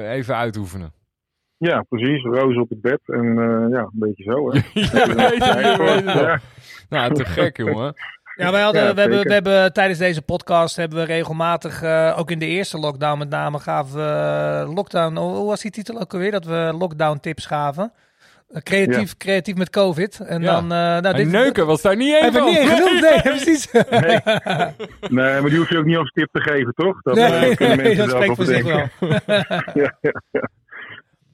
even 0.08 0.36
uitoefenen. 0.36 0.94
Ja, 1.58 1.86
precies. 1.90 2.24
Roos 2.24 2.58
op 2.58 2.70
het 2.70 2.82
bed 2.82 3.00
en 3.06 3.36
ja, 3.72 3.82
een 3.82 3.90
beetje 3.92 4.24
zo. 4.24 4.52
Hè. 4.52 4.60
je 4.74 5.14
weet 5.16 5.46
het, 5.46 5.78
je 5.78 5.84
weet 5.84 6.06
het. 6.06 6.20
Ja. 6.20 6.40
Nou, 6.90 7.14
te 7.14 7.26
gek, 7.26 7.58
jongen. 7.58 7.94
Ja, 8.36 8.52
wij 8.52 8.62
hadden, 8.62 8.96
we, 8.96 9.02
hebben, 9.02 9.24
we 9.24 9.34
hebben 9.34 9.74
tijdens 9.74 10.00
deze 10.00 10.22
podcast 10.22 10.76
hebben 10.76 10.98
we 11.00 11.06
regelmatig, 11.06 11.84
uh, 11.84 12.16
ook 12.18 12.32
in 12.32 12.40
de 12.40 12.46
eerste 12.46 12.78
lockdown 12.78 13.18
met 13.18 13.30
name, 13.30 13.60
gaven 13.60 13.96
we 13.96 14.74
lockdown, 14.74 15.16
hoe 15.18 15.48
was 15.48 15.62
die 15.62 15.72
titel 15.72 16.00
ook 16.00 16.14
alweer? 16.14 16.32
Dat 16.32 16.46
we 16.46 16.76
lockdown 16.78 17.20
tips 17.20 17.46
gaven. 17.46 17.94
Creatief, 18.64 19.18
creatief 19.18 19.56
met 19.56 19.70
COVID. 19.70 20.20
En 20.20 20.42
dan, 20.42 20.64
uh, 20.64 20.70
nou, 20.70 21.14
dit, 21.16 21.32
neuken 21.32 21.66
was 21.66 21.82
daar 21.82 21.96
niet 21.96 22.14
één 22.14 22.34
van. 22.34 22.46
niet 22.46 23.02
nee, 23.02 23.22
precies. 23.36 23.72
Nee. 23.72 24.20
nee. 25.10 25.42
maar 25.42 25.50
die 25.50 25.58
hoef 25.58 25.70
je 25.70 25.78
ook 25.78 25.86
niet 25.86 25.98
op 25.98 26.08
stip 26.08 26.30
te 26.32 26.42
geven, 26.42 26.74
toch? 26.74 27.02
Dat, 27.02 27.16
nee, 27.16 27.50
uh, 27.50 27.56
kunnen 27.56 27.78
mensen 27.84 27.98
dat 27.98 28.10
spreekt 28.10 28.36
voor 28.36 28.46
zich 28.46 28.64
wel. 28.64 28.88
ja, 29.84 29.98
ja, 30.02 30.22
ja. 30.32 30.50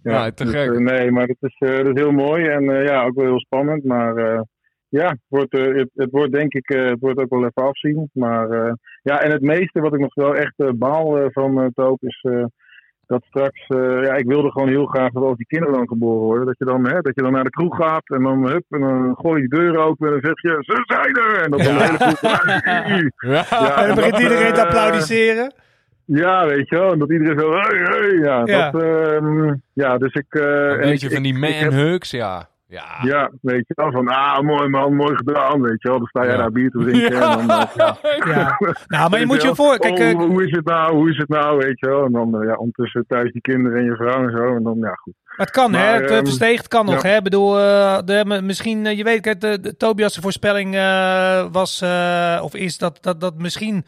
Ja, 0.03 0.31
te 0.31 0.43
dus, 0.43 0.53
gek. 0.53 0.79
nee, 0.79 1.11
maar 1.11 1.27
het 1.27 1.37
is, 1.39 1.55
dat 1.59 1.87
is 1.87 2.01
heel 2.01 2.11
mooi 2.11 2.47
en 2.47 2.63
ja, 2.63 3.03
ook 3.03 3.15
wel 3.15 3.25
heel 3.25 3.39
spannend. 3.39 3.83
Maar 3.83 4.45
ja, 4.89 5.07
het 5.07 5.19
wordt, 5.27 5.51
het, 5.51 5.89
het, 5.95 6.11
wordt 6.11 6.33
denk 6.33 6.53
ik 6.53 6.67
het 6.67 6.99
wordt 6.99 7.19
ook 7.19 7.29
wel 7.29 7.45
even 7.45 7.63
afzien. 7.63 8.09
Maar 8.13 8.77
ja, 9.01 9.21
en 9.21 9.31
het 9.31 9.41
meeste 9.41 9.81
wat 9.81 9.93
ik 9.93 9.99
nog 9.99 10.13
wel 10.13 10.35
echt 10.35 10.77
baal 10.77 11.29
van 11.31 11.71
Toop 11.73 12.03
is 12.03 12.21
dat 13.09 13.23
straks, 13.27 13.69
uh, 13.69 14.03
ja, 14.03 14.13
ik 14.15 14.25
wilde 14.25 14.51
gewoon 14.51 14.67
heel 14.67 14.85
graag 14.85 15.11
dat 15.11 15.23
als 15.23 15.37
die 15.37 15.45
kinderen 15.45 15.75
dan 15.75 15.87
geboren 15.87 16.25
worden, 16.25 16.45
dat 16.45 16.57
je 16.57 16.65
dan, 16.65 16.87
hè, 16.87 17.01
dat 17.01 17.15
je 17.15 17.21
dan 17.21 17.31
naar 17.31 17.43
de 17.43 17.49
kroeg 17.49 17.75
gaat 17.75 18.09
en 18.09 18.23
dan, 18.23 18.47
hup, 18.47 18.63
en 18.69 18.79
dan 18.79 19.15
gooi 19.17 19.41
je 19.41 19.47
die 19.47 19.59
deur 19.59 19.77
open 19.77 20.07
en 20.07 20.13
dan 20.13 20.21
zeg 20.21 20.41
je, 20.41 20.57
ze 20.61 20.83
zijn 20.85 21.15
er! 21.15 21.43
En 21.43 21.51
dan 21.51 21.59
ja. 21.59 21.69
een 21.69 21.79
hele 21.79 21.97
kroeg, 21.97 22.21
ja. 23.19 23.45
ja. 23.49 23.81
En 23.81 23.87
dan 23.87 23.95
begint 23.95 24.19
iedereen 24.19 24.53
te 24.53 24.61
applaudisseren. 24.61 25.53
Ja, 26.05 26.45
weet 26.45 26.69
je 26.69 26.75
wel. 26.75 26.91
En 26.91 26.99
dat 26.99 27.11
iedereen 27.11 27.39
zo, 27.39 27.51
hey, 27.51 27.77
hey. 27.77 28.13
Ja, 28.13 28.41
ja. 28.45 28.71
Dat, 28.71 28.83
uh, 28.83 29.53
ja 29.73 29.97
dus 29.97 30.13
ik... 30.13 30.35
Uh, 30.35 30.43
een 30.43 30.79
beetje 30.79 31.09
van 31.09 31.23
die 31.23 31.37
man-hugs, 31.37 32.11
ja. 32.11 32.49
Ja. 32.69 32.97
ja, 33.01 33.31
weet 33.41 33.67
je 33.67 33.73
wel, 33.75 33.91
van 33.91 34.07
ah, 34.07 34.39
mooi 34.39 34.67
man, 34.67 34.95
mooi 34.95 35.15
gedaan, 35.15 35.61
weet 35.61 35.81
je 35.81 35.89
wel. 35.89 35.97
Dan 35.97 36.07
sta 36.07 36.25
jij 36.25 36.37
daar 36.37 36.51
bier 36.51 36.69
te 36.69 36.77
drinken. 36.77 37.11
Ja. 37.11 37.39
En 37.39 37.47
dan, 37.47 37.67
ja. 37.75 37.97
ja. 38.25 38.57
Nou, 38.87 39.09
maar 39.09 39.19
je 39.19 39.25
moet 39.25 39.41
je 39.41 39.55
voor... 39.55 39.77
Kijk, 39.77 39.99
oh, 39.99 40.25
hoe 40.25 40.45
is 40.45 40.51
het 40.51 40.65
nou, 40.65 40.95
hoe 40.95 41.09
is 41.09 41.17
het 41.17 41.29
nou, 41.29 41.57
weet 41.57 41.79
je 41.79 41.87
wel. 41.87 42.05
En 42.05 42.11
dan 42.11 42.43
ja, 42.45 42.53
ondertussen 42.53 43.05
thuis 43.07 43.31
die 43.31 43.41
kinderen 43.41 43.77
en 43.77 43.85
je 43.85 43.95
vrouw 43.95 44.23
en 44.23 44.37
zo. 44.37 44.55
En 44.55 44.63
dan, 44.63 44.77
ja, 44.79 44.93
goed. 44.93 45.13
Maar 45.23 45.45
het 45.45 45.55
kan, 45.55 45.73
hè? 45.73 45.85
Het 45.85 46.11
um, 46.11 46.25
versteegd 46.25 46.67
kan 46.67 46.85
nog, 46.85 47.01
hè? 47.01 47.15
Ik 47.15 47.23
bedoel, 47.23 47.59
uh, 47.59 47.99
de, 48.05 48.41
misschien, 48.43 48.85
uh, 48.85 48.97
je 48.97 49.03
weet, 49.03 49.41
de, 49.41 49.59
de 49.59 49.77
Tobias' 49.77 50.17
voorspelling 50.17 50.75
was, 51.51 51.83
of 52.41 52.55
is 52.55 52.77
dat, 52.77 52.97
dat, 53.01 53.21
dat 53.21 53.37
misschien 53.37 53.85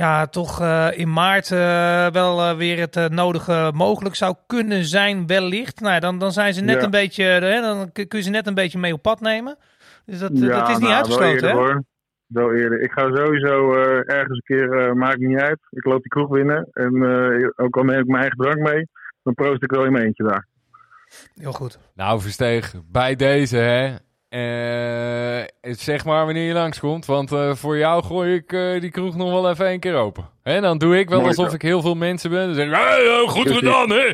ja, 0.00 0.26
toch 0.26 0.60
uh, 0.60 0.88
in 0.92 1.12
maart 1.12 1.50
uh, 1.50 2.06
wel 2.10 2.38
uh, 2.38 2.56
weer 2.56 2.78
het 2.78 3.12
nodige 3.12 3.70
mogelijk 3.74 4.14
zou 4.14 4.34
kunnen 4.46 4.84
zijn, 4.84 5.26
wellicht. 5.26 5.80
Nou, 5.80 6.00
dan, 6.00 6.18
dan 6.18 6.32
zijn 6.32 6.54
ze 6.54 6.62
net 6.62 6.76
ja. 6.76 6.82
een 6.84 6.90
beetje, 6.90 7.24
hè, 7.24 7.60
dan 7.60 7.92
kun 7.92 8.06
je 8.08 8.20
ze 8.20 8.30
net 8.30 8.46
een 8.46 8.54
beetje 8.54 8.78
mee 8.78 8.92
op 8.92 9.02
pad 9.02 9.20
nemen. 9.20 9.56
Dus 10.04 10.18
dat, 10.18 10.30
ja, 10.34 10.48
dat 10.48 10.68
is 10.68 10.78
niet 10.78 10.88
nou, 10.88 10.94
uitgesloten, 10.94 11.24
wel 11.24 11.32
eerder, 11.32 11.50
hè? 11.50 11.56
Hoor. 11.56 11.82
Wel 12.26 12.54
eerder. 12.54 12.80
Ik 12.80 12.92
ga 12.92 13.02
sowieso 13.02 13.72
ergens 14.04 14.40
een 14.42 14.56
keer, 14.56 14.96
maakt 14.96 15.18
niet 15.18 15.38
uit. 15.38 15.58
Ik 15.70 15.84
loop 15.84 16.02
die 16.02 16.08
kroeg 16.08 16.28
binnen 16.28 16.68
en 16.72 17.02
ook 17.56 17.76
al 17.76 17.84
neem 17.84 18.00
ik 18.00 18.06
mijn 18.06 18.22
eigen 18.22 18.38
drank 18.38 18.58
mee, 18.58 18.88
dan 19.22 19.34
proost 19.34 19.62
ik 19.62 19.70
wel 19.70 19.84
in 19.84 19.92
mijn 19.92 20.04
eentje 20.04 20.24
daar. 20.24 20.46
Heel 21.34 21.52
goed. 21.52 21.78
Nou, 21.94 22.20
Versteeg, 22.20 22.74
bij 22.86 23.16
deze, 23.16 23.56
hè. 23.56 23.94
Uh, 24.30 25.42
zeg 25.60 26.04
maar 26.04 26.24
wanneer 26.24 26.46
je 26.46 26.52
langskomt, 26.52 27.06
want 27.06 27.32
uh, 27.32 27.54
voor 27.54 27.78
jou 27.78 28.04
gooi 28.04 28.34
ik 28.34 28.52
uh, 28.52 28.80
die 28.80 28.90
kroeg 28.90 29.16
nog 29.16 29.30
wel 29.30 29.50
even 29.50 29.66
één 29.66 29.80
keer 29.80 29.94
open. 29.94 30.28
En 30.42 30.62
dan 30.62 30.78
doe 30.78 30.98
ik 30.98 31.08
wel 31.08 31.18
Mooi 31.20 31.30
alsof 31.36 31.54
ik 31.54 31.62
heel 31.62 31.82
veel 31.82 31.94
mensen 31.94 32.30
ben. 32.30 32.46
Dan 32.46 32.54
zeg 32.54 32.66
ik, 32.66 32.72
hey, 32.72 33.24
goed 33.26 33.42
Precies. 33.42 33.58
gedaan, 33.58 33.90
hè? 33.90 34.12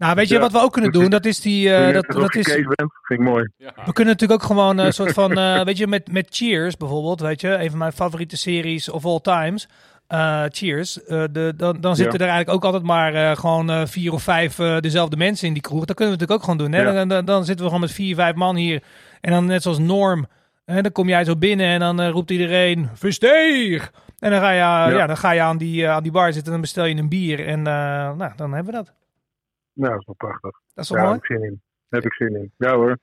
Nou, 0.00 0.14
weet 0.14 0.28
je 0.28 0.34
ja. 0.34 0.40
wat 0.40 0.52
we 0.52 0.60
ook 0.60 0.72
kunnen 0.72 0.92
doen? 0.92 1.10
Dat 1.10 1.24
is 1.24 1.40
die. 1.40 1.68
Uh, 1.68 1.92
dat, 1.92 2.06
dat 2.06 2.34
is. 2.34 2.44
Bent, 2.44 2.76
vind 3.02 3.20
ik 3.20 3.26
mooi. 3.26 3.48
Ja. 3.56 3.72
We 3.84 3.92
kunnen 3.92 4.12
natuurlijk 4.12 4.42
ook 4.42 4.46
gewoon 4.46 4.78
een 4.78 4.92
soort 4.92 5.12
van. 5.12 5.38
Uh, 5.38 5.62
weet 5.62 5.78
je, 5.78 5.86
met, 5.86 6.12
met 6.12 6.26
Cheers 6.30 6.76
bijvoorbeeld. 6.76 7.20
Weet 7.20 7.40
je, 7.40 7.48
een 7.48 7.70
van 7.70 7.78
mijn 7.78 7.92
favoriete 7.92 8.36
series 8.36 8.88
of 8.88 9.04
all 9.04 9.20
times. 9.20 9.68
Uh, 10.08 10.44
cheers. 10.48 10.94
de, 10.94 11.52
dan 11.56 11.80
dan 11.80 11.96
zitten 11.96 12.18
ja. 12.18 12.24
er 12.24 12.30
eigenlijk 12.30 12.50
ook 12.50 12.64
altijd 12.64 12.82
maar 12.82 13.36
gewoon 13.36 13.88
vier 13.88 14.12
of 14.12 14.22
vijf 14.22 14.56
dezelfde 14.56 15.16
mensen 15.16 15.46
in 15.46 15.52
die 15.52 15.62
kroeg. 15.62 15.84
Dat 15.84 15.96
kunnen 15.96 16.14
we 16.14 16.20
natuurlijk 16.20 16.40
ook 16.40 16.42
gewoon 16.42 16.70
doen. 16.70 16.80
Hè? 16.80 16.88
Ja. 16.88 16.92
Dan, 16.92 17.08
dan, 17.08 17.24
dan, 17.24 17.44
zitten 17.44 17.64
we 17.64 17.70
gewoon 17.70 17.86
met 17.86 17.94
vier, 17.94 18.14
vijf 18.14 18.34
man 18.34 18.56
hier 18.56 18.82
en 19.20 19.30
dan 19.30 19.46
net 19.46 19.62
zoals 19.62 19.78
Norm, 19.78 20.26
hè, 20.64 20.82
dan 20.82 20.92
kom 20.92 21.08
jij 21.08 21.24
zo 21.24 21.36
binnen 21.36 21.66
en 21.66 21.80
dan 21.80 22.00
uh, 22.00 22.08
roept 22.08 22.30
iedereen, 22.30 22.88
versteeg! 22.94 23.92
En 24.18 24.30
dan 24.30 24.40
ga 24.40 24.50
je, 24.50 24.56
ja. 24.56 24.88
ja 24.88 25.06
dan 25.06 25.16
ga 25.16 25.30
je 25.30 25.40
aan, 25.40 25.58
die, 25.58 25.82
uh, 25.82 25.90
aan 25.90 26.02
die 26.02 26.12
bar 26.12 26.32
zitten 26.32 26.44
en 26.44 26.50
dan 26.52 26.60
bestel 26.60 26.84
je 26.84 26.96
een 26.96 27.08
bier. 27.08 27.46
En 27.46 27.58
uh, 27.58 27.64
nou, 27.64 28.32
dan 28.36 28.52
hebben 28.52 28.72
we 28.72 28.78
dat. 28.78 28.92
Nou, 29.72 29.92
dat 29.92 30.00
is 30.00 30.06
wel 30.06 30.14
prachtig. 30.14 30.60
Dat 30.74 30.84
is 30.84 30.90
wel 30.90 31.02
ja, 31.02 31.08
mooi. 31.08 31.20
Heb 31.20 31.30
ik 31.30 31.36
zin 31.36 31.44
in. 31.44 31.60
Heb 31.88 32.04
ik 32.04 32.12
zin 32.12 32.36
in. 32.36 32.52
Ja 32.56 32.74
hoor. 32.74 32.98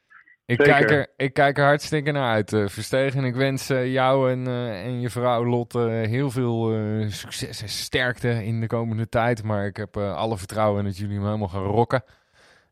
Ik 0.45 0.57
kijk, 0.57 0.91
er, 0.91 1.07
ik 1.17 1.33
kijk 1.33 1.57
er 1.57 1.63
hartstikke 1.63 2.11
naar 2.11 2.31
uit, 2.31 2.51
uh, 2.51 2.67
Verstegen. 2.67 3.19
En 3.19 3.25
ik 3.25 3.35
wens 3.35 3.71
uh, 3.71 3.91
jou 3.93 4.31
en, 4.31 4.47
uh, 4.47 4.85
en 4.85 5.01
je 5.01 5.09
vrouw 5.09 5.45
Lotte 5.45 5.79
heel 5.79 6.31
veel 6.31 6.73
succes 7.09 7.61
en 7.61 7.69
sterkte 7.69 8.45
in 8.45 8.59
de 8.61 8.67
komende 8.67 9.09
tijd. 9.09 9.43
Maar 9.43 9.65
ik 9.65 9.77
heb 9.77 9.97
alle 9.97 10.37
vertrouwen 10.37 10.79
in 10.79 10.85
dat 10.85 10.97
jullie 10.97 11.15
hem 11.15 11.25
helemaal 11.25 11.47
gaan 11.47 11.63
rocken. 11.63 12.03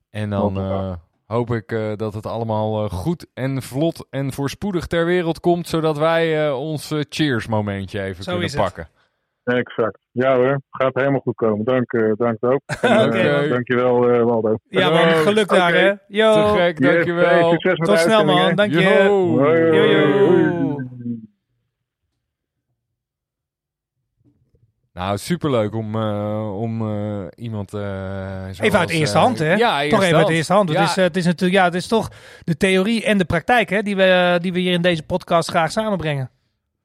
En 0.10 0.30
dan 0.30 0.54
hoop 1.26 1.52
ik 1.52 1.72
uh, 1.72 1.96
dat 1.96 2.14
het 2.14 2.26
allemaal 2.26 2.84
uh, 2.84 2.90
goed 2.90 3.28
en 3.34 3.62
vlot 3.62 4.08
en 4.10 4.34
voorspoedig 4.34 4.88
ter 4.88 5.06
wereld 5.06 5.40
komt, 5.40 5.68
zodat 5.68 5.98
wij 5.98 6.48
uh, 6.48 6.60
ons 6.60 6.94
cheers 7.10 7.48
momentje 7.48 8.02
even 8.02 8.24
Zo 8.24 8.32
kunnen 8.32 8.56
pakken. 8.56 8.88
Exact. 9.44 10.00
Ja 10.12 10.36
hoor, 10.36 10.62
gaat 10.70 10.94
helemaal 10.94 11.20
goed 11.20 11.36
komen. 11.36 11.66
Dank, 11.66 11.92
dank 12.18 12.38
ook. 12.40 12.62
Okay. 13.06 13.48
dankjewel 13.48 14.26
Waldo. 14.26 14.58
Ja 14.64 14.90
man, 14.90 15.10
geluk 15.10 15.50
daar 15.50 15.74
hè. 15.74 15.94
Yo. 16.08 16.34
Te 16.34 16.58
gek, 16.58 16.82
dankjewel. 16.82 17.38
Yes, 17.38 17.50
succes 17.50 17.78
met 17.78 17.88
Tot 17.88 18.00
snel 18.00 18.26
man, 18.26 18.56
dank 18.56 18.74
je. 18.74 18.82
Yo. 18.82 19.54
Yo. 19.74 19.84
Yo. 19.84 20.76
Nou, 24.96 25.18
superleuk 25.18 25.76
om, 25.76 25.96
uh, 25.96 26.60
om 26.62 26.82
uh, 26.82 27.26
iemand. 27.36 27.74
Uh, 27.74 27.82
even 28.60 28.80
uit 28.80 28.90
eerste 28.90 29.18
hand, 29.18 29.40
hè? 29.40 29.54
Ja, 29.54 29.90
toch 29.90 30.04
even 30.04 30.18
uit 30.18 30.30
eerste 30.30 30.54
hand. 30.54 30.72
Ja. 30.72 30.82
Het, 30.82 30.90
is, 30.90 30.96
het 30.96 31.18
is 31.18 31.26
natuurlijk, 31.26 31.60
ja, 31.60 31.66
het 31.66 31.74
is 31.74 31.88
toch 31.88 32.12
de 32.44 32.58
theorie 32.58 33.06
en 33.06 33.18
de 33.18 33.26
praktijk, 33.26 33.70
hè, 33.70 33.82
die 33.82 33.96
we, 33.96 34.38
die 34.42 34.54
we 34.54 34.60
hier 34.60 34.74
in 34.74 34.82
deze 34.82 35.04
podcast 35.04 35.50
graag 35.50 35.72
samenbrengen. 35.72 36.30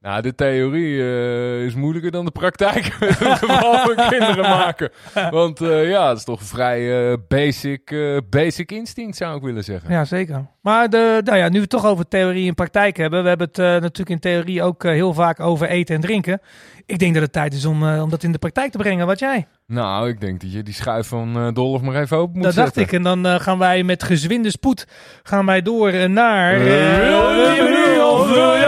Nou, 0.03 0.23
de 0.23 0.35
theorie 0.35 0.95
uh, 0.95 1.65
is 1.65 1.75
moeilijker 1.75 2.11
dan 2.11 2.25
de 2.25 2.31
praktijk. 2.31 2.85
Vooral 3.41 3.79
voor 3.79 3.95
kinderen 3.95 4.49
maken. 4.49 4.91
Want 5.31 5.61
uh, 5.61 5.89
ja, 5.89 6.09
het 6.09 6.19
is 6.19 6.25
toch 6.25 6.43
vrij 6.43 7.11
uh, 7.11 7.17
basic, 7.29 7.95
basic 8.31 8.73
instinct, 8.73 9.17
zou 9.17 9.37
ik 9.37 9.43
willen 9.43 9.65
zeggen. 9.65 9.91
Ja, 9.91 10.05
zeker. 10.05 10.47
Maar 10.61 10.91
de, 10.91 11.21
nou 11.25 11.39
ja, 11.39 11.49
nu 11.49 11.55
we 11.55 11.61
het 11.61 11.71
toch 11.71 11.87
over 11.87 12.09
theorie 12.09 12.49
en 12.49 12.55
praktijk 12.55 12.97
hebben. 12.97 13.23
We 13.23 13.29
hebben 13.29 13.47
het 13.47 13.57
natuurlijk 13.57 14.09
in 14.09 14.19
theorie 14.19 14.63
ook 14.63 14.83
heel 14.83 15.15
vaak 15.15 15.41
over 15.41 15.69
eten 15.69 15.95
en 15.95 16.01
drinken. 16.01 16.41
Ik 16.87 16.99
denk 16.99 17.15
dat 17.15 17.23
het 17.23 17.33
tijd 17.33 17.55
is 17.55 17.65
om, 17.65 17.83
om 17.83 18.11
dat 18.11 18.23
in 18.23 18.33
de 18.33 18.39
praktijk 18.39 18.73
te 18.73 18.79
brengen. 18.79 19.07
Wat 19.07 19.19
jij? 19.19 19.47
Nou, 19.67 20.09
ik 20.09 20.21
denk 20.21 20.41
dat 20.41 20.53
je 20.53 20.63
die 20.63 20.75
schuif 20.75 21.07
van 21.07 21.55
Dolf 21.55 21.81
maar 21.83 22.01
even 22.01 22.17
open 22.17 22.35
moet 22.35 22.43
dat 22.45 22.55
zetten. 22.55 22.75
Dat 22.75 22.75
dacht 22.75 22.93
ik. 22.93 22.99
En 22.99 23.03
dan 23.03 23.41
gaan 23.41 23.59
wij 23.59 23.83
met 23.83 24.03
gezwinde 24.03 24.51
spoed 24.51 24.87
gaan 25.23 25.47
wij 25.47 25.63
door 25.63 26.11
naar... 26.11 26.59
wil 26.59 27.31
je 27.31 27.95
nu 27.95 28.01
of 28.03 28.33
wil 28.33 28.55
je 28.55 28.60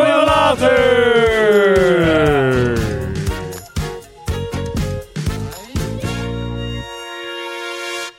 later? 0.58 1.00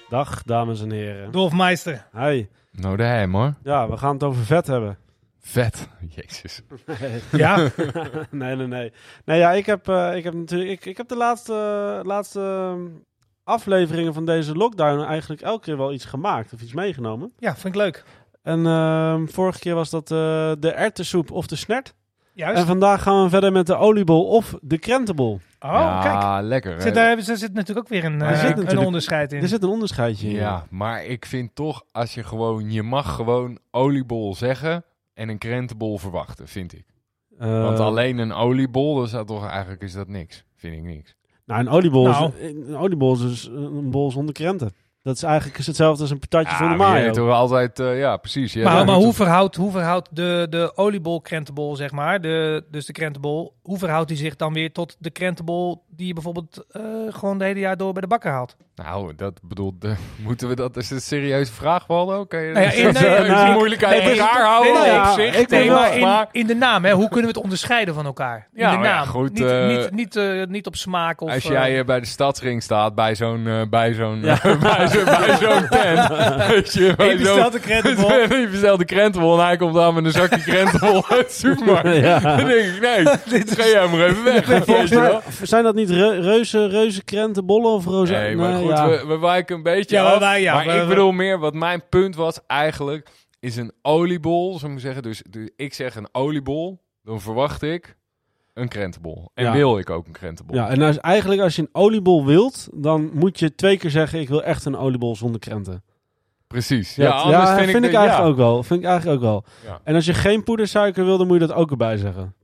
Dag, 0.10 0.44
dames 0.44 0.82
en 0.82 0.92
heren. 0.92 1.32
Dolfmeister. 1.32 2.08
Hi. 2.14 2.46
Nou, 2.72 2.98
de 2.98 3.04
hem 3.04 3.36
hoor. 3.36 3.54
Ja, 3.64 3.90
we 3.90 3.98
gaan 3.98 4.14
het 4.14 4.24
over 4.24 4.44
vet 4.46 4.68
hebben. 4.68 4.98
Vet, 5.40 5.90
jezus. 6.16 6.62
ja? 7.32 7.70
nee, 8.30 8.56
nee, 8.56 8.68
nee. 8.68 8.94
Nee, 9.26 9.40
ja, 9.40 9.52
ik 9.52 9.66
heb, 9.66 9.88
uh, 9.88 10.16
ik 10.16 10.24
heb 10.24 10.34
natuurlijk, 10.34 10.72
ik, 10.72 10.86
ik 10.86 10.98
heb 10.98 11.08
de 11.08 11.16
laatste, 11.16 12.00
laatste 12.04 12.40
ehm, 12.40 12.88
afleveringen 13.44 14.14
van 14.14 14.26
deze 14.26 14.56
lockdown 14.56 15.04
eigenlijk 15.04 15.42
elke 15.42 15.66
keer 15.66 15.78
wel 15.78 15.94
iets 15.94 16.06
gemaakt 16.06 16.54
of 16.54 16.62
iets 16.62 16.74
meegenomen. 16.74 17.34
Ja, 17.38 17.56
vind 17.56 17.76
ik 17.76 17.82
leuk. 17.82 18.04
En 18.42 18.60
uh, 18.60 19.22
vorige 19.26 19.60
keer 19.60 19.76
was 19.76 19.90
dat 19.90 20.12
uh, 20.12 20.18
de 20.60 20.72
erwtensoep 20.72 21.32
of 21.32 21.48
de 21.48 21.56
snert. 21.56 21.96
Juist. 22.34 22.60
En 22.60 22.66
vandaag 22.66 23.02
gaan 23.02 23.24
we 23.24 23.30
verder 23.30 23.52
met 23.52 23.68
de 23.68 23.76
oliebol 23.76 24.26
of 24.28 24.56
de 24.62 24.78
krentenbol. 24.78 25.40
Oh, 25.60 25.72
ja, 25.72 26.02
kijk. 26.02 26.44
lekker. 26.44 26.82
Zit 26.82 26.94
daar, 26.94 27.18
er 27.18 27.24
zit 27.24 27.54
natuurlijk 27.54 27.80
ook 27.86 27.88
weer 27.88 28.06
een, 28.06 28.22
uh, 28.22 28.56
een 28.56 28.78
onderscheid 28.78 29.34
in. 29.34 29.42
Er 29.42 29.48
zit 29.48 29.64
een 29.64 29.70
onderscheidje 29.70 30.28
in. 30.28 30.36
Ja, 30.36 30.66
maar 30.70 31.06
ik 31.06 31.26
vind 31.26 31.56
toch, 31.56 31.84
als 31.92 32.14
je 32.14 32.24
gewoon, 32.24 32.72
je 32.72 32.84
mag 32.84 33.16
gewoon 33.16 33.58
oliebol 33.72 34.36
zeggen 34.36 34.84
en 35.14 35.30
een 35.30 35.38
krentenbol 35.38 35.98
verwachten, 35.98 36.48
vind 36.48 36.74
ik. 36.74 36.86
Uh, 37.40 37.64
Want 37.64 37.80
alleen 37.80 38.18
een 38.18 38.34
oliebol, 38.34 38.96
dat 38.96 39.06
is 39.06 39.16
toch 39.26 39.48
eigenlijk 39.48 39.82
is 39.82 39.94
dat 39.94 40.07
niks. 40.07 40.45
Vind 40.56 40.76
ik 40.76 40.84
niks. 40.84 41.16
Nou, 41.45 41.60
een 41.62 41.70
oliebol, 41.70 42.03
nou. 42.03 42.32
Is, 42.38 42.52
een 42.68 42.76
oliebol 42.76 43.14
is 43.14 43.20
dus 43.20 43.45
een 43.45 43.90
bol 43.90 44.12
zonder 44.12 44.34
krenten. 44.34 44.72
Dat 45.04 45.16
is 45.16 45.24
eigenlijk 45.24 45.58
is 45.58 45.68
hetzelfde 45.68 46.02
als 46.02 46.12
een 46.12 46.20
patatje 46.20 46.52
ja, 46.52 46.58
zonder 46.58 46.78
mayo. 46.78 47.12
toch 47.12 47.30
altijd, 47.30 47.80
uh, 47.80 48.00
ja, 48.00 48.18
precies. 48.18 48.54
Ja, 48.54 48.74
maar, 48.74 48.86
maar 48.86 48.96
hoe, 48.96 49.14
verhoudt, 49.14 49.56
hoe 49.56 49.72
verhoudt 49.72 50.16
de, 50.16 50.48
de 50.50 50.72
oliebol 50.76 51.22
krentenbol, 51.22 51.76
zeg 51.76 51.92
maar, 51.92 52.22
de, 52.22 52.66
dus 52.72 52.86
de 52.86 52.94
krentenbol, 52.94 53.54
hoe 53.62 53.78
verhoudt 53.78 54.08
die 54.08 54.18
zich 54.18 54.36
dan 54.36 54.54
weer 54.54 54.72
tot 54.72 54.96
de 55.00 55.10
krentenbol 55.10 55.84
die 55.95 56.07
je 56.07 56.14
bijvoorbeeld 56.14 56.65
uh, 56.72 56.84
gewoon 57.10 57.38
de 57.38 57.45
hele 57.45 57.60
jaar 57.60 57.78
door 57.78 57.94
bij 57.94 58.02
de 58.02 58.07
bakker 58.07 58.32
haalt? 58.32 58.56
Nou, 58.76 59.15
dat 59.15 59.40
bedoel, 59.41 59.78
moeten 60.28 60.48
we 60.48 60.56
dat, 60.56 60.78
is 60.78 60.90
een 60.90 61.02
serieuze 61.02 61.52
vraag, 61.52 61.88
Waldo? 61.88 62.26
Kan 62.26 62.41
je 62.41 62.53
nou 62.53 62.65
ja, 62.65 62.72
in, 62.88 62.94
nee, 62.94 63.28
nou, 63.28 63.76
elkaar 63.76 64.45
houden 64.45 64.74
nee, 64.74 64.99
op 64.99 65.06
zich? 65.06 65.36
Ik 65.36 65.49
nee, 65.49 65.70
maar 65.70 65.95
in, 66.32 66.41
in, 66.41 66.48
de 66.48 66.56
naam, 66.56 66.86
hè, 66.86 66.91
hoe 66.91 67.07
kunnen 67.07 67.22
we 67.22 67.28
het 67.28 67.44
onderscheiden 67.44 67.94
van 67.94 68.06
elkaar? 68.06 68.48
In 68.53 68.61
ja, 68.61 68.72
de 68.72 68.78
naam, 68.78 68.86
ja, 68.86 69.06
goed, 69.06 69.34
niet, 69.34 69.44
uh, 69.44 69.68
niet, 69.68 69.91
niet, 69.91 70.15
uh, 70.15 70.45
niet, 70.45 70.68
op 70.68 70.76
smaak 70.76 71.22
of... 71.22 71.34
Als 71.34 71.44
jij 71.44 71.86
bij 71.86 71.99
de 71.99 72.06
stadsring 72.06 72.64
staat, 72.64 72.95
bij 72.95 73.15
zo'n 73.15 73.68
bij 73.70 73.94
zo'n 73.94 74.22
ja. 74.22 74.40
bij 74.60 74.88
zo'n 74.88 75.06
bij 75.06 75.38
zo'n 75.40 75.68
tent, 75.70 76.07
weet 76.48 76.74
je, 76.74 76.84
je 76.98 77.15
bestelt 77.18 77.53
een 77.53 77.61
krentenbol. 77.61 78.11
je 78.14 78.48
bestelt 78.52 78.80
een 78.80 78.86
krentenbol 78.86 79.40
en 79.40 79.45
hij 79.45 79.57
komt 79.57 79.78
aan 79.78 79.94
met 79.94 80.06
een 80.06 80.11
zakje 80.11 80.41
krentenbol 80.41 81.07
uit 81.10 81.28
de 81.28 81.34
supermarkt. 81.34 82.24
Dan 82.24 82.48
denk 82.48 82.76
ik, 82.76 82.82
nee, 82.82 83.44
ga 83.45 83.65
jij 83.65 83.88
maar 83.88 84.06
even 84.06 84.24
weg. 84.24 84.45
Zijn 85.41 85.64
dat 85.64 85.76
niet 85.76 85.82
reuze, 85.89 86.68
reuze 86.68 87.03
krentenbollen 87.03 87.72
of 87.72 87.85
roze? 87.85 88.14
Nee, 88.14 88.35
maar 88.35 88.57
goed, 88.57 89.07
we, 89.07 89.18
wijken 89.19 89.55
een 89.55 89.64
beetje 89.64 89.95
ja, 89.95 90.03
af. 90.03 90.19
Wij, 90.19 90.41
ja, 90.41 90.53
maar 90.53 90.81
ik 90.81 90.88
bedoel 90.88 91.11
meer, 91.11 91.39
wat 91.39 91.53
mijn 91.53 91.84
punt 91.89 92.15
was 92.15 92.39
eigenlijk, 92.47 93.10
is 93.39 93.55
een 93.55 93.72
oliebol, 93.81 94.60
zou 94.60 94.73
ik 94.73 94.80
zeggen. 94.80 95.03
Dus, 95.03 95.23
dus, 95.30 95.49
ik 95.55 95.73
zeg 95.73 95.95
een 95.95 96.07
oliebol, 96.11 96.81
dan 97.03 97.22
verwacht 97.22 97.61
ik 97.61 97.95
een 98.53 98.68
krentenbol. 98.68 99.31
En 99.34 99.51
wil 99.51 99.77
ik 99.77 99.89
ook 99.89 100.05
een 100.05 100.11
krentenbol. 100.11 100.55
Ja, 100.55 100.69
en 100.69 100.81
als, 100.81 100.99
eigenlijk 100.99 101.41
als 101.41 101.55
je 101.55 101.61
een 101.61 101.69
oliebol 101.72 102.26
wilt, 102.26 102.68
dan 102.73 103.10
moet 103.14 103.39
je 103.39 103.55
twee 103.55 103.77
keer 103.77 103.89
zeggen, 103.89 104.19
ik 104.19 104.30
wil 104.30 104.43
echt 104.43 104.65
een 104.65 104.77
oliebol 104.77 105.15
zonder 105.15 105.39
krenten. 105.39 105.84
Precies. 106.47 106.95
Ja, 106.95 107.03
ja, 107.03 107.30
ja 107.30 107.55
vind, 107.55 107.68
ik, 107.68 107.72
vind 107.72 107.85
ik 107.85 107.93
eigenlijk 107.93 108.30
ook 108.30 108.38
wel. 108.38 108.64
Vind 108.64 108.80
ik 108.80 108.85
eigenlijk 108.85 109.18
ook 109.18 109.23
wel. 109.23 109.43
En 109.84 109.95
als 109.95 110.05
je 110.05 110.14
geen 110.14 110.43
poedersuiker 110.43 111.05
wil, 111.05 111.18
dan 111.18 111.27
moet 111.27 111.39
je 111.39 111.47
dat 111.47 111.55
ook 111.55 111.72
erbij 111.72 111.97
zeggen. 111.97 112.35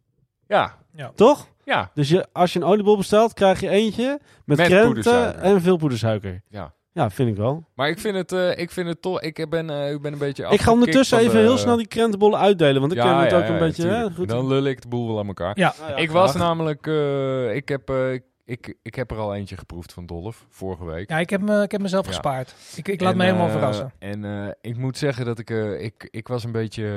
Ja. 0.48 0.78
Toch? 1.16 1.48
Ja. 1.70 1.92
Dus 1.94 2.10
je, 2.10 2.28
als 2.32 2.54
je 2.54 2.60
een 2.60 2.66
oliebol 2.66 2.98
bestelt, 2.98 3.34
krijg 3.34 3.60
je 3.60 3.70
eentje 3.70 4.20
met, 4.46 4.58
met 4.58 4.68
krenten 4.68 5.42
en 5.42 5.62
veel 5.62 5.78
poedersuiker. 5.78 6.42
Ja. 6.50 6.74
Ja, 6.92 7.10
vind 7.10 7.30
ik 7.30 7.36
wel. 7.36 7.66
Maar 7.76 7.90
ik 7.90 8.00
vind 8.00 8.16
het, 8.16 8.32
uh, 8.32 8.58
ik 8.58 8.72
vind 8.72 8.88
het 8.88 9.02
toch. 9.02 9.22
Ik 9.22 9.50
ben, 9.50 9.70
uh, 9.70 9.92
ik 9.92 10.02
ben 10.02 10.14
een 10.14 10.20
beetje. 10.20 10.48
Ik 10.50 10.62
ga 10.62 10.72
ondertussen 10.72 11.18
even 11.18 11.40
heel 11.40 11.58
snel 11.58 11.78
die 11.78 11.88
krentenbollen 11.88 12.40
uitdelen, 12.40 12.82
want 12.82 12.94
ik 12.94 13.00
ken 13.00 13.18
het 13.18 13.34
ook 13.34 13.48
een 13.48 13.60
beetje. 13.60 13.88
Hè, 13.88 14.12
goed. 14.12 14.30
Dan 14.30 14.48
lul 14.48 14.64
ik 14.64 14.82
de 14.82 14.88
boel 14.88 15.08
wel 15.08 15.20
aan 15.20 15.28
elkaar. 15.28 15.60
Ja. 15.60 15.74
Ah, 15.82 16.00
ik 16.00 16.12
was 16.12 16.36
namelijk. 16.36 16.88
Uh, 16.88 17.56
ik 17.56 17.70
heb. 17.70 17.92
ik, 18.46 18.76
ik 18.82 18.96
heb 18.96 19.12
er 19.12 19.18
al 19.18 19.36
eentje 19.36 19.58
geproefd 19.58 19.94
van 19.94 20.06
Dolf 20.06 20.46
vorige 20.50 20.86
week. 20.86 21.10
Ja, 21.10 21.18
ik 21.20 21.30
heb, 21.30 21.42
me, 21.42 21.62
ik 21.64 21.72
heb 21.72 21.82
mezelf 21.82 22.08
gespaard. 22.08 22.56
Ik, 22.76 22.88
ik 22.88 23.02
laat 23.02 23.16
me 23.16 23.24
helemaal 23.24 23.50
verrassen. 23.50 23.92
En 24.00 24.56
ik 24.62 24.78
moet 24.78 24.98
zeggen 24.98 25.26
dat 25.26 25.40
ik, 25.40 25.50
ik, 25.80 26.08
ik 26.12 26.28
was 26.28 26.44
een 26.44 26.52
beetje, 26.52 26.88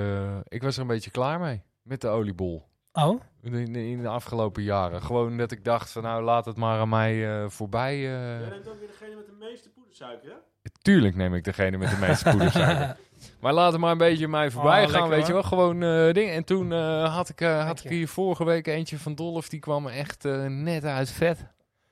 ik 0.48 0.62
was 0.62 0.74
er 0.74 0.80
een 0.80 0.86
beetje 0.86 1.10
klaar 1.10 1.40
mee 1.40 1.62
met 1.82 2.00
de 2.00 2.08
oliebol. 2.08 2.70
Oh? 2.92 3.20
In, 3.42 3.74
in, 3.74 4.02
de 4.02 4.08
afgelopen 4.08 4.62
jaren. 4.62 5.02
Gewoon 5.02 5.36
dat 5.36 5.50
ik 5.50 5.64
dacht 5.64 5.90
van 5.90 6.02
nou 6.02 6.22
laat 6.22 6.44
het 6.44 6.56
maar 6.56 6.80
aan 6.80 6.88
mij 6.88 7.14
uh, 7.14 7.48
voorbij. 7.48 7.96
Uh... 7.96 8.40
Jij 8.40 8.48
neemt 8.50 8.68
ook 8.68 8.78
weer 8.78 8.88
degene 8.88 9.16
met 9.16 9.26
de 9.26 9.36
meeste 9.38 9.70
poedersuiker 9.70 10.28
hè? 10.30 10.36
Tuurlijk 10.82 11.16
neem 11.16 11.34
ik 11.34 11.44
degene 11.44 11.76
met 11.76 11.90
de 11.90 11.96
meeste 11.96 12.30
poedersuiker. 12.30 12.96
maar 13.40 13.52
laat 13.52 13.72
het 13.72 13.80
maar 13.80 13.90
een 13.90 13.98
beetje 13.98 14.28
mij 14.28 14.50
voorbij 14.50 14.84
oh, 14.84 14.90
gaan, 14.90 15.08
weet 15.08 15.26
je 15.26 15.32
wel. 15.32 15.42
Gewoon 15.42 15.82
uh, 15.82 16.12
dingen. 16.12 16.34
En 16.34 16.44
toen 16.44 16.72
had, 17.02 17.28
ik, 17.28 17.40
had 17.40 17.84
ik 17.84 17.90
hier 17.90 18.08
vorige 18.08 18.44
week 18.44 18.66
eentje 18.66 18.98
van 18.98 19.14
Dolf. 19.14 19.48
Die 19.48 19.60
kwam 19.60 19.86
echt 19.86 20.24
net 20.48 20.84
uit 20.84 21.10
vet. 21.10 21.46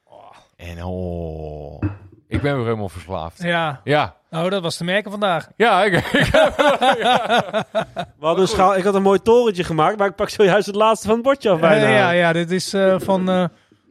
Oh. 0.04 0.30
En 0.56 0.84
oh... 0.84 1.82
Ik 2.30 2.40
ben 2.40 2.54
weer 2.54 2.64
helemaal 2.64 2.88
verslaafd. 2.88 3.42
Ja. 3.42 3.80
Ja. 3.84 4.16
Oh, 4.30 4.50
dat 4.50 4.62
was 4.62 4.76
te 4.76 4.84
merken 4.84 5.10
vandaag. 5.10 5.48
Ja, 5.56 5.84
ik, 5.84 5.92
ik, 5.92 6.26
ja. 6.32 7.66
We 7.92 8.26
hadden 8.26 8.42
een 8.42 8.48
schaal, 8.48 8.76
ik 8.76 8.84
had 8.84 8.94
een 8.94 9.02
mooi 9.02 9.22
torentje 9.22 9.64
gemaakt, 9.64 9.98
maar 9.98 10.08
ik 10.08 10.14
pak 10.14 10.28
zojuist 10.28 10.66
het 10.66 10.74
laatste 10.74 11.06
van 11.06 11.14
het 11.16 11.24
bordje 11.24 11.50
af 11.50 11.60
bijna. 11.60 11.86
Uh, 11.86 11.96
ja, 11.96 12.10
ja, 12.10 12.32
dit 12.32 12.50
is 12.50 12.74
uh, 12.74 13.00
van, 13.00 13.30
uh, 13.30 13.44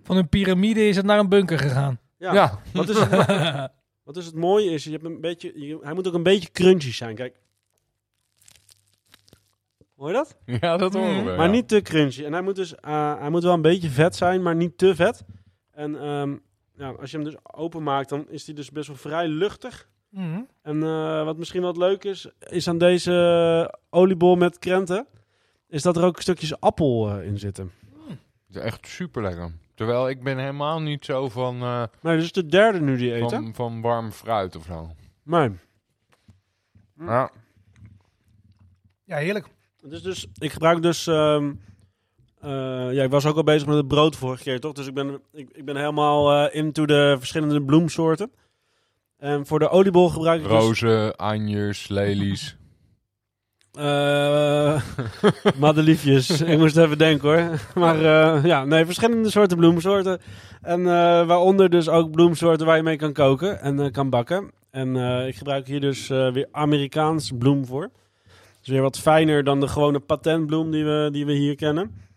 van 0.04 0.18
een 0.18 0.30
piramide 0.30 0.88
is 0.88 0.96
het 0.96 1.06
naar 1.06 1.20
een 1.20 1.30
bunker 1.30 1.60
gegaan. 1.60 2.00
Ja. 2.18 2.34
ja. 2.34 2.60
Wat, 2.74 2.90
is 2.90 3.00
het, 3.00 3.10
wat 4.06 4.18
is 4.18 4.26
het 4.26 4.36
mooie 4.36 4.72
is, 4.72 4.84
je 4.84 4.92
hebt 4.92 5.06
een 5.06 5.22
beetje, 5.22 5.52
je, 5.56 5.80
hij 5.82 5.94
moet 5.94 6.08
ook 6.08 6.14
een 6.14 6.24
beetje 6.24 6.52
crunchy 6.52 6.94
zijn. 6.94 7.16
Kijk. 7.16 7.40
Hoor 9.96 10.08
je 10.08 10.14
dat? 10.14 10.38
Ja, 10.46 10.78
dat 10.78 10.94
horen 10.94 11.26
we. 11.26 11.32
Maar 11.32 11.46
ja. 11.46 11.52
niet 11.52 11.68
te 11.68 11.82
crunchy. 11.82 12.24
En 12.24 12.34
hij 12.34 12.42
moet 12.42 12.56
dus, 12.56 12.74
hij 13.20 13.30
moet 13.30 13.44
wel 13.44 13.54
een 13.54 13.62
beetje 13.62 13.90
vet 13.90 14.16
zijn, 14.16 14.42
maar 14.42 14.56
niet 14.56 14.78
te 14.78 14.96
vet. 14.96 15.24
En 15.72 16.08
um, 16.08 16.42
ja, 16.80 16.90
als 16.90 17.12
je 17.12 17.18
hem 17.18 17.26
dus 17.26 17.36
openmaakt, 17.44 18.10
dan 18.10 18.30
is 18.30 18.46
hij 18.46 18.56
dus 18.56 18.72
best 18.72 18.88
wel 18.88 18.96
vrij 18.96 19.28
luchtig. 19.28 19.90
Mhm. 20.10 20.42
En 20.62 20.76
uh, 20.76 21.24
wat 21.24 21.38
misschien 21.38 21.62
wat 21.62 21.78
leuk 21.78 22.04
is, 22.04 22.30
is 22.40 22.68
aan 22.68 22.78
deze 22.78 23.76
oliebol 23.90 24.36
met 24.36 24.60
krenten, 24.60 25.08
is 25.68 25.82
dat 25.82 25.98
er 25.98 26.04
ook 26.04 26.22
stukjes 26.22 26.60
appel 26.60 27.18
uh, 27.18 27.26
in 27.26 27.40
zitten. 27.40 27.72
Is 28.50 28.56
echt 28.56 28.88
super 28.88 29.22
lekker. 29.22 29.52
Terwijl 29.74 30.10
ik 30.10 30.24
ben 30.24 30.38
helemaal 30.38 30.82
niet 30.82 31.06
zo 31.06 31.30
van... 31.30 31.64
Uh, 31.64 31.84
nee, 32.02 32.16
dit 32.16 32.24
is 32.24 32.32
de 32.32 32.46
derde 32.46 32.82
nu 32.82 32.98
die 32.98 33.14
eten. 33.14 33.30
Van, 33.30 33.56
van 33.56 33.82
warm 33.82 34.12
fruit 34.12 34.56
of 34.56 34.66
zo. 34.66 34.92
Nee. 35.24 35.52
Ja. 37.00 37.32
Ja, 39.04 39.18
heerlijk. 39.18 39.48
Dus, 39.82 40.02
dus 40.02 40.28
ik 40.38 40.52
gebruik 40.52 40.82
dus... 40.82 41.06
Um, 41.06 41.62
uh, 42.46 42.94
ja, 42.94 43.04
ik 43.04 43.10
was 43.10 43.26
ook 43.26 43.36
al 43.36 43.44
bezig 43.44 43.68
met 43.68 43.78
het 43.78 43.88
brood 43.88 44.16
vorige 44.16 44.44
keer, 44.44 44.60
toch? 44.60 44.74
Dus 44.74 44.88
ik 44.88 44.94
ben, 44.94 45.20
ik, 45.34 45.50
ik 45.52 45.66
ben 45.66 45.76
helemaal 45.76 46.34
uh, 46.34 46.56
into 46.56 46.86
de 46.86 47.16
verschillende 47.18 47.62
bloemsoorten. 47.62 48.32
En 49.18 49.46
voor 49.46 49.60
de 49.60 49.70
oliebol 49.70 50.10
gebruik 50.10 50.42
ik 50.42 50.48
dus- 50.48 50.58
Rozen, 50.58 51.06
dus... 51.06 51.18
anjers, 51.18 51.88
lelies. 51.88 52.58
Uh, 53.80 54.82
madeliefjes. 55.60 56.42
ik 56.42 56.58
moest 56.58 56.78
even 56.78 56.98
denken 56.98 57.30
hoor. 57.30 57.60
Maar 57.76 57.96
uh, 57.96 58.46
ja, 58.46 58.66
nee, 58.66 58.86
verschillende 58.86 59.30
soorten 59.30 59.58
bloemsoorten. 59.58 60.22
En 60.62 60.80
uh, 60.80 60.86
waaronder 61.28 61.70
dus 61.70 61.90
ook 61.90 62.12
bloemsoorten 62.12 62.66
waar 62.66 62.78
je 62.78 62.84
mee 62.84 62.98
kan 62.98 63.14
koken 63.14 63.62
en 63.62 63.92
kan 63.92 64.10
bakken. 64.10 64.52
En 64.72 64.96
ik 65.28 65.36
gebruik 65.36 65.68
hier 65.68 65.82
dus 65.82 66.08
weer 66.08 66.48
Amerikaans 66.52 67.32
bloem 67.38 67.66
voor. 67.66 67.90
Dus 68.60 68.70
weer 68.70 68.82
wat 68.82 69.00
fijner 69.00 69.44
dan 69.44 69.60
de 69.60 69.68
gewone 69.68 70.00
patentbloem 70.00 70.72
die 70.72 70.84
we, 70.84 71.10
die 71.12 71.26
we 71.26 71.34
hier 71.34 71.56
kennen. 71.56 72.09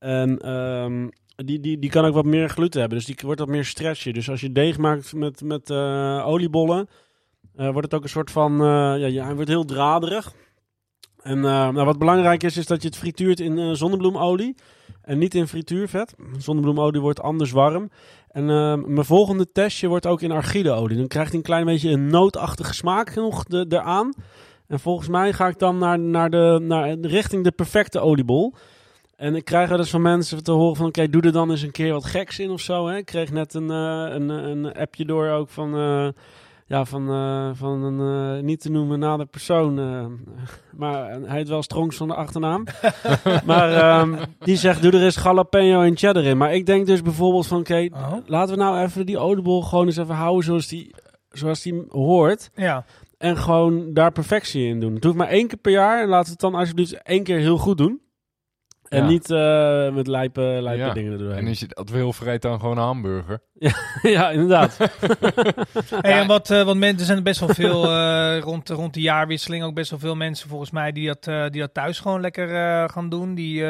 En 0.00 0.50
um, 0.52 1.10
die, 1.36 1.60
die, 1.60 1.78
die 1.78 1.90
kan 1.90 2.04
ook 2.04 2.14
wat 2.14 2.24
meer 2.24 2.48
gluten 2.48 2.80
hebben. 2.80 2.98
Dus 2.98 3.06
die 3.06 3.16
wordt 3.24 3.40
wat 3.40 3.48
meer 3.48 3.64
stretchy. 3.64 4.12
Dus 4.12 4.30
als 4.30 4.40
je 4.40 4.52
deeg 4.52 4.78
maakt 4.78 5.12
met, 5.12 5.42
met 5.42 5.70
uh, 5.70 6.26
oliebollen, 6.26 6.88
uh, 7.56 7.70
wordt 7.70 7.82
het 7.84 7.94
ook 7.94 8.02
een 8.02 8.08
soort 8.08 8.30
van... 8.30 8.52
Uh, 8.52 9.08
ja, 9.08 9.24
hij 9.24 9.34
wordt 9.34 9.48
heel 9.48 9.64
draderig. 9.64 10.32
En 11.22 11.40
nou, 11.40 11.84
wat 11.84 11.98
belangrijk 11.98 12.42
is, 12.42 12.56
is 12.56 12.66
dat 12.66 12.82
je 12.82 12.88
het 12.88 12.96
frituurt 12.96 13.40
in 13.40 13.76
zonnebloemolie. 13.76 14.54
En 15.02 15.18
niet 15.18 15.34
in 15.34 15.46
frituurvet. 15.46 16.14
Zonnebloemolie 16.38 17.00
wordt 17.00 17.20
anders 17.20 17.50
warm. 17.50 17.90
En 18.28 18.44
mijn 18.94 19.04
volgende 19.04 19.52
testje 19.52 19.88
wordt 19.88 20.06
ook 20.06 20.20
in 20.20 20.30
argideolie. 20.30 20.96
Dan 20.96 21.06
krijgt 21.06 21.28
hij 21.28 21.38
een 21.38 21.44
klein 21.44 21.64
beetje 21.64 21.90
een 21.90 22.06
nootachtige 22.06 22.74
smaak 22.74 23.14
nog 23.14 23.44
de, 23.44 23.66
eraan. 23.68 24.12
En 24.66 24.80
volgens 24.80 25.08
mij 25.08 25.32
ga 25.32 25.48
ik 25.48 25.58
dan 25.58 25.78
naar, 25.78 25.98
naar 25.98 26.30
de, 26.30 26.58
naar, 26.62 26.98
richting 27.00 27.44
de 27.44 27.52
perfecte 27.52 28.00
oliebol. 28.00 28.54
En 29.20 29.34
ik 29.34 29.44
krijg 29.44 29.68
wel 29.68 29.78
eens 29.78 29.90
van 29.90 30.02
mensen 30.02 30.42
te 30.42 30.52
horen 30.52 30.76
van... 30.76 30.86
Oké, 30.86 31.08
doe 31.08 31.22
er 31.22 31.32
dan 31.32 31.50
eens 31.50 31.62
een 31.62 31.70
keer 31.70 31.92
wat 31.92 32.04
geks 32.04 32.38
in 32.38 32.50
of 32.50 32.60
zo. 32.60 32.86
Hè? 32.86 32.96
Ik 32.96 33.04
kreeg 33.04 33.32
net 33.32 33.54
een, 33.54 33.70
uh, 33.70 34.14
een, 34.14 34.28
een 34.28 34.74
appje 34.74 35.04
door 35.04 35.28
ook 35.28 35.48
van... 35.48 35.78
Uh, 35.78 36.08
ja, 36.66 36.84
van, 36.84 37.10
uh, 37.10 37.50
van 37.52 37.82
een 37.82 38.44
niet 38.44 38.60
te 38.60 38.70
noemen 38.70 38.98
nader 38.98 39.26
persoon. 39.26 39.74
maar 40.76 41.10
hij 41.10 41.36
heet 41.36 41.48
wel 41.48 41.62
Strongs 41.62 41.96
van 41.96 42.08
de 42.08 42.14
achternaam. 42.14 42.64
maar 43.44 44.00
um, 44.00 44.16
die 44.38 44.56
zegt, 44.56 44.82
doe 44.82 44.92
er 44.92 45.02
eens 45.02 45.22
jalapeno 45.22 45.82
en 45.82 45.96
cheddar 45.96 46.24
in. 46.24 46.36
Maar 46.36 46.54
ik 46.54 46.66
denk 46.66 46.86
dus 46.86 47.02
bijvoorbeeld 47.02 47.46
van... 47.46 47.58
Oké, 47.58 47.88
oh. 47.92 48.12
laten 48.26 48.54
we 48.54 48.62
nou 48.62 48.80
even 48.80 49.06
die 49.06 49.18
oliebol 49.18 49.62
gewoon 49.62 49.86
eens 49.86 49.96
even 49.96 50.14
houden 50.14 50.44
zoals 50.44 50.66
die, 50.66 50.94
zoals 51.30 51.62
die 51.62 51.84
hoort. 51.88 52.50
Ja. 52.54 52.84
En 53.18 53.36
gewoon 53.36 53.94
daar 53.94 54.12
perfectie 54.12 54.66
in 54.66 54.80
doen. 54.80 54.94
Het 54.94 55.04
hoeft 55.04 55.16
maar 55.16 55.28
één 55.28 55.46
keer 55.46 55.58
per 55.58 55.72
jaar. 55.72 56.02
En 56.02 56.08
laten 56.08 56.26
we 56.26 56.30
het 56.30 56.40
dan 56.40 56.54
alsjeblieft 56.54 57.02
één 57.02 57.22
keer 57.22 57.38
heel 57.38 57.58
goed 57.58 57.78
doen. 57.78 58.00
En 58.90 59.06
niet 59.06 59.30
uh, 59.30 59.92
met 59.92 60.06
lijpe, 60.06 60.40
lijpe 60.40 60.82
ja. 60.82 60.92
dingen 60.92 61.12
erdoorheen. 61.12 61.38
En 61.38 61.48
als 61.48 61.60
je 61.60 61.66
dat 61.66 61.90
wil, 61.90 62.12
vreet 62.12 62.42
dan 62.42 62.60
gewoon 62.60 62.76
een 62.76 62.84
hamburger. 62.84 63.42
ja, 63.58 63.72
ja, 64.02 64.30
inderdaad. 64.30 64.76
hey, 66.00 66.20
en 66.20 66.26
wat, 66.26 66.50
uh, 66.50 66.62
want 66.62 66.78
mensen 66.78 67.06
zijn 67.06 67.18
er 67.18 67.24
best 67.24 67.40
wel 67.40 67.48
veel 67.48 67.84
uh, 67.84 68.40
rond, 68.40 68.68
rond 68.68 68.94
de 68.94 69.00
jaarwisseling. 69.00 69.64
Ook 69.64 69.74
best 69.74 69.90
wel 69.90 69.98
veel 69.98 70.16
mensen 70.16 70.48
volgens 70.48 70.70
mij 70.70 70.92
die 70.92 71.06
dat, 71.06 71.52
die 71.52 71.60
dat 71.60 71.74
thuis 71.74 72.00
gewoon 72.00 72.20
lekker 72.20 72.48
gaan 72.90 73.08
doen. 73.08 73.34
Die 73.34 73.60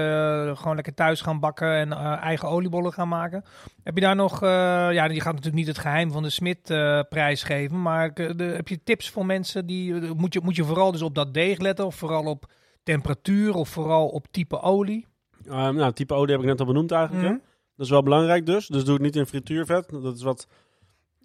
gewoon 0.54 0.74
lekker 0.74 0.94
thuis 0.94 1.20
gaan 1.20 1.40
bakken 1.40 1.74
en 1.74 1.92
eigen 2.20 2.48
oliebollen 2.48 2.92
gaan 2.92 3.08
maken. 3.08 3.44
Heb 3.82 3.94
je 3.94 4.00
daar 4.00 4.16
nog, 4.16 4.40
ja, 4.40 5.04
je 5.04 5.20
gaat 5.20 5.34
natuurlijk 5.34 5.54
niet 5.54 5.66
het 5.66 5.78
geheim 5.78 6.12
van 6.12 6.22
de 6.22 6.30
Smit 6.30 6.62
prijs 7.08 7.42
geven. 7.42 7.82
Maar 7.82 8.14
de, 8.14 8.52
heb 8.56 8.68
je 8.68 8.82
tips 8.82 9.10
voor 9.10 9.26
mensen 9.26 9.66
die, 9.66 9.94
moet 9.94 10.32
je, 10.32 10.40
moet 10.42 10.56
je 10.56 10.64
vooral 10.64 10.92
dus 10.92 11.02
op 11.02 11.14
dat 11.14 11.34
deeg 11.34 11.58
letten 11.58 11.86
of 11.86 11.94
vooral 11.94 12.24
op 12.24 12.50
temperatuur 12.82 13.54
of 13.54 13.68
vooral 13.68 14.08
op 14.08 14.26
type 14.30 14.60
olie? 14.60 15.08
Uh, 15.46 15.68
nou, 15.68 15.92
type 15.92 16.14
olie 16.14 16.30
heb 16.32 16.40
ik 16.40 16.46
net 16.46 16.60
al 16.60 16.66
benoemd 16.66 16.92
eigenlijk. 16.92 17.28
Mm. 17.28 17.42
Dat 17.76 17.86
is 17.86 17.90
wel 17.90 18.02
belangrijk 18.02 18.46
dus. 18.46 18.66
Dus 18.66 18.84
doe 18.84 18.94
het 18.94 19.02
niet 19.02 19.16
in 19.16 19.26
frituurvet. 19.26 19.88
Dat 19.90 20.16
is 20.16 20.22
wat, 20.22 20.46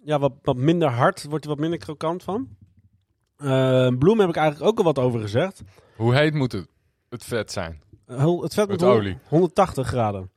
ja, 0.04 0.18
wat, 0.18 0.32
wat 0.42 0.56
minder 0.56 0.88
hard. 0.88 1.24
Wordt 1.28 1.44
er 1.44 1.50
wat 1.50 1.58
minder 1.58 1.78
krokant 1.78 2.22
van. 2.22 2.48
Uh, 3.38 3.88
bloem 3.98 4.20
heb 4.20 4.28
ik 4.28 4.36
eigenlijk 4.36 4.70
ook 4.70 4.78
al 4.78 4.84
wat 4.84 4.98
over 4.98 5.20
gezegd. 5.20 5.62
Hoe 5.96 6.14
heet 6.14 6.34
moet 6.34 6.52
het, 6.52 6.68
het 7.08 7.24
vet 7.24 7.52
zijn? 7.52 7.82
Uh, 8.08 8.40
het 8.40 8.54
vet 8.54 8.68
moet 8.68 8.82
olie. 8.82 9.18
180 9.28 9.86
graden. 9.86 10.30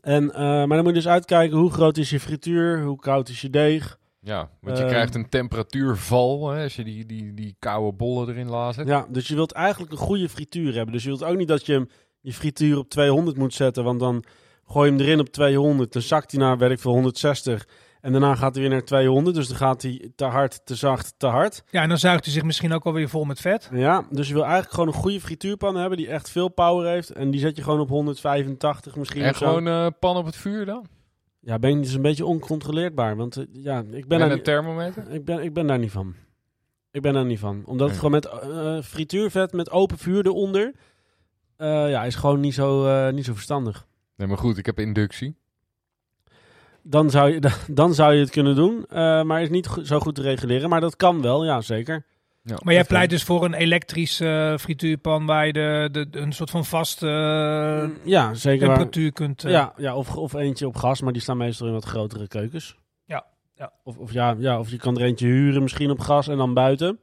En, 0.00 0.26
maar 0.26 0.68
dan 0.68 0.78
moet 0.78 0.86
je 0.86 0.92
dus 0.92 1.08
uitkijken 1.08 1.58
hoe 1.58 1.70
groot 1.70 1.96
is 1.96 2.10
je 2.10 2.20
frituur, 2.20 2.82
hoe 2.82 2.98
koud 2.98 3.28
is 3.28 3.40
je 3.40 3.50
deeg. 3.50 3.98
Ja, 4.24 4.50
want 4.60 4.78
je 4.78 4.84
krijgt 4.84 5.14
een 5.14 5.28
temperatuurval 5.28 6.50
hè, 6.50 6.62
als 6.62 6.76
je 6.76 6.84
die, 6.84 7.06
die, 7.06 7.34
die 7.34 7.56
koude 7.58 7.96
bollen 7.96 8.28
erin 8.28 8.48
laat. 8.48 8.74
Ja, 8.84 9.06
dus 9.08 9.28
je 9.28 9.34
wilt 9.34 9.52
eigenlijk 9.52 9.92
een 9.92 9.98
goede 9.98 10.28
frituur 10.28 10.74
hebben. 10.74 10.92
Dus 10.92 11.02
je 11.02 11.08
wilt 11.08 11.24
ook 11.24 11.36
niet 11.36 11.48
dat 11.48 11.66
je 11.66 11.86
je 12.22 12.32
frituur 12.32 12.78
op 12.78 12.88
200 12.88 13.36
moet 13.36 13.54
zetten, 13.54 13.84
want 13.84 14.00
dan 14.00 14.24
gooi 14.66 14.90
je 14.90 14.96
hem 14.96 15.06
erin 15.06 15.20
op 15.20 15.28
200, 15.28 15.92
dan 15.92 16.02
zakt 16.02 16.30
hij 16.30 16.40
naar, 16.40 16.58
werk 16.58 16.80
voor 16.80 16.92
160. 16.92 17.66
En 18.00 18.12
daarna 18.12 18.34
gaat 18.34 18.54
hij 18.54 18.62
weer 18.62 18.72
naar 18.72 18.84
200, 18.84 19.36
dus 19.36 19.48
dan 19.48 19.56
gaat 19.56 19.82
hij 19.82 20.10
te 20.16 20.24
hard, 20.24 20.66
te 20.66 20.74
zacht, 20.74 21.14
te 21.16 21.26
hard. 21.26 21.64
Ja, 21.70 21.82
en 21.82 21.88
dan 21.88 21.98
zuigt 21.98 22.24
hij 22.24 22.32
zich 22.34 22.42
misschien 22.42 22.72
ook 22.72 22.84
alweer 22.84 23.08
vol 23.08 23.24
met 23.24 23.40
vet. 23.40 23.68
Ja, 23.72 24.06
dus 24.10 24.28
je 24.28 24.34
wil 24.34 24.42
eigenlijk 24.42 24.72
gewoon 24.72 24.88
een 24.88 25.00
goede 25.00 25.20
frituurpan 25.20 25.76
hebben 25.76 25.98
die 25.98 26.08
echt 26.08 26.30
veel 26.30 26.48
power 26.48 26.86
heeft. 26.86 27.10
En 27.10 27.30
die 27.30 27.40
zet 27.40 27.56
je 27.56 27.62
gewoon 27.62 27.80
op 27.80 27.88
185 27.88 28.96
misschien. 28.96 29.22
En 29.22 29.34
gewoon 29.34 29.66
uh, 29.66 29.86
pan 29.98 30.16
op 30.16 30.24
het 30.24 30.36
vuur 30.36 30.64
dan? 30.64 30.86
Ja, 31.40 31.58
ben 31.58 31.82
dus 31.82 31.92
een 31.92 32.02
beetje 32.02 32.26
oncontroleerbaar. 32.26 33.16
Want 33.16 33.36
uh, 33.36 33.44
ja, 33.52 33.84
ik 33.90 34.08
ben 34.08 34.20
en 34.20 34.30
een 34.30 34.42
thermometer? 34.42 35.10
Ik 35.10 35.24
ben, 35.24 35.42
ik 35.42 35.52
ben 35.52 35.66
daar 35.66 35.78
niet 35.78 35.90
van. 35.90 36.14
Ik 36.90 37.02
ben 37.02 37.12
daar 37.12 37.24
niet 37.24 37.38
van. 37.38 37.62
Omdat 37.66 37.88
het 37.88 37.96
gewoon 37.98 38.12
met 38.12 38.30
uh, 38.44 38.82
frituurvet 38.82 39.52
met 39.52 39.70
open 39.70 39.98
vuur 39.98 40.26
eronder... 40.26 40.74
ja, 41.56 42.04
is 42.04 42.14
gewoon 42.14 42.40
niet 42.40 42.54
zo, 42.54 43.10
niet 43.10 43.24
zo 43.24 43.32
verstandig. 43.32 43.86
Nee, 44.16 44.28
maar 44.28 44.38
goed, 44.38 44.58
ik 44.58 44.66
heb 44.66 44.78
inductie. 44.78 45.36
Dan 46.82 47.10
zou 47.10 47.32
je, 47.32 47.40
dan 47.80 47.94
zou 47.94 48.14
je 48.14 48.20
het 48.20 48.30
kunnen 48.30 48.54
doen, 48.54 48.86
uh, 48.92 49.22
maar 49.22 49.42
is 49.42 49.48
niet 49.48 49.68
zo 49.82 49.98
goed 49.98 50.14
te 50.14 50.22
reguleren. 50.22 50.68
Maar 50.68 50.80
dat 50.80 50.96
kan 50.96 51.22
wel, 51.22 51.44
ja, 51.44 51.60
zeker. 51.60 52.04
Ja, 52.44 52.56
maar 52.62 52.74
jij 52.74 52.84
pleit 52.84 53.10
dus 53.10 53.22
voor 53.22 53.44
een 53.44 53.54
elektrische 53.54 54.50
uh, 54.52 54.58
frituurpan 54.58 55.26
waar 55.26 55.46
je 55.46 55.52
de, 55.52 55.88
de, 55.90 56.06
een 56.10 56.32
soort 56.32 56.50
van 56.50 56.64
vaste 56.64 57.06
uh, 57.06 58.06
ja, 58.06 58.34
zeker 58.34 58.66
temperatuur 58.66 59.12
kunt... 59.12 59.42
Ja, 59.42 59.72
ja 59.76 59.96
of, 59.96 60.16
of 60.16 60.32
eentje 60.32 60.66
op 60.66 60.76
gas, 60.76 61.00
maar 61.00 61.12
die 61.12 61.22
staan 61.22 61.36
meestal 61.36 61.66
in 61.66 61.72
wat 61.72 61.84
grotere 61.84 62.28
keukens. 62.28 62.78
Ja, 63.04 63.24
ja. 63.54 63.72
Of, 63.84 63.98
of, 63.98 64.12
ja, 64.12 64.34
ja, 64.38 64.58
of 64.58 64.70
je 64.70 64.76
kan 64.76 64.96
er 64.96 65.02
eentje 65.02 65.26
huren 65.26 65.62
misschien 65.62 65.90
op 65.90 66.00
gas 66.00 66.28
en 66.28 66.36
dan 66.36 66.54
buiten. 66.54 66.98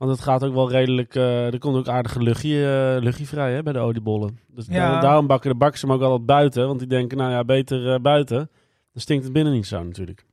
Want 0.00 0.12
het 0.12 0.20
gaat 0.20 0.44
ook 0.44 0.54
wel 0.54 0.70
redelijk. 0.70 1.14
Uh, 1.14 1.52
er 1.52 1.58
komt 1.58 1.76
ook 1.76 1.88
aardige 1.88 2.22
luchtje, 2.22 2.94
uh, 2.96 3.02
luchtje 3.02 3.26
vrij 3.26 3.52
hè, 3.52 3.62
bij 3.62 3.72
de 3.72 3.78
oliebollen. 3.78 4.38
Dus 4.46 4.66
ja. 4.66 5.00
daarom 5.00 5.26
bakken 5.26 5.50
de 5.50 5.56
bakkers 5.56 5.82
hem 5.82 5.92
ook 5.92 6.02
altijd 6.02 6.26
buiten. 6.26 6.66
Want 6.66 6.78
die 6.78 6.88
denken, 6.88 7.18
nou 7.18 7.30
ja, 7.30 7.44
beter 7.44 7.94
uh, 7.94 8.00
buiten. 8.00 8.50
Dan 8.92 9.02
stinkt 9.02 9.24
het 9.24 9.32
binnen 9.32 9.52
niet 9.52 9.66
zo 9.66 9.84
natuurlijk. 9.84 10.24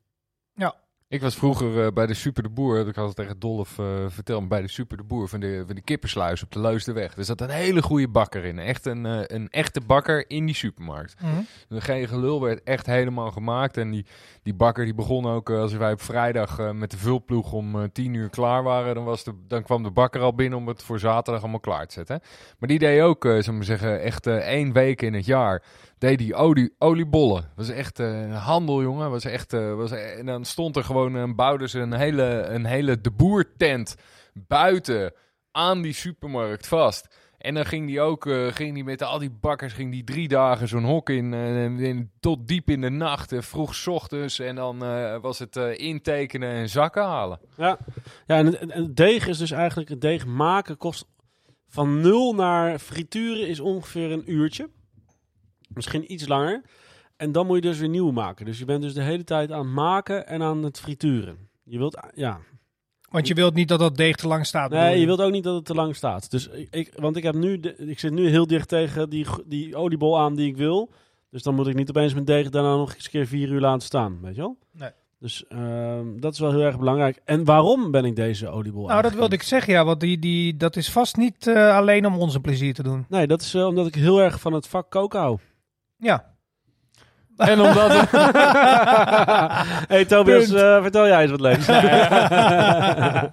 Ik 1.10 1.22
was 1.22 1.36
vroeger 1.36 1.86
uh, 1.86 1.88
bij 1.94 2.06
de 2.06 2.14
Super 2.14 2.44
de 2.44 2.50
Boer, 2.50 2.88
ik 2.88 2.96
had 2.96 3.08
het 3.08 3.16
tegen 3.16 3.40
Dolf 3.40 3.78
uh, 3.78 3.86
verteld, 4.08 4.48
bij 4.48 4.62
de 4.62 4.68
Super 4.68 4.98
de 4.98 5.04
Boer 5.04 5.28
van 5.28 5.40
de, 5.40 5.64
van 5.66 5.76
de 5.76 5.82
kippersluis 5.82 6.44
op 6.44 6.52
de 6.52 6.60
Leusdenweg. 6.60 7.18
Er 7.18 7.24
zat 7.24 7.42
een 7.42 7.50
hele 7.50 7.82
goede 7.82 8.08
bakker 8.08 8.46
in. 8.46 8.60
Echt 8.60 8.86
een, 8.86 9.06
uh, 9.06 9.20
een 9.24 9.50
echte 9.50 9.82
bakker 9.82 10.30
in 10.30 10.46
die 10.46 10.56
supermarkt. 10.56 11.16
Mm 11.22 11.30
-hmm. 11.30 11.80
Geen 11.80 12.08
gelul 12.08 12.42
werd 12.42 12.64
echt 12.64 12.86
helemaal 12.86 13.32
gemaakt. 13.32 13.78
En 13.78 13.92
die, 13.92 14.06
die 14.44 14.54
bakker 14.54 14.86
die 14.86 14.94
begon 14.94 15.26
ook, 15.26 15.50
als 15.50 15.74
wij 15.74 15.92
op 15.92 16.02
vrijdag 16.02 16.74
met 16.74 16.92
de 16.92 16.98
vulploeg 16.98 17.54
om 17.54 17.92
tien 17.92 18.14
uur 18.14 18.30
klaar 18.30 18.64
waren, 18.64 18.96
dan, 18.96 19.04
was 19.04 19.24
de, 19.24 19.34
dan 19.48 19.64
kwam 19.64 19.84
de 19.84 19.92
bakker 19.92 20.22
al 20.22 20.34
binnen 20.34 20.60
om 20.60 20.68
het 20.68 20.84
voor 20.84 21.00
zaterdag 21.00 21.42
allemaal 21.42 21.60
klaar 21.60 21.88
te 21.88 21.94
zetten. 21.94 22.22
Maar 22.60 22.70
die 22.70 22.80
deed 22.80 23.02
ook, 23.02 23.24
zullen 23.24 23.60
we 23.60 23.66
zeggen, 23.66 24.02
echt 24.02 24.28
één 24.28 24.74
week 24.74 25.02
in 25.02 25.14
het 25.14 25.26
jaar 25.26 25.64
deed 25.98 26.18
die 26.18 26.36
olie, 26.36 26.74
oliebollen. 26.78 27.52
was 27.56 27.70
echt 27.70 28.00
een 28.00 28.32
handel, 28.32 28.82
jongen. 28.82 29.12
Was 29.12 29.26
echt, 29.26 29.52
was, 29.52 29.92
en 29.92 30.26
dan 30.26 30.46
stond 30.46 30.76
er 30.76 30.84
gewoon, 30.84 31.14
een 31.14 31.36
bouwden 31.36 31.70
ze 31.70 31.80
een 31.80 31.94
hele, 31.94 32.24
een 32.24 32.66
hele 32.66 33.02
de 33.02 33.12
boertent 33.12 33.96
buiten 34.34 35.14
aan 35.52 35.82
die 35.82 35.94
supermarkt 35.94 36.68
vast. 36.68 37.16
En 37.38 37.54
dan 37.54 37.66
ging 37.66 37.88
die 37.88 38.02
ook, 38.02 38.30
ging 38.50 38.74
die 38.74 38.84
met 38.84 39.02
al 39.02 39.20
die 39.20 39.32
bakkers, 39.32 39.74
ging 39.74 39.92
die 39.92 40.04
drie 40.04 40.28
dagen 40.28 40.68
zo'n 40.68 40.84
hok 40.84 41.10
in, 41.10 41.34
uh, 41.34 42.02
tot 42.20 42.48
diep 42.48 42.70
in 42.70 42.82
de 42.82 42.90
nacht, 42.90 43.34
vroeg 43.38 43.88
ochtends. 43.88 44.40
En 44.40 44.56
dan 44.56 44.80
was 45.22 45.40
het 45.40 45.56
intekenen 45.76 46.50
en 46.50 46.70
zakken 46.70 47.04
halen. 47.04 47.40
Ja, 47.58 47.78
ja 48.26 48.38
en, 48.38 48.72
en 48.72 48.94
deeg 48.94 49.28
is 49.28 49.38
dus 49.38 49.52
eigenlijk, 49.52 49.90
het 49.90 50.02
deeg 50.02 50.26
maken 50.26 50.78
kost 50.78 51.06
van 51.68 52.02
nul 52.02 52.34
naar 52.34 52.80
frituren 52.80 53.48
is 53.48 53.60
ongeveer 53.60 54.12
een 54.12 54.32
uurtje. 54.32 54.70
Misschien 55.78 56.14
iets 56.14 56.28
langer. 56.28 56.62
En 57.18 57.32
dan 57.32 57.46
moet 57.46 57.56
je 57.56 57.62
dus 57.62 57.80
weer 57.80 57.90
nieuw 57.90 58.12
maken. 58.12 58.46
Dus 58.46 58.60
je 58.60 58.66
bent 58.66 58.82
dus 58.82 58.94
de 58.94 59.02
hele 59.02 59.24
tijd 59.24 59.52
aan 59.52 59.66
het 59.66 59.74
maken 59.74 60.28
en 60.28 60.42
aan 60.42 60.64
het 60.64 60.80
frituren. 60.80 61.38
Je 61.64 61.78
wilt, 61.78 62.00
ja. 62.16 62.40
Want 63.10 63.28
je 63.28 63.34
wilt 63.34 63.54
niet 63.54 63.68
dat 63.68 63.80
dat 63.80 63.98
deeg 63.98 64.16
te 64.16 64.28
lang 64.28 64.46
staat. 64.46 64.72
Nee, 64.72 65.00
je 65.00 65.06
wilt 65.06 65.22
ook 65.22 65.32
niet 65.32 65.44
dat 65.44 65.56
het 65.56 65.66
te 65.66 65.74
lang 65.74 65.96
staat. 65.96 66.32
Dus 66.32 66.50
ik, 66.70 66.94
want 66.96 67.18
ik 67.18 67.24
heb 67.24 67.36
nu, 67.36 67.60
de, 67.60 67.76
ik 67.76 68.00
zit 68.00 68.12
nu 68.12 68.30
heel 68.30 68.48
dicht 68.48 68.68
tegen 68.68 69.10
die, 69.10 69.26
die 69.46 69.76
oliebol 69.76 70.20
aan 70.20 70.36
die 70.36 70.48
ik 70.48 70.58
wil. 70.58 70.90
Dus 71.30 71.44
dan 71.44 71.56
moet 71.56 71.68
ik 71.68 71.76
niet 71.76 71.90
opeens 71.90 72.14
mijn 72.14 72.26
deeg 72.26 72.50
daarna 72.50 72.76
nog 72.76 72.94
eens 72.94 73.04
een 73.04 73.12
keer 73.12 73.28
vier 73.28 73.50
uur 73.50 73.60
laten 73.60 73.88
staan, 73.88 74.20
weet 74.22 74.36
je 74.36 74.42
wel? 74.42 74.58
Nee. 74.72 74.92
Dus 75.20 75.46
uh, 75.50 76.00
dat 76.16 76.34
is 76.34 76.40
wel 76.40 76.52
heel 76.52 76.62
erg 76.62 76.80
belangrijk. 76.80 77.22
En 77.26 77.44
waarom 77.44 77.92
ben 77.92 78.06
ik 78.06 78.16
deze 78.16 78.48
oliebol 78.48 78.88
Nou, 78.88 79.02
dat 79.02 79.14
wilde 79.14 79.36
ik 79.36 79.44
zeggen, 79.44 79.74
ja. 79.74 79.86
Want 79.86 80.00
die, 80.00 80.20
die, 80.20 80.58
dat 80.58 80.76
is 80.76 80.92
vast 80.92 81.18
niet 81.18 81.48
uh, 81.48 81.76
alleen 81.76 82.06
om 82.06 82.18
onze 82.18 82.40
plezier 82.40 82.74
te 82.74 82.84
doen. 82.84 83.06
Nee, 83.10 83.28
dat 83.28 83.42
is 83.42 83.56
uh, 83.56 83.66
omdat 83.66 83.88
ik 83.88 83.96
heel 83.96 84.22
erg 84.22 84.40
van 84.40 84.54
het 84.54 84.68
vak 84.68 84.90
koken 84.90 85.20
hou. 85.20 85.38
Ja. 86.00 86.37
En 87.52 87.62
omdat... 87.62 87.92
hey 89.94 90.06
Tobias, 90.06 90.52
uh, 90.52 90.82
vertel 90.82 91.08
jij 91.08 91.22
eens 91.22 91.32
wat 91.32 91.40
leuks. 91.40 91.68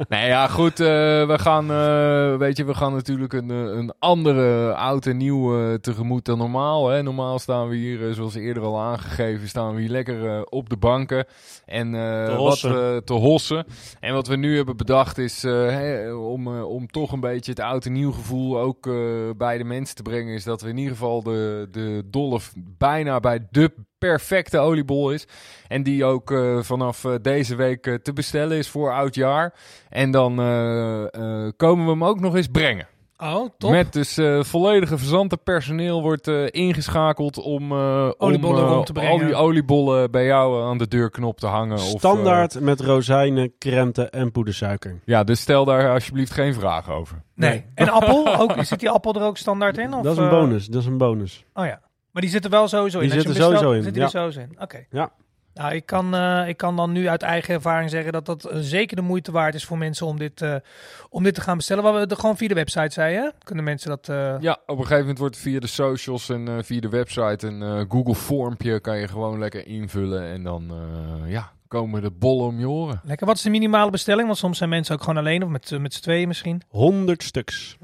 nee, 0.09 0.27
ja, 0.35 0.47
goed. 0.47 0.81
Uh, 0.81 0.87
we 1.27 1.35
gaan, 1.39 1.71
uh, 1.71 2.37
weet 2.37 2.57
je, 2.57 2.65
we 2.65 2.75
gaan 2.75 2.93
natuurlijk 2.93 3.33
een, 3.33 3.49
een 3.49 3.93
andere 3.99 4.75
oud 4.75 5.07
en 5.07 5.17
nieuw 5.17 5.79
tegemoet 5.79 6.25
dan 6.25 6.39
normaal. 6.39 6.89
Hè. 6.89 7.03
Normaal 7.03 7.39
staan 7.39 7.69
we 7.69 7.77
hier, 7.77 8.15
zoals 8.15 8.35
eerder 8.35 8.63
al 8.63 8.81
aangegeven, 8.81 9.49
staan 9.49 9.75
we 9.75 9.81
hier 9.81 9.91
lekker 9.91 10.45
op 10.45 10.69
de 10.69 10.77
banken. 10.77 11.27
En 11.67 11.93
te 11.93 12.35
wat 12.39 12.61
we 12.61 13.03
te 13.05 13.13
hossen. 13.13 13.67
En 14.01 14.15
wat 14.15 14.27
we 14.27 14.37
nu 14.37 14.57
hebben 14.57 14.77
bedacht 14.77 15.19
is 15.19 15.43
hey, 15.43 16.13
om, 16.13 16.63
om 16.63 16.87
toch 16.87 17.13
een 17.13 17.21
beetje 17.21 17.51
het 17.51 17.61
oud 17.61 17.85
en 17.85 17.93
nieuw 17.93 18.13
gevoel 18.13 18.59
ook 18.59 18.83
bij 19.37 19.59
de 19.59 19.65
mensen 19.65 19.97
te 19.97 20.03
brengen. 20.03 20.35
Is 20.35 20.45
dat 20.45 20.63
we 20.63 20.69
in 20.69 20.77
ieder 20.77 20.93
geval 20.93 21.23
de, 21.23 21.69
de 21.71 22.03
dolf 22.11 22.53
bijna 22.79 23.21
bij 23.21 23.47
de 23.51 23.73
perfecte 24.09 24.59
oliebol 24.59 25.11
is. 25.11 25.27
En 25.69 25.83
die 25.83 26.05
ook 26.05 26.31
uh, 26.31 26.63
vanaf 26.63 27.05
uh, 27.05 27.15
deze 27.23 27.55
week 27.55 27.87
uh, 27.87 27.95
te 27.95 28.13
bestellen 28.13 28.57
is 28.57 28.69
voor 28.69 28.93
oud 28.93 29.15
jaar. 29.15 29.55
En 29.89 30.11
dan 30.11 30.37
komen 31.57 31.85
we 31.85 31.91
hem 31.91 32.05
ook 32.05 32.21
nog 32.21 32.37
eens 32.37 32.49
brengen. 32.49 32.87
Oh, 33.17 33.49
top. 33.59 33.71
Met 33.71 33.93
dus 33.93 34.21
volledige 34.41 34.99
verzante 34.99 35.37
personeel 35.37 36.03
wordt 36.03 36.27
ingeschakeld 36.51 37.39
om, 37.39 37.73
oliebollen 38.19 38.79
om 38.79 38.85
te 38.85 39.01
al 39.01 39.19
die 39.19 39.35
oliebollen 39.35 40.11
bij 40.11 40.25
jou 40.25 40.65
aan 40.65 40.79
de 40.79 40.89
deurknop 40.89 41.41
te 41.41 41.47
hangen. 41.47 41.79
Standaard 41.79 42.57
of, 42.57 42.63
met 42.63 42.81
rozijnen, 42.81 43.53
krenten 43.59 44.11
en 44.11 44.33
poedersuiker. 44.33 45.01
Ja, 45.05 45.25
dus 45.25 45.41
stel 45.41 45.65
daar 45.65 45.93
alsjeblieft 45.93 46.33
geen 46.33 46.55
vragen 46.55 46.95
over. 46.95 47.23
Nee. 47.35 47.51
nee. 47.51 47.65
En 47.75 47.89
appel? 47.89 48.35
Ook, 48.41 48.55
zit 48.65 48.81
die 48.81 48.91
appel 48.91 49.15
er 49.15 49.23
ook 49.23 49.37
standaard 49.37 49.79
in? 49.79 49.95
Of, 49.95 50.03
dat 50.03 50.13
is 50.13 50.23
een 50.23 50.29
bonus. 50.29 50.67
Dat 50.67 50.81
is 50.81 50.87
een 50.87 50.99
bonus. 50.99 51.45
Oh 51.55 51.67
ja. 51.67 51.81
Maar 52.15 52.23
die 52.23 52.31
zitten 52.31 52.51
wel 52.51 52.69
sowieso 52.69 52.99
in. 52.99 53.11
Die 53.11 53.21
zitten 53.21 53.43
sowieso 53.43 53.73
in. 53.73 53.83
Zit 53.83 53.95
ja. 53.95 54.03
er 54.03 54.11
sowieso 54.11 54.41
in. 54.41 54.57
Oké. 54.59 54.85
Ja. 54.91 55.13
Nou, 55.55 55.75
ik 55.75 55.87
kan, 55.87 56.15
uh, 56.15 56.49
ik 56.49 56.57
kan 56.57 56.77
dan 56.77 56.93
nu 56.93 57.09
uit 57.09 57.23
eigen 57.23 57.55
ervaring 57.55 57.91
zeggen 57.91 58.13
dat 58.13 58.27
dat 58.27 58.53
uh, 58.53 58.59
zeker 58.61 58.97
de 58.97 59.03
moeite 59.03 59.33
waard 59.33 59.55
is 59.55 59.65
voor 59.65 59.79
mensen 59.79 60.07
om 60.07 60.19
dit, 60.19 60.43
uh, 60.43 60.55
om 61.11 61.23
dit 61.23 61.35
te 61.35 61.41
gaan 61.41 61.57
bestellen. 61.57 61.83
Waar 61.83 61.95
we 61.95 62.07
er 62.07 62.17
gewoon 62.17 62.37
via 62.37 62.49
de 62.49 62.55
website 62.55 62.93
zei, 62.93 63.15
hè? 63.15 63.29
Kunnen 63.45 63.65
mensen 63.65 63.89
dat... 63.91 64.07
Ja, 64.41 64.53
op 64.67 64.69
een 64.69 64.77
gegeven 64.77 64.99
moment 64.99 65.19
wordt 65.19 65.35
het 65.35 65.45
via 65.45 65.61
de 65.61 65.67
socials 65.67 66.29
en 66.29 66.65
via 66.65 66.81
de 66.81 66.89
website 66.89 67.47
een 67.47 67.87
Google 67.91 68.15
vormpje 68.15 68.81
kan 68.81 68.99
je 68.99 69.09
gewoon 69.09 69.39
lekker 69.39 69.67
invullen. 69.67 70.23
En 70.23 70.43
dan, 70.43 70.73
ja, 71.27 71.53
komen 71.69 72.03
de 72.03 72.11
bollen 72.11 72.47
om 72.47 72.59
je 72.59 72.69
oren. 72.69 73.01
Lekker. 73.05 73.27
Wat 73.27 73.37
is 73.37 73.43
de 73.43 73.51
minimale 73.51 73.91
bestelling? 73.91 74.27
Want 74.27 74.39
soms 74.39 74.59
zijn 74.59 74.71
mensen 74.71 74.95
ook 74.95 75.03
gewoon 75.03 75.19
alleen 75.19 75.43
of 75.43 75.49
met, 75.49 75.79
met 75.81 75.95
z'n 75.95 76.03
tweeën 76.03 76.29
misschien. 76.29 76.63
100 76.69 77.23
stuks. 77.23 77.77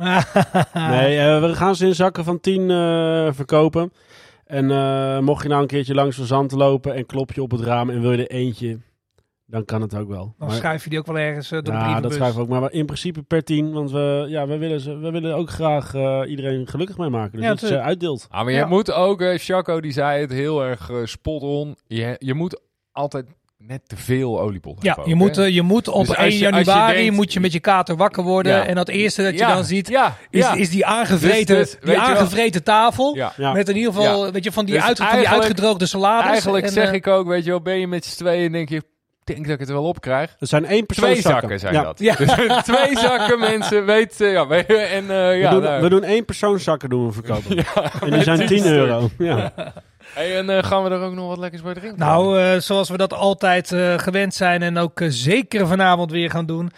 nee, 0.75 1.41
we 1.41 1.51
gaan 1.55 1.77
ze 1.77 1.87
in 1.87 1.95
zakken 1.95 2.25
van 2.25 2.41
10 2.41 2.69
verkopen. 3.35 3.93
En 4.51 4.71
uh, 4.71 5.19
mocht 5.19 5.43
je 5.43 5.49
nou 5.49 5.63
een 5.63 5.69
keertje 5.69 5.95
langs 5.95 6.17
van 6.17 6.27
zand 6.27 6.53
lopen 6.53 6.95
en 6.95 7.07
klop 7.07 7.33
je 7.33 7.43
op 7.43 7.51
het 7.51 7.61
raam 7.61 7.91
en 7.91 8.01
wil 8.01 8.13
je 8.13 8.27
er 8.27 8.37
eentje, 8.37 8.79
dan 9.47 9.65
kan 9.65 9.81
het 9.81 9.97
ook 9.97 10.09
wel. 10.09 10.35
Dan 10.39 10.49
maar, 10.49 10.57
schuif 10.57 10.85
je 10.85 10.91
die 10.91 10.99
ook 10.99 11.07
wel 11.07 11.19
ergens 11.19 11.53
uh, 11.53 11.63
door 11.63 11.75
ja, 11.75 11.85
de 11.85 11.91
Ja, 11.91 12.01
dat 12.01 12.13
schuif 12.13 12.37
ook. 12.37 12.49
Maar 12.49 12.73
in 12.73 12.87
principe 12.87 13.23
per 13.23 13.45
tien, 13.45 13.73
want 13.73 13.91
we, 13.91 14.27
ja, 14.29 14.47
we, 14.47 14.57
willen, 14.57 14.81
ze, 14.81 14.97
we 14.97 15.11
willen 15.11 15.37
ook 15.37 15.51
graag 15.51 15.95
uh, 15.95 16.23
iedereen 16.27 16.67
gelukkig 16.67 16.99
mee 16.99 17.09
maken. 17.09 17.33
Dus 17.33 17.43
ja, 17.43 17.49
dat 17.49 17.59
ze 17.59 17.81
uitdeelt. 17.81 18.27
Ah, 18.31 18.45
maar 18.45 18.53
je 18.53 18.65
moet 18.65 18.93
ook, 18.93 19.21
uh, 19.21 19.39
Chaco 19.39 19.81
die 19.81 19.93
zei 19.93 20.21
het 20.21 20.33
heel 20.33 20.65
erg 20.65 20.91
spot 21.05 21.43
on. 21.43 21.77
Je, 21.87 22.17
je 22.19 22.35
moet 22.35 22.61
altijd 22.93 23.27
net 23.67 23.89
te 23.89 23.97
veel 23.97 24.41
oliebollen. 24.41 24.79
Ja, 24.81 24.99
je 25.05 25.15
moet, 25.15 25.39
uh, 25.39 25.49
je 25.49 25.63
moet 25.63 25.89
op 25.89 26.07
dus 26.07 26.17
1 26.17 26.37
januari 26.37 26.97
je 26.97 27.03
denkt, 27.03 27.17
moet 27.17 27.33
je 27.33 27.41
met 27.41 27.53
je 27.53 27.61
kater 27.61 27.97
wakker 27.97 28.23
worden. 28.23 28.53
Ja. 28.53 28.67
En 28.67 28.75
dat 28.75 28.89
eerste 28.89 29.23
dat 29.23 29.33
je 29.33 29.39
ja, 29.39 29.55
dan 29.55 29.65
ziet, 29.65 29.89
ja, 29.89 30.17
is, 30.31 30.53
is 30.55 30.71
die 30.71 30.87
aangevreten, 30.87 31.57
dus, 31.57 31.71
dus, 31.71 31.81
die 31.81 31.99
aangevreten 31.99 32.63
tafel. 32.63 33.19
Met 33.37 33.69
in 33.69 33.77
ieder 33.77 33.93
geval, 33.93 34.33
weet 34.33 34.45
je, 34.45 34.53
van 34.53 34.65
die, 34.65 34.75
dus 34.75 34.85
uit, 34.85 34.99
van 34.99 35.19
die 35.19 35.29
uitgedroogde 35.29 35.87
salades. 35.87 36.31
Eigenlijk 36.31 36.65
en, 36.65 36.73
zeg 36.73 36.89
uh, 36.89 36.95
ik 36.95 37.07
ook, 37.07 37.27
weet 37.27 37.45
je 37.45 37.51
wel, 37.51 37.61
ben 37.61 37.79
je 37.79 37.87
met 37.87 38.05
z'n 38.05 38.17
tweeën 38.17 38.47
en 38.47 38.53
denk 38.53 38.69
je, 38.69 38.83
denk 39.25 39.45
dat 39.45 39.55
ik 39.55 39.61
het 39.61 39.71
wel 39.71 39.85
op 39.85 40.01
krijg. 40.01 40.37
Er 40.39 40.47
zijn 40.47 40.65
één 40.65 40.87
persoon 40.87 41.11
Twee 41.11 41.21
zakken, 41.23 41.59
zijn 41.59 41.75
dat. 41.75 41.99
Dus 41.99 42.09
twee 42.63 42.99
zakken 42.99 43.39
mensen, 43.39 43.85
weet 43.85 44.17
ja, 44.19 44.49
en 44.49 45.05
uh, 45.05 45.41
ja. 45.41 45.55
We 45.55 45.61
doen, 45.61 45.81
we 45.81 45.89
doen 45.89 46.03
één 46.03 46.25
persoon 46.25 46.59
zakken 46.59 46.89
doen 46.89 47.07
we 47.07 47.13
verkopen. 47.13 47.57
en 48.05 48.11
die 48.11 48.23
zijn 48.23 48.47
10 48.47 48.67
euro. 48.67 49.11
Ja. 49.19 49.53
Hey, 50.15 50.37
en 50.37 50.51
uh, 50.51 50.63
gaan 50.63 50.85
we 50.85 50.91
er 50.91 51.01
ook 51.01 51.15
nog 51.15 51.29
wat 51.29 51.39
lekkers 51.39 51.63
bij 51.63 51.75
drinken? 51.75 51.99
Nou, 51.99 52.41
uh, 52.41 52.57
zoals 52.61 52.89
we 52.89 52.97
dat 52.97 53.13
altijd 53.13 53.71
uh, 53.71 53.99
gewend 53.99 54.35
zijn 54.35 54.63
en 54.63 54.79
ook 54.79 55.01
zeker 55.09 55.67
vanavond 55.67 56.11
weer 56.11 56.31
gaan 56.31 56.47
doen, 56.47 56.71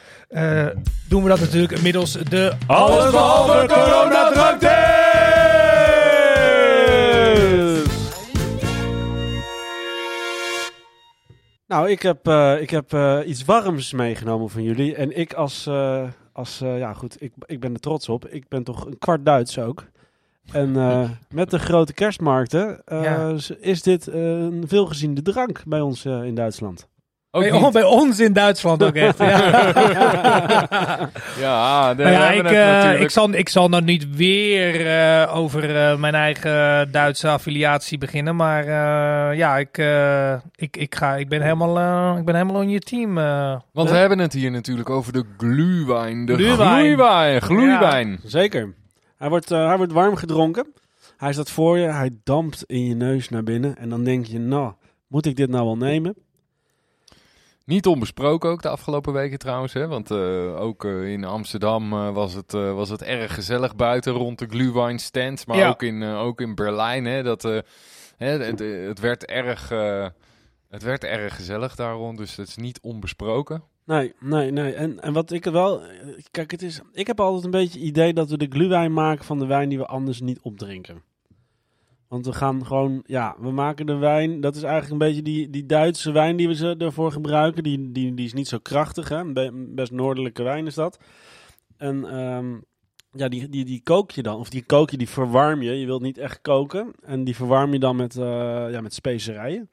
doen 1.09 1.22
we 1.22 1.28
dat 1.28 1.40
natuurlijk 1.40 1.72
inmiddels 1.72 2.12
de 2.12 2.52
Allesbehalve 2.66 3.66
Corona 3.66 4.59
Nou, 11.66 11.90
ik 11.90 12.02
heb, 12.02 12.28
ik 12.60 12.70
heb 12.70 12.96
iets 13.26 13.44
warms 13.44 13.92
meegenomen 13.92 14.50
van 14.50 14.62
jullie. 14.62 14.94
En 14.94 15.18
ik 15.18 15.32
als, 15.32 15.68
als 16.32 16.59
ja 16.59 16.92
goed, 16.92 17.22
ik, 17.22 17.32
ik 17.46 17.60
ben 17.60 17.74
er 17.74 17.80
trots 17.80 18.09
op. 18.09 18.26
Ik 18.28 18.48
ben 18.48 18.64
toch 18.64 18.86
een 18.86 18.98
kwart 18.98 19.24
Duits 19.24 19.59
ook. 19.59 19.84
En 20.52 20.69
uh, 20.77 21.10
met 21.31 21.51
de 21.51 21.59
grote 21.59 21.93
kerstmarkten 21.93 22.82
uh, 22.93 23.35
is 23.60 23.82
dit 23.82 24.09
uh, 24.09 24.14
een 24.14 24.64
veelgeziende 24.66 25.23
drank 25.23 25.62
bij 25.66 25.81
ons 25.81 26.05
in 26.05 26.35
Duitsland. 26.35 26.90
Ook 27.35 27.51
bij, 27.51 27.70
bij, 27.70 27.85
ons 27.85 28.20
in 28.20 28.32
Duitsland 28.32 28.82
ook 28.82 28.94
echt. 28.94 29.19
ja, 29.19 29.73
ja, 31.40 31.94
ja 31.97 32.31
ik, 32.31 33.01
ik, 33.01 33.10
zal, 33.10 33.32
ik 33.32 33.48
zal 33.48 33.69
nou 33.69 33.82
niet 33.82 34.16
weer 34.16 35.28
over 35.28 35.98
mijn 35.98 36.14
eigen 36.14 36.89
Duitse 36.93 37.28
affiliatie 37.28 37.98
beginnen. 37.98 38.36
Maar 38.36 38.66
ja, 39.36 39.56
ik, 39.59 39.78
ik, 40.55 40.77
ik, 40.77 40.94
ga, 40.94 41.16
ik, 41.16 41.28
ben 41.28 41.43
helemaal, 41.43 42.16
ik 42.19 42.24
ben 42.24 42.35
helemaal 42.35 42.62
in 42.62 42.70
je 42.70 42.81
team. 42.81 43.14
Want 43.73 43.90
we 43.90 43.97
hebben 43.97 44.19
het 44.19 44.32
hier 44.32 44.51
natuurlijk 44.51 44.90
over 44.90 45.12
de 45.12 45.24
glühwein. 45.39 46.27
De 46.27 46.35
glühwein. 46.35 47.40
Glühwein. 47.40 48.20
zeker. 48.24 48.74
Hij 49.22 49.30
wordt, 49.30 49.50
uh, 49.50 49.66
hij 49.66 49.76
wordt 49.76 49.92
warm 49.92 50.16
gedronken. 50.16 50.74
Hij 51.16 51.32
staat 51.32 51.50
voor 51.50 51.78
je, 51.78 51.86
hij 51.86 52.10
dampt 52.24 52.64
in 52.66 52.86
je 52.86 52.94
neus 52.94 53.28
naar 53.28 53.42
binnen. 53.42 53.76
En 53.76 53.88
dan 53.88 54.04
denk 54.04 54.26
je, 54.26 54.38
nou, 54.38 54.72
moet 55.06 55.26
ik 55.26 55.36
dit 55.36 55.50
nou 55.50 55.64
wel 55.64 55.76
nemen? 55.76 56.14
Niet 57.64 57.86
onbesproken 57.86 58.50
ook 58.50 58.62
de 58.62 58.68
afgelopen 58.68 59.12
weken 59.12 59.38
trouwens. 59.38 59.72
Hè? 59.72 59.86
Want 59.86 60.10
uh, 60.10 60.60
ook 60.60 60.84
uh, 60.84 61.12
in 61.12 61.24
Amsterdam 61.24 61.92
uh, 61.92 62.14
was, 62.14 62.34
het, 62.34 62.52
was 62.52 62.88
het 62.88 63.02
erg 63.02 63.34
gezellig 63.34 63.76
buiten 63.76 64.12
rond 64.12 64.38
de 64.38 64.46
Glühwein 64.46 64.98
stands. 64.98 65.46
Maar 65.46 65.56
ja. 65.56 65.68
ook, 65.68 65.82
in, 65.82 66.02
ook 66.02 66.40
in 66.40 66.54
Berlijn. 66.54 67.04
Hè? 67.04 67.22
Dat, 67.22 67.42
hè, 68.16 68.26
het, 68.26 68.58
het, 68.58 69.00
werd 69.00 69.24
erg, 69.24 69.68
het 70.68 70.82
werd 70.82 71.04
erg 71.04 71.36
gezellig 71.36 71.74
daar 71.74 71.94
rond. 71.94 72.18
Dus 72.18 72.36
het 72.36 72.48
is 72.48 72.56
niet 72.56 72.80
onbesproken. 72.80 73.62
Nee, 73.93 74.12
nee, 74.20 74.51
nee. 74.51 74.74
En, 74.74 75.01
en 75.01 75.12
wat 75.12 75.31
ik 75.31 75.44
wel. 75.44 75.82
Kijk, 76.31 76.51
het 76.51 76.62
is. 76.62 76.81
Ik 76.93 77.06
heb 77.06 77.20
altijd 77.20 77.44
een 77.44 77.51
beetje 77.51 77.78
het 77.78 77.89
idee 77.89 78.12
dat 78.12 78.31
we 78.31 78.36
de 78.36 78.47
gluwijn 78.48 78.93
maken 78.93 79.24
van 79.24 79.39
de 79.39 79.47
wijn 79.47 79.69
die 79.69 79.78
we 79.78 79.86
anders 79.86 80.20
niet 80.20 80.40
opdrinken. 80.40 81.02
Want 82.09 82.27
we 82.27 82.32
gaan 82.32 82.66
gewoon. 82.66 83.02
Ja, 83.06 83.36
we 83.39 83.51
maken 83.51 83.86
de 83.86 83.97
wijn. 83.97 84.40
Dat 84.40 84.56
is 84.56 84.62
eigenlijk 84.62 84.93
een 84.93 85.09
beetje 85.09 85.23
die, 85.23 85.51
die 85.51 85.66
Duitse 85.66 86.12
wijn 86.12 86.36
die 86.36 86.48
we 86.48 86.55
ze 86.55 86.74
ervoor 86.78 87.12
gebruiken. 87.12 87.62
Die, 87.62 87.93
die, 87.93 88.14
die 88.14 88.27
is 88.27 88.32
niet 88.32 88.48
zo 88.48 88.59
krachtig, 88.59 89.09
hè? 89.09 89.51
Best 89.52 89.93
noordelijke 89.93 90.43
wijn 90.43 90.66
is 90.66 90.74
dat. 90.74 90.98
En. 91.77 92.19
Um, 92.19 92.64
ja, 93.14 93.28
die, 93.28 93.48
die, 93.48 93.64
die 93.64 93.81
kook 93.82 94.10
je 94.10 94.23
dan. 94.23 94.39
Of 94.39 94.51
die 94.51 94.64
kook 94.64 94.90
je, 94.90 94.97
die 94.97 95.09
verwarm 95.09 95.62
je. 95.62 95.78
Je 95.81 95.86
wilt 95.86 96.02
niet 96.02 96.19
echt 96.19 96.40
koken. 96.40 96.93
En 97.02 97.24
die 97.24 97.36
verwarm 97.36 97.73
je 97.73 97.78
dan 97.78 97.97
met, 97.97 98.16
uh, 98.16 98.24
ja, 98.70 98.81
met 98.81 98.94
specerijen. 98.94 99.69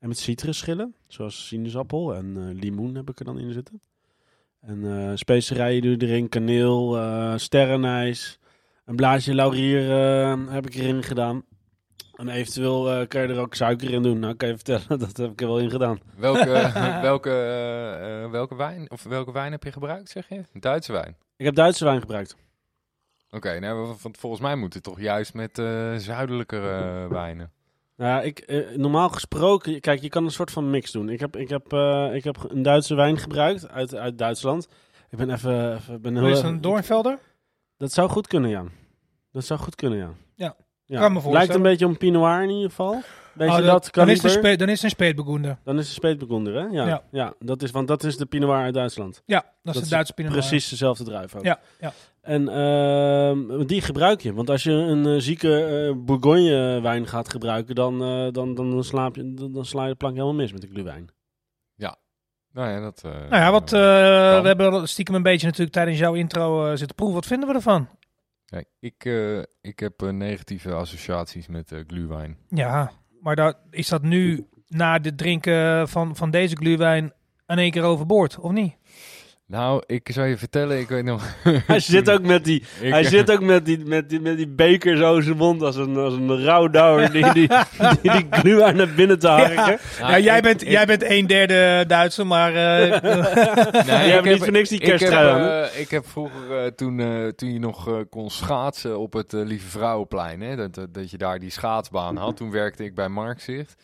En 0.00 0.08
met 0.08 0.18
citrusschillen, 0.18 0.94
zoals 1.06 1.46
sinaasappel 1.46 2.14
en 2.14 2.36
uh, 2.36 2.60
limoen 2.60 2.94
heb 2.94 3.10
ik 3.10 3.18
er 3.18 3.24
dan 3.24 3.38
in 3.38 3.52
zitten. 3.52 3.80
En 4.60 4.78
uh, 4.78 5.10
specerijen 5.14 5.82
doe 5.82 5.90
je 5.90 6.06
erin, 6.06 6.28
kaneel, 6.28 6.98
uh, 6.98 7.36
sterrenijs, 7.36 8.38
een 8.84 8.96
blaadje 8.96 9.34
laurier 9.34 9.82
heb 10.50 10.66
ik 10.66 10.74
erin 10.74 11.02
gedaan. 11.02 11.44
En 12.16 12.28
eventueel 12.28 13.06
kan 13.06 13.22
je 13.22 13.28
er 13.28 13.38
ook 13.38 13.54
suiker 13.54 13.90
in 13.92 14.02
doen. 14.02 14.18
Nou, 14.18 14.34
kan 14.34 14.48
je 14.48 14.54
vertellen, 14.54 14.98
dat 15.06 15.16
heb 15.16 15.30
ik 15.30 15.40
er 15.40 15.46
wel 15.46 15.58
in 15.58 15.70
gedaan. 15.70 16.00
Welke, 16.16 16.70
welke, 17.02 17.30
welke 18.30 18.56
wijn, 18.56 18.90
of 18.90 19.02
welke 19.02 19.32
wijn 19.32 19.52
heb 19.52 19.64
je 19.64 19.72
gebruikt, 19.72 20.08
zeg 20.08 20.28
je? 20.28 20.42
Duitse 20.52 20.92
wijn? 20.92 21.16
Ik 21.36 21.44
heb 21.44 21.54
Duitse 21.54 21.84
wijn 21.84 22.00
gebruikt. 22.00 22.36
Oké, 23.30 23.58
nou, 23.58 23.96
volgens 23.98 24.42
mij 24.42 24.56
moet 24.56 24.74
het 24.74 24.82
toch 24.82 25.00
juist 25.00 25.34
met 25.34 25.56
zuidelijkere 25.96 27.08
wijnen. 27.08 27.52
Nou, 28.00 28.24
ik, 28.24 28.38
eh, 28.38 28.76
normaal 28.76 29.08
gesproken, 29.08 29.80
kijk, 29.80 30.00
je 30.00 30.08
kan 30.08 30.24
een 30.24 30.30
soort 30.30 30.50
van 30.50 30.70
mix 30.70 30.90
doen. 30.90 31.08
Ik 31.08 31.20
heb, 31.20 31.36
ik 31.36 31.48
heb, 31.48 31.72
uh, 31.72 32.14
ik 32.14 32.24
heb 32.24 32.36
een 32.48 32.62
Duitse 32.62 32.94
wijn 32.94 33.18
gebruikt 33.18 33.68
uit, 33.68 33.94
uit 33.94 34.18
Duitsland. 34.18 34.68
Ik 35.10 35.18
ben 35.18 35.30
even... 35.30 35.74
even 35.74 36.00
ben 36.00 36.16
heel, 36.16 36.26
is 36.26 36.40
een 36.40 36.60
Doornvelder? 36.60 37.18
Dat 37.76 37.92
zou 37.92 38.10
goed 38.10 38.26
kunnen, 38.26 38.50
ja. 38.50 38.64
Dat 39.32 39.44
zou 39.44 39.60
goed 39.60 39.74
kunnen, 39.74 39.98
ja. 39.98 40.10
Ja, 40.34 40.56
ja. 40.84 41.00
Kan 41.00 41.12
me 41.12 41.30
Lijkt 41.30 41.54
een 41.54 41.62
beetje 41.62 41.86
om 41.86 41.96
Pinot 41.96 42.22
Noir 42.22 42.42
in 42.42 42.50
ieder 42.50 42.68
geval. 42.68 42.92
Oh, 42.92 43.02
dat, 43.36 43.64
dat 43.64 43.88
dan, 43.92 44.08
is 44.08 44.22
het 44.22 44.58
dan 44.58 44.68
is 44.68 44.74
het 44.74 44.82
een 44.82 44.90
speetbegoender. 44.90 45.58
Dan 45.64 45.78
is 45.78 45.86
het 45.86 45.94
speetbegoender, 45.94 46.54
hè? 46.54 46.66
Ja. 46.66 46.86
ja. 46.86 47.02
ja. 47.10 47.34
dat 47.38 47.62
is, 47.62 47.70
want 47.70 47.88
dat 47.88 48.04
is 48.04 48.16
de 48.16 48.26
Pinot 48.26 48.48
Noir 48.48 48.62
uit 48.62 48.74
Duitsland. 48.74 49.22
Ja, 49.26 49.44
dat 49.62 49.74
is 49.74 49.82
de 49.82 49.88
Duitse 49.88 50.12
Pinot 50.12 50.32
Noir. 50.32 50.46
Precies 50.46 50.68
dezelfde 50.68 51.04
druif 51.04 51.34
ook. 51.34 51.44
Ja, 51.44 51.60
ja. 51.80 51.92
En 52.20 52.42
uh, 52.42 53.66
die 53.66 53.80
gebruik 53.80 54.20
je. 54.20 54.34
Want 54.34 54.50
als 54.50 54.62
je 54.62 54.70
een 54.70 55.06
uh, 55.06 55.20
zieke 55.20 55.88
uh, 55.88 56.04
Bourgogne 56.04 56.80
wijn 56.82 57.06
gaat 57.06 57.30
gebruiken, 57.30 57.74
dan, 57.74 58.02
uh, 58.02 58.32
dan, 58.32 58.54
dan, 58.54 58.84
slaap 58.84 59.16
je, 59.16 59.34
dan, 59.34 59.52
dan, 59.52 59.64
sla 59.64 59.82
je 59.82 59.90
de 59.90 59.96
plank 59.96 60.14
helemaal 60.14 60.34
mis 60.34 60.52
met 60.52 60.60
de 60.60 60.68
gluwijn. 60.68 61.08
Ja. 61.74 61.96
Nou 62.52 62.68
ja, 62.68 62.80
dat... 62.80 63.02
nou 63.02 63.34
ja, 63.34 63.50
wat, 63.50 63.70
we 63.70 64.42
hebben 64.42 64.88
stiekem 64.88 65.14
een 65.14 65.22
beetje 65.22 65.46
natuurlijk 65.46 65.72
tijdens 65.72 65.98
jouw 65.98 66.14
intro 66.14 66.76
zitten 66.76 66.96
proeven. 66.96 67.16
Wat 67.16 67.26
vinden 67.26 67.48
we 67.48 67.54
ervan? 67.54 67.88
Kijk, 68.44 68.68
ik, 68.80 69.04
ik 69.60 69.78
heb 69.78 70.00
negatieve 70.00 70.72
associaties 70.72 71.48
met 71.48 71.82
gluwijn. 71.86 72.38
Ja, 72.48 72.90
maar 73.20 73.36
dat, 73.36 73.56
is 73.70 73.88
dat 73.88 74.02
nu 74.02 74.46
na 74.66 75.00
het 75.00 75.18
drinken 75.18 75.88
van, 75.88 76.16
van 76.16 76.30
deze 76.30 76.56
gluwijn 76.56 77.12
in 77.46 77.58
één 77.58 77.70
keer 77.70 77.82
overboord, 77.82 78.38
of 78.38 78.50
niet? 78.50 78.76
Nou, 79.50 79.82
ik 79.86 80.08
zou 80.12 80.26
je 80.26 80.36
vertellen, 80.36 80.78
ik 80.78 80.88
weet 80.88 81.04
nog... 81.04 81.24
hij 81.66 81.80
zit 81.80 82.10
ook 82.10 82.22
met 82.22 82.44
die, 82.44 82.62
hij 82.80 83.04
zit 83.04 83.30
ook 83.30 83.40
met 83.40 83.64
die, 83.64 83.78
met 83.84 84.08
die, 84.08 84.20
met 84.20 84.36
die 84.36 84.48
beker 84.48 84.96
zo 84.96 85.16
in 85.16 85.22
zijn 85.22 85.36
mond 85.36 85.62
als 85.62 85.76
een, 85.76 85.96
als 85.96 86.14
een 86.14 86.44
rouwdouwer 86.44 87.12
die 87.12 87.32
die, 87.32 87.48
die, 88.02 88.12
die 88.12 88.26
gluwijn 88.30 88.76
naar 88.76 88.94
binnen 88.94 89.18
te 89.18 89.28
harken. 89.28 89.78
Ja, 89.98 90.10
ja, 90.10 90.18
jij, 90.18 90.40
bent, 90.40 90.60
jij 90.60 90.86
bent 90.86 91.02
een 91.02 91.26
derde 91.26 91.84
Duitser, 91.86 92.26
maar... 92.26 92.50
Uh, 92.50 93.02
nee, 93.86 94.06
jij 94.06 94.10
hebt 94.10 94.24
niet 94.24 94.38
voor 94.38 94.52
niks 94.52 94.68
die 94.68 94.80
kersttrui 94.80 95.42
heb, 95.42 95.72
uh, 95.74 95.80
ik 95.80 95.90
heb 95.90 96.06
vroeger, 96.06 96.64
uh, 96.64 96.66
toen, 96.66 97.32
toen 97.36 97.52
je 97.52 97.58
nog 97.58 98.06
kon 98.10 98.30
schaatsen 98.30 98.98
op 98.98 99.12
het 99.12 99.32
Lieve 99.32 99.68
Vrouwenplein, 99.68 100.40
hè, 100.40 100.56
dat, 100.56 100.94
dat 100.94 101.10
je 101.10 101.18
daar 101.18 101.38
die 101.38 101.50
schaatsbaan 101.50 102.16
had, 102.16 102.36
toen 102.36 102.50
werkte 102.50 102.84
ik 102.84 102.94
bij 102.94 103.08
Markzicht. 103.08 103.74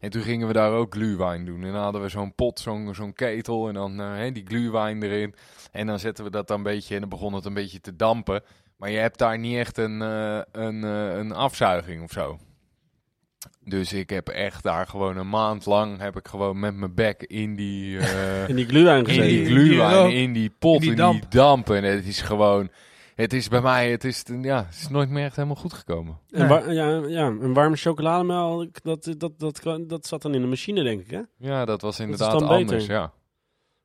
En 0.00 0.10
toen 0.10 0.22
gingen 0.22 0.46
we 0.46 0.52
daar 0.52 0.72
ook 0.72 0.94
gluwijn 0.94 1.44
doen. 1.44 1.64
En 1.64 1.72
dan 1.72 1.82
hadden 1.82 2.02
we 2.02 2.08
zo'n 2.08 2.34
pot, 2.34 2.60
zo'n 2.60 2.94
zo'n 2.94 3.12
ketel 3.12 3.68
en 3.68 3.74
dan 3.74 4.00
uh, 4.00 4.32
die 4.32 4.46
gluwijn 4.46 5.02
erin. 5.02 5.34
En 5.72 5.86
dan 5.86 5.98
zetten 5.98 6.24
we 6.24 6.30
dat 6.30 6.48
dan 6.48 6.56
een 6.56 6.62
beetje 6.62 6.94
en 6.94 7.00
dan 7.00 7.08
begon 7.08 7.34
het 7.34 7.44
een 7.44 7.54
beetje 7.54 7.80
te 7.80 7.96
dampen. 7.96 8.42
Maar 8.76 8.90
je 8.90 8.98
hebt 8.98 9.18
daar 9.18 9.38
niet 9.38 9.56
echt 9.56 9.78
een, 9.78 10.00
uh, 10.00 10.40
een, 10.52 10.84
uh, 10.84 11.16
een 11.16 11.32
afzuiging 11.32 12.02
of 12.02 12.10
zo. 12.10 12.38
Dus 13.60 13.92
ik 13.92 14.10
heb 14.10 14.28
echt 14.28 14.62
daar 14.62 14.86
gewoon 14.86 15.16
een 15.16 15.28
maand 15.28 15.66
lang 15.66 15.98
heb 15.98 16.16
ik 16.16 16.28
gewoon 16.28 16.58
met 16.58 16.74
mijn 16.76 16.94
bek 16.94 17.22
in 17.22 17.56
die... 17.56 17.98
in 18.46 18.56
die 18.56 18.66
gluwijn 18.66 19.04
gezeten. 19.04 19.28
In 19.28 19.44
die 19.44 19.46
gluwijn, 19.46 20.12
in 20.12 20.32
die 20.32 20.50
pot, 20.58 20.82
in 20.82 20.88
die, 20.88 20.96
damp. 20.96 21.14
in 21.14 21.20
die 21.20 21.38
damp. 21.38 21.70
En 21.70 21.84
het 21.84 22.06
is 22.06 22.20
gewoon 22.20 22.70
het 23.14 23.32
is 23.32 23.48
bij 23.48 23.60
mij, 23.60 23.90
het 23.90 24.04
is, 24.04 24.22
ja, 24.42 24.64
het 24.66 24.74
is 24.74 24.88
nooit 24.88 25.08
meer 25.08 25.24
echt 25.24 25.36
helemaal 25.36 25.56
goed 25.56 25.72
gekomen. 25.72 26.18
En 26.30 26.72
ja, 26.72 27.02
ja, 27.06 27.26
een 27.26 27.54
warme 27.54 27.76
chocolademelk, 27.76 28.82
dat, 28.82 29.14
dat, 29.18 29.32
dat, 29.38 29.60
dat, 29.86 30.06
zat 30.06 30.22
dan 30.22 30.34
in 30.34 30.40
de 30.40 30.46
machine, 30.46 30.82
denk 30.82 31.00
ik, 31.00 31.10
hè? 31.10 31.20
Ja, 31.38 31.64
dat 31.64 31.80
was 31.80 32.00
inderdaad 32.00 32.42
anders, 32.42 32.86
ja. 32.86 33.12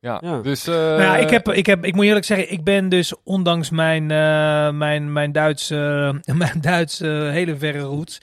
Ja, 0.00 0.40
dus... 0.42 0.68
Uh... 0.68 0.74
Nou 0.74 1.00
ja, 1.00 1.16
ik, 1.16 1.30
heb, 1.30 1.48
ik, 1.48 1.66
heb, 1.66 1.84
ik 1.84 1.94
moet 1.94 2.04
eerlijk 2.04 2.24
zeggen, 2.24 2.52
ik 2.52 2.64
ben 2.64 2.88
dus 2.88 3.14
ondanks 3.24 3.70
mijn, 3.70 4.02
uh, 4.02 4.70
mijn, 4.70 5.12
mijn 5.12 5.32
Duitse, 5.32 6.14
mijn 6.34 6.60
Duitse 6.60 7.06
hele 7.06 7.56
verre 7.56 7.80
roots... 7.80 8.20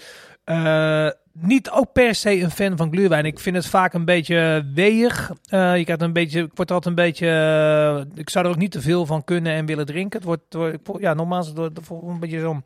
Uh, 0.49 1.09
niet 1.31 1.69
ook 1.69 1.91
per 1.93 2.15
se 2.15 2.41
een 2.41 2.51
fan 2.51 2.77
van 2.77 2.91
gluwijn. 2.91 3.25
Ik 3.25 3.39
vind 3.39 3.55
het 3.55 3.67
vaak 3.67 3.93
een 3.93 4.05
beetje 4.05 4.69
weeg. 4.73 5.31
Uh, 5.53 5.77
je 5.77 5.83
krijgt 5.83 6.01
een 6.01 6.13
beetje, 6.13 6.41
ik 6.41 6.51
word 6.53 6.71
altijd 6.71 6.97
een 6.97 7.03
beetje. 7.03 7.27
Uh, 7.27 8.19
ik 8.19 8.29
zou 8.29 8.45
er 8.45 8.51
ook 8.51 8.57
niet 8.57 8.71
te 8.71 8.81
veel 8.81 9.05
van 9.05 9.23
kunnen 9.23 9.53
en 9.53 9.65
willen 9.65 9.85
drinken. 9.85 10.19
Het 10.19 10.27
wordt, 10.27 10.53
wordt 10.53 10.83
ja, 10.99 11.13
normaal 11.13 11.39
is 11.39 11.47
het 11.47 11.57
een 11.57 12.19
beetje 12.19 12.39
zo'n 12.39 12.63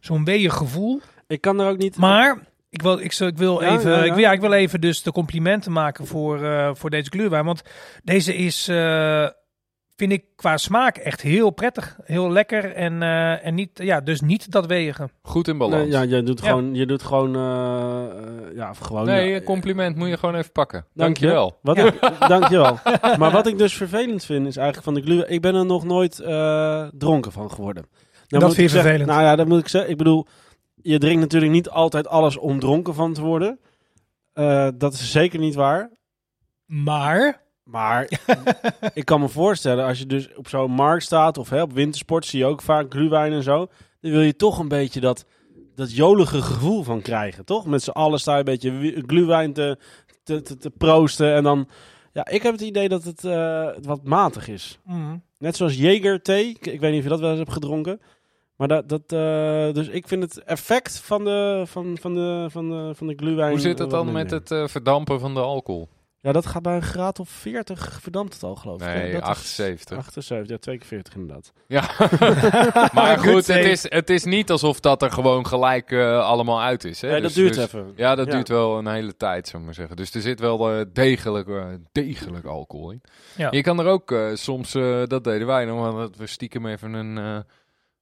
zo'n 0.00 0.24
weeg 0.24 0.54
gevoel. 0.54 1.00
Ik 1.26 1.40
kan 1.40 1.60
er 1.60 1.68
ook 1.68 1.78
niet. 1.78 1.96
Maar 1.96 2.38
ik 2.70 2.82
wil, 2.82 2.98
ik, 2.98 3.14
ik 3.14 3.38
wil 3.38 3.62
even, 3.62 4.04
Ik, 4.04 4.16
ja, 4.16 4.32
ik 4.32 4.40
wil 4.40 4.52
even 4.52 4.80
dus 4.80 5.02
de 5.02 5.12
complimenten 5.12 5.72
maken 5.72 6.06
voor, 6.06 6.40
voor 6.76 6.90
deze 6.90 7.10
gluwijn. 7.10 7.44
Want 7.44 7.62
deze 8.04 8.36
is 8.36 8.66
vind 10.00 10.12
ik 10.12 10.24
qua 10.36 10.56
smaak 10.56 10.96
echt 10.96 11.20
heel 11.20 11.50
prettig. 11.50 11.98
Heel 12.04 12.30
lekker 12.30 12.72
en, 12.74 13.02
uh, 13.02 13.46
en 13.46 13.54
niet, 13.54 13.70
ja, 13.74 14.00
dus 14.00 14.20
niet 14.20 14.50
dat 14.50 14.66
wegen. 14.66 15.10
Goed 15.22 15.48
in 15.48 15.58
balans. 15.58 15.82
Nee, 15.82 15.90
ja, 15.90 16.16
je 16.16 16.22
doet 16.22 16.40
gewoon, 16.40 16.74
je 16.74 16.86
doet 16.86 17.02
gewoon, 17.02 17.36
uh, 17.36 18.54
ja, 18.54 18.72
gewoon. 18.72 19.06
Nee, 19.06 19.30
ja, 19.30 19.40
compliment 19.42 19.96
moet 19.96 20.08
je 20.08 20.16
gewoon 20.16 20.34
even 20.34 20.52
pakken. 20.52 20.86
Dankjewel. 20.94 21.58
Wat 21.62 21.76
ja. 21.76 21.84
ik, 21.86 22.28
dankjewel. 22.28 22.78
maar 23.18 23.30
wat 23.30 23.46
ik 23.46 23.58
dus 23.58 23.74
vervelend 23.74 24.24
vind 24.24 24.46
is 24.46 24.56
eigenlijk 24.56 24.84
van 24.84 24.94
de 24.94 25.02
glu. 25.02 25.22
Ik 25.22 25.40
ben 25.40 25.54
er 25.54 25.66
nog 25.66 25.84
nooit 25.84 26.20
uh, 26.20 26.86
dronken 26.92 27.32
van 27.32 27.50
geworden. 27.50 27.86
Nou, 28.28 28.44
dat 28.44 28.54
vind 28.54 28.70
je 28.70 28.76
vervelend. 28.80 29.08
Nou 29.08 29.22
ja, 29.22 29.36
dat 29.36 29.46
moet 29.46 29.60
ik 29.60 29.68
zeggen. 29.68 29.90
Ik 29.90 29.96
bedoel, 29.96 30.26
je 30.74 30.98
drinkt 30.98 31.20
natuurlijk 31.20 31.52
niet 31.52 31.68
altijd 31.68 32.08
alles 32.08 32.36
om 32.36 32.60
dronken 32.60 32.94
van 32.94 33.12
te 33.12 33.20
worden. 33.20 33.58
Uh, 34.34 34.68
dat 34.74 34.92
is 34.92 35.10
zeker 35.10 35.38
niet 35.38 35.54
waar. 35.54 35.90
Maar... 36.66 37.48
Maar 37.70 38.20
ik 38.94 39.04
kan 39.04 39.20
me 39.20 39.28
voorstellen, 39.28 39.84
als 39.84 39.98
je 39.98 40.06
dus 40.06 40.34
op 40.34 40.48
zo'n 40.48 40.70
markt 40.70 41.04
staat 41.04 41.38
of 41.38 41.50
hè, 41.50 41.62
op 41.62 41.72
wintersport, 41.72 42.26
zie 42.26 42.38
je 42.38 42.46
ook 42.46 42.62
vaak 42.62 42.92
glühwein 42.92 43.32
en 43.32 43.42
zo. 43.42 43.66
Dan 44.00 44.10
wil 44.10 44.20
je 44.20 44.36
toch 44.36 44.58
een 44.58 44.68
beetje 44.68 45.00
dat, 45.00 45.24
dat 45.74 45.94
jolige 45.94 46.42
gevoel 46.42 46.82
van 46.82 47.02
krijgen, 47.02 47.44
toch? 47.44 47.66
Met 47.66 47.82
z'n 47.82 47.90
allen 47.90 48.20
sta 48.20 48.32
je 48.32 48.38
een 48.38 48.44
beetje 48.44 49.02
glühwein 49.06 49.52
te, 49.52 49.78
te, 50.22 50.42
te, 50.42 50.56
te, 50.56 50.70
proosten. 50.70 51.34
En 51.34 51.42
dan, 51.42 51.68
ja, 52.12 52.26
ik 52.28 52.42
heb 52.42 52.52
het 52.52 52.60
idee 52.60 52.88
dat 52.88 53.04
het 53.04 53.24
uh, 53.24 53.68
wat 53.82 54.04
matig 54.04 54.48
is. 54.48 54.78
Mm. 54.84 55.22
Net 55.38 55.56
zoals 55.56 55.76
Jaeger 55.76 56.22
thee. 56.22 56.48
Ik, 56.48 56.66
ik, 56.66 56.80
weet 56.80 56.90
niet 56.90 56.98
of 56.98 57.04
je 57.04 57.10
dat 57.10 57.20
wel 57.20 57.30
eens 57.30 57.38
hebt 57.38 57.52
gedronken. 57.52 58.00
Maar 58.56 58.68
dat, 58.68 58.88
dat 58.88 59.12
uh, 59.12 59.72
dus 59.72 59.88
ik 59.88 60.08
vind 60.08 60.22
het 60.22 60.42
effect 60.44 61.00
van 61.00 61.24
de, 61.24 61.62
van, 61.66 61.98
van 62.00 62.14
de, 62.14 62.46
van 62.50 62.68
de, 62.68 62.92
van 62.94 63.06
de 63.06 63.14
glühwein... 63.16 63.50
Hoe 63.50 63.60
zit 63.60 63.78
het 63.78 63.90
dan 63.90 64.12
met 64.12 64.30
het 64.30 64.50
uh, 64.50 64.66
verdampen 64.66 65.20
van 65.20 65.34
de 65.34 65.40
alcohol? 65.40 65.88
Ja, 66.22 66.32
dat 66.32 66.46
gaat 66.46 66.62
bij 66.62 66.74
een 66.74 66.82
graad 66.82 67.18
of 67.18 67.28
40 67.28 68.00
verdampt 68.00 68.34
het 68.34 68.42
al, 68.42 68.56
geloof 68.56 68.80
ik. 68.80 68.86
Nee, 68.86 69.12
dat 69.12 69.22
78. 69.22 69.96
78, 69.96 70.48
ja, 70.48 70.58
twee 70.58 70.78
keer 70.78 70.86
40 70.86 71.14
inderdaad. 71.14 71.52
Ja, 71.66 71.80
maar 72.94 73.18
goed, 73.18 73.46
het 73.46 73.64
is, 73.64 73.82
het 73.88 74.10
is 74.10 74.24
niet 74.24 74.50
alsof 74.50 74.80
dat 74.80 75.02
er 75.02 75.10
gewoon 75.10 75.46
gelijk 75.46 75.90
uh, 75.90 76.18
allemaal 76.18 76.62
uit 76.62 76.84
is. 76.84 77.00
Hè? 77.00 77.10
Nee, 77.10 77.20
dus, 77.20 77.34
dat 77.34 77.42
duurt 77.42 77.54
dus, 77.54 77.64
even. 77.64 77.92
Ja, 77.96 78.14
dat 78.14 78.26
ja. 78.26 78.32
duurt 78.32 78.48
wel 78.48 78.78
een 78.78 78.86
hele 78.86 79.16
tijd, 79.16 79.46
zou 79.46 79.58
ik 79.58 79.64
maar 79.64 79.74
zeggen. 79.74 79.96
Dus 79.96 80.14
er 80.14 80.20
zit 80.20 80.40
wel 80.40 80.78
uh, 80.78 80.84
degelijk, 80.92 81.48
uh, 81.48 81.66
degelijk 81.92 82.44
alcohol 82.44 82.90
in. 82.90 83.02
Ja. 83.36 83.48
Je 83.50 83.62
kan 83.62 83.78
er 83.80 83.86
ook 83.86 84.14
soms, 84.34 84.72
dat 85.06 85.24
deden 85.24 85.46
wij 85.46 85.64
nog, 85.64 85.96
dat 85.96 86.16
we 86.16 86.26
stiekem 86.26 86.66
even 86.66 86.92
een... 86.92 87.44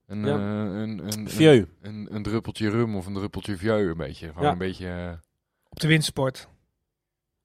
Een, 0.07 0.25
ja. 0.25 0.35
een, 0.35 1.01
een, 1.05 1.29
vieux. 1.29 1.69
Een, 1.83 2.09
een, 2.11 2.23
druppeltje 2.23 2.71
rum 2.71 2.97
of 2.97 3.07
een 3.07 3.15
druppeltje 3.15 3.57
vieux, 3.57 3.91
een 3.91 3.97
beetje. 3.97 4.27
Gewoon 4.27 4.45
ja. 4.45 4.53
een 4.53 4.59
beetje... 4.59 5.21
Op 5.69 5.81
de 5.81 5.87
windsport. 5.87 6.49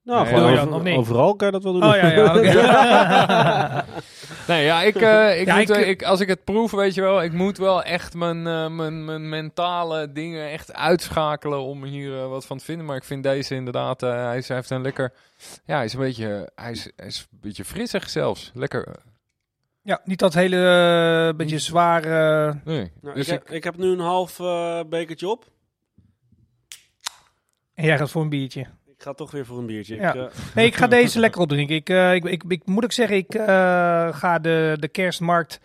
Nou, 0.04 0.24
Nee, 0.24 0.34
gewoon 0.34 0.52
ja, 0.52 0.62
over- 0.62 0.82
niet. 0.82 0.96
overal 0.96 1.36
kan 1.36 1.46
je 1.46 1.52
dat 1.52 1.62
wel 1.62 1.72
doen. 1.72 1.84
Oh 1.84 1.94
ja, 1.96 2.08
ja. 2.10 3.84
Nee, 4.48 4.64
ja, 4.64 4.82
ik, 4.82 4.96
eh, 4.96 5.40
ik 5.40 5.46
Ja, 5.46 5.56
moet, 5.56 5.68
ik- 5.70 5.76
eh, 5.76 5.88
ik, 5.88 6.02
als 6.02 6.20
ik 6.20 6.28
het 6.28 6.44
proef, 6.44 6.70
weet 6.70 6.94
je 6.94 7.00
wel, 7.00 7.22
ik 7.22 7.32
moet 7.32 7.58
wel 7.58 7.82
echt 7.82 8.14
mijn, 8.14 8.46
eh, 8.46 8.68
mijn, 8.68 9.04
mijn 9.04 9.28
mentale 9.28 10.12
dingen 10.12 10.50
echt 10.50 10.72
uitschakelen 10.72 11.60
om 11.62 11.84
hier 11.84 12.28
wat 12.28 12.46
van 12.46 12.58
te 12.58 12.64
vinden. 12.64 12.86
Maar 12.86 12.96
ik 12.96 13.04
vind 13.04 13.22
deze 13.22 13.54
inderdaad, 13.54 14.02
eh, 14.02 14.10
hij, 14.24 14.36
is, 14.36 14.48
hij 14.48 14.56
heeft 14.56 14.70
een 14.70 14.82
lekker, 14.82 15.12
ja, 15.64 15.76
hij 15.76 15.84
is 15.84 15.92
een 15.92 16.00
beetje, 16.00 16.50
hij 16.54 16.70
is, 16.70 16.90
hij 16.96 17.06
is 17.06 17.26
een 17.32 17.38
beetje 17.40 17.64
frissig 17.64 18.10
zelfs. 18.10 18.50
Lekker, 18.54 18.96
ja, 19.82 20.00
niet 20.04 20.18
dat 20.18 20.34
hele 20.34 21.32
beetje 21.36 21.58
zware... 21.58 22.54
nee. 22.64 22.92
Nou, 23.00 23.14
dus 23.14 23.26
ik, 23.28 23.32
heb, 23.32 23.50
ik 23.50 23.64
heb 23.64 23.76
nu 23.76 23.86
een 23.92 24.00
half 24.00 24.36
bekertje 24.88 25.28
op. 25.28 25.44
En 27.74 27.84
jij 27.84 27.98
gaat 27.98 28.10
voor 28.10 28.22
een 28.22 28.28
biertje. 28.28 28.66
Ik 28.96 29.02
ga 29.02 29.12
toch 29.12 29.30
weer 29.30 29.46
voor 29.46 29.58
een 29.58 29.66
biertje. 29.66 29.96
Ja. 29.96 30.08
Ik, 30.14 30.20
eh, 30.20 30.26
Nee, 30.54 30.66
ik 30.66 30.74
ga 30.76 30.86
deze 30.86 31.20
lekker 31.20 31.40
opdrinken. 31.40 31.76
Ik, 31.76 31.88
eh, 31.88 32.14
ik, 32.14 32.24
ik, 32.24 32.42
ik 32.48 32.66
moet 32.66 32.84
ook 32.84 32.92
zeggen, 32.92 33.16
ik 33.16 33.34
eh, 33.34 33.46
ga 34.16 34.38
de, 34.38 34.76
de 34.80 34.88
kerstmarkt 34.88 35.60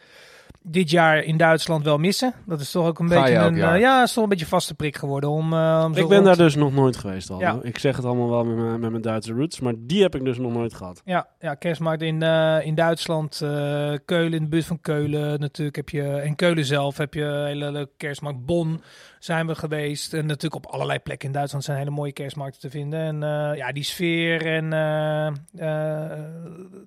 dit 0.62 0.90
jaar 0.90 1.24
in 1.24 1.38
Duitsland 1.38 1.84
wel 1.84 1.98
missen. 1.98 2.34
Dat 2.46 2.60
is 2.60 2.72
toch 2.72 2.88
ook 2.88 3.00
een 3.00 3.10
Ga 3.10 3.22
beetje 3.22 3.36
een, 3.38 3.80
ja, 3.80 4.04
is 4.04 4.14
toch 4.14 4.24
een 4.24 4.30
beetje 4.30 4.46
vaste 4.46 4.74
prik 4.74 4.96
geworden. 4.98 5.30
Om, 5.30 5.54
eh, 5.54 5.82
om 5.86 5.94
zo 5.94 6.02
ik 6.02 6.08
ben 6.08 6.16
rond- 6.18 6.26
daar 6.28 6.38
dus 6.38 6.56
nog 6.56 6.74
nooit 6.74 6.98
geweest 6.98 7.30
al. 7.30 7.40
Ja. 7.40 7.60
Ik 7.62 7.78
zeg 7.78 7.96
het 7.96 8.06
allemaal 8.06 8.30
wel 8.30 8.46
met 8.46 8.56
mijn, 8.58 8.80
met 8.80 8.90
mijn 8.90 9.02
Duitse 9.02 9.34
roots, 9.34 9.60
maar 9.60 9.74
die 9.78 10.02
heb 10.02 10.16
ik 10.16 10.24
dus 10.26 10.38
nog 10.38 10.54
nooit 10.54 10.74
gehad. 10.74 11.02
Ja, 11.06 11.28
ja 11.40 11.54
kerstmarkt 11.54 12.02
in, 12.02 12.24
eh, 12.24 12.58
in 12.66 12.76
Duitsland, 12.76 13.42
eh, 13.42 13.50
Keulen, 14.06 14.34
in 14.34 14.44
de 14.44 14.50
buurt 14.50 14.66
van 14.66 14.82
Keulen 14.82 15.40
natuurlijk 15.40 15.76
heb 15.76 15.90
je, 15.90 16.04
en 16.04 16.36
Keulen 16.36 16.66
zelf 16.66 16.98
heb 16.98 17.14
je 17.14 17.24
een 17.24 17.46
hele 17.46 17.72
leuke 17.72 17.92
kerstmarkt. 17.98 18.46
Bonn 18.46 18.82
zijn 19.20 19.48
we 19.48 19.56
geweest 19.56 20.14
en 20.14 20.26
natuurlijk 20.26 20.66
op 20.66 20.72
allerlei 20.72 21.00
plekken 21.00 21.28
in 21.28 21.34
Duitsland 21.34 21.64
zijn 21.64 21.78
hele 21.78 21.90
mooie 21.90 22.12
kerstmarkten 22.12 22.62
te 22.62 22.70
vinden. 22.70 23.00
En 23.00 23.24
eh, 23.24 23.58
ja, 23.58 23.72
die 23.72 23.84
sfeer 23.84 24.46
en 24.46 24.74
eh, 24.74 25.28
eh, 25.28 26.24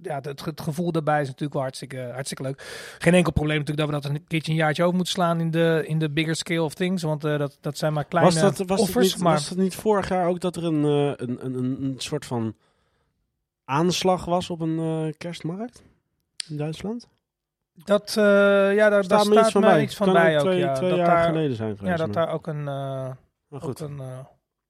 ja, 0.03 0.21
het, 0.21 0.45
het 0.45 0.61
gevoel 0.61 0.93
daarbij 0.93 1.21
is 1.21 1.27
natuurlijk 1.27 1.53
wel 1.53 1.63
hartstikke, 1.63 2.11
hartstikke 2.13 2.43
leuk. 2.43 2.63
Geen 2.99 3.15
enkel 3.15 3.33
probleem 3.33 3.59
natuurlijk 3.59 3.89
dat 3.89 4.01
we 4.01 4.09
dat 4.09 4.17
een 4.17 4.27
keertje 4.27 4.53
een 4.53 4.59
jaartje 4.59 4.83
over 4.83 4.97
moeten 4.97 5.15
slaan 5.15 5.41
in 5.41 5.51
de, 5.51 5.85
in 5.87 5.99
de 5.99 6.11
bigger 6.11 6.37
scale 6.37 6.63
of 6.63 6.75
things, 6.75 7.03
want 7.03 7.21
dat, 7.21 7.59
dat 7.61 7.79
zijn 7.79 7.93
maar 7.93 8.05
kleine 8.05 8.33
Was 8.33 8.43
dat, 8.43 8.59
was, 8.59 8.67
dat 8.67 8.79
offers. 8.79 9.15
niet, 9.15 9.23
maar 9.23 9.33
was 9.33 9.49
dat 9.49 9.59
niet 9.59 9.75
vorig 9.75 10.09
jaar 10.09 10.29
ook 10.29 10.41
dat 10.41 10.57
er 10.57 10.65
een, 10.65 10.83
een, 10.83 11.45
een, 11.45 11.83
een, 11.83 11.95
soort 11.99 12.25
van 12.25 12.55
aanslag 13.65 14.25
was 14.25 14.51
op 14.51 14.61
een 14.61 15.15
kerstmarkt 15.19 15.83
in 16.49 16.57
Duitsland? 16.57 17.09
Dat, 17.75 18.09
eh, 18.17 18.25
ja, 18.75 18.89
daar, 18.89 18.91
daar 18.91 19.05
Staat 19.05 19.27
iets 19.27 19.49
staat 19.49 19.63
mij 19.63 19.83
iets 19.83 19.97
van 19.97 20.13
bij 20.13 20.35
ook. 20.39 20.45
twee, 20.45 20.59
Ja, 20.59 20.73
twee 20.75 20.89
dat 20.89 20.99
jaar 20.99 21.07
daar, 21.07 21.25
geleden 21.25 21.57
zijn 21.57 21.77
geweest. 21.77 21.99
Ja, 21.99 22.05
dat 22.05 22.15
daar 22.15 22.29
ook 22.29 22.47
een, 22.47 22.59
eh, 22.59 22.65
maar 22.65 23.17
ook 23.49 23.63
goed. 23.63 23.81
een, 23.81 24.01
eh, 24.01 24.19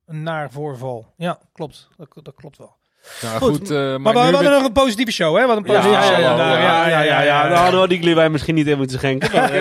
een 0.06 0.22
naar 0.22 0.50
voorval. 0.50 1.06
Ja, 1.16 1.38
klopt. 1.52 1.88
Dat, 1.96 2.08
dat 2.22 2.34
klopt 2.34 2.58
wel. 2.58 2.76
Nou 3.22 3.38
Goed, 3.38 3.56
goed, 3.56 3.70
eh, 3.70 3.76
maar, 3.76 4.00
Maar, 4.00 4.12
we, 4.12 4.18
hadden 4.18 4.42
met- 4.42 4.52
nog 4.52 4.64
een 4.64 4.72
positieve 4.72 5.12
show, 5.12 5.36
hè? 5.36 5.46
Wat 5.46 5.56
een 5.56 5.62
Ja, 5.66 5.72
positieve 5.80 6.00
ja, 6.02 6.06
show. 6.06 6.20
ja, 6.20 6.58
ja, 6.58 6.88
ja, 6.88 7.00
ja, 7.02 7.22
ja. 7.22 7.48
Dan 7.48 7.58
hadden 7.58 7.80
we 7.80 7.88
die 7.88 7.98
glühwein 7.98 8.32
misschien 8.32 8.54
niet 8.54 8.66
in 8.66 8.76
moeten 8.76 8.98
schenken. 8.98 9.30
maar. 9.32 9.50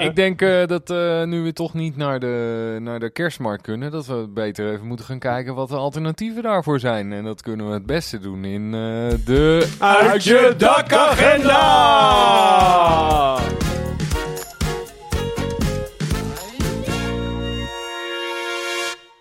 Eh, 0.00 0.04
ik 0.06 0.16
denk 0.16 0.42
eh, 0.42 0.66
dat 0.66 0.90
eh, 0.90 1.22
nu 1.24 1.40
we 1.42 1.52
toch 1.52 1.74
niet 1.74 1.96
naar 1.96 2.18
de, 2.20 2.76
naar 2.80 2.98
de 3.00 3.10
kerstmarkt 3.10 3.62
kunnen, 3.62 3.90
dat 3.90 4.06
we 4.06 4.28
beter 4.34 4.72
even 4.72 4.86
moeten 4.86 5.04
gaan 5.06 5.18
kijken 5.18 5.54
wat 5.54 5.68
de 5.68 5.76
alternatieven 5.76 6.42
daarvoor 6.42 6.78
zijn. 6.80 7.12
En 7.12 7.24
dat 7.24 7.42
kunnen 7.42 7.66
we 7.66 7.72
het 7.72 7.86
beste 7.86 8.18
doen 8.18 8.44
in 8.44 8.64
eh, 8.74 8.80
de 9.24 9.68
Uit 9.78 10.24
je 10.24 10.54
dakagenda! 10.56 11.58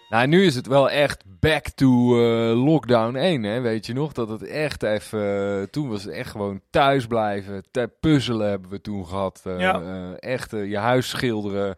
Nou, 0.09 0.27
nu 0.27 0.45
is 0.45 0.55
het 0.55 0.67
wel 0.67 0.89
echt 0.89 1.23
back 1.39 1.67
to 1.67 2.19
eh, 2.21 2.63
lockdown 2.65 3.15
1, 3.15 3.43
hè? 3.43 3.59
weet 3.61 3.85
je 3.85 3.93
nog? 3.93 4.13
Dat 4.13 4.29
het 4.29 4.43
echt 4.43 4.83
even... 4.83 5.59
eh, 5.61 5.63
toen 5.67 5.89
was 5.89 6.03
het 6.03 6.13
echt 6.13 6.31
gewoon 6.31 6.61
thuis 6.69 7.05
blijven. 7.07 7.63
Te 7.71 7.89
puzzelen 7.99 8.49
hebben 8.49 8.69
we 8.69 8.81
toen 8.81 9.05
gehad. 9.07 9.41
eh, 9.43 9.59
Ja. 9.59 10.13
echt 10.19 10.51
je 10.51 10.77
huis 10.77 11.09
schilderen. 11.09 11.75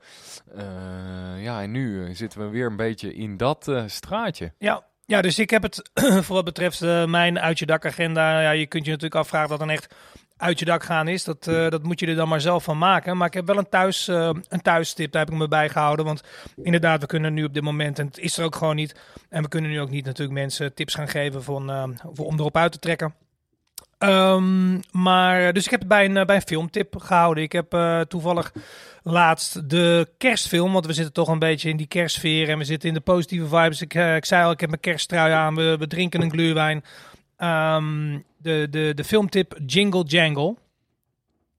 Ja, 1.38 1.62
en 1.62 1.72
nu 1.72 2.16
zitten 2.16 2.40
we 2.40 2.48
weer 2.48 2.66
een 2.66 2.76
beetje 2.76 3.14
in 3.14 3.38
dat 3.38 3.72
straatje. 3.86 4.54
Ja. 4.58 4.84
ja, 5.06 5.22
dus 5.22 5.40
ik 5.40 5.50
heb 5.50 5.62
het 5.64 5.90
voor 6.26 6.36
wat 6.36 6.46
betreft 6.46 6.82
mijn 7.06 7.40
uit 7.40 7.60
je 7.60 7.66
dak 7.66 7.86
agenda. 7.86 8.42
Ja, 8.42 8.52
je 8.52 8.66
kunt 8.68 8.86
je 8.86 8.92
natuurlijk 8.92 9.22
afvragen 9.22 9.50
wat 9.50 9.60
dan 9.60 9.70
echt 9.70 9.96
uit 10.42 10.60
je 10.60 10.66
dak 10.66 10.84
gaan 10.84 11.08
is. 11.08 11.24
Dat, 11.24 11.48
eh, 11.48 11.70
dat 11.70 11.84
moet 11.84 12.00
je 12.00 12.08
er 12.08 12.16
dan 12.16 12.28
maar 12.28 12.42
zelf 12.42 12.64
van 12.64 12.78
maken. 12.78 13.18
Maar 13.18 13.28
ik 13.28 13.34
heb 13.34 13.48
wel 13.48 13.58
een, 13.58 13.70
thuis, 13.70 14.08
eh, 14.08 14.30
een 14.50 14.62
thuistip, 14.62 15.12
daar 15.12 15.22
heb 15.22 15.32
ik 15.32 15.40
me 15.40 15.48
bij 15.48 15.70
gehouden. 15.70 16.06
Want 16.06 16.24
inderdaad, 16.64 17.02
we 17.02 17.08
kunnen 17.08 17.34
nu 17.34 17.44
op 17.44 17.54
dit 17.54 17.64
moment, 17.64 18.00
en 18.00 18.06
het 18.06 18.18
is 18.18 18.38
er 18.38 18.46
ook 18.46 18.56
gewoon 18.56 18.76
niet. 18.76 18.96
En 19.30 19.44
we 19.44 19.50
kunnen 19.50 19.72
nu 19.72 19.82
ook 19.82 19.90
niet 19.90 20.06
natuurlijk 20.06 20.40
mensen 20.40 20.74
tips 20.74 20.96
gaan 20.96 21.08
geven 21.08 21.44
van, 21.44 21.96
voor, 22.14 22.26
om 22.26 22.40
erop 22.40 22.58
uit 22.58 22.72
te 22.72 22.80
trekken. 22.80 23.14
Ehm, 23.98 24.80
maar, 24.92 25.54
dus 25.54 25.66
ik 25.66 25.72
heb 25.72 25.80
het 25.80 25.90
bij 25.90 26.06
een, 26.06 26.26
bij 26.26 26.36
een 26.36 26.42
filmtip 26.42 26.96
gehouden. 26.98 27.44
Ik 27.44 27.52
heb 27.52 27.78
toevallig 28.08 28.52
laatst 29.04 29.70
de 29.70 30.08
kerstfilm, 30.18 30.74
want 30.74 30.86
we 30.86 30.94
zitten 30.94 31.14
toch 31.14 31.28
een 31.28 31.40
beetje 31.40 31.70
in 31.70 31.78
die 31.78 31.88
kerstsfeer 31.88 32.50
en 32.50 32.58
we 32.58 32.64
zitten 32.64 32.90
in 32.90 32.96
de 32.96 33.02
positieve 33.02 33.46
vibes. 33.48 33.82
Ik, 33.82 33.94
ik 33.94 34.26
zei 34.26 34.44
al, 34.46 34.52
ik 34.52 34.60
heb 34.60 34.70
mijn 34.70 34.82
kersttrui 34.82 35.32
aan, 35.32 35.56
we, 35.56 35.76
we 35.80 35.88
drinken 35.88 36.22
een 36.22 36.32
gluurwijn. 36.32 36.84
Ehm, 37.42 38.20
de, 38.38 38.68
de, 38.70 38.92
de 38.96 39.04
filmtip 39.04 39.58
Jingle 39.66 40.04
Jangle. 40.04 40.56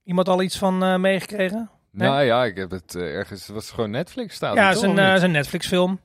Iemand 0.03 0.29
al 0.29 0.41
iets 0.41 0.57
van 0.57 0.83
eh, 0.83 0.95
meegekregen? 0.95 1.69
Nee? 1.91 2.09
Nou 2.09 2.23
ja, 2.23 2.43
ik 2.45 2.55
heb 2.57 2.71
het 2.71 2.95
eh, 2.95 3.15
ergens... 3.15 3.47
Het 3.47 3.55
was 3.55 3.71
gewoon 3.71 3.89
Netflix 3.91 4.35
staat 4.35 4.55
Ja, 4.55 4.67
het 4.67 4.75
het 4.75 4.83
is 4.83 4.89
een, 4.89 4.99
eh, 4.99 5.21
een 5.21 5.31
Netflix 5.31 5.67
film. 5.67 5.99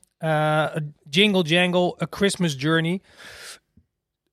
Jingle 1.09 1.43
Jangle, 1.43 1.95
A 2.01 2.07
Christmas 2.09 2.55
Journey. 2.57 3.01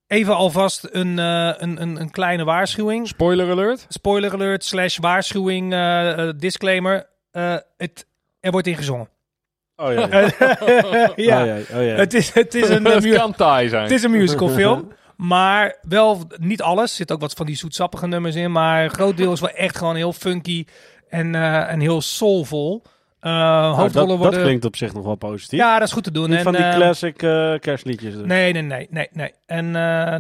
Even 0.07 0.37
alvast 0.37 0.89
een, 0.91 1.19
eh, 1.19 1.53
een, 1.57 1.83
een, 1.83 2.01
een 2.01 2.11
kleine 2.11 2.45
waarschuwing. 2.45 3.09
Spoiler 3.09 3.51
alert. 3.51 3.87
Spoiler 3.89 4.33
alert 4.33 4.65
slash 4.65 4.99
waarschuwing, 4.99 5.73
eh, 5.73 6.29
eh, 6.29 6.35
disclaimer. 6.37 7.07
Eh, 7.31 7.57
het, 7.77 8.07
er 8.41 8.51
wordt 8.51 8.67
ingezongen. 8.67 9.09
Oh 9.77 9.93
ja. 9.93 10.09
ja, 10.11 10.57
Oh, 10.61 11.17
ja. 11.17 11.57
Oh, 11.57 11.85
ja. 11.85 11.95
Het, 11.95 12.15
is, 12.15 12.33
het, 12.33 12.55
is 12.55 12.69
een, 12.69 12.87
eh, 12.93 12.93
Het 12.95 13.15
kan 13.15 13.33
taai 13.35 13.69
zijn. 13.69 13.83
het 13.83 13.93
is 13.93 14.03
een 14.03 14.11
musicalfilm. 14.11 14.89
Maar 15.17 15.79
wel 15.83 16.23
niet 16.37 16.63
alles. 16.63 16.91
Er 16.91 16.97
zit 16.97 17.13
ook 17.13 17.21
wat 17.21 17.33
van 17.33 17.47
die 17.47 17.57
zoetsappige 17.57 18.07
nummers 18.07 18.35
in. 18.35 18.53
Maar 18.53 18.85
een 18.85 18.91
groot 18.91 19.17
deel 19.17 19.33
is 19.33 19.41
wel 19.41 19.51
echt 19.51 19.77
gewoon 19.77 19.97
heel 19.97 20.13
funky 20.13 20.65
en, 21.09 21.35
eh, 21.35 21.73
en 21.73 21.81
heel 21.81 22.01
soulvol. 22.01 22.83
Eh 23.21 23.33
Nou, 23.33 23.75
hoofdrollen 23.75 24.09
dat, 24.09 24.19
dat 24.19 24.27
worden... 24.27 24.43
klinkt 24.43 24.65
op 24.65 24.77
zich 24.77 24.93
nog 24.93 25.05
wel 25.05 25.15
positief. 25.15 25.59
ja, 25.59 25.79
dat 25.79 25.89
is 25.89 25.95
goed 25.95 26.05
te 26.05 26.11
doen. 26.11 26.29
Niet 26.29 26.39
en, 26.39 26.45
van 26.45 26.53
die 26.53 26.63
eh, 26.63 26.75
classic 26.75 27.17
kerstliedjes. 27.61 28.15
dus. 28.15 28.27
Nee, 28.27 28.53
nee, 28.53 28.63
nee, 28.63 28.87
nee, 28.91 29.09
nee. 29.13 29.33
En 29.47 29.73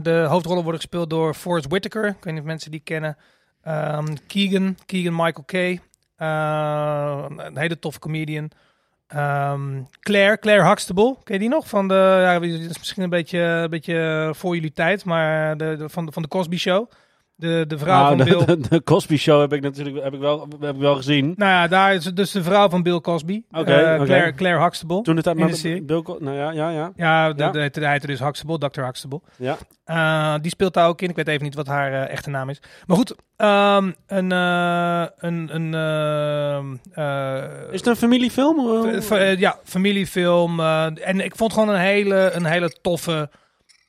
de 0.02 0.26
hoofdrollen 0.28 0.62
worden 0.62 0.80
gespeeld 0.80 1.10
door 1.10 1.34
Forrest 1.34 1.68
Whitaker. 1.68 2.06
Ik 2.06 2.24
weet 2.24 2.32
niet 2.32 2.42
of 2.42 2.48
mensen 2.48 2.70
die 2.70 2.80
kennen. 2.80 3.16
Ehm, 3.62 4.16
Keegan, 4.26 4.76
Keegan 4.86 5.14
Michael 5.14 5.44
Kay. 5.46 5.80
Eh, 6.16 7.24
een 7.36 7.58
hele 7.58 7.78
toffe 7.78 7.98
comedian. 7.98 8.50
Ehm, 9.08 9.82
Claire, 10.00 10.38
Claire 10.38 10.68
Huxtable. 10.68 11.16
Ken 11.24 11.34
je 11.34 11.40
die 11.40 11.48
nog? 11.48 11.68
Van 11.68 11.88
de, 11.88 11.94
ja, 12.22 12.38
die 12.40 12.58
is 12.68 12.78
misschien 12.78 13.02
een 13.02 13.10
beetje, 13.10 13.38
een 13.38 13.70
beetje 13.70 14.30
voor 14.36 14.54
jullie 14.54 14.72
tijd, 14.72 15.04
maar 15.04 15.56
de, 15.56 15.76
de- 15.78 15.88
van, 15.88 16.06
de, 16.06 16.12
van 16.12 16.22
de 16.22 16.28
Cosby 16.28 16.56
Show. 16.56 16.90
De, 17.38 17.64
de 17.66 17.78
vrouw 17.78 18.14
nou, 18.14 18.30
van 18.30 18.46
Bill... 18.46 18.56
De, 18.68 18.82
Cosby 18.82 19.16
Show 19.16 19.40
heb 19.40 19.52
ik 19.52 19.62
natuurlijk 19.62 20.04
heb 20.04 20.14
ik 20.14 20.20
wel, 20.20 20.48
heb 20.60 20.74
ik 20.74 20.80
wel 20.80 20.94
gezien. 20.94 21.34
Nou 21.36 21.50
ja, 21.50 21.68
daar 21.68 21.94
is 21.94 22.04
dus 22.04 22.30
de 22.30 22.42
vrouw 22.42 22.68
van 22.68 22.82
Bill 22.82 23.00
Cosby. 23.00 23.42
Oké, 23.50 23.98
uh, 23.98 24.02
Claire, 24.02 24.34
Claire 24.34 24.62
Huxtable. 24.62 25.02
Toen 25.02 25.16
het 25.16 25.24
de 25.24 25.54
serie. 25.54 25.82
Bill 25.82 26.02
nou 26.18 26.36
ja, 26.36 26.50
ja, 26.50 26.70
ja. 26.70 26.92
Ja, 26.96 27.32
de, 27.32 27.42
ja. 27.42 27.50
De, 27.50 27.70
de, 27.70 27.88
heette 27.88 28.06
dus 28.06 28.20
Huxtable, 28.20 28.58
Dr. 28.58 28.80
Huxtable. 28.80 29.20
Ja. 29.36 29.56
Uh, 29.86 30.34
die 30.42 30.50
speelt 30.50 30.74
daar 30.74 30.88
ook 30.88 31.00
in. 31.00 31.08
Ik 31.08 31.16
weet 31.16 31.28
even 31.28 31.44
niet 31.44 31.54
wat 31.54 31.66
haar 31.66 31.92
uh, 31.92 32.10
echte 32.10 32.30
naam 32.30 32.48
is. 32.48 32.62
Maar 32.86 32.96
goed, 32.96 33.10
um, 33.36 33.94
een... 34.06 34.30
een, 34.30 35.54
een 35.54 36.80
is 37.70 37.78
het 37.78 37.86
een 37.86 37.96
familiefilm? 37.96 38.90
ja, 39.38 39.58
familiefilm. 39.64 40.60
en 40.60 41.20
ik 41.20 41.36
vond 41.36 41.52
gewoon 41.52 41.68
een 41.68 41.80
hele, 41.80 42.30
een 42.32 42.44
hele 42.44 42.70
toffe... 42.80 43.28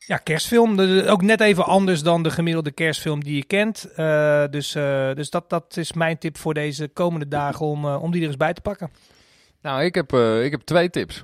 Ja, 0.07 0.17
kerstfilm. 0.17 0.79
ook 1.07 1.21
net 1.21 1.41
even 1.41 1.65
anders 1.65 2.03
dan 2.03 2.23
de 2.23 2.31
gemiddelde 2.31 2.71
kerstfilm 2.71 3.23
die 3.23 3.35
je 3.35 3.43
kent. 3.43 3.89
Uh, 3.97 4.43
dus 4.49 4.75
uh, 4.75 5.13
dus 5.13 5.29
dat, 5.29 5.49
dat 5.49 5.77
is 5.77 5.93
mijn 5.93 6.17
tip 6.17 6.38
voor 6.38 6.53
deze 6.53 6.88
komende 6.88 7.27
dagen 7.27 7.65
om, 7.65 7.85
uh, 7.85 8.03
om 8.03 8.11
die 8.11 8.21
er 8.21 8.27
eens 8.27 8.38
bij 8.38 8.53
te 8.53 8.61
pakken. 8.61 8.91
Nou, 9.61 9.84
ik 9.84 9.95
heb, 9.95 10.13
ik 10.43 10.51
heb 10.51 10.61
twee 10.61 10.89
tips. 10.89 11.23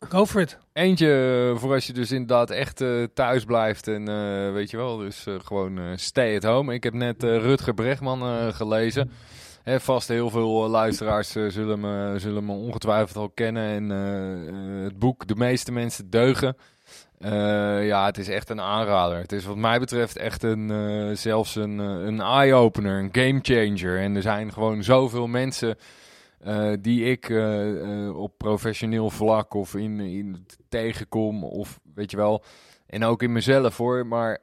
Go 0.00 0.26
for 0.26 0.40
it. 0.40 0.58
Eentje 0.72 1.52
voor 1.56 1.72
als 1.72 1.86
je 1.86 1.92
dus 1.92 2.12
inderdaad 2.12 2.50
echt 2.50 2.84
thuis 3.14 3.44
blijft 3.44 3.88
en 3.88 4.04
weet 4.52 4.70
je 4.70 4.76
wel, 4.76 4.96
dus 4.96 5.26
gewoon 5.44 5.98
stay 5.98 6.36
at 6.36 6.42
home. 6.42 6.74
Ik 6.74 6.82
heb 6.82 6.92
net 6.92 7.22
Rutger 7.22 7.74
Bregman 7.74 8.52
gelezen. 8.52 9.10
Hè, 9.62 9.80
vast 9.80 10.08
heel 10.08 10.30
veel 10.30 10.68
luisteraars 10.68 11.30
zullen, 11.30 11.80
me, 11.80 12.14
zullen 12.18 12.44
me 12.44 12.52
ongetwijfeld 12.52 13.16
al 13.16 13.30
kennen. 13.30 13.64
En 13.64 13.88
het 14.84 14.98
boek 14.98 15.26
De 15.26 15.36
meeste 15.36 15.72
mensen 15.72 16.10
deugen 16.10 16.56
uh, 17.18 17.86
ja, 17.86 18.06
het 18.06 18.18
is 18.18 18.28
echt 18.28 18.50
een 18.50 18.60
aanrader. 18.60 19.18
Het 19.18 19.32
is 19.32 19.44
wat 19.44 19.56
mij 19.56 19.78
betreft 19.78 20.16
echt 20.16 20.42
een, 20.42 20.70
uh, 20.70 21.16
zelfs 21.16 21.54
een, 21.54 21.78
uh, 21.78 22.04
een 22.06 22.20
eye-opener, 22.20 22.98
een 22.98 23.08
game 23.12 23.38
changer. 23.42 24.00
En 24.00 24.16
er 24.16 24.22
zijn 24.22 24.52
gewoon 24.52 24.82
zoveel 24.82 25.26
mensen 25.26 25.76
die 26.80 27.04
ik 27.04 27.30
op 28.14 28.38
professioneel 28.38 29.10
vlak 29.10 29.54
of 29.54 29.74
in, 29.74 30.00
in 30.00 30.46
tegenkom. 30.68 31.44
Of 31.44 31.80
weet 31.94 32.10
je 32.10 32.16
wel, 32.16 32.44
en 32.86 33.04
ook 33.04 33.22
in 33.22 33.32
mezelf 33.32 33.76
hoor, 33.76 34.06
maar 34.06 34.38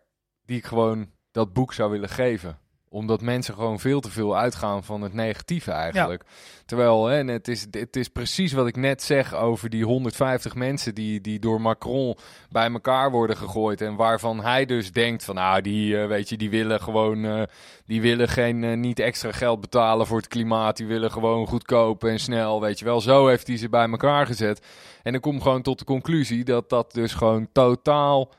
die 0.46 0.58
ik 0.58 0.66
gewoon 0.66 1.10
dat 1.32 1.54
boek 1.54 1.74
zou 1.74 1.92
willen 1.92 2.10
geven 2.10 2.61
omdat 2.92 3.22
mensen 3.22 3.54
gewoon 3.54 3.80
veel 3.80 4.00
te 4.00 4.12
veel 4.12 4.38
uitgaan 4.38 4.84
van 4.84 5.02
het 5.02 5.14
negatieve 5.14 5.72
eigenlijk. 5.72 6.24
Terwijl 6.66 7.06
hè, 7.06 7.24
het, 7.24 7.48
is, 7.48 7.68
het 7.72 7.96
is 7.96 8.08
precies 8.08 8.54
wat 8.54 8.68
ik 8.68 8.76
net 8.76 9.04
zeg 9.04 9.36
over 9.36 9.70
die 9.70 9.86
150 9.86 10.56
mensen 10.56 10.96
die, 10.96 11.22
die 11.22 11.40
door 11.40 11.62
Macron 11.62 12.18
bij 12.50 12.72
elkaar 12.72 13.12
worden 13.12 13.38
gegooid. 13.38 13.82
En 13.82 13.96
waarvan 13.96 14.42
hij 14.42 14.66
dus 14.66 14.92
denkt 14.92 15.24
van 15.24 15.36
nou, 15.36 15.62
die, 15.62 15.96
uh, 15.96 16.08
weet 16.08 16.30
je, 16.30 16.38
die 16.38 16.50
willen 16.50 16.82
gewoon 16.82 17.26
uh, 17.26 17.42
die 17.86 18.02
willen 18.02 18.28
geen 18.28 18.64
uh, 18.64 18.78
niet 18.78 19.00
extra 19.00 19.32
geld 19.32 19.62
betalen 19.62 20.08
voor 20.08 20.18
het 20.18 20.28
klimaat. 20.28 20.78
Die 20.78 20.88
willen 20.88 21.12
gewoon 21.12 21.48
goedkoop 21.48 22.04
en 22.04 22.20
snel. 22.20 22.62
Weet 22.62 22.80
je 22.80 22.86
wel, 22.86 23.02
zo 23.02 23.28
heeft 23.28 23.48
hij 23.48 23.58
ze 23.58 23.70
bij 23.70 23.90
elkaar 23.90 24.26
gezet. 24.26 24.66
En 25.04 25.12
dan 25.12 25.22
kom 25.22 25.42
gewoon 25.42 25.62
tot 25.62 25.80
de 25.80 25.86
conclusie 25.86 26.44
dat 26.44 26.70
dat 26.70 26.94
dus 26.94 27.14
gewoon 27.14 27.48
totaal 27.52 28.32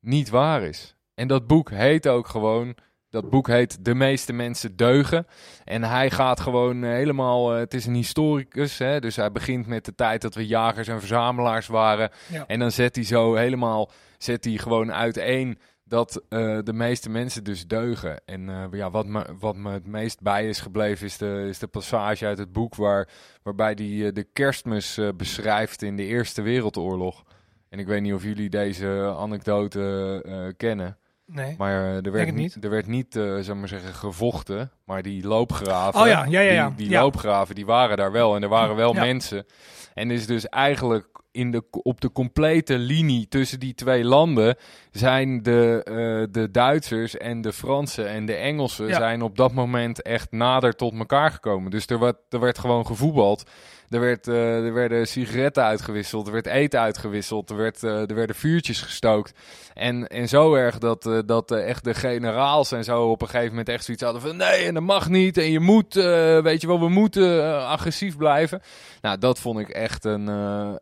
niet 0.00 0.28
waar 0.28 0.62
is. 0.62 0.96
En 1.14 1.28
dat 1.28 1.46
boek 1.46 1.70
heet 1.70 2.08
ook 2.08 2.28
gewoon 2.28 2.74
dat 3.22 3.30
boek 3.30 3.46
heet 3.48 3.84
De 3.84 3.94
meeste 3.94 4.32
mensen 4.32 4.76
deugen. 4.76 5.26
En 5.64 5.82
hij 5.82 6.10
gaat 6.10 6.40
gewoon 6.40 6.84
eh, 6.84 6.90
helemaal. 6.90 7.52
Uh, 7.52 7.58
het 7.58 7.74
is 7.74 7.86
een 7.86 7.94
historicus. 7.94 8.78
Hè, 8.78 9.00
dus 9.00 9.16
hij 9.16 9.32
begint 9.32 9.66
met 9.66 9.84
de 9.84 9.94
tijd 9.94 10.22
dat 10.22 10.34
we 10.34 10.46
jagers 10.46 10.88
en 10.88 10.98
verzamelaars 10.98 11.66
waren. 11.66 12.10
En 12.46 12.58
dan 12.58 12.70
zet 12.70 12.94
hij 12.94 13.04
zo 13.04 13.34
helemaal. 13.34 13.90
Zet 14.18 14.44
hij 14.44 14.56
gewoon 14.56 14.92
uiteen 14.92 15.58
dat 15.84 16.22
uh, 16.28 16.58
de 16.62 16.72
meeste 16.72 17.10
mensen 17.10 17.44
dus 17.44 17.66
deugen. 17.66 18.20
En 18.24 18.48
uh, 18.48 18.64
ja, 18.70 18.90
wat, 18.90 19.06
me, 19.06 19.24
wat 19.38 19.56
me 19.56 19.70
het 19.70 19.86
meest 19.86 20.20
bij 20.20 20.48
is 20.48 20.60
gebleven 20.60 21.06
is 21.06 21.16
de, 21.16 21.46
is 21.48 21.58
de 21.58 21.66
passage 21.66 22.26
uit 22.26 22.38
het 22.38 22.52
boek 22.52 22.74
waar, 22.74 23.08
waarbij 23.42 23.76
hij 23.76 24.12
de 24.12 24.26
kerstmis 24.32 25.00
beschrijft 25.16 25.82
in 25.82 25.96
de 25.96 26.04
Eerste 26.04 26.42
Wereldoorlog. 26.42 27.24
En 27.68 27.78
ik 27.78 27.86
weet 27.86 28.02
niet 28.02 28.14
of 28.14 28.22
jullie 28.22 28.50
deze 28.50 29.14
anekdote 29.18 30.52
kennen. 30.56 30.98
Nee, 31.26 31.54
maar 31.58 31.72
uh, 31.72 32.06
er, 32.06 32.12
werd 32.12 32.34
niet, 32.34 32.64
er 32.64 32.70
werd 32.70 32.86
niet, 32.86 33.16
uh, 33.16 33.38
zeg 33.40 33.56
maar 33.56 33.68
zeggen, 33.68 33.94
gevochten. 33.94 34.70
Maar 34.84 35.02
die 35.02 35.26
loopgraven, 35.26 36.00
oh 36.00 36.06
ja, 36.06 36.24
ja, 36.24 36.40
ja, 36.40 36.52
ja. 36.52 36.68
die, 36.68 36.88
die 36.88 36.98
loopgraven, 36.98 37.54
die 37.54 37.66
waren 37.66 37.96
daar 37.96 38.12
wel. 38.12 38.36
En 38.36 38.42
er 38.42 38.48
waren 38.48 38.76
wel 38.76 38.92
mensen. 38.92 39.46
En 39.94 40.10
is 40.10 40.26
dus 40.26 40.48
eigenlijk 40.48 41.15
in 41.36 41.50
de, 41.50 41.62
op 41.70 42.00
de 42.00 42.12
complete 42.12 42.78
linie 42.78 43.28
tussen 43.28 43.60
die 43.60 43.74
twee 43.74 44.04
landen 44.04 44.56
zijn 44.90 45.42
de, 45.42 45.86
uh, 45.88 46.32
de 46.32 46.50
Duitsers 46.50 47.16
en 47.16 47.40
de 47.40 47.52
Fransen 47.52 48.08
en 48.08 48.26
de 48.26 48.34
Engelsen 48.34 48.94
zijn 48.94 49.22
op 49.22 49.36
dat 49.36 49.52
moment 49.52 50.02
echt 50.02 50.32
nader 50.32 50.76
tot 50.76 50.98
elkaar 50.98 51.30
gekomen. 51.30 51.70
Dus 51.70 51.86
er 51.86 51.98
werd, 51.98 52.16
er 52.28 52.40
werd 52.40 52.58
gewoon 52.58 52.86
gevoetbald. 52.86 53.50
Er, 53.88 54.00
werd, 54.00 54.26
uh, 54.26 54.64
er 54.64 54.74
werden 54.74 55.08
sigaretten 55.08 55.62
uitgewisseld, 55.62 56.26
er 56.26 56.32
werd 56.32 56.46
eten 56.46 56.80
uitgewisseld, 56.80 57.50
er, 57.50 57.56
werd, 57.56 57.82
uh, 57.82 58.10
er 58.10 58.14
werden 58.14 58.36
vuurtjes 58.36 58.80
gestookt. 58.80 59.32
En, 59.74 60.06
en 60.06 60.28
zo 60.28 60.54
erg 60.54 60.78
dat, 60.78 61.06
uh, 61.06 61.18
dat 61.26 61.50
echt 61.50 61.84
de 61.84 61.94
generaals 61.94 62.72
en 62.72 62.84
zo 62.84 63.10
op 63.10 63.22
een 63.22 63.28
gegeven 63.28 63.50
moment 63.50 63.68
echt 63.68 63.84
zoiets 63.84 64.02
hadden 64.02 64.22
van 64.22 64.36
nee, 64.36 64.64
en 64.64 64.74
dat 64.74 64.82
mag 64.82 65.08
niet 65.08 65.38
en 65.38 65.50
je 65.50 65.60
moet, 65.60 65.94
weet 66.42 66.60
je 66.60 66.66
wel, 66.66 66.80
we 66.80 66.88
moeten 66.88 67.66
agressief 67.66 68.16
blijven. 68.16 68.62
Nou, 69.00 69.18
dat 69.18 69.38
vond 69.38 69.58
ik 69.58 69.68
echt 69.68 70.04
een, 70.04 70.28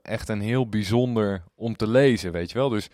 echt 0.02 0.28
een 0.28 0.40
heel 0.44 0.68
bijzonder 0.68 1.42
om 1.54 1.76
te 1.76 1.88
lezen, 1.88 2.32
weet 2.32 2.50
je 2.50 2.58
wel. 2.58 2.68
Dus 2.68 2.88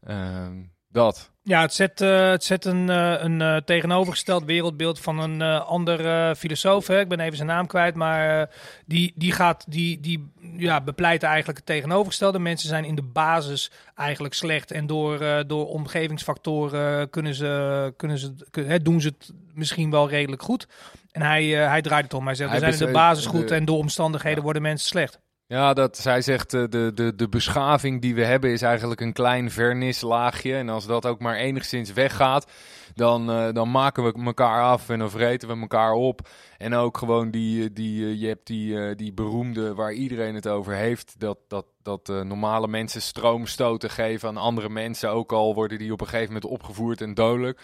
ehm, 0.00 0.52
dat. 0.88 1.30
Ja, 1.42 1.60
het 1.60 1.74
zet, 1.74 2.00
uh, 2.00 2.30
het 2.30 2.44
zet 2.44 2.64
een, 2.64 2.88
uh, 2.88 3.22
een 3.22 3.40
uh, 3.40 3.56
tegenovergesteld 3.56 4.44
wereldbeeld 4.44 5.00
van 5.00 5.18
een 5.18 5.42
andere 5.42 6.36
filosoof. 6.36 6.86
Hè. 6.86 7.00
Ik 7.00 7.08
ben 7.08 7.20
even 7.20 7.36
zijn 7.36 7.48
naam 7.48 7.66
kwijt, 7.66 7.94
maar 7.94 8.50
die, 8.86 9.12
die, 9.16 9.32
gaat, 9.32 9.64
die, 9.68 10.00
die 10.00 10.32
ja, 10.56 10.80
bepleit 10.80 11.22
eigenlijk 11.22 11.58
het 11.58 11.66
tegenovergestelde. 11.66 12.38
Mensen 12.38 12.68
zijn 12.68 12.84
in 12.84 12.94
de 12.94 13.02
basis 13.02 13.70
eigenlijk 13.94 14.34
slecht 14.34 14.70
en 14.70 14.86
door, 14.86 15.44
door 15.46 15.66
omgevingsfactoren 15.66 17.10
kunnen 17.10 17.34
ze, 17.34 17.92
kunnen 17.96 18.18
ze, 18.18 18.34
kunnen, 18.50 18.84
doen 18.84 19.00
ze 19.00 19.08
het 19.08 19.32
misschien 19.54 19.90
wel 19.90 20.08
redelijk 20.08 20.42
goed. 20.42 20.68
En 21.10 21.22
hij, 21.22 21.44
hij 21.44 21.82
draait 21.82 22.04
het 22.04 22.14
om. 22.14 22.26
Hij 22.26 22.34
zegt, 22.34 22.50
we 22.52 22.58
zijn 22.58 22.72
in 22.72 22.78
de 22.78 22.92
basis 22.92 23.26
goed 23.26 23.50
en 23.50 23.64
door 23.64 23.78
omstandigheden 23.78 24.42
worden 24.42 24.62
mensen 24.62 24.88
slecht. 24.88 25.20
Ja, 25.50 25.72
dat 25.72 25.96
zij 25.96 26.22
zegt 26.22 26.52
uh, 26.54 26.64
de, 26.68 26.92
de, 26.94 27.14
de 27.14 27.28
beschaving 27.28 28.00
die 28.00 28.14
we 28.14 28.24
hebben 28.24 28.50
is 28.50 28.62
eigenlijk 28.62 29.00
een 29.00 29.12
klein 29.12 29.50
vernislaagje. 29.50 30.54
En 30.54 30.68
als 30.68 30.86
dat 30.86 31.06
ook 31.06 31.20
maar 31.20 31.36
enigszins 31.36 31.92
weggaat, 31.92 32.50
dan, 32.94 33.30
uh, 33.30 33.52
dan 33.52 33.70
maken 33.70 34.04
we 34.04 34.24
elkaar 34.24 34.62
af 34.62 34.88
en 34.88 34.98
dan 34.98 35.10
vreten 35.10 35.48
we 35.48 35.60
elkaar 35.60 35.92
op. 35.92 36.28
En 36.58 36.74
ook 36.74 36.98
gewoon 36.98 37.30
die, 37.30 37.72
die 37.72 38.18
je 38.18 38.26
hebt 38.26 38.46
die, 38.46 38.94
die 38.94 39.12
beroemde 39.12 39.74
waar 39.74 39.92
iedereen 39.92 40.34
het 40.34 40.48
over 40.48 40.74
heeft. 40.74 41.14
Dat, 41.18 41.38
dat, 41.48 41.66
dat 41.82 42.08
normale 42.08 42.68
mensen 42.68 43.02
stroomstoten 43.02 43.90
geven 43.90 44.28
aan 44.28 44.36
andere 44.36 44.68
mensen. 44.68 45.10
Ook 45.10 45.32
al 45.32 45.54
worden 45.54 45.78
die 45.78 45.92
op 45.92 46.00
een 46.00 46.08
gegeven 46.08 46.32
moment 46.32 46.52
opgevoerd 46.52 47.00
en 47.00 47.14
dodelijk. 47.14 47.60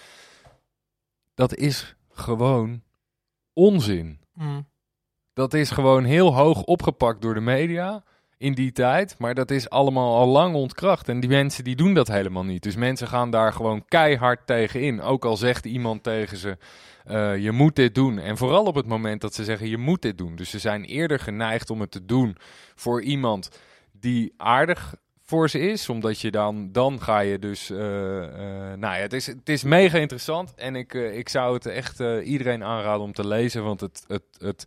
Dat 1.34 1.54
is 1.54 1.96
gewoon 2.10 2.82
onzin. 3.52 4.20
Mm. 4.32 4.66
Dat 5.36 5.54
is 5.54 5.70
gewoon 5.70 6.04
heel 6.04 6.34
hoog 6.34 6.62
opgepakt 6.62 7.22
door 7.22 7.34
de 7.34 7.40
media 7.40 8.02
in 8.38 8.52
die 8.52 8.72
tijd. 8.72 9.14
Maar 9.18 9.34
dat 9.34 9.50
is 9.50 9.70
allemaal 9.70 10.16
al 10.16 10.26
lang 10.26 10.54
ontkracht. 10.54 11.08
En 11.08 11.20
die 11.20 11.28
mensen 11.28 11.64
die 11.64 11.76
doen 11.76 11.94
dat 11.94 12.08
helemaal 12.08 12.44
niet. 12.44 12.62
Dus 12.62 12.76
mensen 12.76 13.08
gaan 13.08 13.30
daar 13.30 13.52
gewoon 13.52 13.84
keihard 13.88 14.46
tegen 14.46 14.80
in. 14.80 15.00
Ook 15.00 15.24
al 15.24 15.36
zegt 15.36 15.64
iemand 15.64 16.02
tegen 16.02 16.36
ze, 16.36 16.56
uh, 17.10 17.36
je 17.38 17.52
moet 17.52 17.76
dit 17.76 17.94
doen. 17.94 18.18
En 18.18 18.36
vooral 18.36 18.64
op 18.64 18.74
het 18.74 18.86
moment 18.86 19.20
dat 19.20 19.34
ze 19.34 19.44
zeggen, 19.44 19.68
je 19.68 19.78
moet 19.78 20.02
dit 20.02 20.18
doen. 20.18 20.36
Dus 20.36 20.50
ze 20.50 20.58
zijn 20.58 20.84
eerder 20.84 21.18
geneigd 21.18 21.70
om 21.70 21.80
het 21.80 21.90
te 21.90 22.04
doen 22.04 22.36
voor 22.74 23.02
iemand 23.02 23.60
die 23.92 24.34
aardig 24.36 24.94
voor 25.22 25.50
ze 25.50 25.58
is. 25.58 25.88
Omdat 25.88 26.20
je 26.20 26.30
dan, 26.30 26.72
dan 26.72 27.02
ga 27.02 27.18
je 27.18 27.38
dus. 27.38 27.70
Uh, 27.70 27.78
nou 27.78 28.78
ja, 28.78 28.92
het 28.92 29.12
is, 29.12 29.26
het 29.26 29.48
is 29.48 29.62
mega 29.62 29.98
interessant. 29.98 30.54
En 30.54 30.76
ik, 30.76 30.94
ik 30.94 31.28
zou 31.28 31.54
het 31.54 31.66
echt 31.66 32.00
iedereen 32.24 32.64
aanraden 32.64 33.02
om 33.02 33.12
te 33.12 33.26
lezen. 33.26 33.64
Want 33.64 33.80
het, 33.80 34.04
het, 34.08 34.24
het, 34.38 34.66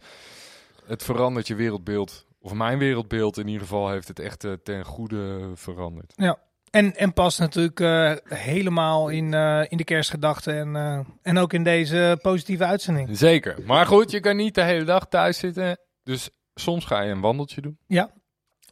het 0.89 1.03
verandert 1.03 1.47
je 1.47 1.55
wereldbeeld. 1.55 2.25
Of 2.39 2.53
mijn 2.53 2.77
wereldbeeld 2.77 3.37
in 3.37 3.47
ieder 3.47 3.61
geval 3.61 3.89
heeft 3.89 4.07
het 4.07 4.19
echt 4.19 4.43
uh, 4.43 4.53
ten 4.63 4.85
goede 4.85 5.51
veranderd. 5.53 6.13
Ja, 6.15 6.37
en, 6.69 6.95
en 6.95 7.13
past 7.13 7.39
natuurlijk 7.39 7.79
uh, 7.79 8.13
helemaal 8.23 9.09
in, 9.09 9.33
uh, 9.33 9.65
in 9.67 9.77
de 9.77 9.83
kerstgedachten 9.83 10.75
en, 10.75 11.05
en 11.21 11.37
ook 11.37 11.53
in 11.53 11.63
deze 11.63 12.19
positieve 12.21 12.65
uitzending. 12.65 13.17
Zeker. 13.17 13.57
Maar 13.65 13.85
goed, 13.85 14.11
je 14.11 14.19
kan 14.19 14.35
niet 14.35 14.55
de 14.55 14.63
hele 14.63 14.83
dag 14.83 15.07
thuis 15.07 15.37
zitten. 15.37 15.77
Dus 16.03 16.29
soms 16.53 16.85
ga 16.85 17.01
je 17.01 17.11
een 17.11 17.21
wandeltje 17.21 17.61
doen. 17.61 17.77
Ja, 17.87 18.11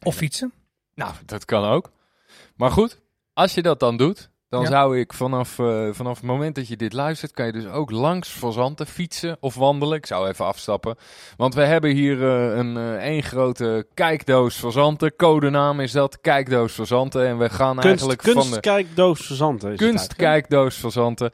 of 0.03 0.15
fietsen. 0.15 0.53
Nou, 0.93 1.13
dat 1.25 1.45
kan 1.45 1.65
ook. 1.65 1.91
Maar 2.55 2.71
goed, 2.71 3.01
als 3.33 3.53
je 3.53 3.61
dat 3.61 3.79
dan 3.79 3.97
doet, 3.97 4.29
dan 4.49 4.65
zou 4.65 4.99
ik 4.99 5.13
vanaf, 5.13 5.57
uh, 5.57 5.89
vanaf 5.91 6.15
het 6.15 6.25
moment 6.25 6.55
dat 6.55 6.67
je 6.67 6.75
dit 6.75 6.93
luistert, 6.93 7.31
kan 7.31 7.45
je 7.45 7.51
dus 7.51 7.67
ook 7.67 7.91
langs 7.91 8.29
Fazanten 8.29 8.87
fietsen 8.87 9.37
of 9.39 9.55
wandelen. 9.55 9.97
Ik 9.97 10.05
zou 10.05 10.27
even 10.27 10.45
afstappen. 10.45 10.95
Want 11.37 11.53
we 11.53 11.61
hebben 11.61 11.91
hier 11.91 12.17
uh, 12.17 12.57
een 12.57 12.75
uh, 12.77 12.93
één 12.93 13.23
grote 13.23 13.87
kijkdoos 13.93 14.55
Fazanten. 14.55 15.15
Codenaam 15.15 15.79
is 15.79 15.91
dat, 15.91 16.21
kijkdoos 16.21 16.73
Fazanten. 16.73 17.27
En 17.27 17.37
we 17.37 17.49
gaan 17.49 17.75
kunst, 17.75 17.87
eigenlijk 17.87 18.19
kunst 18.19 18.39
van 18.39 18.51
de... 18.51 18.59
Kijkdoos 18.59 19.25
Fazanten. 19.25 19.75
Kunstkijkdoos 19.75 20.75
Fazanten. 20.75 21.31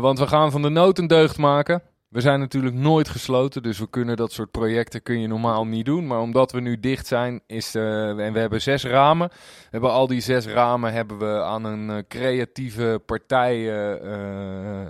want 0.00 0.18
we 0.18 0.26
gaan 0.26 0.50
van 0.50 0.62
de 0.62 0.68
nood 0.68 0.98
een 0.98 1.06
deugd 1.06 1.38
maken. 1.38 1.82
We 2.10 2.20
zijn 2.20 2.40
natuurlijk 2.40 2.74
nooit 2.74 3.08
gesloten, 3.08 3.62
dus 3.62 3.78
we 3.78 3.90
kunnen 3.90 4.16
dat 4.16 4.32
soort 4.32 4.50
projecten 4.50 5.02
kun 5.02 5.20
je 5.20 5.26
normaal 5.26 5.66
niet 5.66 5.84
doen. 5.84 6.06
Maar 6.06 6.20
omdat 6.20 6.52
we 6.52 6.60
nu 6.60 6.80
dicht 6.80 7.06
zijn, 7.06 7.40
is, 7.46 7.74
uh, 7.74 8.08
en 8.08 8.32
we 8.32 8.38
hebben 8.38 8.62
zes 8.62 8.84
ramen. 8.84 9.28
We 9.28 9.68
hebben 9.70 9.90
al 9.90 10.06
die 10.06 10.20
zes 10.20 10.46
ramen 10.46 10.92
hebben 10.92 11.18
we 11.18 11.42
aan 11.42 11.64
een 11.64 11.90
uh, 11.90 11.96
creatieve 12.08 13.02
partij 13.06 13.58
uh, 13.58 14.86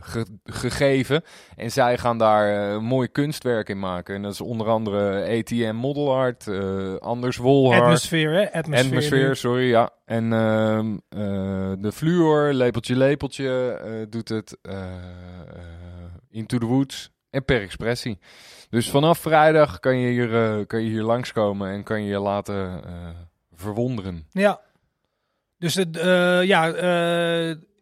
ge 0.00 0.24
gegeven. 0.44 1.22
En 1.56 1.70
zij 1.70 1.98
gaan 1.98 2.18
daar 2.18 2.82
mooi 2.82 3.08
kunstwerk 3.08 3.68
in 3.68 3.78
maken. 3.78 4.14
En 4.14 4.22
dat 4.22 4.32
is 4.32 4.40
onder 4.40 4.66
andere 4.66 5.38
ATM 5.38 5.74
Model 5.74 6.14
Art, 6.14 6.48
Anders 7.00 7.36
Wolhard. 7.36 7.82
Atmosfeer, 7.82 8.32
hè? 8.32 8.52
Atmosfeer, 8.52 8.86
Atmosfeer 8.86 9.36
sorry, 9.36 9.68
ja. 9.68 9.90
En 10.04 10.32
ehm, 10.32 10.96
de 11.80 11.92
Fluor, 11.92 12.52
Lepeltje 12.52 12.96
Lepeltje 12.96 14.06
doet 14.10 14.28
het... 14.28 14.58
Into 16.30 16.58
the 16.58 16.66
Woods 16.66 17.10
en 17.30 17.44
Per 17.44 17.62
Expressie. 17.62 18.18
Dus 18.70 18.90
vanaf 18.90 19.18
vrijdag 19.18 19.80
kan 19.80 19.98
je 19.98 20.10
hier, 20.10 20.58
uh, 20.58 20.66
kan 20.66 20.82
je 20.82 20.88
hier 20.88 21.02
langskomen 21.02 21.70
en 21.70 21.82
kan 21.82 22.02
je 22.02 22.08
je 22.08 22.18
laten 22.18 22.82
uh, 22.86 23.08
verwonderen. 23.54 24.26
Ja. 24.30 24.60
Dus 25.58 25.74
het, 25.74 25.96
uh, 25.96 26.44
ja, 26.44 26.66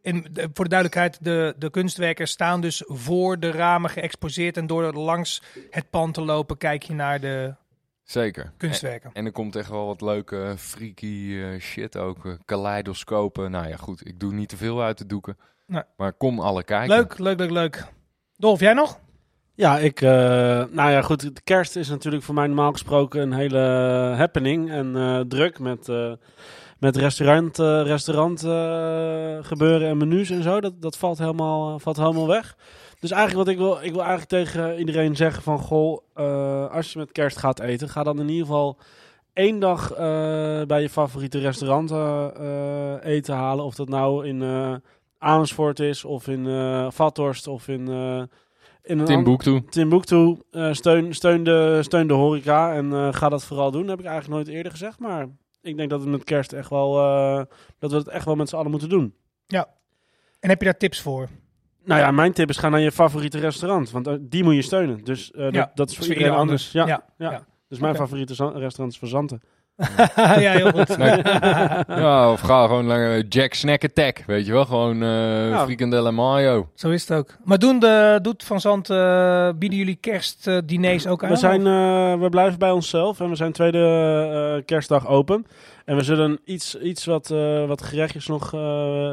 in, 0.02 0.26
voor 0.52 0.64
de 0.64 0.70
duidelijkheid, 0.70 1.24
de, 1.24 1.54
de 1.58 1.70
kunstwerken 1.70 2.28
staan 2.28 2.60
dus 2.60 2.82
voor 2.86 3.40
de 3.40 3.50
ramen 3.50 3.90
geëxposeerd. 3.90 4.56
En 4.56 4.66
door 4.66 4.92
langs 4.92 5.42
het 5.70 5.90
pand 5.90 6.14
te 6.14 6.22
lopen, 6.22 6.56
kijk 6.56 6.82
je 6.82 6.94
naar 6.94 7.20
de 7.20 7.54
Zeker. 8.02 8.52
kunstwerken. 8.56 9.10
En, 9.10 9.14
en 9.14 9.24
er 9.24 9.32
komt 9.32 9.56
echt 9.56 9.68
wel 9.68 9.86
wat 9.86 10.00
leuke, 10.00 10.54
freaky 10.58 11.40
shit 11.58 11.96
ook. 11.96 12.38
kaleidoscopen. 12.44 13.50
Nou 13.50 13.68
ja, 13.68 13.76
goed, 13.76 14.06
ik 14.06 14.20
doe 14.20 14.32
niet 14.32 14.48
te 14.48 14.56
veel 14.56 14.82
uit 14.82 14.98
de 14.98 15.06
doeken. 15.06 15.38
Nee. 15.66 15.82
Maar 15.96 16.12
kom 16.12 16.40
alle 16.40 16.64
kijken. 16.64 16.96
Leuk, 16.96 17.18
leuk, 17.18 17.38
leuk, 17.38 17.50
leuk. 17.50 17.94
Dolf, 18.38 18.60
jij 18.60 18.72
nog? 18.72 18.98
Ja, 19.54 19.78
ik, 19.78 20.00
uh, 20.00 20.10
nou 20.70 20.90
ja, 20.90 21.02
goed. 21.02 21.34
De 21.34 21.40
kerst 21.44 21.76
is 21.76 21.88
natuurlijk 21.88 22.22
voor 22.24 22.34
mij 22.34 22.46
normaal 22.46 22.72
gesproken 22.72 23.20
een 23.20 23.32
hele 23.32 23.58
happening 24.16 24.70
en 24.70 24.96
uh, 24.96 25.20
druk 25.20 25.58
met, 25.58 25.88
uh, 25.88 26.12
met 26.78 26.96
restaurant, 26.96 27.58
restaurant 27.86 28.40
gebeuren 29.46 29.88
en 29.88 29.96
menus 29.96 30.30
en 30.30 30.42
zo. 30.42 30.60
Dat, 30.60 30.82
dat 30.82 30.96
valt, 30.96 31.18
helemaal, 31.18 31.78
valt 31.78 31.96
helemaal 31.96 32.26
weg. 32.26 32.56
Dus 33.00 33.10
eigenlijk 33.10 33.46
wat 33.46 33.54
ik 33.54 33.60
wil, 33.60 33.78
ik 33.82 33.92
wil 33.92 34.04
eigenlijk 34.04 34.28
tegen 34.28 34.78
iedereen 34.78 35.16
zeggen 35.16 35.42
van, 35.42 35.58
goh, 35.58 36.00
als 36.72 36.92
je 36.92 36.98
met 36.98 37.12
kerst 37.12 37.36
gaat 37.36 37.60
eten, 37.60 37.88
ga 37.88 38.02
dan 38.02 38.20
in 38.20 38.28
ieder 38.28 38.46
geval 38.46 38.78
één 39.32 39.58
dag 39.58 39.94
bij 40.66 40.80
je 40.80 40.88
favoriete 40.90 41.38
restaurant 41.38 41.90
eten 43.04 43.34
halen. 43.34 43.64
Of 43.64 43.74
dat 43.74 43.88
nou 43.88 44.26
in 44.26 44.40
Amersfoort 45.26 45.80
is, 45.80 46.04
of 46.04 46.28
in 46.28 46.46
uh, 46.46 46.90
Vathorst, 46.90 47.46
of 47.46 47.68
in... 47.68 47.90
Uh, 47.90 48.22
in 48.82 48.98
een 48.98 49.04
Timbuktu. 49.04 49.62
Timbuktu. 49.68 50.36
Uh, 50.50 50.72
steun, 50.72 51.14
steun, 51.14 51.44
de, 51.44 51.78
steun 51.82 52.06
de 52.06 52.14
horeca 52.14 52.74
en 52.74 52.86
uh, 52.86 53.12
ga 53.12 53.28
dat 53.28 53.44
vooral 53.44 53.70
doen. 53.70 53.80
Dat 53.80 53.90
heb 53.90 53.98
ik 53.98 54.06
eigenlijk 54.06 54.34
nooit 54.34 54.56
eerder 54.56 54.72
gezegd, 54.72 54.98
maar 54.98 55.26
ik 55.62 55.76
denk 55.76 55.90
dat 55.90 56.00
het 56.00 56.08
met 56.08 56.24
kerst 56.24 56.52
echt 56.52 56.70
wel... 56.70 56.92
dat 57.78 57.90
we 57.90 57.96
het 57.96 58.08
echt 58.08 58.24
wel 58.24 58.34
met 58.34 58.48
z'n 58.48 58.56
allen 58.56 58.70
moeten 58.70 58.88
doen. 58.88 59.14
Ja. 59.46 59.68
En 60.40 60.48
heb 60.48 60.58
je 60.58 60.64
daar 60.64 60.76
tips 60.76 61.00
voor? 61.00 61.28
Nou 61.84 62.00
ja, 62.00 62.10
mijn 62.10 62.32
tip 62.32 62.48
is 62.48 62.56
ga 62.56 62.68
naar 62.68 62.80
je 62.80 62.92
favoriete 62.92 63.38
restaurant, 63.38 63.90
want 63.90 64.18
die 64.20 64.44
moet 64.44 64.54
je 64.54 64.62
steunen. 64.62 65.04
Dus 65.04 65.30
ja, 65.34 65.50
dat, 65.50 65.70
dat, 65.74 65.90
is 65.90 65.96
voor 65.96 66.06
iedereen 66.06 66.32
anders. 66.32 66.72
Ja, 66.72 66.86
ja, 66.86 67.04
ja. 67.18 67.46
Dus 67.68 67.78
mijn 67.78 67.94
okay. 67.94 68.06
favoriete 68.06 68.34
restaurant 68.58 68.92
is 68.92 68.98
Verzanten. 68.98 69.40
ja, 70.16 70.52
heel 70.52 70.70
goed. 70.70 70.96
ja, 71.88 72.32
of 72.32 72.40
ga 72.40 72.66
gewoon 72.66 72.86
naar 72.86 73.20
Jack 73.20 73.54
Snack 73.54 73.84
Attack, 73.84 74.22
weet 74.26 74.46
je 74.46 74.52
wel. 74.52 74.64
Gewoon 74.64 75.02
uh, 75.02 75.48
ja. 75.48 75.64
frikandel 75.64 76.06
en 76.06 76.14
mayo. 76.14 76.68
Zo 76.74 76.90
is 76.90 77.08
het 77.08 77.18
ook. 77.18 77.36
Maar 77.44 77.58
doen 77.58 77.78
de, 77.78 78.18
doet 78.22 78.44
Van 78.44 78.60
Zand, 78.60 78.90
uh, 78.90 79.50
bieden 79.58 79.78
jullie 79.78 79.96
kerstdiners 79.96 81.06
ook 81.06 81.24
aan? 81.24 81.30
We, 81.30 81.36
zijn, 81.36 81.60
uh, 81.60 82.20
we 82.20 82.28
blijven 82.28 82.58
bij 82.58 82.70
onszelf 82.70 83.20
en 83.20 83.28
we 83.28 83.36
zijn 83.36 83.52
tweede 83.52 84.62
kerstdag 84.66 85.08
open. 85.08 85.46
En 85.84 85.96
we 85.96 86.02
zullen 86.02 86.38
iets, 86.44 86.78
iets 86.78 87.04
wat, 87.04 87.28
wat 87.66 87.82
gerechtjes 87.82 88.26
nog 88.26 88.50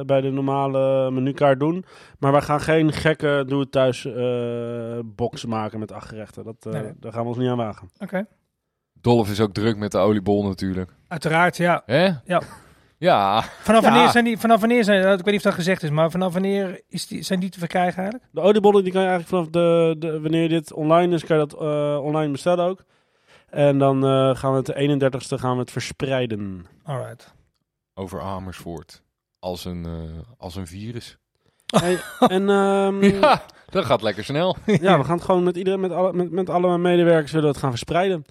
bij 0.06 0.22
de 0.22 0.30
normale 0.32 1.12
menukaart 1.12 1.60
doen. 1.60 1.86
Maar 2.20 2.34
we 2.34 2.42
gaan 2.42 2.62
geen 2.62 2.94
gekke 2.94 3.44
doe-het-thuis 3.48 4.08
boxen 5.06 5.50
maken 5.50 5.80
met 5.80 5.92
acht 5.92 6.08
gerechten. 6.08 6.44
Dat, 6.44 6.56
nee. 6.74 6.92
Daar 7.00 7.14
gaan 7.14 7.22
we 7.22 7.28
ons 7.28 7.38
niet 7.38 7.50
aan 7.50 7.58
wagen. 7.58 7.90
Oké. 8.00 8.26
Dolf 9.04 9.30
is 9.30 9.40
ook 9.40 9.54
druk 9.54 9.78
met 9.78 9.92
de 9.92 9.98
oliebol 9.98 10.44
natuurlijk. 10.44 10.92
Uiteraard, 11.08 11.58
ja. 11.58 11.84
Hè? 11.86 12.10
Ja. 12.26 12.42
Ja. 12.98 13.42
Vanaf 13.42 13.84
wanneer 13.84 14.10
zijn 14.10 14.24
die, 14.24 14.38
vanaf 14.38 14.60
wanneer 14.60 14.84
zijn, 14.84 15.02
ik 15.02 15.08
weet 15.10 15.26
niet 15.26 15.36
of 15.36 15.42
dat 15.42 15.54
gezegd 15.54 15.84
is, 15.84 15.90
maar 15.90 16.12
vanaf 16.12 16.34
wanneer 16.34 16.82
is 16.90 17.08
die, 17.08 17.22
zijn 17.22 17.40
die 17.40 17.50
te 17.50 17.60
verkrijgen 17.60 18.02
eigenlijk? 18.02 18.32
De 18.32 18.42
oliebollen 18.42 18.84
die 18.84 18.92
kan 18.94 19.02
je 19.02 19.08
eigenlijk 19.08 19.38
vanaf 19.38 19.64
de, 19.64 19.96
de 20.00 20.20
wanneer 20.20 20.50
dit 20.50 20.74
online 20.74 21.14
is, 21.14 21.26
kan 21.26 21.38
je 21.38 21.46
dat 21.48 21.62
uh, 21.62 22.04
online 22.04 22.32
bestellen 22.32 22.66
ook. 22.66 22.84
En 23.50 23.78
dan 23.78 24.06
uh, 24.06 24.36
gaan 24.36 24.52
we 24.52 24.58
het 24.58 24.66
de 24.66 25.10
31ste 25.12 25.40
gaan 25.40 25.54
we 25.54 25.60
het 25.60 25.72
verspreiden. 25.72 26.66
Alright. 26.84 27.34
Over 27.94 28.22
Amersfoort. 28.22 29.02
Als 29.40 29.66
een, 29.66 29.86
uh, 29.88 30.20
als 30.38 30.56
een 30.56 30.68
virus. 30.68 31.18
Hey, 31.66 32.00
en, 32.20 32.50
um, 32.50 33.04
ja, 33.22 33.42
dat 33.70 33.86
gaat 33.86 34.02
lekker 34.02 34.24
snel. 34.24 34.56
ja, 34.66 34.98
we 34.98 35.04
gaan 35.04 35.16
het 35.16 35.26
gewoon 35.26 35.44
met 35.44 35.58
iedereen, 35.58 35.80
met 35.80 35.92
alle, 35.92 36.14
met, 36.14 36.32
met 36.32 36.50
alle 36.50 36.78
medewerkers 36.78 37.32
willen 37.32 37.48
we 37.48 37.54
het 37.54 37.64
gaan 37.64 37.70
verspreiden. 37.70 38.26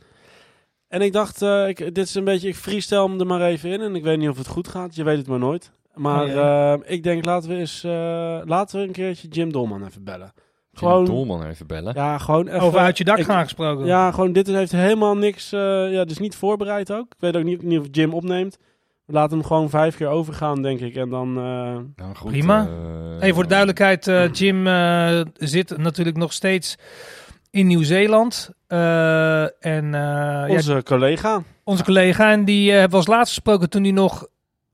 En 0.92 1.00
ik 1.00 1.12
dacht, 1.12 1.42
uh, 1.42 1.68
ik, 1.68 1.94
dit 1.94 2.06
is 2.06 2.14
een 2.14 2.24
beetje, 2.24 2.48
ik 2.48 2.56
freestyle 2.56 3.08
hem 3.08 3.20
er 3.20 3.26
maar 3.26 3.42
even 3.42 3.70
in. 3.70 3.80
En 3.80 3.94
ik 3.94 4.02
weet 4.02 4.18
niet 4.18 4.28
of 4.28 4.38
het 4.38 4.46
goed 4.46 4.68
gaat. 4.68 4.94
Je 4.94 5.04
weet 5.04 5.16
het 5.16 5.26
maar 5.26 5.38
nooit. 5.38 5.70
Maar 5.94 6.24
oh, 6.24 6.28
ja. 6.28 6.72
uh, 6.74 6.80
ik 6.84 7.02
denk, 7.02 7.24
laten 7.24 7.48
we 7.48 7.56
eens, 7.56 7.84
uh, 7.84 7.92
laten 8.44 8.80
we 8.80 8.86
een 8.86 8.92
keertje 8.92 9.28
Jim 9.28 9.52
Dolman 9.52 9.86
even 9.86 10.04
bellen. 10.04 10.32
Jim 10.34 10.44
gewoon, 10.72 11.04
Dolman 11.04 11.46
even 11.46 11.66
bellen? 11.66 11.94
Ja, 11.94 12.18
gewoon 12.18 12.48
even. 12.48 12.60
Over 12.60 12.78
uit 12.78 12.98
je 12.98 13.04
dak 13.04 13.20
gaan 13.20 13.42
gesproken. 13.42 13.86
Ja, 13.86 14.10
gewoon, 14.10 14.32
dit 14.32 14.46
heeft 14.46 14.72
helemaal 14.72 15.16
niks, 15.16 15.50
ja, 15.50 16.04
dus 16.04 16.18
niet 16.18 16.36
voorbereid 16.36 16.92
ook. 16.92 17.06
Ik 17.06 17.20
weet 17.20 17.36
ook 17.36 17.44
niet, 17.44 17.62
niet 17.62 17.78
of 17.78 17.86
Jim 17.90 18.14
opneemt. 18.14 18.58
We 19.04 19.12
laten 19.12 19.38
hem 19.38 19.46
gewoon 19.46 19.70
vijf 19.70 19.96
keer 19.96 20.08
overgaan, 20.08 20.62
denk 20.62 20.80
ik. 20.80 20.96
En 20.96 21.08
dan... 21.08 21.32
Nou, 21.32 22.14
goed, 22.14 22.30
Prima. 22.30 22.68
Hey, 23.18 23.32
voor 23.32 23.42
de 23.42 23.48
duidelijkheid, 23.48 24.04
Jim 24.38 24.66
zit 25.34 25.76
natuurlijk 25.76 26.16
nog 26.16 26.32
steeds 26.32 26.76
in 27.52 27.66
Nieuw-Zeeland. 27.66 28.50
Uh, 28.68 29.42
en, 29.42 29.84
uh, 29.92 30.44
onze 30.48 30.74
ja, 30.74 30.82
collega. 30.82 31.42
Onze 31.64 31.84
collega. 31.84 32.30
En 32.30 32.44
die 32.44 32.66
uh, 32.66 32.72
hebben 32.72 32.90
we 32.90 32.96
als 32.96 33.06
laatst 33.06 33.34
gesproken 33.34 33.70
toen 33.70 33.82
hij 33.82 33.92
nog 33.92 34.26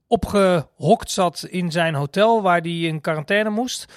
opgehokt 0.07 1.11
zat 1.11 1.45
in 1.49 1.71
zijn 1.71 1.95
hotel, 1.95 2.41
waar 2.41 2.61
hij 2.61 2.79
in 2.79 3.01
quarantaine 3.01 3.49
moest. 3.49 3.93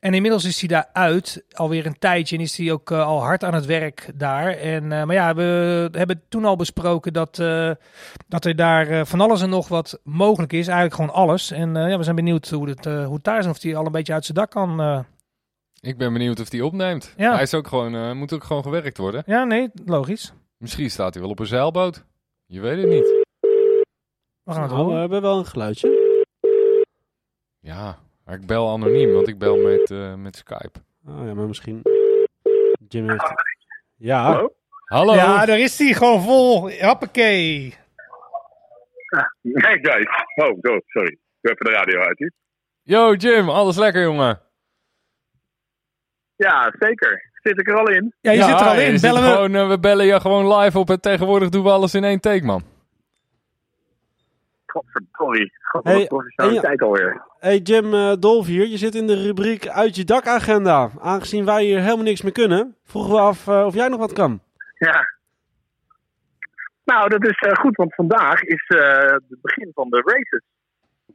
En 0.00 0.14
inmiddels 0.14 0.44
is 0.44 0.60
hij 0.60 0.68
daar 0.68 0.88
uit, 0.92 1.44
alweer 1.52 1.86
een 1.86 1.98
tijdje, 1.98 2.36
en 2.36 2.42
is 2.42 2.56
hij 2.56 2.72
ook 2.72 2.90
al 2.90 3.22
hard 3.22 3.44
aan 3.44 3.54
het 3.54 3.66
werk 3.66 4.10
daar. 4.14 4.50
En, 4.50 4.88
maar 4.88 5.12
ja, 5.12 5.34
we 5.34 5.88
hebben 5.92 6.22
toen 6.28 6.44
al 6.44 6.56
besproken 6.56 7.12
dat, 7.12 7.36
dat 8.28 8.44
er 8.44 8.56
daar 8.56 9.06
van 9.06 9.20
alles 9.20 9.42
en 9.42 9.48
nog 9.48 9.68
wat 9.68 10.00
mogelijk 10.02 10.52
is. 10.52 10.66
Eigenlijk 10.66 10.94
gewoon 10.94 11.14
alles. 11.14 11.50
En 11.50 11.74
ja, 11.74 11.96
we 11.96 12.02
zijn 12.02 12.16
benieuwd 12.16 12.50
hoe 12.50 12.68
het, 12.68 12.84
hoe 12.84 13.14
het 13.14 13.24
daar 13.24 13.38
is 13.38 13.46
of 13.46 13.62
hij 13.62 13.76
al 13.76 13.86
een 13.86 13.92
beetje 13.92 14.12
uit 14.12 14.24
zijn 14.24 14.38
dak 14.38 14.50
kan 14.50 15.04
ik 15.86 15.98
ben 15.98 16.12
benieuwd 16.12 16.40
of 16.40 16.50
hij 16.50 16.60
opneemt. 16.60 17.14
Ja. 17.16 17.32
Hij 17.32 17.42
is 17.42 17.54
ook 17.54 17.66
gewoon, 17.66 17.94
uh, 17.94 18.12
moet 18.12 18.32
ook 18.32 18.44
gewoon 18.44 18.62
gewerkt 18.62 18.98
worden. 18.98 19.22
Ja, 19.26 19.44
nee, 19.44 19.70
logisch. 19.84 20.32
Misschien 20.56 20.90
staat 20.90 21.14
hij 21.14 21.22
wel 21.22 21.32
op 21.32 21.38
een 21.38 21.46
zeilboot. 21.46 22.04
Je 22.46 22.60
weet 22.60 22.76
het 22.76 22.88
niet. 22.88 23.22
We 24.42 24.52
gaan 24.52 24.62
het 24.62 24.70
nou, 24.70 24.86
we 24.86 24.94
hebben 24.94 25.22
wel 25.22 25.38
een 25.38 25.46
geluidje. 25.46 26.02
Ja, 27.60 27.98
maar 28.24 28.34
ik 28.34 28.46
bel 28.46 28.70
anoniem, 28.70 29.12
want 29.12 29.28
ik 29.28 29.38
bel 29.38 29.56
met, 29.56 29.90
uh, 29.90 30.14
met 30.14 30.36
Skype. 30.36 30.78
Oh 31.06 31.26
ja, 31.26 31.34
maar 31.34 31.46
misschien... 31.46 31.82
Jim 32.88 33.10
heeft... 33.10 33.32
Ja. 33.96 34.22
Hallo? 34.22 34.54
Hallo? 34.84 35.14
Ja, 35.14 35.46
daar 35.46 35.58
is 35.58 35.78
hij 35.78 35.92
gewoon 35.92 36.22
vol. 36.22 36.70
Hoppakee. 36.70 37.74
Hey 39.42 39.78
guys. 39.82 40.06
Oh, 40.34 40.58
oh 40.60 40.78
sorry. 40.86 41.18
Ik 41.40 41.48
heb 41.48 41.58
de 41.58 41.70
radio 41.70 42.00
uit. 42.00 42.32
Yo 42.82 43.14
Jim, 43.14 43.48
alles 43.48 43.76
lekker 43.76 44.02
jongen? 44.02 44.43
Ja, 46.36 46.72
zeker. 46.78 47.30
Zit 47.42 47.60
ik 47.60 47.68
er 47.68 47.78
al 47.78 47.88
in? 47.88 48.14
Ja, 48.20 48.32
je 48.32 48.42
zit 48.42 48.60
er 48.60 48.66
al 48.66 48.78
in. 48.80 49.00
Bellen 49.00 49.22
we... 49.22 49.28
Gewoon, 49.28 49.54
uh, 49.54 49.68
we 49.68 49.78
bellen 49.78 50.06
je 50.06 50.20
gewoon 50.20 50.58
live 50.58 50.78
op 50.78 50.90
en 50.90 51.00
tegenwoordig 51.00 51.48
doen 51.48 51.62
we 51.62 51.70
alles 51.70 51.94
in 51.94 52.04
één 52.04 52.20
take, 52.20 52.44
man. 52.44 52.62
Godverdorie. 54.66 55.52
Hey, 55.82 56.06
professionaliteit 56.06 56.80
ja. 56.80 56.86
alweer. 56.86 57.22
Hey 57.38 57.56
Jim 57.56 57.94
uh, 57.94 58.12
Dolf 58.18 58.46
hier. 58.46 58.66
Je 58.66 58.76
zit 58.76 58.94
in 58.94 59.06
de 59.06 59.22
rubriek 59.22 59.68
Uit 59.68 59.96
je 59.96 60.04
dak 60.04 60.26
agenda. 60.26 60.90
Aangezien 61.00 61.44
wij 61.44 61.64
hier 61.64 61.80
helemaal 61.80 62.04
niks 62.04 62.22
meer 62.22 62.32
kunnen, 62.32 62.76
vroegen 62.84 63.12
we 63.12 63.20
af 63.20 63.46
uh, 63.46 63.64
of 63.66 63.74
jij 63.74 63.88
nog 63.88 63.98
wat 63.98 64.12
kan. 64.12 64.40
Ja. 64.78 65.12
Nou, 66.84 67.08
dat 67.08 67.24
is 67.24 67.58
goed, 67.58 67.76
want 67.76 67.94
vandaag 67.94 68.42
is 68.42 68.64
het 68.68 69.40
begin 69.42 69.70
van 69.74 69.90
de 69.90 70.02
races. 70.04 70.42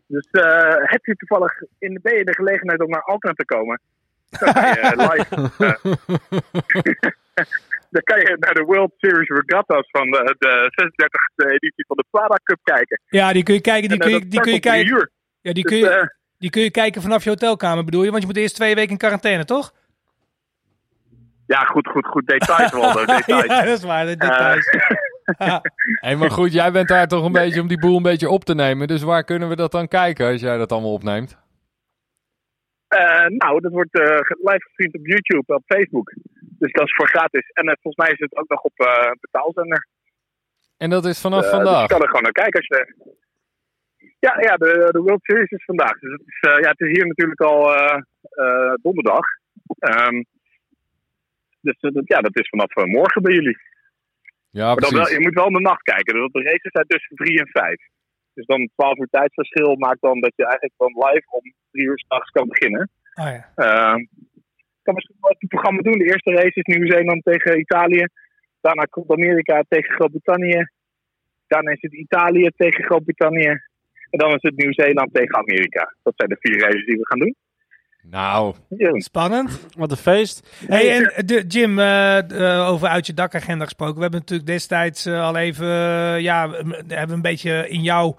Dus 0.05 0.27
uh, 0.31 0.75
heb 0.77 1.05
je 1.05 1.15
toevallig 1.15 1.61
in 1.79 1.93
de, 1.93 1.99
ben 2.01 2.17
je 2.17 2.25
de 2.25 2.33
gelegenheid 2.33 2.81
om 2.81 2.89
naar 2.89 3.03
Alkmaar 3.03 3.33
te 3.33 3.45
komen? 3.45 3.81
Dan 4.30 4.53
kan 4.53 4.64
je 4.64 4.93
live. 4.95 5.35
dan 7.95 8.03
kan 8.03 8.19
je 8.19 8.35
naar 8.39 8.53
de 8.53 8.64
World 8.64 8.91
Series 8.97 9.30
Regattas 9.30 9.89
van 9.91 10.11
de, 10.11 10.35
de 10.38 10.72
36e 10.91 11.45
editie 11.51 11.85
van 11.88 11.97
de 11.97 12.06
Prada 12.10 12.35
Cup 12.43 12.60
kijken. 12.64 13.01
Ja, 13.07 13.34
die 13.34 13.43
kun 13.43 13.53
je 13.53 13.61
kijken. 13.61 13.89
Die 13.89 13.99
kun 13.99 14.11
je, 14.11 14.27
die 14.27 14.39
kun 14.39 14.53
je 14.53 14.60
kijken. 14.60 15.11
Ja, 15.41 15.53
die, 15.53 15.64
kun 15.64 15.77
je, 15.77 16.15
die 16.38 16.49
kun 16.49 16.61
je 16.61 16.72
kijken 16.72 17.01
vanaf 17.01 17.23
je 17.23 17.30
hotelkamer, 17.30 17.84
bedoel 17.84 18.03
je? 18.03 18.10
Want 18.10 18.22
je 18.22 18.27
moet 18.27 18.38
eerst 18.38 18.56
twee 18.56 18.76
weken 18.76 18.91
in 18.91 18.97
quarantaine, 18.97 19.45
toch? 19.45 19.73
Ja, 21.47 21.60
goed, 21.60 21.88
goed, 21.88 22.06
goed. 22.06 22.27
Details, 22.27 22.72
Waldo. 22.72 23.06
Details. 23.15 23.45
ja, 23.45 23.64
dat 23.64 23.77
is 23.77 23.84
waar. 23.84 24.06
De 24.06 24.18
details. 24.18 24.69
hey, 26.06 26.15
maar 26.15 26.31
goed, 26.31 26.53
jij 26.53 26.72
bent 26.72 26.88
daar 26.88 27.07
toch 27.07 27.26
een 27.26 27.31
beetje 27.31 27.61
om 27.61 27.68
die 27.68 27.80
boel 27.80 27.97
een 27.97 28.03
beetje 28.03 28.30
op 28.30 28.43
te 28.45 28.56
nemen. 28.56 28.88
Dus 28.88 29.01
waar 29.01 29.23
kunnen 29.23 29.49
we 29.49 29.56
dat 29.56 29.72
dan 29.72 29.88
kijken 29.88 30.31
als 30.31 30.41
jij 30.41 30.57
dat 30.57 30.72
allemaal 30.72 30.93
opneemt? 30.93 31.38
Uh, 32.89 33.25
nou, 33.27 33.61
dat 33.61 33.71
wordt 33.71 33.95
uh, 33.99 34.05
live 34.49 34.63
gestreamd 34.67 34.95
op 34.95 35.05
YouTube, 35.05 35.55
op 35.55 35.63
Facebook. 35.65 36.13
Dus 36.39 36.71
dat 36.71 36.85
is 36.85 36.93
voor 36.95 37.07
gratis. 37.07 37.49
En 37.49 37.65
uh, 37.65 37.73
volgens 37.81 38.05
mij 38.05 38.13
is 38.13 38.19
het 38.19 38.35
ook 38.37 38.49
nog 38.49 38.61
op 38.61 38.73
betaalzender. 39.19 39.87
En 40.77 40.89
dat 40.89 41.05
is 41.05 41.21
vanaf 41.21 41.49
vandaag? 41.49 41.71
Dus 41.73 41.81
je 41.81 41.87
kan 41.87 42.01
er 42.01 42.07
gewoon 42.07 42.23
naar 42.23 42.41
kijken 42.43 42.59
als 42.59 42.67
je... 42.67 43.07
Ja, 44.19 44.35
ja 44.39 44.57
de, 44.57 44.89
de 44.91 44.99
World 44.99 45.23
Series 45.23 45.49
is 45.49 45.65
vandaag. 45.65 45.99
Dus 45.99 46.11
het 46.11 46.21
is, 46.25 46.39
ja, 46.41 46.69
het 46.69 46.79
is 46.79 46.87
hier 46.87 47.07
natuurlijk 47.07 47.41
al 47.41 47.73
donderdag. 48.81 49.25
Um, 49.79 50.25
dus 51.61 51.75
ja, 52.05 52.19
dat 52.19 52.39
is 52.39 52.49
vanaf 52.49 52.75
morgen 52.75 53.21
bij 53.21 53.33
jullie. 53.33 53.57
Ja, 54.49 54.75
maar 54.75 54.89
wel, 54.91 55.09
je 55.09 55.19
moet 55.19 55.33
wel 55.33 55.47
in 55.47 55.53
de 55.53 55.59
nacht 55.59 55.81
kijken. 55.81 56.13
Dus 56.13 56.31
de 56.31 56.41
races 56.41 56.71
zijn 56.71 56.87
tussen 56.87 57.15
3 57.15 57.39
en 57.39 57.47
5. 57.47 57.75
Dus 58.39 58.47
dan 58.47 58.69
12 58.75 58.97
uur 58.97 59.07
tijdsverschil 59.11 59.75
maakt 59.75 60.01
dan 60.01 60.19
dat 60.19 60.33
je 60.35 60.43
eigenlijk 60.43 60.77
dan 60.77 60.93
live 61.05 61.27
om 61.29 61.53
3 61.71 61.85
uur 61.85 61.99
s'nachts 61.99 62.29
kan 62.29 62.47
beginnen. 62.47 62.89
Oh 63.21 63.31
ja. 63.35 63.43
Uh, 63.65 63.97
ik 64.79 64.83
kan 64.85 64.93
misschien 64.93 65.17
wel 65.19 65.35
het 65.37 65.47
programma 65.47 65.81
doen. 65.81 65.97
De 65.97 66.11
eerste 66.11 66.31
race 66.31 66.59
is 66.61 66.75
Nieuw-Zeeland 66.75 67.23
tegen 67.23 67.59
Italië. 67.59 68.05
Daarna 68.61 68.83
komt 68.83 69.11
Amerika 69.11 69.63
tegen 69.67 69.93
Groot-Brittannië. 69.93 70.61
Daarna 71.47 71.71
is 71.71 71.81
het 71.81 71.93
Italië 71.93 72.49
tegen 72.55 72.83
Groot-Brittannië. 72.83 73.53
En 74.09 74.17
dan 74.21 74.29
is 74.29 74.41
het 74.49 74.55
Nieuw-Zeeland 74.55 75.13
tegen 75.13 75.35
Amerika. 75.35 75.95
Dat 76.03 76.13
zijn 76.15 76.29
de 76.29 76.37
vier 76.39 76.59
races 76.59 76.85
die 76.85 76.97
we 76.97 77.07
gaan 77.07 77.19
doen. 77.19 77.35
Nou, 78.03 78.55
spannend. 78.93 79.59
Wat 79.77 79.91
een 79.91 79.97
feest. 79.97 80.49
Hey, 80.67 80.95
en 80.95 81.26
de, 81.26 81.43
Jim, 81.47 81.80
uh, 81.80 82.69
over 82.69 82.88
uit 82.88 83.07
je 83.07 83.13
dakagenda 83.13 83.63
gesproken. 83.63 83.95
We 83.95 84.01
hebben 84.01 84.19
natuurlijk 84.19 84.49
destijds 84.49 85.05
uh, 85.05 85.23
al 85.23 85.35
even, 85.35 85.67
ja, 86.21 86.49
we 86.49 86.84
hebben 86.88 87.15
een 87.15 87.21
beetje 87.21 87.69
in, 87.69 87.81
jou, 87.81 88.15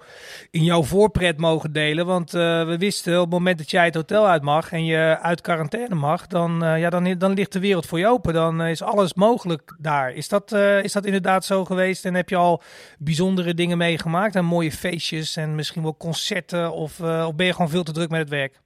in 0.51 0.63
jouw 0.63 0.83
voorpret 0.83 1.37
mogen 1.37 1.71
delen. 1.71 2.05
Want 2.05 2.31
we 2.31 2.75
wisten 2.79 3.15
op 3.15 3.21
het 3.21 3.29
moment 3.29 3.57
dat 3.57 3.71
jij 3.71 3.85
het 3.85 3.95
hotel 3.95 4.27
uit 4.27 4.41
mag 4.41 4.71
en 4.71 4.85
je 4.85 5.17
uit 5.21 5.41
quarantaine 5.41 5.95
mag, 5.95 6.27
dan, 6.27 6.59
ja, 6.59 6.89
dan, 6.89 7.15
dan 7.17 7.33
ligt 7.33 7.53
de 7.53 7.59
wereld 7.59 7.85
voor 7.85 7.99
je 7.99 8.07
open. 8.07 8.33
Dan 8.33 8.63
is 8.63 8.81
alles 8.81 9.13
mogelijk 9.13 9.75
daar. 9.79 10.13
Is 10.13 10.27
dat, 10.27 10.51
is 10.83 10.91
dat 10.91 11.05
inderdaad 11.05 11.45
zo 11.45 11.65
geweest? 11.65 12.05
En 12.05 12.13
heb 12.13 12.29
je 12.29 12.35
al 12.35 12.61
bijzondere 12.99 13.53
dingen 13.53 13.77
meegemaakt? 13.77 14.35
En 14.35 14.45
mooie 14.45 14.71
feestjes 14.71 15.35
en 15.35 15.55
misschien 15.55 15.83
wel 15.83 15.97
concerten? 15.97 16.71
Of, 16.71 16.99
of 17.01 17.35
ben 17.35 17.45
je 17.45 17.53
gewoon 17.53 17.69
veel 17.69 17.83
te 17.83 17.91
druk 17.91 18.09
met 18.09 18.19
het 18.19 18.29
werk? 18.29 18.59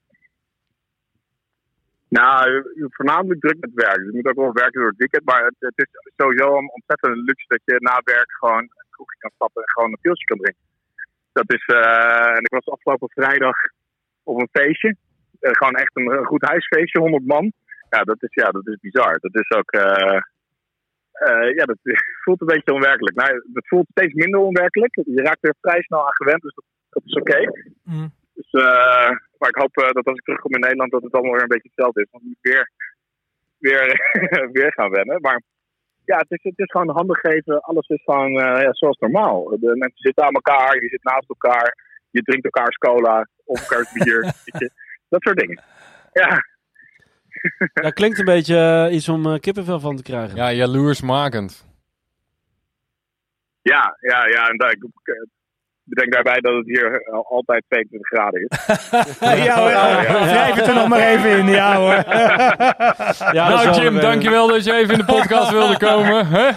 Nou, 2.21 2.43
voornamelijk 2.97 3.39
druk 3.41 3.59
met 3.59 3.73
werk. 3.73 3.97
Dus 3.97 4.11
je 4.11 4.15
moet 4.17 4.27
ook 4.27 4.43
wel 4.43 4.61
werken 4.63 4.79
door 4.79 4.89
het 4.89 5.03
weekend. 5.03 5.25
Maar 5.25 5.43
het, 5.45 5.55
het 5.59 5.77
is 5.83 5.89
sowieso 6.15 6.47
een 6.57 6.71
ontzettende 6.77 7.21
luxe 7.27 7.45
dat 7.47 7.61
je 7.65 7.75
na 7.79 8.01
werk 8.03 8.31
gewoon 8.39 8.63
een 8.63 8.89
kroegje 8.89 9.19
kan 9.19 9.31
stappen 9.33 9.61
en 9.61 9.69
gewoon 9.69 9.91
een 9.91 10.05
pilsje 10.05 10.25
kan 10.25 10.37
drinken. 10.37 10.63
Dat 11.39 11.53
is, 11.57 11.63
uh, 11.67 12.37
en 12.37 12.43
ik 12.47 12.53
was 12.57 12.65
afgelopen 12.75 13.09
vrijdag 13.09 13.57
op 14.23 14.35
een 14.39 14.55
feestje. 14.57 14.95
Uh, 15.41 15.51
gewoon 15.59 15.75
echt 15.83 15.91
een, 15.93 16.25
goed 16.25 16.47
huisfeestje, 16.49 16.99
100 16.99 17.25
man. 17.25 17.51
Ja, 17.89 18.03
dat 18.03 18.23
is, 18.23 18.33
ja, 18.33 18.49
dat 18.49 18.67
is 18.67 18.77
bizar. 18.79 19.17
Dat 19.19 19.35
is 19.35 19.49
ook, 19.57 19.71
uh, 19.73 20.19
ja, 21.57 21.65
dat 21.71 21.79
voelt 22.23 22.41
een 22.41 22.53
beetje 22.55 22.73
onwerkelijk. 22.73 23.15
Nou, 23.15 23.29
het 23.53 23.67
voelt 23.67 23.87
steeds 23.89 24.13
minder 24.13 24.39
onwerkelijk. 24.39 24.95
Je 24.95 25.21
raakt 25.21 25.47
er 25.47 25.55
vrij 25.61 25.81
snel 25.81 26.05
aan 26.05 26.21
gewend, 26.21 26.41
dus 26.41 26.53
dat, 26.53 26.65
dat 26.89 27.03
is 27.05 27.13
oké. 27.13 27.31
Okay. 27.31 27.45
Mm. 27.83 28.13
Dus, 28.33 28.51
uh, 28.51 29.11
maar 29.37 29.49
ik 29.49 29.61
hoop 29.61 29.77
uh, 29.77 29.91
dat 29.91 30.05
als 30.05 30.17
ik 30.17 30.23
terugkom 30.23 30.53
in 30.53 30.59
Nederland, 30.59 30.91
dat 30.91 31.03
het 31.03 31.13
allemaal 31.13 31.31
weer 31.31 31.41
een 31.41 31.55
beetje 31.55 31.71
hetzelfde 31.73 32.01
is. 32.01 32.07
Want 32.11 32.23
ik 32.23 32.29
moet 32.29 32.51
weer, 32.51 32.71
weer, 33.57 33.85
weer 34.57 34.73
gaan 34.73 34.89
wennen. 34.89 35.21
Maar 35.21 35.41
ja, 36.05 36.17
het 36.17 36.31
is, 36.31 36.43
het 36.43 36.59
is 36.59 36.71
gewoon 36.71 36.89
handen 36.89 37.15
geven. 37.15 37.61
Alles 37.61 37.87
is 37.87 38.03
gewoon 38.03 38.31
uh, 38.31 38.61
ja, 38.61 38.73
zoals 38.73 38.97
normaal. 38.97 39.43
De 39.59 39.75
mensen 39.75 40.01
zitten 40.01 40.23
aan 40.23 40.33
elkaar, 40.33 40.81
je 40.81 40.87
zit 40.87 41.03
naast 41.03 41.29
elkaar. 41.29 41.77
Je 42.09 42.21
drinkt 42.21 42.45
elkaars 42.45 42.77
cola 42.77 43.27
of 43.43 43.59
elkaars 43.59 43.91
bier. 43.93 44.21
dat 45.13 45.21
soort 45.21 45.37
dingen. 45.37 45.63
Ja. 46.13 46.43
Dat 47.73 47.93
klinkt 47.93 48.19
een 48.19 48.25
beetje 48.25 48.89
iets 48.91 49.09
om 49.09 49.39
kippenvel 49.39 49.79
van 49.79 49.95
te 49.95 50.03
krijgen. 50.03 50.35
Ja, 50.35 50.51
jaloersmakend. 50.51 51.67
Ja, 53.61 53.97
ja, 53.99 54.27
ja. 54.27 54.49
En 54.49 54.57
daar, 54.57 54.75
bedenk 55.85 56.13
daarbij 56.13 56.39
dat 56.39 56.53
het 56.53 56.65
hier 56.65 57.03
altijd 57.29 57.63
22 57.67 58.07
graden 58.07 58.47
is. 58.47 58.57
ja 59.45 59.59
hoor, 59.59 60.27
schrijf 60.27 60.55
het 60.55 60.67
er 60.67 60.75
nog 60.75 60.87
maar 60.87 61.07
even 61.07 61.37
in. 61.37 61.47
Ja 61.47 61.75
hoor. 61.75 62.03
ja, 63.35 63.49
nou 63.49 63.81
Jim, 63.81 63.99
dankjewel 63.99 64.47
dat 64.47 64.63
je 64.63 64.73
even 64.73 64.93
in 64.93 64.99
de 64.99 65.05
podcast 65.05 65.51
wilde 65.51 65.77
komen. 65.87 66.27
Hè? 66.27 66.49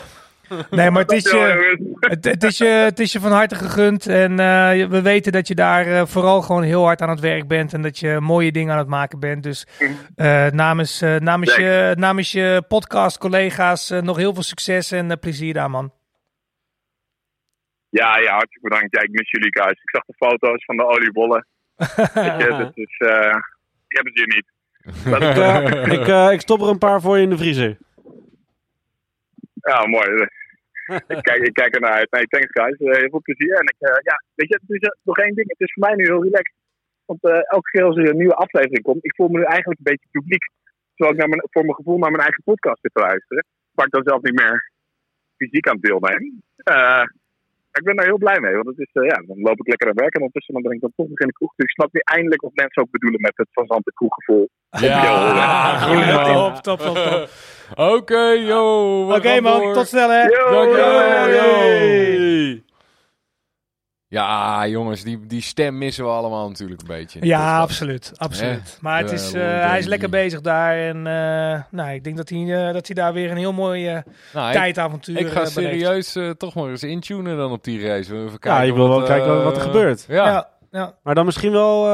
Nee, 0.71 0.91
maar 0.91 1.03
het 1.03 1.13
is, 1.13 1.23
je, 1.23 1.79
het, 2.01 2.25
het, 2.25 2.45
is 2.45 2.59
je, 2.59 2.65
het 2.65 2.99
is 2.99 3.13
je 3.13 3.21
van 3.21 3.33
harte 3.33 3.55
gegund. 3.55 4.07
En 4.07 4.31
uh, 4.31 4.87
we 4.87 5.01
weten 5.03 5.33
dat 5.33 5.49
je 5.49 5.55
daar 5.55 5.87
uh, 5.87 6.03
vooral 6.05 6.43
gewoon 6.43 6.63
heel 6.63 6.85
hard 6.85 7.03
aan 7.03 7.09
het 7.09 7.21
werk 7.21 7.49
bent. 7.49 7.73
En 7.73 7.83
dat 7.83 7.99
je 7.99 8.21
mooie 8.21 8.53
dingen 8.53 8.73
aan 8.73 8.79
het 8.79 8.89
maken 8.89 9.21
bent. 9.21 9.43
Dus 9.43 9.67
uh, 10.17 10.47
namens, 10.47 11.01
namens, 11.19 11.57
je, 11.57 11.95
namens 11.99 12.33
je 12.33 12.63
podcast 12.69 13.19
collega's 13.19 13.91
nog 14.01 14.17
heel 14.17 14.35
veel 14.35 14.43
succes 14.43 14.93
en 14.93 15.19
plezier 15.19 15.55
daar 15.55 15.71
man. 15.71 15.93
Ja, 17.91 18.19
ja, 18.19 18.33
hartstikke 18.33 18.69
bedankt. 18.69 18.95
Ja, 18.95 19.03
ik 19.03 19.11
mis 19.11 19.31
jullie 19.31 19.61
guys. 19.61 19.83
Ik 19.83 19.91
zag 19.91 20.05
de 20.05 20.15
foto's 20.15 20.65
van 20.65 20.77
de 20.77 20.87
oliebollen. 20.87 21.47
Weet 21.77 22.43
je, 22.43 22.55
dat 22.63 22.77
is, 22.77 22.99
uh, 22.99 23.37
ik 23.89 23.97
heb 23.97 24.05
het 24.05 24.15
hier 24.15 24.33
niet. 24.37 24.49
ik, 26.01 26.07
uh, 26.07 26.33
ik 26.33 26.41
stop 26.41 26.61
er 26.61 26.69
een 26.69 26.79
paar 26.79 27.01
voor 27.01 27.17
je 27.17 27.23
in 27.23 27.31
de 27.31 27.37
vriezer. 27.37 27.77
Ja, 29.55 29.87
mooi. 29.87 30.29
ik, 30.87 31.23
kijk, 31.23 31.43
ik 31.43 31.55
kijk 31.55 31.75
ernaar 31.75 31.93
uit. 31.93 32.11
Nee, 32.11 32.27
thanks 32.27 32.53
guys. 32.53 32.79
Uh, 32.81 33.01
heel 33.01 33.11
veel 33.11 33.23
plezier. 33.23 33.55
En 33.55 33.65
ik, 33.65 33.77
ja, 33.79 34.23
weet 34.35 34.49
je, 34.49 34.61
het 34.67 34.83
is 34.83 34.95
nog 35.03 35.19
één 35.19 35.35
ding. 35.35 35.49
Het 35.49 35.61
is 35.61 35.73
voor 35.73 35.87
mij 35.87 35.97
nu 35.97 36.05
heel 36.05 36.23
relaxed. 36.23 36.57
Want 37.05 37.23
elke 37.25 37.71
keer 37.71 37.85
als 37.85 37.97
er 37.97 38.09
een 38.09 38.17
nieuwe 38.17 38.35
aflevering 38.35 38.83
komt, 38.83 39.05
ik 39.05 39.15
voel 39.15 39.29
me 39.29 39.39
nu 39.39 39.45
eigenlijk 39.45 39.79
een 39.79 39.93
beetje 39.93 40.09
publiek. 40.11 40.51
Terwijl 40.95 41.15
ik 41.15 41.21
naar 41.21 41.29
mijn, 41.29 41.43
voor 41.51 41.65
mijn 41.65 41.75
gevoel 41.75 41.99
naar 41.99 42.11
mijn 42.11 42.23
eigen 42.23 42.43
podcast 42.43 42.81
zit 42.81 42.95
te 42.95 43.01
luisteren. 43.01 43.45
Waar 43.73 43.87
ik 43.87 43.93
dan 43.93 44.03
zelf 44.03 44.23
niet 44.23 44.41
meer 44.41 44.73
fysiek 45.37 45.69
aan 45.69 45.79
deelneem 45.81 46.43
ik 47.73 47.85
ben 47.85 47.97
daar 47.97 48.07
heel 48.07 48.19
blij 48.19 48.41
mee. 48.41 48.55
Want 48.55 48.67
het 48.67 48.79
is, 48.79 48.91
uh, 48.95 49.09
ja, 49.09 49.17
dan 49.27 49.41
loop 49.41 49.59
ik 49.59 49.69
lekker 49.69 49.87
naar 49.87 50.03
werk 50.05 50.15
en 50.15 50.21
ondertussen 50.21 50.55
dan 50.55 50.63
ben 50.63 50.73
ik 50.73 50.81
dan 50.81 50.93
toch 50.97 51.09
nog 51.09 51.19
in 51.19 51.27
de 51.27 51.33
kroeg. 51.33 51.53
Dus 51.57 51.67
ik 51.67 51.77
snap 51.79 51.93
nu 51.93 52.01
eindelijk 52.05 52.43
wat 52.43 52.55
mensen 52.55 52.83
ook 52.83 52.91
bedoelen 52.91 53.21
met 53.21 53.37
het 53.37 53.49
fazante 53.53 53.93
kroeggevoel. 53.95 54.49
Ja, 54.71 55.79
goed 55.79 56.07
Top, 56.35 56.55
top, 56.63 56.81
top, 56.81 56.97
top. 56.97 57.29
Oké, 57.71 57.93
okay, 57.93 58.45
yo. 58.45 58.63
Oké 59.05 59.15
okay, 59.17 59.41
man, 59.41 59.73
tot 59.73 59.89
snel 59.89 60.11
hè. 60.11 60.23
Yo, 60.23 60.51
Dank 60.51 60.77
yo, 60.77 60.87
yo. 61.37 62.67
Ja, 64.11 64.67
jongens, 64.67 65.03
die, 65.03 65.27
die 65.27 65.43
stem 65.43 65.79
missen 65.79 66.05
we 66.05 66.11
allemaal 66.11 66.49
natuurlijk 66.49 66.81
een 66.81 66.87
beetje. 66.87 67.27
Ja, 67.27 67.61
absoluut. 67.61 68.13
absoluut. 68.17 68.79
Maar 68.81 69.01
het 69.01 69.13
is, 69.13 69.35
uh, 69.35 69.43
hij 69.43 69.79
is 69.79 69.87
lekker 69.87 70.09
bezig 70.09 70.41
daar. 70.41 70.77
En 70.77 70.97
uh, 70.97 71.63
nou, 71.71 71.95
ik 71.95 72.05
denk 72.05 72.17
dat 72.17 72.29
hij, 72.29 72.39
uh, 72.39 72.73
dat 72.73 72.87
hij 72.87 72.95
daar 72.95 73.13
weer 73.13 73.31
een 73.31 73.37
heel 73.37 73.53
mooi 73.53 74.03
nou, 74.33 74.53
tijdavontuur 74.53 75.19
Ik, 75.19 75.27
ik 75.27 75.33
ga 75.33 75.45
serieus 75.45 76.17
toch 76.37 76.55
maar 76.55 76.69
eens 76.69 76.83
intunen 76.83 77.37
dan 77.37 77.53
op 77.53 77.65
die 77.65 77.81
reis. 77.81 78.09
Even 78.09 78.29
kijken 78.29 78.51
ja, 78.51 78.61
je 78.61 78.75
wil 78.75 78.89
wel 78.89 79.03
kijken 79.03 79.45
wat 79.45 79.57
er 79.57 79.63
gebeurt. 79.63 80.05
Ja. 80.09 80.27
ja. 80.27 80.49
Ja, 80.71 80.95
Maar 81.03 81.15
dan 81.15 81.25
misschien 81.25 81.53
wel 81.53 81.85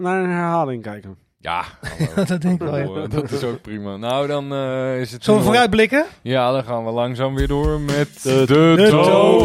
naar 0.00 0.22
een 0.22 0.30
herhaling 0.30 0.82
kijken. 0.82 1.18
Ja, 1.44 1.64
dat 2.26 2.40
denk 2.40 2.62
ik 2.62 2.68
wel. 2.68 3.00
Ja. 3.00 3.06
Dat 3.06 3.30
is 3.30 3.42
ook 3.42 3.60
prima. 3.60 3.96
Nou, 3.96 4.26
dan 4.26 4.52
uh, 4.52 5.00
is 5.00 5.12
het. 5.12 5.24
Zullen 5.24 5.40
we 5.40 5.46
vooruitblikken? 5.46 6.04
Ja, 6.22 6.52
dan 6.52 6.64
gaan 6.64 6.84
we 6.84 6.90
langzaam 6.90 7.34
weer 7.34 7.48
door 7.48 7.80
met 7.80 8.22
de, 8.22 8.44
de, 8.46 8.74
de 8.76 8.96
op 8.96 9.40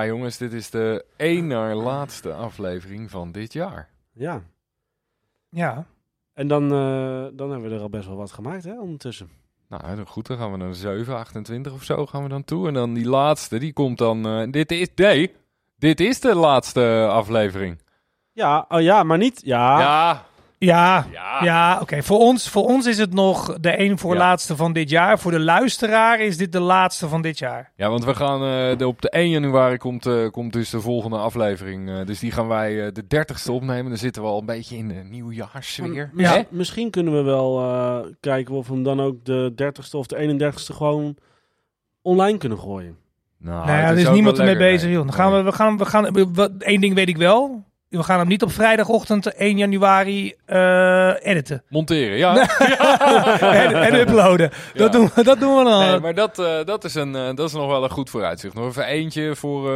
ja, 0.00 0.06
jongens, 0.06 0.36
dit 0.36 0.52
is 0.52 0.70
de 0.70 1.04
één 1.16 1.46
naar 1.46 1.74
laatste 1.74 2.32
aflevering 2.32 3.10
van 3.10 3.32
dit 3.32 3.52
jaar. 3.52 3.88
Ja. 4.12 4.42
Ja. 5.48 5.86
En 6.32 6.48
dan, 6.48 6.62
uh, 6.62 7.26
dan 7.32 7.50
hebben 7.50 7.68
we 7.68 7.74
er 7.76 7.80
al 7.80 7.90
best 7.90 8.06
wel 8.06 8.16
wat 8.16 8.32
gemaakt, 8.32 8.64
hè, 8.64 8.80
ondertussen. 8.80 9.30
Nou, 9.68 10.06
goed, 10.06 10.26
dan 10.26 10.36
gaan 10.36 10.50
we 10.50 10.56
naar 10.56 10.74
7, 10.74 11.16
28 11.16 11.72
of 11.72 11.82
zo 11.82 12.06
gaan 12.06 12.22
we 12.22 12.28
dan 12.28 12.44
toe. 12.44 12.68
En 12.68 12.74
dan 12.74 12.94
die 12.94 13.08
laatste, 13.08 13.58
die 13.58 13.72
komt 13.72 13.98
dan... 13.98 14.40
Uh, 14.40 14.50
dit 14.50 14.70
is... 14.70 14.88
Nee, 14.94 15.34
dit 15.76 16.00
is 16.00 16.20
de 16.20 16.34
laatste 16.34 17.06
aflevering. 17.10 17.82
Ja, 18.32 18.66
oh 18.68 18.80
ja, 18.80 19.02
maar 19.02 19.18
niet... 19.18 19.40
Ja. 19.44 19.80
Ja. 19.80 20.24
Ja, 20.64 21.06
ja. 21.42 21.78
oké. 21.80 22.02
Voor, 22.02 22.18
ons, 22.18 22.48
voor 22.48 22.64
ons 22.64 22.86
is 22.86 22.98
het 22.98 23.14
nog 23.14 23.58
de 23.60 23.70
één 23.70 23.98
voor 23.98 24.16
laatste 24.16 24.56
van 24.56 24.72
dit 24.72 24.90
jaar. 24.90 25.18
Voor 25.18 25.30
de 25.30 25.40
luisteraar 25.40 26.20
is 26.20 26.36
dit 26.36 26.52
de 26.52 26.60
laatste 26.60 27.08
van 27.08 27.22
dit 27.22 27.38
jaar. 27.38 27.72
Ja, 27.76 27.88
want 27.88 28.04
we 28.04 28.14
gaan 28.14 28.42
uh, 28.42 28.76
de, 28.76 28.86
op 28.86 29.02
de 29.02 29.10
1 29.10 29.30
januari 29.30 29.76
komt, 29.76 30.06
uh, 30.06 30.30
komt 30.30 30.52
dus 30.52 30.70
de 30.70 30.80
volgende 30.80 31.16
aflevering. 31.16 31.88
Uh, 31.88 32.06
dus 32.06 32.18
die 32.18 32.30
gaan 32.30 32.48
wij 32.48 32.92
de 32.92 33.02
30ste 33.02 33.50
opnemen. 33.50 33.88
Dan 33.88 33.98
zitten 33.98 34.22
we 34.22 34.28
al 34.28 34.38
een 34.38 34.46
beetje 34.46 34.76
in 34.76 34.88
de 34.88 34.94
nieuwjaarssfeer. 34.94 36.10
Ja. 36.14 36.44
Misschien 36.50 36.90
kunnen 36.90 37.12
we 37.12 37.22
wel 37.22 38.14
kijken 38.20 38.54
of 38.54 38.68
we 38.68 38.74
hem 38.74 38.82
dan 38.82 39.00
ook 39.00 39.24
de 39.24 39.52
30ste 39.62 39.96
of 39.96 40.06
de 40.06 40.38
31ste 40.52 40.76
gewoon 40.76 41.16
online 42.02 42.38
kunnen 42.38 42.58
gooien. 42.58 42.96
Nou, 43.38 43.66
nou 43.66 43.78
ja, 43.78 43.88
er 43.88 43.96
is, 43.96 44.02
is 44.02 44.10
niemand 44.10 44.38
ermee 44.38 44.56
bezig, 44.56 44.90
joh. 44.90 45.04
Dan 45.04 45.12
gaan 45.12 45.32
we, 45.32 45.42
we 45.42 45.52
gaan, 45.52 45.78
we 45.78 45.84
gaan, 45.84 46.58
één 46.58 46.80
ding 46.80 46.94
weet 46.94 47.08
ik 47.08 47.16
wel. 47.16 47.68
We 47.90 48.02
gaan 48.02 48.18
hem 48.18 48.28
niet 48.28 48.42
op 48.42 48.52
vrijdagochtend 48.52 49.34
1 49.34 49.56
januari 49.56 50.34
uh, 50.46 51.12
editen. 51.22 51.62
Monteren, 51.68 52.16
ja. 52.24 52.48
en, 53.40 53.74
en, 53.74 53.94
uploaden. 53.94 54.50
Dat, 54.74 54.92
doen, 54.92 55.10
we, 55.14 55.24
dat 55.24 55.40
doen 55.40 55.56
we 55.56 55.64
dan. 55.64 55.78
Nee, 55.78 55.98
maar 55.98 56.14
dat, 56.14 56.38
uh, 56.38 56.64
dat, 56.64 56.84
is 56.84 56.94
een, 56.94 57.14
uh, 57.14 57.26
dat 57.34 57.48
is 57.48 57.52
nog 57.52 57.66
wel 57.66 57.84
een 57.84 57.90
goed 57.90 58.10
vooruitzicht. 58.10 58.54
Nog 58.54 58.66
even 58.66 58.84
eentje 58.84 59.36
voor, 59.36 59.72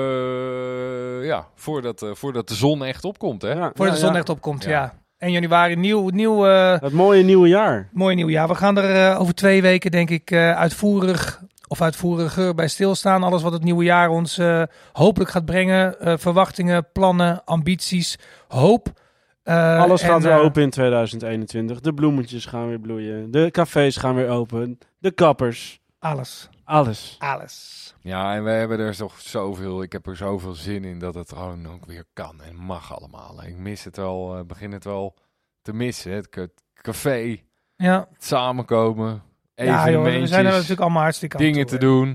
ja, 1.25 1.47
voordat, 1.55 2.07
voordat 2.13 2.49
de 2.49 2.55
zon 2.55 2.85
echt 2.85 3.05
opkomt. 3.05 3.43
Hè? 3.43 3.53
Ja, 3.53 3.71
voordat 3.75 3.95
de 3.95 4.01
zon 4.01 4.17
echt 4.17 4.29
opkomt, 4.29 4.65
ja. 4.65 4.95
1 5.19 5.33
januari, 5.33 5.77
nieuw... 5.77 6.09
nieuw 6.09 6.43
het 6.43 6.93
mooie 6.93 7.23
nieuwe 7.23 7.49
jaar. 7.49 7.89
Mooie 7.93 8.15
nieuwe 8.15 8.33
jaar. 8.33 8.49
We 8.49 8.55
gaan 8.55 8.79
er 8.79 9.17
over 9.17 9.35
twee 9.35 9.63
weken, 9.63 9.91
denk 9.91 10.11
ik, 10.11 10.33
uitvoerig 10.33 11.43
of 11.75 11.81
uitvoeriger 11.81 12.55
bij 12.55 12.69
stilstaan. 12.69 13.23
Alles 13.23 13.43
wat 13.43 13.53
het 13.53 13.65
nieuwe 13.65 13.85
jaar 13.85 14.09
ons 14.09 14.39
uh, 14.39 14.63
hopelijk 14.93 15.31
gaat 15.31 15.45
brengen. 15.45 15.97
Uh, 16.01 16.15
verwachtingen, 16.17 16.87
plannen, 16.93 17.45
ambities, 17.45 18.19
hoop. 18.49 19.01
Uh, 19.45 19.81
Alles 19.81 20.03
gaat 20.03 20.23
weer 20.23 20.39
open 20.39 20.63
in 20.63 20.71
2021. 20.71 21.81
De 21.81 21.95
bloemetjes 21.95 22.47
gaan 22.47 22.69
weer 22.69 22.79
bloeien. 22.81 23.31
De 23.31 23.51
cafés 23.51 23.97
gaan 23.97 24.15
weer 24.15 24.29
open. 24.29 24.79
De 24.99 25.11
kappers. 25.11 25.81
Alles. 25.99 26.49
Alles. 26.65 27.17
Alles. 27.19 27.95
Ja, 28.01 28.35
en 28.35 28.45
we 28.45 28.51
hebben 28.51 28.79
er 28.79 28.97
toch 28.97 29.21
zoveel. 29.21 29.83
Ik 29.83 29.93
heb 29.93 30.07
er 30.07 30.17
zoveel 30.17 30.55
zin 30.55 30.85
in 30.85 30.99
dat 30.99 31.15
het 31.15 31.33
gewoon 31.33 31.69
ook 31.69 31.87
weer 31.87 32.05
kan 32.13 32.43
en 32.43 32.57
mag 32.57 32.97
allemaal. 32.97 33.45
Ik 33.45 33.57
mis 33.57 33.85
het 33.85 33.97
wel, 33.97 34.45
begin 34.47 34.73
het 34.73 34.85
wel 34.85 35.15
te 35.63 35.73
missen. 35.73 36.13
Het 36.13 36.51
café. 36.75 37.37
Ja. 37.77 38.09
Het 38.13 38.25
samenkomen 38.25 39.23
ja, 39.55 39.91
joh, 39.91 40.03
we 40.03 40.27
zijn 40.27 40.47
er 40.47 40.53
natuurlijk 40.53 40.81
allemaal 40.81 41.03
hartstikke 41.03 41.37
dingen 41.37 41.67
te 41.67 41.79
doen. 41.79 42.11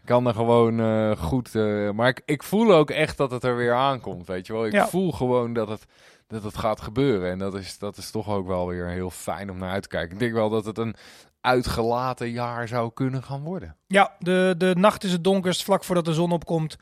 Ik 0.00 0.12
kan 0.12 0.26
er 0.26 0.34
gewoon 0.34 0.80
uh, 0.80 1.16
goed. 1.16 1.54
Uh, 1.54 1.90
maar 1.90 2.08
ik, 2.08 2.22
ik 2.24 2.42
voel 2.42 2.74
ook 2.74 2.90
echt 2.90 3.16
dat 3.16 3.30
het 3.30 3.44
er 3.44 3.56
weer 3.56 3.74
aankomt. 3.74 4.26
Weet 4.26 4.46
je 4.46 4.52
wel, 4.52 4.66
ik 4.66 4.80
voel 4.80 5.12
gewoon 5.12 5.52
dat 5.52 5.68
het, 5.68 5.86
dat 6.26 6.42
het 6.42 6.56
gaat 6.56 6.80
gebeuren. 6.80 7.30
En 7.30 7.38
dat 7.38 7.54
is, 7.54 7.78
dat 7.78 7.96
is 7.96 8.10
toch 8.10 8.28
ook 8.28 8.46
wel 8.46 8.66
weer 8.68 8.88
heel 8.88 9.10
fijn 9.10 9.50
om 9.50 9.58
naar 9.58 9.70
uit 9.70 9.82
te 9.82 9.88
kijken. 9.88 10.12
Ik 10.12 10.18
denk 10.18 10.32
wel 10.32 10.50
dat 10.50 10.64
het 10.64 10.78
een 10.78 10.94
uitgelaten 11.40 12.30
jaar 12.30 12.68
zou 12.68 12.90
kunnen 12.94 13.22
gaan 13.22 13.42
worden. 13.42 13.76
Ja, 13.86 14.12
de, 14.18 14.54
de 14.58 14.74
nacht 14.78 15.04
is 15.04 15.12
het 15.12 15.24
donkerst 15.24 15.64
vlak 15.64 15.84
voordat 15.84 16.04
de 16.04 16.14
zon 16.14 16.32
opkomt. 16.32 16.76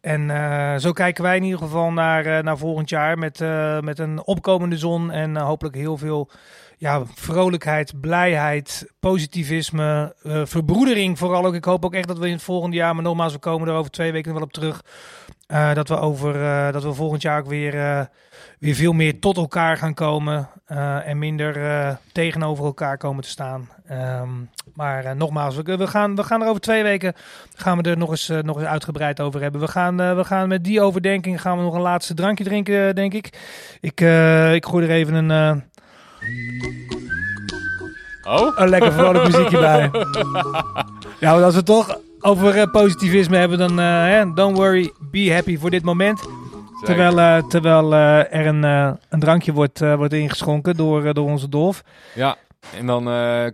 En 0.00 0.28
uh, 0.28 0.76
zo 0.76 0.92
kijken 0.92 1.22
wij 1.22 1.36
in 1.36 1.42
ieder 1.42 1.58
geval 1.58 1.92
naar, 1.92 2.44
naar 2.44 2.58
volgend 2.58 2.88
jaar 2.88 3.18
met, 3.18 3.40
met 3.80 3.98
een 3.98 4.26
opkomende 4.26 4.78
zon 4.78 5.10
en 5.10 5.36
hopelijk 5.36 5.74
heel 5.74 5.96
veel 5.96 6.30
ja, 6.78 7.02
vrolijkheid, 7.14 8.00
blijheid, 8.00 8.92
positivisme, 9.00 10.14
uh, 10.22 10.42
verbroedering 10.44 11.18
vooral 11.18 11.46
ook. 11.46 11.54
Ik 11.54 11.64
hoop 11.64 11.84
ook 11.84 11.94
echt 11.94 12.08
dat 12.08 12.18
we 12.18 12.26
in 12.26 12.32
het 12.32 12.42
volgende 12.42 12.76
jaar, 12.76 12.94
maar 12.94 13.04
nogmaals, 13.04 13.32
we 13.32 13.38
komen 13.38 13.68
er 13.68 13.74
over 13.74 13.90
twee 13.90 14.12
weken 14.12 14.32
wel 14.34 14.42
op 14.42 14.52
terug. 14.52 14.84
Uh, 15.52 15.74
dat, 15.74 15.88
we 15.88 15.98
over, 15.98 16.36
uh, 16.36 16.72
dat 16.72 16.82
we 16.82 16.92
volgend 16.92 17.22
jaar 17.22 17.38
ook 17.38 17.46
weer, 17.46 17.72
weer 18.58 18.74
veel 18.74 18.92
meer 18.92 19.20
tot 19.20 19.36
elkaar 19.36 19.76
gaan 19.76 19.94
komen. 19.94 20.48
en 21.04 21.18
minder 21.18 21.98
tegenover 22.12 22.64
elkaar 22.64 22.98
komen 22.98 23.22
te 23.22 23.28
staan. 23.28 23.68
Um, 23.90 24.50
maar 24.74 25.16
nogmaals, 25.16 25.56
we, 25.56 25.76
we, 25.76 25.86
gaan, 25.86 26.14
we 26.14 26.22
gaan 26.22 26.42
er 26.42 26.48
over 26.48 26.60
twee 26.60 26.82
weken 26.82 27.14
gaan 27.54 27.82
we 27.82 27.90
er 27.90 27.96
nog 27.96 28.10
eens, 28.10 28.28
nog 28.42 28.56
eens 28.56 28.66
uitgebreid 28.66 29.20
over 29.20 29.40
hebben. 29.40 29.60
We 29.60 29.68
gaan, 29.68 29.96
we 29.96 30.24
gaan 30.24 30.48
met 30.48 30.64
die 30.64 30.80
overdenking 30.80 31.40
gaan 31.40 31.56
we 31.56 31.62
nog 31.62 31.74
een 31.74 31.80
laatste 31.80 32.14
drankje 32.14 32.44
drinken, 32.44 32.94
denk 32.94 33.14
ik. 33.14 33.26
Ik, 33.80 34.00
ik 34.54 34.66
gooi 34.66 34.86
er 34.86 34.90
even 34.90 35.14
een 35.14 35.62
Oh? 38.26 38.58
Een 38.58 38.68
lekker 38.68 38.92
vrolijk 38.92 39.24
muziekje 39.24 39.58
bij. 39.58 39.90
Ja, 41.20 41.30
want 41.32 41.44
als 41.44 41.54
we 41.54 41.62
toch 41.62 41.98
over 42.20 42.56
uh, 42.56 42.64
positivisme 42.72 43.36
hebben, 43.36 43.58
dan 43.58 43.80
uh, 43.80 44.34
don't 44.34 44.56
worry, 44.56 44.92
be 45.10 45.32
happy 45.32 45.58
voor 45.58 45.70
dit 45.70 45.82
moment. 45.82 46.28
Terwijl, 46.84 47.18
uh, 47.18 47.42
terwijl 47.48 47.94
er 47.94 48.46
een, 48.46 48.62
een 49.08 49.20
drankje 49.20 49.52
wordt, 49.52 49.78
wordt 49.78 50.12
ingeschonken 50.12 50.76
door, 50.76 51.14
door 51.14 51.28
onze 51.28 51.48
Dolf. 51.48 51.82
Ja, 52.14 52.36
en 52.78 52.86
dan 52.86 53.04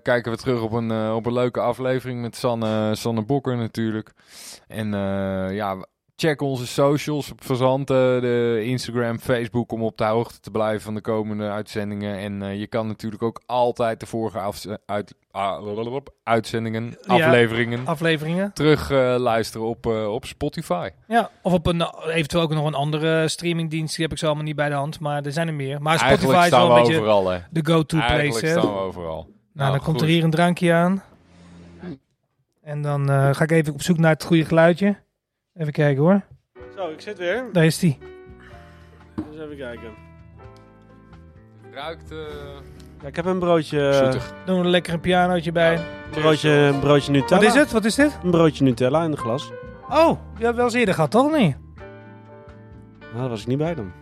kijken 0.03 0.32
we 0.32 0.39
terug 0.39 0.61
op 0.61 0.73
een, 0.73 1.12
op 1.12 1.27
een 1.27 1.32
leuke 1.32 1.61
aflevering 1.61 2.20
met 2.20 2.36
Sanne, 2.36 2.94
Sanne 2.94 3.23
Bokker 3.23 3.57
natuurlijk. 3.57 4.12
En 4.69 4.90
ja, 5.55 5.77
Check 6.16 6.40
onze 6.40 6.66
socials 6.66 7.30
op 7.30 7.44
Verzanten, 7.44 8.20
de 8.20 8.62
Instagram, 8.64 9.18
Facebook, 9.18 9.72
om 9.72 9.82
op 9.82 9.98
de 9.98 10.05
hoogte 10.05 10.40
te 10.40 10.51
blijven 10.51 10.80
van 10.80 10.94
de 10.94 11.01
komende 11.01 11.51
uitzendingen. 11.51 12.18
En 12.18 12.43
uh, 12.43 12.59
je 12.59 12.66
kan 12.66 12.86
natuurlijk 12.86 13.22
ook 13.22 13.43
altijd 13.47 14.01
de 14.01 14.06
vorige 14.06 14.39
af, 14.39 14.64
uit, 14.86 15.14
uh, 15.36 15.97
uitzendingen, 16.22 16.97
afleveringen, 17.06 17.86
afleveringen 17.86 18.52
terug 18.52 18.90
uh, 18.90 19.14
luisteren 19.18 19.66
op, 19.66 19.86
op 19.86 20.24
Spotify. 20.24 20.90
Ja, 21.09 21.30
of 21.43 21.52
op 21.52 21.66
een, 21.66 21.84
eventueel 22.06 22.43
ook 22.43 22.55
nog 22.55 22.66
een 22.66 22.74
andere 22.74 23.28
streamingdienst. 23.28 23.94
Die 23.94 24.05
heb 24.05 24.12
ik 24.12 24.18
zo 24.18 24.26
allemaal 24.26 24.44
niet 24.44 24.56
bij 24.56 24.68
de 24.68 24.74
hand, 24.74 25.01
maar 25.01 25.24
er 25.24 25.32
zijn 25.32 25.48
er 25.48 25.55
meer. 25.55 25.82
Maar 25.82 25.98
Spotify 25.98 26.43
is 26.44 26.51
wel 26.51 26.70
een 26.70 26.82
beetje 26.82 26.98
overal, 26.98 27.40
de 27.51 27.64
go-to 27.64 27.97
place. 27.97 28.12
Eigenlijk 28.12 28.47
staan 28.47 28.72
we 28.72 28.80
overal. 28.80 29.22
Nou, 29.22 29.28
nou 29.52 29.70
dan 29.70 29.80
komt 29.80 30.01
er 30.01 30.06
hier 30.06 30.24
een 30.24 30.30
drankje 30.30 30.72
aan. 30.72 31.02
En 32.62 32.82
dan 32.82 33.09
ga 33.09 33.43
ik 33.43 33.51
even 33.51 33.72
op 33.72 33.82
zoek 33.82 33.98
naar 33.98 34.12
het 34.12 34.24
goede 34.24 34.44
geluidje. 34.44 34.97
Even 35.55 35.73
kijken 35.73 36.03
hoor. 36.03 36.23
Zo, 36.77 36.89
ik 36.89 37.01
zit 37.01 37.19
weer. 37.19 37.45
Daar 37.53 37.65
is 37.65 37.79
die. 37.79 37.99
Eens 39.16 39.41
even 39.41 39.57
kijken. 39.57 39.91
Ruikt... 41.73 42.12
Uh... 42.12 42.19
Ja, 43.01 43.09
ik 43.09 43.16
heb 43.16 43.24
een 43.24 43.39
broodje... 43.39 43.93
Zoetig. 43.93 44.35
Doen 44.45 44.59
we 44.59 44.65
een 44.65 44.70
lekker 44.70 44.93
een 44.93 45.01
pianootje 45.01 45.53
bij. 45.53 45.74
Een 45.74 46.20
broodje, 46.20 46.51
een 46.51 46.81
broodje 46.81 47.12
Nutella. 47.12 47.41
Wat 47.41 47.49
is 47.49 47.55
het? 47.55 47.73
Wat 47.73 47.85
is 47.85 47.95
dit? 47.95 48.19
Een 48.23 48.31
broodje 48.31 48.65
Nutella 48.65 49.05
in 49.05 49.11
de 49.11 49.16
glas. 49.16 49.51
Oh, 49.91 50.19
je 50.39 50.45
hebt 50.45 50.57
wel 50.57 50.65
eens 50.65 50.74
eerder 50.74 50.95
gehad, 50.95 51.11
toch? 51.11 51.31
Nee? 51.31 51.57
Nou, 53.01 53.16
daar 53.16 53.29
was 53.29 53.41
ik 53.41 53.47
niet 53.47 53.59
bij 53.59 53.74
dan. 53.74 53.93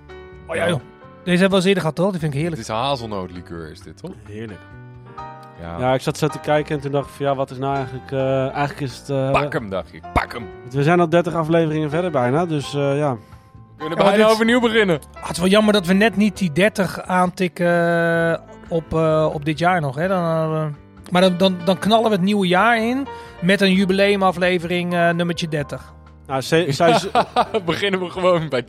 Oh 0.47 0.57
ja, 0.57 0.69
joh. 0.69 0.81
Deze 1.25 1.41
hebben 1.41 1.43
we 1.43 1.49
wel 1.49 1.57
eens 1.57 1.65
eerder 1.65 1.83
gehad, 1.83 1.97
toch? 1.97 2.11
Die 2.11 2.21
vind 2.21 2.33
ik 2.33 2.39
heerlijk. 2.39 2.61
Het 2.61 2.71
is 2.71 2.77
hazelnootlikeur, 2.77 3.71
is 3.71 3.81
dit, 3.81 3.97
toch? 3.97 4.13
Heerlijk. 4.25 4.61
Ja. 5.61 5.79
ja, 5.79 5.95
ik 5.95 6.01
zat 6.01 6.19
zo 6.19 6.29
te 6.29 6.39
kijken 6.39 6.75
en 6.75 6.81
toen 6.81 6.91
dacht 6.91 7.09
ik 7.09 7.15
van 7.15 7.27
ja, 7.27 7.35
wat 7.35 7.51
is 7.51 7.59
nou 7.59 7.75
eigenlijk... 7.77 8.11
Uh, 8.11 8.43
eigenlijk 8.43 8.81
is 8.81 8.99
het... 8.99 9.09
Uh, 9.09 9.31
pak 9.31 9.53
hem, 9.53 9.71
dacht 9.71 9.95
ik. 9.95 10.03
Pak 10.13 10.33
hem. 10.33 10.49
We 10.71 10.83
zijn 10.83 11.01
al 11.01 11.09
30 11.09 11.35
afleveringen 11.35 11.91
verder 11.91 12.11
bijna, 12.11 12.47
dus 12.47 12.75
uh, 12.75 12.99
ja. 12.99 13.13
We 13.15 13.19
kunnen 13.77 13.99
bijna 13.99 14.17
dit... 14.17 14.27
overnieuw 14.27 14.61
beginnen. 14.61 15.01
Ah, 15.15 15.23
het 15.23 15.31
is 15.31 15.39
wel 15.39 15.49
jammer 15.49 15.73
dat 15.73 15.87
we 15.87 15.93
net 15.93 16.17
niet 16.17 16.39
die 16.39 16.53
30 16.53 17.01
aantikken 17.01 18.41
op, 18.69 18.93
op 19.35 19.45
dit 19.45 19.59
jaar 19.59 19.81
nog. 19.81 19.97
Hè? 19.97 20.09
Dan, 20.09 20.77
maar 21.11 21.23
dan, 21.23 21.37
dan, 21.37 21.57
dan, 21.65 21.79
knallen 21.79 22.11
we 22.11 22.17
het 22.17 22.25
nieuwe 22.25 22.47
jaar 22.47 22.83
in 22.83 23.07
met 23.41 23.61
een 23.61 23.73
jubileumaflevering 23.73 24.91
nummertje 24.91 25.49
30. 25.49 25.93
Nou, 26.27 26.43
se 26.43 27.21
beginnen 27.65 28.01
we 28.01 28.11
gewoon 28.11 28.49
bij... 28.49 28.65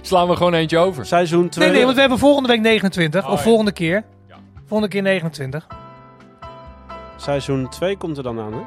Slaan 0.00 0.28
we 0.28 0.36
gewoon 0.36 0.54
eentje 0.54 0.78
over. 0.78 1.06
Seizoen 1.06 1.48
2. 1.48 1.64
Nee, 1.64 1.74
nee, 1.74 1.84
want 1.84 1.94
we 1.94 2.00
hebben 2.00 2.18
volgende 2.18 2.48
week 2.48 2.60
29. 2.60 3.26
of 3.28 3.38
ja. 3.38 3.42
volgende 3.44 3.72
keer. 3.72 4.04
Ja. 4.28 4.36
Volgende 4.66 4.92
keer 4.92 5.02
29. 5.02 5.66
Seizoen 7.24 7.68
2 7.68 7.96
komt 7.96 8.16
er 8.16 8.22
dan 8.22 8.40
aan, 8.40 8.52
hè? 8.52 8.60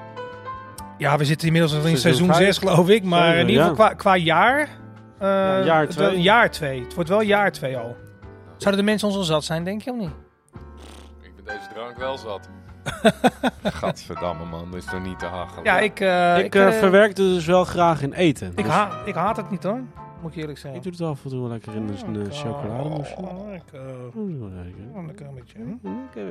Ja, 0.98 1.18
we 1.18 1.26
zitten 1.26 1.48
inmiddels 1.48 1.74
in 1.74 1.98
seizoen 1.98 2.34
6, 2.34 2.58
geloof 2.58 2.90
ik. 2.90 3.04
Maar 3.04 3.36
in 3.36 3.50
ieder 3.50 3.64
geval 3.64 3.76
qua, 3.76 3.94
qua 3.94 4.16
jaar... 4.16 4.60
Uh, 4.60 4.68
ja, 5.22 5.64
jaar 5.64 5.88
2. 5.88 6.22
jaar 6.22 6.52
2. 6.52 6.82
Het 6.82 6.94
wordt 6.94 7.10
wel 7.10 7.22
jaar 7.22 7.52
2 7.52 7.78
al. 7.78 7.96
Zouden 8.58 8.84
de 8.84 8.90
mensen 8.90 9.08
ons 9.08 9.18
al 9.18 9.24
zat 9.24 9.44
zijn, 9.44 9.64
denk 9.64 9.82
je 9.82 9.92
of 9.92 9.98
niet? 9.98 10.10
Ik 11.22 11.36
ben 11.36 11.46
deze 11.46 11.68
drank 11.74 11.98
wel 11.98 12.18
zat. 12.18 12.50
Gadverdamme 13.80 14.46
man, 14.46 14.72
dat 14.72 14.80
is 14.80 14.86
toch 14.86 15.04
niet 15.04 15.20
te 15.20 15.26
hachelen. 15.26 15.64
Ja, 15.64 15.80
ik... 15.80 16.00
Uh, 16.00 16.38
ik, 16.38 16.46
ik 16.46 16.56
uh, 16.56 16.72
verwerk 16.72 17.08
het 17.08 17.16
dus 17.16 17.46
wel 17.46 17.64
graag 17.64 18.02
in 18.02 18.14
eten. 18.14 18.48
Ik, 18.48 18.58
dus... 18.58 18.66
ha 18.66 18.90
ik 19.06 19.16
haat 19.16 19.38
het 19.38 19.50
niet 19.50 19.64
hoor, 19.64 19.82
moet 20.22 20.32
ik 20.32 20.38
eerlijk 20.38 20.58
zeggen. 20.58 20.80
Ik 20.80 20.84
doe 20.84 20.92
het 20.92 21.18
af 21.18 21.24
en 21.24 21.30
toe 21.30 21.40
wel 21.40 21.50
lekker 21.50 21.76
in 21.76 21.88
een 22.16 22.32
chocolademoesje. 22.32 23.16
Oh, 23.18 23.54
ik, 23.54 23.64
uh, 23.74 25.06
lekker 25.06 25.26
een 25.26 25.34
beetje. 25.34 25.60
Ja. 26.16 26.22